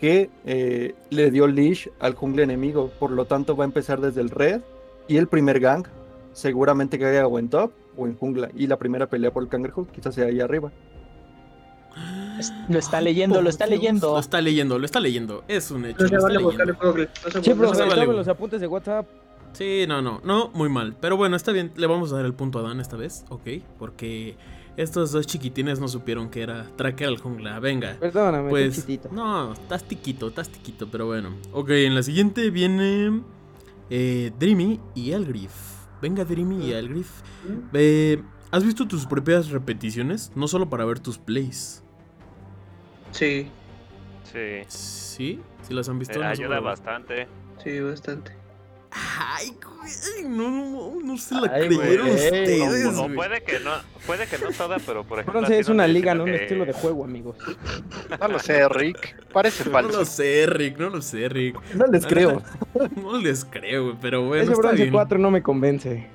Que 0.00 0.30
eh, 0.44 0.94
le 1.10 1.30
dio 1.30 1.46
leash 1.46 1.88
al 2.00 2.14
jungla 2.14 2.42
enemigo, 2.42 2.90
por 2.98 3.10
lo 3.10 3.24
tanto 3.24 3.56
va 3.56 3.64
a 3.64 3.66
empezar 3.66 4.00
desde 4.00 4.20
el 4.20 4.30
red 4.30 4.60
y 5.08 5.16
el 5.16 5.26
primer 5.26 5.58
gang 5.60 5.86
seguramente 6.32 6.98
caiga 6.98 7.26
o 7.26 7.38
en 7.38 7.48
top 7.48 7.72
o 7.96 8.06
en 8.06 8.14
jungla 8.16 8.50
y 8.54 8.66
la 8.66 8.76
primera 8.76 9.06
pelea 9.06 9.32
por 9.32 9.42
el 9.42 9.48
cangrejo 9.48 9.86
quizás 9.86 10.14
sea 10.14 10.26
ahí 10.26 10.40
arriba. 10.40 10.70
Lo 12.68 12.78
está 12.78 13.00
leyendo, 13.00 13.40
lo 13.40 13.48
está 13.48 13.64
Dios, 13.66 13.78
leyendo. 13.78 14.12
Lo 14.12 14.18
está 14.20 14.40
leyendo, 14.42 14.78
lo 14.78 14.84
está 14.84 15.00
leyendo. 15.00 15.44
Es 15.48 15.70
un 15.70 15.86
hecho. 15.86 16.02
No 16.02 16.08
se 16.08 16.12
lo 16.14 16.18
está 16.18 16.26
vale 16.28 16.38
buscar 16.42 16.66
leyendo. 16.66 16.84
en 16.84 16.90
Google. 16.90 17.08
No 17.24 17.30
se 17.30 17.42
Sí, 17.42 17.50
no 17.50 17.56
pero 17.56 17.68
se 17.68 17.74
se 17.76 17.82
estaba 17.82 17.88
vale, 17.88 18.00
en 18.02 18.06
güey. 18.08 18.18
los 18.18 18.28
apuntes 18.28 18.60
de 18.60 18.66
WhatsApp. 18.66 19.06
Sí, 19.52 19.86
no, 19.88 20.02
no, 20.02 20.20
no, 20.22 20.50
muy 20.52 20.68
mal. 20.68 20.94
Pero 21.00 21.16
bueno, 21.16 21.36
está 21.36 21.52
bien, 21.52 21.72
le 21.76 21.86
vamos 21.86 22.12
a 22.12 22.16
dar 22.16 22.26
el 22.26 22.34
punto 22.34 22.58
a 22.58 22.62
Dan 22.62 22.80
esta 22.80 22.96
vez, 22.98 23.24
ok. 23.30 23.46
Porque 23.78 24.36
estos 24.76 25.12
dos 25.12 25.26
chiquitines 25.26 25.80
no 25.80 25.88
supieron 25.88 26.28
que 26.30 26.42
era 26.42 26.70
traquear 26.76 27.10
al 27.10 27.18
jungla. 27.18 27.58
Venga. 27.60 27.96
Perdóname, 27.98 28.50
Pues, 28.50 28.76
chiquitito. 28.76 29.08
no, 29.12 29.52
estás 29.54 29.84
tiquito, 29.84 30.28
estás 30.28 30.48
tiquito, 30.48 30.88
pero 30.90 31.06
bueno. 31.06 31.34
Ok, 31.52 31.70
en 31.70 31.94
la 31.94 32.02
siguiente 32.02 32.50
viene 32.50 33.22
eh, 33.90 34.32
Dreamy 34.38 34.80
y 34.94 35.12
Elgriff. 35.12 35.52
Venga, 36.02 36.24
Dreamy 36.24 36.66
y 36.66 36.72
Elgriff. 36.72 37.10
Eh, 37.72 38.22
¿Has 38.50 38.64
visto 38.64 38.86
tus 38.86 39.06
propias 39.06 39.50
repeticiones? 39.50 40.30
No 40.34 40.46
solo 40.48 40.68
para 40.68 40.84
ver 40.84 41.00
tus 41.00 41.18
plays. 41.18 41.82
Sí, 43.10 43.48
Sí. 44.32 44.62
¿Sí? 44.68 45.40
¿Sí 45.62 45.72
las 45.72 45.88
han 45.88 45.98
visto? 45.98 46.18
Eh, 46.18 46.22
No 46.22 46.28
ayuda 46.28 46.60
bastante. 46.60 47.28
sí, 47.62 47.80
bastante. 47.80 48.32
Ay, 49.18 49.50
güey, 49.62 50.24
no, 50.28 50.50
no, 50.50 50.94
no 51.04 51.18
se 51.18 51.34
la 51.34 51.50
Ay, 51.52 51.68
creyeron 51.68 52.06
güey, 52.08 52.14
ustedes, 52.16 52.86
O 52.96 53.02
güey. 53.02 53.14
puede 53.14 53.42
que 53.42 53.60
no, 53.60 53.72
puede 54.06 54.26
que 54.26 54.38
no 54.38 54.50
toda, 54.50 54.78
pero 54.78 55.04
por 55.04 55.18
ejemplo. 55.20 55.40
Bronce 55.40 55.58
es 55.58 55.68
una 55.68 55.86
liga, 55.86 56.14
no 56.14 56.24
un 56.24 56.30
estilo 56.30 56.64
de 56.64 56.72
juego, 56.72 57.04
amigos. 57.04 57.36
No 58.20 58.28
lo 58.28 58.38
sé, 58.38 58.66
Rick. 58.68 59.26
Parece 59.32 59.64
No 59.66 59.70
falso. 59.72 59.98
lo 59.98 60.04
sé, 60.06 60.46
Rick, 60.46 60.78
no 60.78 60.88
lo 60.90 61.02
sé, 61.02 61.28
Rick. 61.28 61.58
No 61.74 61.86
les 61.86 62.02
La 62.04 62.08
creo. 62.08 62.42
No 62.96 63.18
les 63.18 63.44
creo, 63.44 63.84
güey, 63.84 63.96
pero 64.00 64.22
bueno, 64.26 64.42
Ese 64.44 64.52
está 64.52 64.62
bronce 64.68 64.82
bien. 64.82 64.92
4 64.94 65.18
no 65.18 65.30
me 65.30 65.42
convence. 65.42 66.08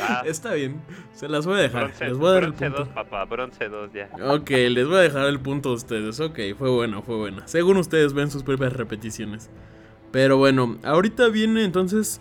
Ah, 0.00 0.22
Está 0.26 0.54
bien, 0.54 0.80
se 1.14 1.28
las 1.28 1.46
voy 1.46 1.58
a 1.58 1.62
dejar. 1.62 1.84
bronce, 1.84 2.04
les 2.06 2.18
voy 2.18 2.28
a 2.28 2.32
dar 2.32 2.42
el 2.44 2.50
bronce 2.52 2.66
punto. 2.70 2.84
2, 2.84 2.88
papá, 2.94 3.24
bronce 3.24 3.68
2 3.68 3.90
ya. 3.92 4.10
Ok, 4.32 4.50
les 4.50 4.86
voy 4.86 4.96
a 4.96 5.00
dejar 5.00 5.26
el 5.26 5.40
punto 5.40 5.70
a 5.70 5.72
ustedes. 5.74 6.18
Ok, 6.20 6.38
fue 6.58 6.70
bueno, 6.70 7.02
fue 7.02 7.16
buena. 7.16 7.46
Según 7.46 7.76
ustedes 7.76 8.12
ven 8.14 8.30
sus 8.30 8.42
propias 8.42 8.72
repeticiones. 8.72 9.50
Pero 10.12 10.36
bueno, 10.36 10.78
ahorita 10.84 11.28
viene 11.28 11.64
entonces 11.64 12.20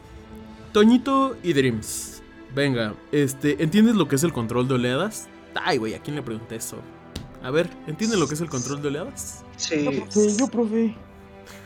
Toñito 0.72 1.36
y 1.44 1.54
Dreams. 1.54 2.24
Venga, 2.56 2.96
este, 3.12 3.62
¿entiendes 3.62 3.96
lo 3.96 4.08
que 4.08 4.16
es 4.16 4.24
el 4.24 4.34
control 4.34 4.68
de 4.68 4.76
oleadas? 4.76 5.28
Ay, 5.56 5.78
güey, 5.78 5.94
¿a 5.94 6.00
quién 6.00 6.16
le 6.16 6.22
pregunté 6.22 6.56
eso? 6.56 6.78
A 7.44 7.52
ver, 7.52 7.70
¿entienden 7.88 8.20
lo 8.20 8.28
que 8.28 8.36
es 8.36 8.42
el 8.42 8.50
control 8.50 8.82
de 8.82 8.88
oleadas? 8.90 9.44
Sí, 9.58 10.04
Sí, 10.10 10.38
yo, 10.38 10.48
profe. 10.48 10.96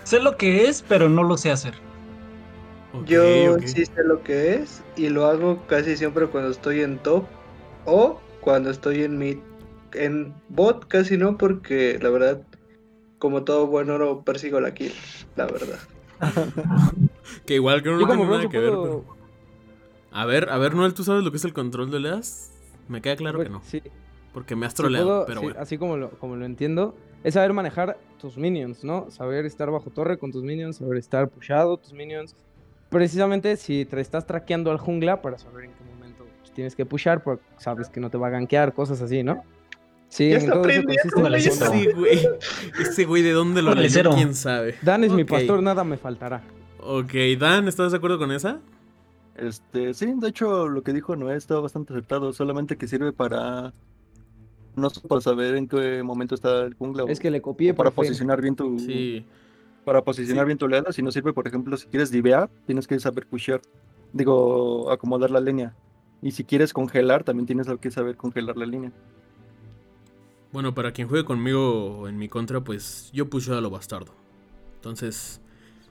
Sé 0.04 0.20
lo 0.20 0.38
que 0.38 0.68
es, 0.68 0.84
pero 0.88 1.10
no 1.10 1.24
lo 1.24 1.38
sé 1.38 1.52
hacer. 1.52 1.74
Yo 3.06 3.60
sí 3.60 3.86
sé 3.86 4.04
lo 4.06 4.24
que 4.24 4.56
es 4.56 4.82
y 4.96 5.10
lo 5.10 5.26
hago 5.26 5.66
casi 5.68 5.98
siempre 5.98 6.28
cuando 6.28 6.52
estoy 6.52 6.82
en 6.82 6.98
top 7.00 7.26
o 7.86 8.22
cuando 8.40 8.70
estoy 8.70 9.04
en 9.04 9.18
mid. 9.18 9.38
En 9.94 10.34
bot 10.50 10.88
casi 10.88 11.18
no, 11.18 11.38
porque 11.38 12.00
la 12.02 12.10
verdad, 12.10 12.42
como 13.20 13.44
todo 13.44 13.68
buen 13.68 13.90
oro, 13.90 14.24
persigo 14.24 14.62
la 14.62 14.74
kill, 14.74 14.94
la 15.36 15.46
verdad. 15.46 15.80
Que 17.46 17.56
igual 17.56 17.82
que 17.84 17.90
no 17.92 17.98
tiene 17.98 18.26
nada 18.26 18.50
que 18.50 18.60
ver. 18.60 18.70
pero- 18.72 19.06
A 20.12 20.26
ver, 20.26 20.50
a 20.50 20.58
ver, 20.58 20.76
Noel, 20.76 20.94
¿tú 20.94 21.04
sabes 21.04 21.24
lo 21.24 21.32
que 21.32 21.38
es 21.38 21.46
el 21.46 21.54
control 21.54 21.92
de 21.92 21.98
oleadas? 21.98 22.52
Me 22.88 23.02
queda 23.02 23.16
claro 23.16 23.40
que 23.40 23.50
no. 23.50 23.62
Sí, 23.64 23.82
Porque 24.34 24.56
me 24.56 24.66
has 24.66 24.74
sí 24.74 24.78
troleado, 24.78 25.08
puedo- 25.08 25.26
pero 25.26 25.40
sí, 25.42 25.46
bueno. 25.48 25.60
Así 25.62 25.78
como 25.78 25.98
lo, 25.98 26.10
como 26.12 26.36
lo 26.36 26.46
entiendo, 26.46 26.96
es 27.24 27.34
saber 27.34 27.54
manejar 27.54 27.98
tus 28.20 28.38
minions, 28.38 28.84
¿no? 28.84 29.10
Saber 29.12 29.46
estar 29.46 29.72
bajo 29.72 29.90
torre 29.90 30.18
con 30.18 30.32
tus 30.32 30.44
minions, 30.44 30.78
saber 30.78 30.98
estar 30.98 31.28
pushado 31.30 31.78
tus 31.78 31.94
minions. 31.94 32.36
Precisamente 32.90 33.58
si 33.58 33.84
te 33.86 34.00
estás 34.00 34.26
traqueando 34.26 34.72
al 34.72 34.78
jungla 34.78 35.22
para 35.22 35.38
saber 35.38 35.66
en 35.66 35.72
qué 35.72 35.84
momento 35.84 36.26
tienes 36.54 36.76
que 36.76 36.86
pushar, 36.86 37.24
porque 37.24 37.44
sabes 37.58 37.90
que 37.90 38.00
no 38.00 38.10
te 38.10 38.18
va 38.18 38.28
a 38.28 38.30
gankear, 38.30 38.74
cosas 38.74 39.02
así, 39.02 39.24
¿no? 39.24 39.44
Sí, 40.10 40.30
Ya 40.30 40.38
en 40.38 40.42
está 40.44 40.62
consiste 40.62 41.94
güey. 41.94 42.28
Ese 42.80 43.06
güey, 43.06 43.22
de 43.24 43.32
dónde 43.32 43.62
lo 43.62 43.74
leyó, 43.76 44.12
quién 44.12 44.34
sabe. 44.36 44.76
Dan 44.82 45.04
es 45.04 45.12
mi 45.12 45.24
pastor, 45.24 45.62
nada 45.62 45.84
me 45.84 45.98
faltará. 45.98 46.42
Ok, 46.80 47.14
Dan, 47.40 47.68
¿estás 47.68 47.92
de 47.92 47.98
acuerdo 47.98 48.18
con 48.20 48.32
esa? 48.32 48.60
Este, 49.36 49.94
sí, 49.94 50.14
de 50.16 50.28
hecho 50.30 50.68
lo 50.70 50.82
que 50.84 50.94
dijo 50.94 51.16
Noé 51.16 51.36
está 51.36 51.60
bastante 51.60 51.92
acertado, 51.94 52.32
solamente 52.32 52.78
que 52.78 52.88
sirve 52.88 53.12
para 53.12 53.74
no 54.76 54.90
para 55.08 55.22
saber 55.22 55.56
en 55.56 55.68
qué 55.68 56.04
momento 56.04 56.36
está 56.36 56.62
el 56.64 56.74
jungla 56.76 57.04
o- 57.04 57.08
Es 57.08 57.20
que 57.20 57.32
le 57.32 57.42
copié 57.42 57.74
para 57.74 57.92
profe. 57.92 58.08
posicionar 58.08 58.42
bien 58.42 58.56
tu 58.56 58.78
Sí. 58.80 59.26
para 59.84 60.02
posicionar 60.04 60.46
Sí. 60.46 60.48
bien 60.48 60.58
tu 60.58 60.66
oleada, 60.66 60.92
sino 60.94 61.12
sirve, 61.12 61.34
por 61.34 61.48
ejemplo, 61.48 61.76
si 61.78 61.88
quieres 61.88 62.12
divear, 62.12 62.50
tienes 62.66 62.88
que 62.88 63.00
saber 63.00 63.26
pushear. 63.28 63.62
Digo, 64.14 64.90
acomodar 64.92 65.32
la 65.32 65.40
línea. 65.42 65.74
Y 66.22 66.32
si 66.32 66.44
quieres 66.44 66.72
congelar, 66.74 67.24
también 67.24 67.46
tienes 67.46 67.68
que 67.80 67.92
saber 67.92 68.16
congelar 68.16 68.56
la 68.58 68.66
línea. 68.66 68.92
Bueno, 70.56 70.74
para 70.74 70.94
quien 70.94 71.10
juegue 71.10 71.26
conmigo 71.26 72.08
en 72.08 72.18
mi 72.18 72.30
contra, 72.30 72.62
pues 72.62 73.10
yo 73.12 73.30
puse 73.30 73.52
a 73.52 73.60
lo 73.60 73.70
bastardo. 73.70 74.16
Entonces, 74.76 75.42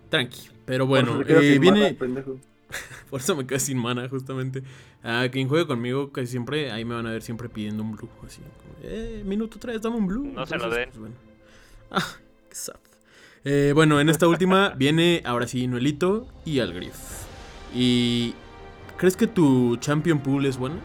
tranqui. 0.08 0.48
Pero 0.64 0.86
bueno, 0.86 1.20
eh, 1.28 1.58
viene. 1.58 1.94
Por 3.10 3.20
eso 3.20 3.36
me 3.36 3.46
quedé 3.46 3.58
sin 3.60 3.76
mana, 3.76 4.08
justamente. 4.08 4.62
A 5.02 5.28
quien 5.30 5.48
juegue 5.48 5.66
conmigo, 5.66 6.12
casi 6.12 6.28
siempre, 6.28 6.72
ahí 6.72 6.86
me 6.86 6.94
van 6.94 7.06
a 7.06 7.10
ver 7.10 7.20
siempre 7.20 7.50
pidiendo 7.50 7.82
un 7.82 7.92
blue. 7.92 8.08
Así, 8.26 8.40
eh, 8.82 9.22
minuto 9.26 9.58
3, 9.58 9.82
dame 9.82 9.96
un 9.96 10.06
blue. 10.06 10.32
No 10.32 10.46
se 10.46 10.56
lo 10.56 10.70
den. 10.70 10.88
Pues, 10.88 10.98
bueno. 10.98 11.14
Ah, 11.90 12.16
qué 12.48 12.56
sad. 12.56 12.80
Eh, 13.44 13.72
bueno, 13.74 14.00
en 14.00 14.08
esta 14.08 14.26
última 14.26 14.70
viene 14.78 15.20
ahora 15.26 15.46
sí 15.46 15.66
Noelito 15.66 16.26
y 16.46 16.60
Algrif. 16.60 16.96
¿Y 17.74 18.32
crees 18.96 19.14
que 19.14 19.26
tu 19.26 19.76
Champion 19.76 20.20
Pool 20.20 20.46
es 20.46 20.56
bueno? 20.56 20.76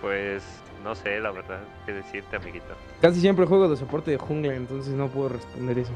Pues 0.00 0.61
no 0.82 0.94
sé, 0.94 1.20
la 1.20 1.30
verdad, 1.30 1.60
qué 1.86 1.92
decirte, 1.92 2.36
amiguito. 2.36 2.66
Casi 3.00 3.20
siempre 3.20 3.46
juego 3.46 3.68
de 3.68 3.76
soporte 3.76 4.10
de 4.10 4.16
jungla, 4.18 4.54
entonces 4.54 4.92
no 4.94 5.08
puedo 5.08 5.30
responder 5.30 5.78
eso. 5.78 5.92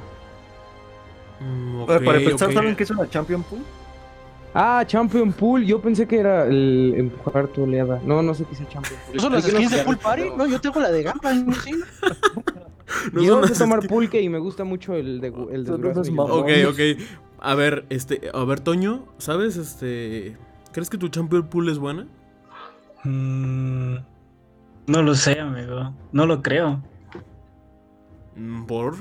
Mm, 1.41 1.85
Para- 1.85 2.19
empezar. 2.19 2.53
¿saben 2.53 2.75
qué 2.77 2.83
es 2.85 2.91
una 2.91 3.09
Champion 3.09 3.43
Pool? 3.43 3.61
Ah, 4.55 4.83
Champion 4.87 5.33
Pool. 5.33 5.67
Yo 5.67 5.81
pensé 5.83 6.07
que 6.09 6.19
era 6.19 6.45
el 6.47 6.95
empujar 6.97 7.47
tu 7.49 7.65
oleada. 7.65 8.01
No, 8.05 8.23
no 8.23 8.33
sé 8.35 8.45
qué 8.45 8.55
es 8.55 8.61
el 8.61 8.69
Champion 8.69 8.99
Pool. 9.07 9.17
¿Eso 9.17 9.29
las 9.29 9.45
Hay 9.45 9.51
que 9.51 9.57
skins 9.59 9.71
de 9.73 9.77
no- 9.79 9.85
Pool 9.85 9.99
Party? 9.99 10.23
No, 10.35 10.47
yo 10.47 10.61
tengo 10.61 10.81
la 10.81 10.91
de 10.91 11.03
Gamba, 11.03 11.35
¿no? 11.35 11.53
¿sí? 11.55 11.73
No 13.13 13.21
Yo 13.23 13.35
son 13.35 13.43
sé 13.45 13.51
las 13.51 13.59
tomar 13.59 13.87
pulque 13.87 14.23
y 14.23 14.29
me 14.31 14.39
gusta 14.39 14.65
mucho 14.65 14.95
el 14.95 15.21
de, 15.21 15.29
el 15.53 15.65
de 15.65 15.95
Son 16.05 16.15
mamón. 16.15 16.41
Ok, 16.41 16.49
ok. 16.71 16.81
A 17.39 17.55
ver, 17.55 17.85
este, 17.91 18.31
a 18.33 18.45
ver, 18.45 18.61
Toño, 18.61 19.05
¿sabes? 19.19 19.57
Este, 19.59 20.37
¿crees 20.73 20.89
que 20.89 20.97
tu 20.97 21.09
Champion 21.09 21.47
Pool 21.49 21.69
es 21.69 21.79
buena? 21.79 22.07
Mm, 23.05 23.97
no 24.87 25.03
lo 25.03 25.15
sé, 25.15 25.39
amigo. 25.41 25.93
No 26.13 26.27
lo 26.27 26.43
creo. 26.43 26.83
Mm, 28.37 28.67
¿Por? 28.67 28.95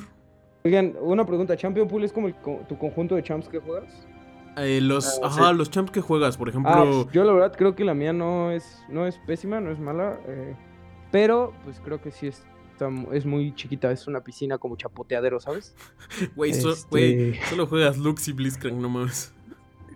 Oigan, 0.64 0.96
una 1.00 1.26
pregunta. 1.26 1.56
¿Champion 1.58 1.88
Pool 1.88 2.04
es 2.04 2.12
como 2.12 2.28
el 2.28 2.36
co- 2.36 2.62
tu 2.68 2.78
conjunto 2.78 3.16
de 3.16 3.24
champs 3.24 3.48
que 3.48 3.60
juegas? 3.60 4.08
Eh, 4.58 4.80
los, 4.82 5.20
Ah, 5.22 5.28
ajá, 5.28 5.50
sí. 5.52 5.58
los 5.58 5.70
champs 5.70 5.92
que 5.92 6.02
juegas, 6.02 6.38
por 6.38 6.50
ejemplo. 6.50 6.72
Ah, 6.74 7.06
yo 7.12 7.24
la 7.24 7.34
verdad 7.34 7.54
creo 7.58 7.76
que 7.76 7.84
la 7.84 7.94
mía 7.94 8.14
no 8.14 8.52
es, 8.52 8.82
no 8.90 9.06
es 9.06 9.18
pésima, 9.28 9.60
no 9.60 9.72
es 9.72 9.80
mala. 9.80 10.18
eh, 10.28 10.56
pero 11.12 11.54
pues 11.64 11.80
creo 11.84 12.02
que 12.02 12.12
sí 12.12 12.28
es, 12.28 12.44
es 13.12 13.26
muy 13.26 13.54
chiquita. 13.54 13.92
Es 13.92 14.08
una 14.08 14.22
piscina 14.22 14.58
como 14.58 14.76
chapoteadero, 14.78 15.40
¿sabes? 15.40 15.76
Güey, 16.36 16.52
este- 16.52 16.74
güey, 16.90 17.36
solo 17.50 17.68
juegas 17.68 17.98
Lux 17.98 18.28
y 18.28 18.32
Blitzcrank, 18.34 18.76
no 18.78 18.90
mames. 18.90 19.34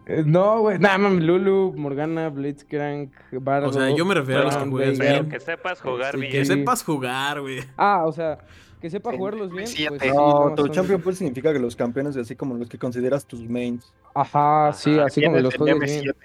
Eh, 0.09 0.23
no, 0.25 0.61
güey. 0.61 0.79
Nada, 0.79 0.97
mames, 0.97 1.23
Lulu, 1.23 1.73
Morgana, 1.77 2.29
Blitzcrank, 2.29 3.13
Bardo. 3.33 3.69
O 3.69 3.73
sea, 3.73 3.95
yo 3.95 4.05
me 4.05 4.15
refiero 4.15 4.41
a 4.41 4.43
los 4.45 4.57
que 4.57 4.69
juegas. 4.69 4.97
Pero 4.97 5.29
que 5.29 5.39
sepas 5.39 5.79
jugar 5.81 6.15
Sí, 6.15 6.19
bien. 6.21 6.31
Que 6.31 6.45
sepas 6.45 6.83
jugar, 6.83 7.41
güey. 7.41 7.59
Ah, 7.77 8.05
o 8.07 8.11
sea, 8.11 8.39
que 8.81 8.89
sepa 8.89 9.11
jugarlos 9.15 9.51
bien. 9.51 9.67
siete. 9.67 9.97
Pues, 9.99 10.01
sí, 10.01 10.17
No, 10.17 10.49
no, 10.49 10.55
tu 10.55 10.67
Champion 10.69 10.99
Pool 10.99 11.15
significa 11.15 11.53
que 11.53 11.59
los 11.59 11.75
campeones, 11.75 12.17
así 12.17 12.35
como 12.35 12.55
los 12.55 12.67
que 12.67 12.79
consideras 12.79 13.27
tus 13.27 13.47
mains. 13.47 13.93
Ajá, 14.15 14.73
sí, 14.73 14.95
Ajá, 14.95 15.05
así 15.05 15.21
como 15.23 15.37
los 15.37 15.55
juegas 15.55 15.79
bien. 15.79 16.05
M7. 16.05 16.15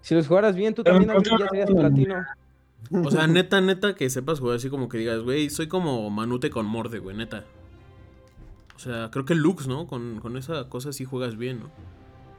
Si 0.00 0.14
los 0.16 0.26
jugaras 0.26 0.56
bien, 0.56 0.74
tú 0.74 0.82
Pero 0.82 0.96
también 0.96 1.16
Andrés, 1.16 1.34
ya 1.38 1.48
serías 1.48 1.70
platino. 1.70 2.26
O 3.04 3.10
sea, 3.12 3.28
neta, 3.28 3.60
neta, 3.60 3.94
que 3.94 4.10
sepas 4.10 4.40
jugar 4.40 4.56
así 4.56 4.70
como 4.70 4.88
que 4.88 4.98
digas, 4.98 5.20
güey, 5.20 5.50
soy 5.50 5.68
como 5.68 6.10
Manute 6.10 6.50
con 6.50 6.66
Morde, 6.66 6.98
güey, 6.98 7.16
neta. 7.16 7.44
O 8.74 8.78
sea, 8.80 9.08
creo 9.12 9.24
que 9.24 9.36
Lux, 9.36 9.68
¿no? 9.68 9.86
Con, 9.86 10.18
con 10.18 10.36
esa 10.36 10.68
cosa 10.68 10.92
sí 10.92 11.04
juegas 11.04 11.36
bien, 11.36 11.60
¿no? 11.60 11.70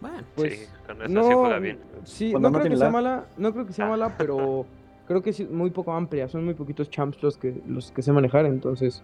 Bueno, 0.02 0.18
Pues, 0.36 0.54
sí, 0.60 0.66
con 0.88 1.02
eso 1.02 1.10
no, 1.14 1.24
sí 1.24 1.34
juega 1.34 1.60
bien. 1.60 1.80
Sí, 2.04 2.34
no 2.34 2.40
no 2.40 2.52
creo 2.52 2.64
que 2.70 2.78
sea 2.78 2.90
mala, 2.90 3.26
no 3.38 3.54
creo 3.54 3.66
que 3.66 3.74
sea 3.74 3.88
mala, 3.88 4.16
pero 4.18 4.66
creo 5.08 5.22
que 5.22 5.30
es 5.30 5.50
muy 5.50 5.70
poco 5.70 5.94
amplia, 5.94 6.28
son 6.28 6.44
muy 6.46 6.54
poquitos 6.56 6.90
champs 6.90 7.22
los 7.22 7.38
que 7.38 7.62
los 7.68 7.92
que 7.92 8.02
sé 8.02 8.12
manejar, 8.12 8.46
entonces, 8.46 9.04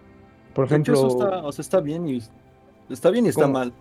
por 0.53 0.67
De 0.67 0.75
hecho, 0.75 0.93
ejemplo, 0.93 1.07
eso 1.07 1.07
está, 1.07 1.45
o 1.45 1.51
sea, 1.51 1.61
está 1.61 1.79
bien 1.79 2.07
y 2.09 2.21
está 2.89 3.09
bien 3.11 3.25
y 3.25 3.29
está 3.29 3.47
mal. 3.47 3.71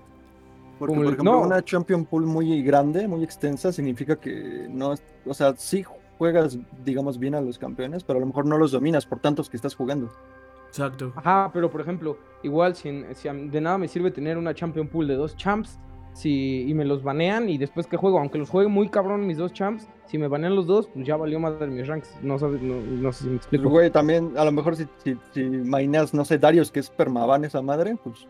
Porque, 0.79 0.95
por 0.95 1.05
ejemplo, 1.15 1.33
no. 1.33 1.41
una 1.41 1.63
Champion 1.65 2.05
Pool 2.05 2.27
muy 2.27 2.63
grande, 2.63 3.09
muy 3.09 3.25
extensa, 3.25 3.73
significa 3.73 4.17
que 4.17 4.67
no, 4.71 4.93
es- 4.93 5.03
o 5.25 5.33
sea, 5.33 5.55
sí 5.57 5.83
juegas, 6.19 6.59
digamos, 6.85 7.19
bien 7.19 7.35
a 7.35 7.41
los 7.41 7.59
campeones, 7.59 8.05
pero 8.05 8.19
a 8.19 8.21
lo 8.21 8.27
mejor 8.27 8.45
no 8.45 8.59
los 8.59 8.73
dominas 8.73 9.07
por 9.07 9.19
tantos 9.21 9.49
que 9.49 9.57
estás 9.57 9.75
jugando. 9.75 10.11
exacto. 10.69 11.13
ajá, 11.17 11.51
pero 11.55 11.71
por 11.71 11.81
ejemplo, 11.81 12.19
igual 12.43 12.75
si, 12.77 12.91
en- 12.91 13.15
si 13.15 13.27
de 13.29 13.61
nada 13.63 13.79
me 13.79 13.89
sirve 13.89 14.11
tener 14.11 14.37
una 14.37 14.53
champion 14.55 14.87
pool 14.89 15.09
de 15.09 15.15
dos 15.15 15.35
champs, 15.37 15.79
si 16.17 16.63
y 16.69 16.73
me 16.73 16.85
los 16.87 17.03
banean 17.03 17.49
y 17.51 17.59
después 17.59 17.87
que 17.87 17.99
juego, 17.99 18.19
aunque 18.19 18.39
los 18.39 18.49
juegue 18.49 18.69
muy 18.71 18.89
cabrón 18.89 19.27
mis 19.27 19.37
dos 19.37 19.53
champs, 19.53 19.87
si 20.07 20.17
me 20.17 20.29
banean 20.29 20.57
los 20.57 20.67
dos, 20.67 20.89
pues 20.89 21.07
ya 21.07 21.17
valió 21.17 21.39
más 21.39 21.61
de 21.61 21.67
mis 21.67 21.87
ranks, 21.87 22.17
no 22.23 22.39
sabes, 22.39 22.63
no, 22.63 22.81
no 22.81 23.13
sé 23.13 23.25
si 23.25 23.31
me 23.31 23.37
Pues, 23.37 23.37
explico. 23.37 23.69
güey, 23.69 23.91
también, 23.91 24.33
a 24.37 24.45
lo 24.45 24.53
mejor 24.53 24.77
si, 24.77 24.87
si, 25.05 25.17
si 25.35 25.45
maineas, 25.45 26.15
no 26.15 26.25
sé, 26.25 26.39
Darius, 26.39 26.71
que 26.73 26.81
es 26.81 26.89
permaban 26.89 27.45
esa 27.45 27.61
madre, 27.61 27.97
pues 28.03 28.27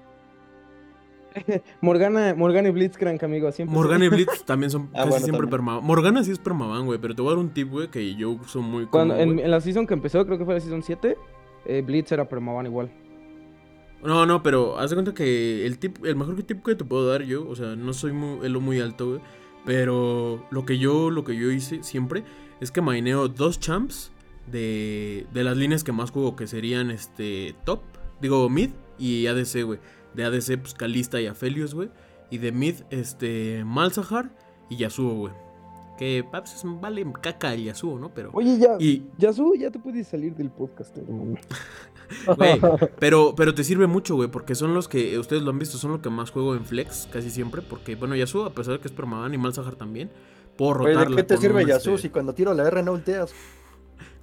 Morgana, 1.81 2.35
Morgana 2.35 2.69
y 2.69 2.73
Blitzcrank, 2.73 3.23
amigo, 3.23 3.53
siempre 3.53 3.75
Morgana 3.77 4.05
y 4.07 4.09
Blitz 4.11 4.45
también 4.45 4.71
son 4.71 4.89
Ah, 4.95 5.05
casi 5.05 5.09
bueno, 5.11 5.25
siempre 5.27 5.47
permaban. 5.49 5.85
Morgana 5.85 6.25
sí 6.25 6.31
es 6.33 6.39
permaban, 6.39 6.87
güey, 6.87 6.99
pero 6.99 7.15
te 7.15 7.23
voy 7.23 7.31
a 7.33 7.35
dar 7.37 7.45
un 7.45 7.51
tip, 7.51 7.71
güey, 7.71 7.89
que 7.89 8.15
yo 8.15 8.31
uso 8.31 8.63
muy 8.63 8.87
Cuando, 8.87 9.15
común, 9.15 9.29
en, 9.29 9.35
güey. 9.35 9.45
en 9.45 9.51
la 9.51 9.61
season 9.61 9.87
que 9.87 9.95
empezó, 9.95 10.25
creo 10.25 10.39
que 10.39 10.45
fue 10.45 10.55
la 10.55 10.61
season 10.61 10.83
7, 10.83 11.17
eh, 11.67 11.83
Blitz 11.87 12.11
era 12.13 12.27
permaban 12.29 12.67
igual. 12.67 12.91
No, 14.03 14.27
no, 14.27 14.43
pero 14.43 14.79
haz 14.79 14.91
de 14.91 14.97
cuenta 14.97 15.15
que 15.15 15.67
el 15.67 15.79
tip, 15.79 16.05
el 16.05 16.17
mejor 16.17 16.41
tip 16.43 16.63
que 16.65 16.75
te 16.75 16.85
puedo 16.85 17.07
dar 17.07 17.23
yo, 17.23 17.49
o 17.49 17.57
sea, 17.57 17.77
no 17.77 17.93
soy 17.93 18.13
muy, 18.13 18.47
elo 18.47 18.61
muy 18.61 18.81
alto, 18.81 19.09
güey, 19.09 19.21
pero 19.65 20.47
lo 20.51 20.65
que 20.65 20.79
yo, 20.79 21.11
lo 21.11 21.25
que 21.25 21.37
yo 21.37 21.51
hice 21.51 21.83
siempre 21.83 22.25
es 22.61 22.71
que 22.71 22.81
maineo 22.81 23.29
dos 23.29 23.59
champs 23.59 24.13
de, 24.47 25.27
de 25.33 25.45
las 25.45 25.57
líneas 25.57 25.83
que 25.83 25.93
más 25.93 26.11
juego, 26.11 26.37
que 26.37 26.47
serían 26.47 26.91
este 26.91 27.55
top, 27.65 27.81
digo 28.21 28.49
mid 28.49 28.71
y 28.99 29.27
ADC, 29.27 29.65
güey. 29.65 29.79
De 30.15 30.25
ADC, 30.25 30.59
pues 30.61 30.75
Kalista 30.75 31.21
y 31.21 31.27
Aphelios, 31.27 31.75
güey. 31.75 31.91
Y 32.31 32.39
de 32.39 32.53
mid, 32.53 32.77
este, 32.91 33.65
Malzahar 33.65 34.31
y 34.71 34.77
Yasuo, 34.77 35.15
güey. 35.15 35.33
Que 35.99 36.25
a 36.31 36.41
veces 36.41 36.63
vale 36.65 37.07
caca 37.21 37.55
el 37.55 37.65
Yasuo, 37.65 37.99
¿no? 37.99 38.13
Pero... 38.13 38.31
Oye, 38.33 38.59
ya, 38.59 38.77
Y, 38.79 39.05
Yasu, 39.19 39.55
ya 39.55 39.71
te 39.71 39.79
puedes 39.79 40.07
salir 40.09 40.35
del 40.35 40.51
podcast, 40.51 40.97
hermano. 40.97 41.37
Güey, 42.37 42.61
pero, 42.99 43.35
pero 43.37 43.55
te 43.55 43.65
sirve 43.65 43.87
mucho, 43.87 44.15
güey, 44.17 44.29
porque 44.29 44.55
son 44.55 44.75
los 44.75 44.89
que, 44.89 45.19
ustedes 45.19 45.43
lo 45.43 45.51
han 45.51 45.59
visto, 45.59 45.79
son 45.79 45.93
los 45.93 46.01
que 46.01 46.11
más 46.11 46.31
juego 46.31 46.55
en 46.55 46.65
flex, 46.65 47.09
casi 47.13 47.31
siempre, 47.31 47.63
porque, 47.63 47.97
bueno, 47.97 48.15
Yasuo, 48.17 48.45
a 48.45 48.51
pesar 48.51 48.75
de 48.75 48.81
que 48.81 48.89
es 48.89 48.93
permaban 48.95 49.35
y 49.35 49.39
Malzahar 49.39 49.77
también, 49.77 50.11
puedo 50.57 50.75
rotarla 50.75 51.11
¿de 51.11 51.17
qué 51.17 51.23
te 51.23 51.37
sirve 51.37 51.63
un, 51.63 51.69
Yasuo 51.69 51.95
este- 51.95 52.09
si 52.09 52.11
cuando 52.11 52.35
tiro 52.35 52.55
la 52.55 52.67
R 52.67 52.83
no 52.83 52.93
ulteas? 52.93 53.33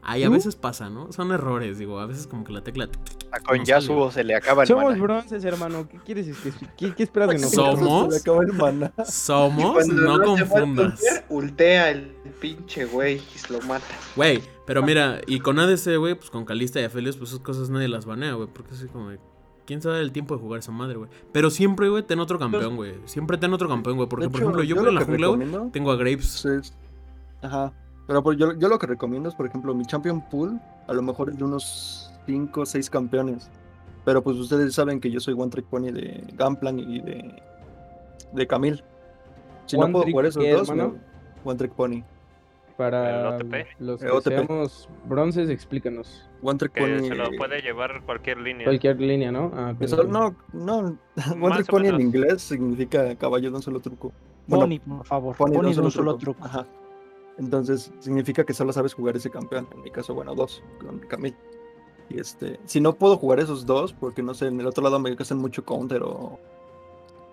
Ay, 0.06 0.24
a 0.24 0.28
¿Tú? 0.28 0.34
veces 0.34 0.56
pasa, 0.56 0.90
¿no? 0.90 1.12
Son 1.14 1.32
errores, 1.32 1.78
digo, 1.78 2.00
a 2.00 2.06
veces 2.06 2.28
como 2.28 2.44
que 2.44 2.52
la 2.52 2.62
tecla... 2.62 2.90
A 3.32 3.40
con 3.40 3.58
No 3.58 3.64
Yasuo 3.64 4.12
se 4.12 4.24
le 4.24 4.36
acaba 4.36 4.64
el 4.64 4.68
Somos 4.68 4.84
mana. 4.92 5.02
bronces, 5.02 5.44
hermano. 5.46 5.88
¿Qué 5.88 5.98
quieres? 6.00 6.28
que- 6.38 6.52
¿Qué, 6.78 6.94
qué 6.94 7.04
esperas 7.04 7.30
de 7.30 7.36
nosotros? 7.40 7.80
¿Somos? 7.80 8.04
Se 8.06 8.10
le 8.12 8.18
acaba 8.18 8.44
el 8.44 8.54
mana. 8.54 8.94
Somos, 9.06 9.88
no 9.88 10.22
confundas. 10.22 11.00
ultear, 11.00 11.26
Ultea 11.30 11.90
el 11.92 12.12
pinche 12.42 12.86
güey 12.86 13.16
y 13.34 13.38
se 13.38 13.54
lo 13.54 13.62
mata. 13.62 13.86
Güey, 14.16 14.42
pero 14.68 14.84
mira, 14.84 15.22
y 15.26 15.40
con 15.40 15.58
ADC, 15.60 15.98
güey, 15.98 16.16
pues 16.16 16.30
con 16.30 16.44
Calista 16.46 16.82
y 16.82 16.84
Aphelios, 16.84 17.16
pues 17.18 17.30
esas 17.32 17.42
cosas 17.42 17.70
nadie 17.70 17.88
las 17.88 18.06
banea, 18.06 18.34
güey, 18.34 18.48
porque 18.52 18.74
así 18.76 18.88
como... 18.88 19.10
de, 19.10 19.20
¿Quién 19.66 19.82
se 19.82 19.88
da 19.88 20.00
el 20.02 20.12
tiempo 20.12 20.36
de 20.36 20.42
jugar 20.42 20.60
esa 20.60 20.74
madre, 20.74 20.98
güey? 20.98 21.10
Pero 21.32 21.50
siempre, 21.50 21.88
güey, 21.88 22.04
ten 22.04 22.20
otro 22.20 22.38
campeón, 22.38 22.76
güey. 22.76 22.96
Siempre 23.06 23.38
ten 23.38 23.54
otro 23.54 23.70
campeón, 23.70 23.96
güey. 23.96 24.10
Porque, 24.10 24.30
por 24.30 24.42
ejemplo, 24.42 24.62
yo, 24.62 24.76
yo 24.76 24.82
en 24.82 24.86
lo 24.88 24.92
la 24.92 25.06
jungla, 25.06 25.28
güey, 25.28 25.72
tengo 25.72 25.90
a 25.92 25.96
Graves. 25.96 26.26
Sí. 26.28 26.50
Ajá. 27.42 27.72
Pero 28.08 28.22
pues, 28.24 28.38
yo, 28.38 28.54
yo 28.54 28.68
lo 28.68 28.78
que 28.80 28.88
recomiendo 28.88 29.30
es, 29.30 29.36
por 29.36 29.46
ejemplo, 29.46 29.74
mi 29.74 29.86
Champion 29.86 30.22
Pool, 30.30 30.60
a 30.88 30.94
lo 30.94 31.02
mejor 31.02 31.30
es 31.30 31.38
de 31.38 31.44
unos 31.44 32.12
5 32.26 32.62
o 32.62 32.66
6 32.66 32.90
campeones. 32.90 33.50
Pero 34.06 34.22
pues 34.22 34.36
ustedes 34.38 34.74
saben 34.76 35.00
que 35.00 35.10
yo 35.10 35.20
soy 35.22 35.34
One 35.34 35.50
Trick 35.50 35.66
Pony 35.66 35.92
de 35.92 36.26
Gunplan 36.38 36.78
y 36.80 37.00
de, 37.00 37.42
de 38.34 38.48
Camille. 38.48 38.84
Si 39.66 39.78
One 39.78 39.88
no 39.88 39.92
puedo 39.94 40.04
Trick 40.04 40.14
jugar 40.14 40.26
esos 40.26 40.44
qué, 40.44 40.52
dos, 40.52 40.70
hermano? 40.70 40.90
me- 41.46 41.50
One 41.50 41.58
Trick 41.58 41.72
Pony. 41.72 42.04
Para 42.76 43.38
¿El 43.38 43.44
OTP? 43.46 43.54
los 43.80 44.02
que 44.02 44.10
OTP. 44.10 44.28
seamos 44.28 44.90
bronces, 45.08 45.50
explícanos. 45.50 46.28
One 46.42 46.58
Trick 46.60 46.74
Pony. 46.78 47.08
se 47.08 47.16
lo 47.16 47.30
puede 47.38 47.62
llevar 47.62 48.02
cualquier 48.06 48.40
línea. 48.40 48.66
Cualquier 48.66 49.00
línea, 49.00 49.32
¿no? 49.32 49.52
Ah, 49.56 49.74
eso- 49.80 50.04
no, 50.04 50.36
no. 50.52 50.78
One 51.32 51.38
Más 51.38 51.54
Trick 51.60 51.70
Pony 51.70 51.86
en 51.86 52.02
inglés 52.02 52.42
significa 52.42 53.16
caballo 53.16 53.52
de 53.52 53.56
un 53.56 53.62
solo 53.62 53.80
truco. 53.80 54.12
Bueno, 54.48 54.66
Pony, 54.66 54.80
por 54.98 55.06
favor. 55.06 55.36
Pony 55.38 55.54
Pony, 55.54 55.70
de 55.70 55.76
de 55.76 55.82
un 55.82 55.92
solo 55.92 56.18
truco. 56.18 56.44
Ajá. 56.44 56.66
Entonces, 57.38 57.92
significa 58.00 58.44
que 58.44 58.54
solo 58.54 58.74
sabes 58.74 58.94
jugar 58.94 59.16
ese 59.16 59.30
campeón. 59.30 59.68
En 59.74 59.82
mi 59.82 59.90
caso, 59.90 60.14
bueno, 60.14 60.36
dos, 60.36 60.64
con 60.80 61.00
Camille. 61.00 61.38
Y 62.10 62.20
este, 62.20 62.60
si 62.66 62.80
no 62.80 62.94
puedo 62.94 63.18
jugar 63.18 63.40
esos 63.40 63.66
dos, 63.66 63.94
porque 63.94 64.22
no 64.22 64.34
sé, 64.34 64.48
en 64.48 64.60
el 64.60 64.68
otro 64.68 64.84
lado 64.84 65.00
me 65.00 65.16
hacen 65.18 65.38
mucho 65.38 65.64
counter 65.66 66.04
o, 66.04 66.40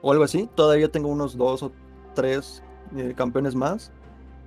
o 0.01 0.13
algo 0.13 0.25
así, 0.25 0.49
todavía 0.55 0.91
tengo 0.91 1.09
unos 1.09 1.37
dos 1.37 1.63
o 1.63 1.73
tres 2.15 2.63
eh, 2.97 3.13
campeones 3.17 3.55
más 3.55 3.93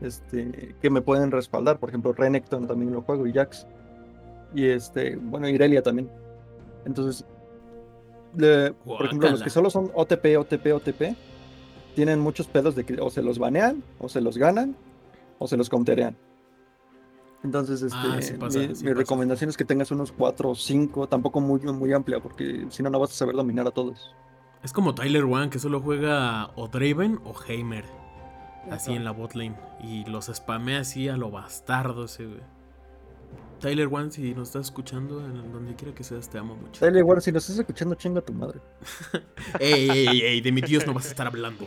este, 0.02 0.76
que 0.82 0.90
me 0.90 1.02
pueden 1.02 1.32
respaldar. 1.32 1.80
Por 1.80 1.90
ejemplo, 1.90 2.14
Renekton 2.14 2.68
también 2.68 2.94
lo 2.94 3.02
juego 3.02 3.28
y 3.28 3.34
Jax. 3.34 3.68
Y 4.54 4.66
este, 4.66 5.16
bueno, 5.16 5.48
Irelia 5.48 5.82
también. 5.82 6.10
Entonces, 6.86 7.26
por 8.86 9.06
ejemplo, 9.06 9.30
los 9.30 9.44
que 9.44 9.50
solo 9.50 9.70
son 9.70 9.92
OTP, 9.94 10.38
OTP, 10.38 10.74
OTP, 10.74 11.16
tienen 11.96 12.20
muchos 12.20 12.48
pedos 12.48 12.76
de 12.76 12.84
que 12.84 13.00
o 13.00 13.10
se 13.10 13.22
los 13.22 13.40
banean, 13.40 13.84
o 14.00 14.10
se 14.10 14.22
los 14.22 14.38
ganan, 14.38 14.76
o 15.44 15.48
se 15.48 15.58
los 15.58 15.70
counterean. 15.70 16.18
Entonces, 17.44 17.82
este, 17.82 17.98
Ah, 18.00 18.22
sí 18.22 18.34
pasa, 18.36 18.60
mi, 18.60 18.68
sí 18.74 18.84
mi 18.86 18.92
pasa. 18.92 19.00
recomendación 19.00 19.50
es 19.50 19.58
que 19.58 19.66
tengas 19.66 19.92
unos 19.92 20.14
4 20.14 20.50
o 20.52 20.56
5, 20.56 21.08
tampoco 21.10 21.42
muy, 21.42 21.60
muy 21.60 21.92
amplia, 21.92 22.22
porque 22.22 22.66
si 22.70 22.82
no, 22.82 22.90
no 22.90 23.00
vas 23.00 23.12
a 23.12 23.14
saber 23.16 23.36
dominar 23.36 23.68
a 23.68 23.72
todos. 23.72 24.16
Es 24.64 24.72
como 24.72 24.96
Tyler 24.96 25.26
One, 25.26 25.50
que 25.50 25.60
solo 25.60 25.82
juega 25.82 26.52
o 26.56 26.70
Draven 26.70 27.20
o 27.26 27.34
Heimer. 27.46 27.84
Así 28.72 28.94
en 28.94 29.04
la 29.04 29.12
bot 29.12 29.34
lane. 29.36 29.58
Y 29.82 30.06
los 30.06 30.28
spamea 30.28 30.80
así 30.80 31.10
a 31.10 31.18
lo 31.18 31.32
bastardo 31.32 32.06
ese, 32.06 32.26
güey. 32.28 32.40
Tyler 33.64 33.88
One, 33.90 34.12
si 34.12 34.34
nos 34.36 34.50
estás 34.50 34.66
escuchando, 34.66 35.26
en 35.26 35.52
donde 35.54 35.74
quiera 35.76 35.96
que 35.96 36.04
seas, 36.04 36.30
te 36.30 36.38
amo 36.38 36.56
mucho. 36.56 36.84
Dale, 36.86 37.00
igual, 37.00 37.22
si 37.22 37.32
nos 37.32 37.44
estás 37.44 37.60
escuchando, 37.60 37.96
chinga 37.96 38.20
a 38.20 38.22
tu 38.26 38.34
madre. 38.34 38.60
Ey, 39.60 39.90
ey, 39.90 40.22
ey, 40.22 40.42
de 40.42 40.52
mis 40.52 40.66
tíos 40.66 40.86
no 40.86 40.94
vas 40.94 41.06
a 41.06 41.10
estar 41.10 41.28
hablando. 41.28 41.66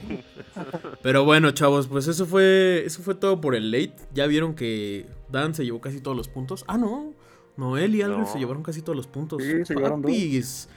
Pero 1.02 1.24
bueno, 1.24 1.50
chavos, 1.52 1.86
pues 1.88 2.06
eso 2.06 2.26
fue, 2.26 2.82
eso 2.84 3.02
fue 3.02 3.14
todo 3.14 3.40
por 3.40 3.54
el 3.54 3.70
late. 3.70 3.96
Ya 4.12 4.26
vieron 4.26 4.54
que 4.54 5.06
Dan 5.30 5.54
se 5.54 5.64
llevó 5.64 5.80
casi 5.80 6.00
todos 6.02 6.16
los 6.16 6.28
puntos. 6.28 6.64
Ah, 6.68 6.76
no. 6.76 7.14
Noel 7.56 7.94
y 7.94 8.02
Albert 8.02 8.20
No. 8.20 8.26
se 8.26 8.38
llevaron 8.38 8.62
casi 8.62 8.82
todos 8.82 8.96
los 8.96 9.06
puntos. 9.06 9.42
Sí, 9.42 9.64
se 9.64 9.74
llevaron 9.74 10.02
dos. 10.02 10.68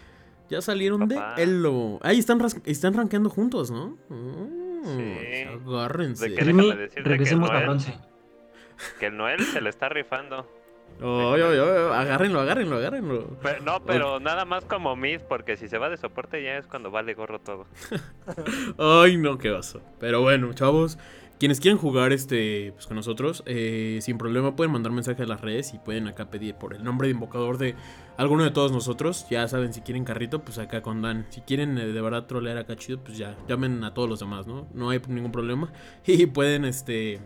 Ya 0.50 0.62
salieron 0.62 1.08
Papá. 1.08 1.36
de 1.36 1.44
Elo. 1.44 2.00
Ahí 2.02 2.18
están, 2.20 2.40
están 2.66 2.94
rankeando 2.94 3.30
juntos, 3.30 3.70
¿no? 3.72 3.98
Mm, 4.10 4.60
Sí. 4.86 5.44
Agárrense. 5.68 6.30
De 6.30 6.36
que 6.36 6.46
déjame 6.46 6.64
decirte 6.76 7.04
que 7.04 7.10
regresemos 7.10 7.50
a 7.50 7.54
Noel, 7.54 7.66
bronce. 7.66 8.00
que 9.00 9.06
el 9.08 9.18
Noel 9.18 9.42
se 9.46 9.60
le 9.60 9.70
está 9.70 9.90
rifando. 9.90 10.48
Ay, 11.02 11.42
agárrenlo, 11.42 12.40
agárrenlo, 12.40 12.76
agárrenlo. 12.78 13.38
Pero- 13.42 13.64
no, 13.64 13.82
pero 13.84 14.20
nada 14.20 14.46
más 14.46 14.66
como 14.66 14.96
mid, 14.96 15.22
porque 15.22 15.56
si 15.58 15.68
se 15.68 15.78
va 15.78 15.90
de 15.90 15.98
soporte 15.98 16.44
ya 16.44 16.58
es 16.58 16.68
cuando 16.68 16.92
vale 16.92 17.14
gorro 17.14 17.40
todo. 17.40 17.66
Ay, 18.78 19.18
no, 19.18 19.38
qué 19.38 19.52
oso. 19.52 19.82
Pero 20.00 20.22
bueno, 20.22 20.52
chavos, 20.54 20.98
quienes 21.40 21.62
quieran 21.62 21.78
jugar 21.78 22.12
este 22.12 22.74
pues, 22.74 22.86
con 22.86 22.98
nosotros, 22.98 23.44
eh, 23.46 24.00
sin 24.02 24.18
problema 24.18 24.58
pueden 24.58 24.74
mandar 24.74 24.92
mensaje 24.92 25.24
a 25.24 25.26
las 25.26 25.40
redes 25.40 25.74
y 25.74 25.80
pueden 25.80 26.08
acá 26.10 26.30
pedir 26.30 26.56
por 26.56 26.74
el 26.74 26.84
nombre 26.84 27.08
de 27.08 27.14
invocador 27.14 27.58
de 27.58 27.76
alguno 28.18 28.44
de 28.44 28.52
todos 28.52 28.74
nosotros. 28.74 29.26
Ya 29.30 29.48
saben, 29.48 29.74
si 29.74 29.80
quieren 29.80 30.04
carrito, 30.04 30.40
pues 30.40 30.58
acá 30.58 30.82
con 30.82 31.02
Dan. 31.02 31.28
Si 31.30 31.40
quieren 31.40 31.78
eh, 31.78 31.88
de 31.88 32.02
verdad 32.02 32.26
trolear 32.26 32.58
acá 32.58 32.76
chido, 32.76 33.00
pues 33.00 33.18
ya 33.18 33.38
llamen 33.48 33.86
a 33.86 33.94
todos 33.94 34.10
los 34.10 34.20
demás, 34.20 34.48
¿no? 34.48 34.68
No 34.74 34.90
hay 34.90 35.00
ningún 35.08 35.32
problema. 35.32 35.72
Y 36.06 36.26
pueden, 36.26 36.66
este... 36.66 37.22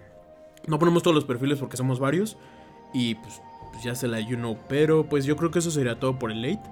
No 0.67 0.77
ponemos 0.77 1.01
todos 1.01 1.15
los 1.15 1.25
perfiles 1.25 1.57
porque 1.57 1.75
somos 1.75 1.99
varios. 1.99 2.37
Y 2.93 3.15
pues, 3.15 3.41
pues 3.73 3.83
ya 3.83 3.93
se 3.95 4.07
la 4.07 4.21
you 4.21 4.37
know. 4.37 4.57
Pero 4.69 5.03
pues 5.09 5.25
yo 5.25 5.35
creo 5.35 5.51
que 5.51 5.59
eso 5.59 5.69
sería 5.71 5.99
todo 5.99 6.17
por 6.17 6.31
el 6.31 6.41
late. 6.41 6.63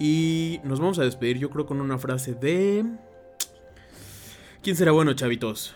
Y 0.00 0.60
nos 0.64 0.80
vamos 0.80 0.98
a 0.98 1.02
despedir, 1.02 1.38
yo 1.38 1.50
creo, 1.50 1.66
con 1.66 1.80
una 1.80 1.98
frase 1.98 2.34
de... 2.34 2.84
¿Quién 4.62 4.74
será 4.76 4.92
bueno, 4.92 5.12
chavitos? 5.12 5.74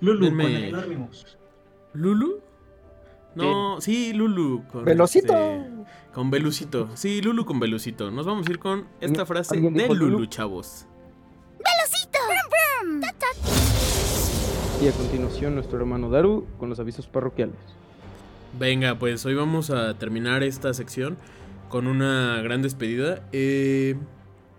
Lulu, 0.00 0.26
Denme- 0.26 0.70
con 0.70 0.82
el. 0.82 1.08
¿Lulu? 1.92 2.40
No, 3.34 3.80
sí, 3.80 4.12
Lulu. 4.12 4.64
Con 4.72 4.84
¡Velocito! 4.84 5.34
este, 5.34 5.70
con 6.12 6.30
Velucito. 6.30 6.88
Sí, 6.94 7.20
Lulu 7.22 7.44
con 7.44 7.60
Velucito. 7.60 8.10
Nos 8.10 8.26
vamos 8.26 8.46
a 8.46 8.50
ir 8.50 8.58
con 8.58 8.88
esta 9.00 9.24
frase 9.26 9.54
¿Alguien 9.54 9.74
de 9.74 9.88
Lulu, 9.88 10.08
Lulu? 10.08 10.26
chavos. 10.26 10.86
Y 14.82 14.88
a 14.88 14.92
continuación 14.92 15.54
nuestro 15.54 15.78
hermano 15.78 16.10
Daru 16.10 16.46
con 16.58 16.68
los 16.68 16.80
avisos 16.80 17.06
parroquiales. 17.06 17.54
Venga, 18.58 18.98
pues 18.98 19.24
hoy 19.24 19.34
vamos 19.34 19.70
a 19.70 19.98
terminar 19.98 20.42
esta 20.42 20.74
sección 20.74 21.16
con 21.70 21.86
una 21.86 22.42
gran 22.42 22.60
despedida. 22.60 23.26
Eh, 23.32 23.96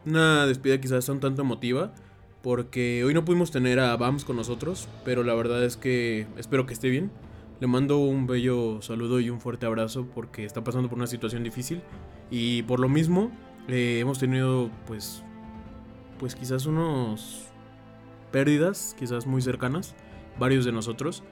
una 0.04 0.48
despedida 0.48 0.82
quizás 0.82 1.08
un 1.10 1.20
tanto 1.20 1.44
emotiva. 1.44 1.94
Porque 2.42 3.04
hoy 3.06 3.14
no 3.14 3.24
pudimos 3.24 3.52
tener 3.52 3.80
a 3.80 3.96
Bams 3.96 4.26
con 4.26 4.36
nosotros. 4.36 4.90
Pero 5.06 5.24
la 5.24 5.36
verdad 5.36 5.64
es 5.64 5.78
que 5.78 6.26
espero 6.38 6.66
que 6.66 6.74
esté 6.74 6.90
bien. 6.90 7.12
Le 7.60 7.68
mando 7.68 8.00
un 8.00 8.26
bello 8.26 8.82
saludo 8.82 9.20
y 9.20 9.30
un 9.30 9.40
fuerte 9.40 9.68
abrazo 9.68 10.08
porque 10.14 10.44
está 10.44 10.64
pasando 10.64 10.90
por 10.90 10.98
una 10.98 11.08
situación 11.08 11.44
difícil. 11.44 11.82
Y 12.32 12.64
por 12.64 12.80
lo 12.80 12.90
mismo 12.90 13.32
eh, 13.68 14.00
hemos 14.00 14.18
tenido 14.18 14.72
pues... 14.88 15.24
Pues 16.18 16.34
quizás 16.36 16.66
unos... 16.66 17.46
Pérdidas, 18.32 18.96
quizás 18.98 19.28
muy 19.28 19.44
cercanas. 19.44 19.94
Varios 20.40 20.66
de 20.66 20.72
nosotros. 20.72 21.24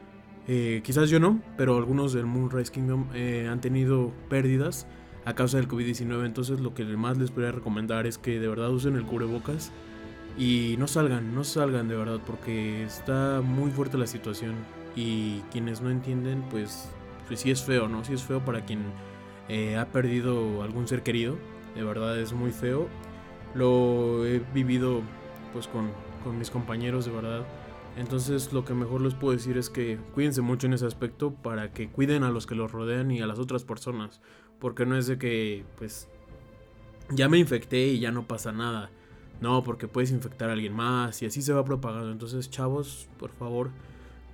Eh, 0.54 0.82
quizás 0.84 1.10
yo 1.10 1.18
no, 1.18 1.40
pero 1.56 1.78
algunos 1.78 2.12
del 2.12 2.26
Moonrise 2.26 2.74
Kingdom 2.74 3.08
eh, 3.14 3.48
han 3.50 3.62
tenido 3.62 4.12
pérdidas 4.28 4.86
a 5.24 5.34
causa 5.34 5.56
del 5.56 5.70
COVID-19. 5.70 6.26
Entonces 6.26 6.60
lo 6.60 6.74
que 6.74 6.84
más 6.84 7.18
les 7.18 7.32
podría 7.32 7.54
recomendar 7.54 8.06
es 8.06 8.18
que 8.18 8.38
de 8.38 8.50
verdad 8.50 8.70
usen 8.70 8.98
el 8.98 9.06
cubrebocas 9.06 9.72
y 10.38 10.76
no 10.78 10.90
salgan, 10.90 11.34
no 11.34 11.46
salgan 11.46 11.88
de 11.88 11.96
verdad 11.96 12.20
porque 12.28 12.84
está 12.84 13.40
muy 13.42 13.72
fuerte 13.72 13.98
la 13.98 14.08
situación. 14.08 14.56
Y 14.94 15.40
quienes 15.54 15.80
no 15.80 15.90
entienden, 15.90 16.44
pues, 16.52 16.90
pues 17.30 17.40
sí 17.40 17.50
es 17.50 17.64
feo, 17.64 17.88
¿no? 17.88 18.04
Sí 18.04 18.12
es 18.12 18.24
feo 18.24 18.44
para 18.44 18.66
quien 18.66 18.82
eh, 19.48 19.78
ha 19.78 19.86
perdido 19.86 20.64
algún 20.64 20.86
ser 20.86 21.02
querido. 21.02 21.38
De 21.76 21.84
verdad 21.86 22.20
es 22.20 22.34
muy 22.34 22.52
feo. 22.52 22.90
Lo 23.56 24.26
he 24.26 24.42
vivido 24.54 25.02
pues 25.54 25.70
con, 25.70 25.92
con 26.26 26.38
mis 26.38 26.50
compañeros, 26.50 27.06
de 27.06 27.12
verdad. 27.12 27.46
Entonces 27.98 28.54
lo 28.54 28.64
que 28.64 28.74
mejor 28.74 29.02
les 29.02 29.14
puedo 29.14 29.34
decir 29.34 29.58
es 29.58 29.70
que 29.70 29.98
cuídense 30.14 30.42
mucho 30.42 30.68
en 30.68 30.74
ese 30.74 30.86
aspecto 30.86 31.34
para 31.34 31.74
que 31.74 31.90
cuiden 31.90 32.24
a 32.24 32.32
los 32.32 32.48
que 32.48 32.56
los 32.56 32.72
rodean 32.72 33.12
y 33.12 33.22
a 33.22 33.28
las 33.28 33.40
otras 33.40 33.64
personas. 33.64 34.22
Porque 34.60 34.86
no 34.86 34.98
es 34.98 35.08
de 35.08 35.18
que, 35.18 35.66
pues, 35.78 36.08
ya 37.10 37.28
me 37.28 37.38
infecté 37.38 37.88
y 37.88 38.00
ya 38.00 38.12
no 38.12 38.28
pasa 38.28 38.52
nada. 38.52 38.92
No, 39.42 39.64
porque 39.64 39.88
puedes 39.88 40.12
infectar 40.12 40.50
a 40.50 40.54
alguien 40.54 40.74
más 40.74 41.22
y 41.22 41.26
así 41.26 41.42
se 41.42 41.54
va 41.54 41.66
propagando. 41.66 42.12
Entonces, 42.12 42.50
chavos, 42.50 43.10
por 43.18 43.32
favor, 43.32 43.72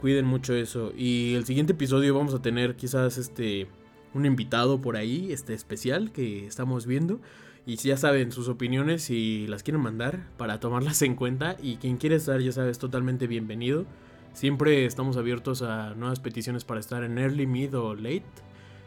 cuiden 0.02 0.26
mucho 0.26 0.54
eso. 0.54 0.92
Y 0.96 1.34
el 1.36 1.46
siguiente 1.46 1.74
episodio 1.74 2.16
vamos 2.16 2.34
a 2.34 2.42
tener 2.42 2.76
quizás 2.76 3.18
este 3.18 3.68
un 4.14 4.26
invitado 4.26 4.82
por 4.82 4.98
ahí, 4.98 5.32
este 5.32 5.54
especial 5.54 6.12
que 6.12 6.46
estamos 6.46 6.86
viendo. 6.86 7.20
Y 7.68 7.76
si 7.76 7.90
ya 7.90 7.98
saben 7.98 8.32
sus 8.32 8.48
opiniones, 8.48 9.04
si 9.04 9.46
las 9.48 9.62
quieren 9.62 9.82
mandar 9.82 10.26
para 10.38 10.62
tomarlas 10.62 11.02
en 11.02 11.16
cuenta. 11.16 11.58
Y 11.62 11.76
quien 11.76 11.98
quiere 11.98 12.16
estar, 12.16 12.40
ya 12.40 12.54
sabes, 12.54 12.80
totalmente 12.80 13.28
bienvenido. 13.28 13.86
Siempre 14.32 14.86
estamos 14.86 15.18
abiertos 15.18 15.62
a 15.64 15.94
nuevas 15.94 16.22
peticiones 16.22 16.64
para 16.64 16.80
estar 16.80 17.04
en 17.04 17.18
early, 17.18 17.46
mid 17.46 17.78
o 17.78 17.94
late. 17.94 18.24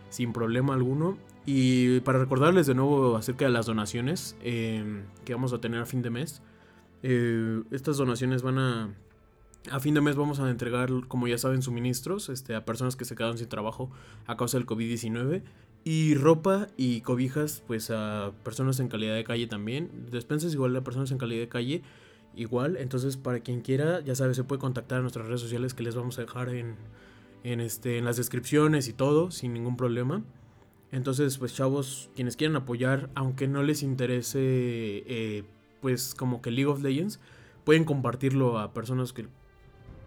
Sin 0.08 0.32
problema 0.32 0.72
alguno. 0.72 1.18
Y 1.44 2.00
para 2.00 2.20
recordarles 2.20 2.66
de 2.66 2.74
nuevo 2.74 3.16
acerca 3.16 3.44
de 3.44 3.50
las 3.50 3.66
donaciones 3.66 4.34
eh, 4.40 5.02
que 5.26 5.34
vamos 5.34 5.52
a 5.52 5.60
tener 5.60 5.82
a 5.82 5.84
fin 5.84 6.00
de 6.00 6.08
mes. 6.08 6.40
eh, 7.02 7.62
estas 7.70 7.98
donaciones 7.98 8.40
van 8.40 8.58
a... 8.58 8.94
A 9.70 9.78
fin 9.78 9.92
de 9.92 10.00
mes 10.00 10.16
vamos 10.16 10.40
a 10.40 10.48
entregar, 10.48 10.88
como 11.06 11.28
ya 11.28 11.36
saben, 11.36 11.60
suministros 11.60 12.30
este, 12.30 12.54
a 12.54 12.64
personas 12.64 12.96
que 12.96 13.04
se 13.04 13.14
quedaron 13.14 13.36
sin 13.36 13.50
trabajo 13.50 13.90
a 14.26 14.38
causa 14.38 14.56
del 14.56 14.66
COVID-19. 14.66 15.42
Y 15.82 16.14
ropa 16.14 16.68
y 16.76 17.00
cobijas, 17.00 17.62
pues 17.66 17.90
a 17.90 18.32
personas 18.44 18.80
en 18.80 18.88
calidad 18.88 19.14
de 19.14 19.24
calle 19.24 19.46
también. 19.46 19.90
Despensas 20.10 20.52
igual 20.52 20.76
a 20.76 20.84
personas 20.84 21.10
en 21.10 21.18
calidad 21.18 21.40
de 21.40 21.48
calle. 21.48 21.82
Igual, 22.36 22.76
entonces 22.76 23.16
para 23.16 23.40
quien 23.40 23.60
quiera, 23.60 24.00
ya 24.00 24.14
sabes, 24.14 24.36
se 24.36 24.44
puede 24.44 24.60
contactar 24.60 24.98
a 24.98 25.02
nuestras 25.02 25.26
redes 25.26 25.40
sociales 25.40 25.74
que 25.74 25.82
les 25.82 25.94
vamos 25.94 26.18
a 26.18 26.22
dejar 26.22 26.50
en, 26.50 26.76
en, 27.42 27.60
este, 27.60 27.98
en 27.98 28.04
las 28.04 28.16
descripciones 28.16 28.88
y 28.88 28.92
todo, 28.92 29.30
sin 29.30 29.52
ningún 29.52 29.76
problema. 29.76 30.22
Entonces, 30.92 31.38
pues 31.38 31.54
chavos, 31.54 32.10
quienes 32.14 32.36
quieran 32.36 32.56
apoyar, 32.56 33.10
aunque 33.14 33.48
no 33.48 33.62
les 33.62 33.82
interese, 33.82 34.40
eh, 34.40 35.44
pues 35.80 36.14
como 36.14 36.42
que 36.42 36.50
League 36.50 36.70
of 36.70 36.82
Legends, 36.82 37.20
pueden 37.64 37.84
compartirlo 37.84 38.58
a 38.58 38.72
personas 38.72 39.12
que 39.12 39.26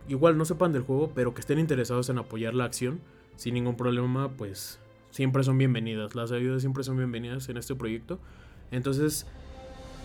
igual 0.08 0.38
no 0.38 0.46
sepan 0.46 0.74
del 0.74 0.84
juego, 0.84 1.12
pero 1.16 1.34
que 1.34 1.42
estén 1.42 1.60
interesados 1.60 2.10
en 2.10 2.18
apoyar 2.18 2.54
la 2.54 2.66
acción, 2.66 3.00
sin 3.38 3.54
ningún 3.54 3.78
problema, 3.78 4.30
pues 4.30 4.80
siempre 5.14 5.44
son 5.44 5.58
bienvenidas. 5.58 6.16
Las 6.16 6.32
ayudas 6.32 6.62
siempre 6.62 6.84
son 6.84 6.98
bienvenidas 6.98 7.48
en 7.48 7.58
este 7.58 7.76
proyecto. 7.76 8.20
Entonces, 8.72 9.28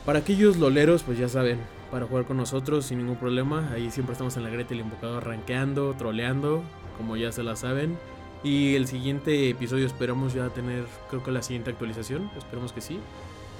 para 0.04 0.20
aquellos 0.20 0.58
loleros, 0.58 1.02
pues 1.02 1.18
ya 1.18 1.28
saben, 1.28 1.58
para 1.90 2.06
jugar 2.06 2.26
con 2.26 2.36
nosotros 2.36 2.84
sin 2.84 2.98
ningún 2.98 3.16
problema. 3.16 3.70
Ahí 3.72 3.90
siempre 3.90 4.12
estamos 4.12 4.36
en 4.36 4.44
la 4.44 4.50
Greta 4.50 4.74
el 4.74 4.80
invocador 4.80 5.26
rankeando, 5.26 5.94
troleando, 5.94 6.62
como 6.98 7.16
ya 7.16 7.32
se 7.32 7.42
la 7.42 7.56
saben. 7.56 7.96
Y 8.44 8.74
el 8.74 8.86
siguiente 8.86 9.48
episodio 9.48 9.86
esperamos 9.86 10.34
ya 10.34 10.50
tener, 10.50 10.84
creo 11.08 11.24
que 11.24 11.32
la 11.32 11.42
siguiente 11.42 11.70
actualización. 11.70 12.30
Esperemos 12.36 12.72
que 12.72 12.82
sí. 12.82 13.00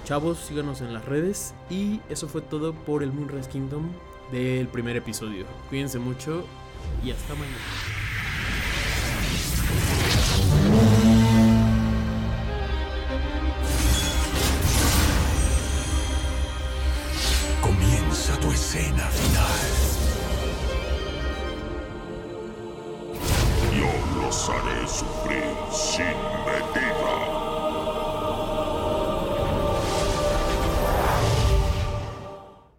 Chavos, 0.04 0.38
síganos 0.38 0.82
en 0.82 0.92
las 0.92 1.04
redes. 1.06 1.54
Y 1.70 2.00
eso 2.10 2.28
fue 2.28 2.42
todo 2.42 2.74
por 2.74 3.02
el 3.02 3.10
Moonrise 3.10 3.48
Kingdom 3.48 3.88
del 4.30 4.68
primer 4.68 4.96
episodio. 4.96 5.46
Cuídense 5.70 5.98
mucho 5.98 6.44
y 7.02 7.10
hasta 7.10 7.34
mañana. 7.34 8.07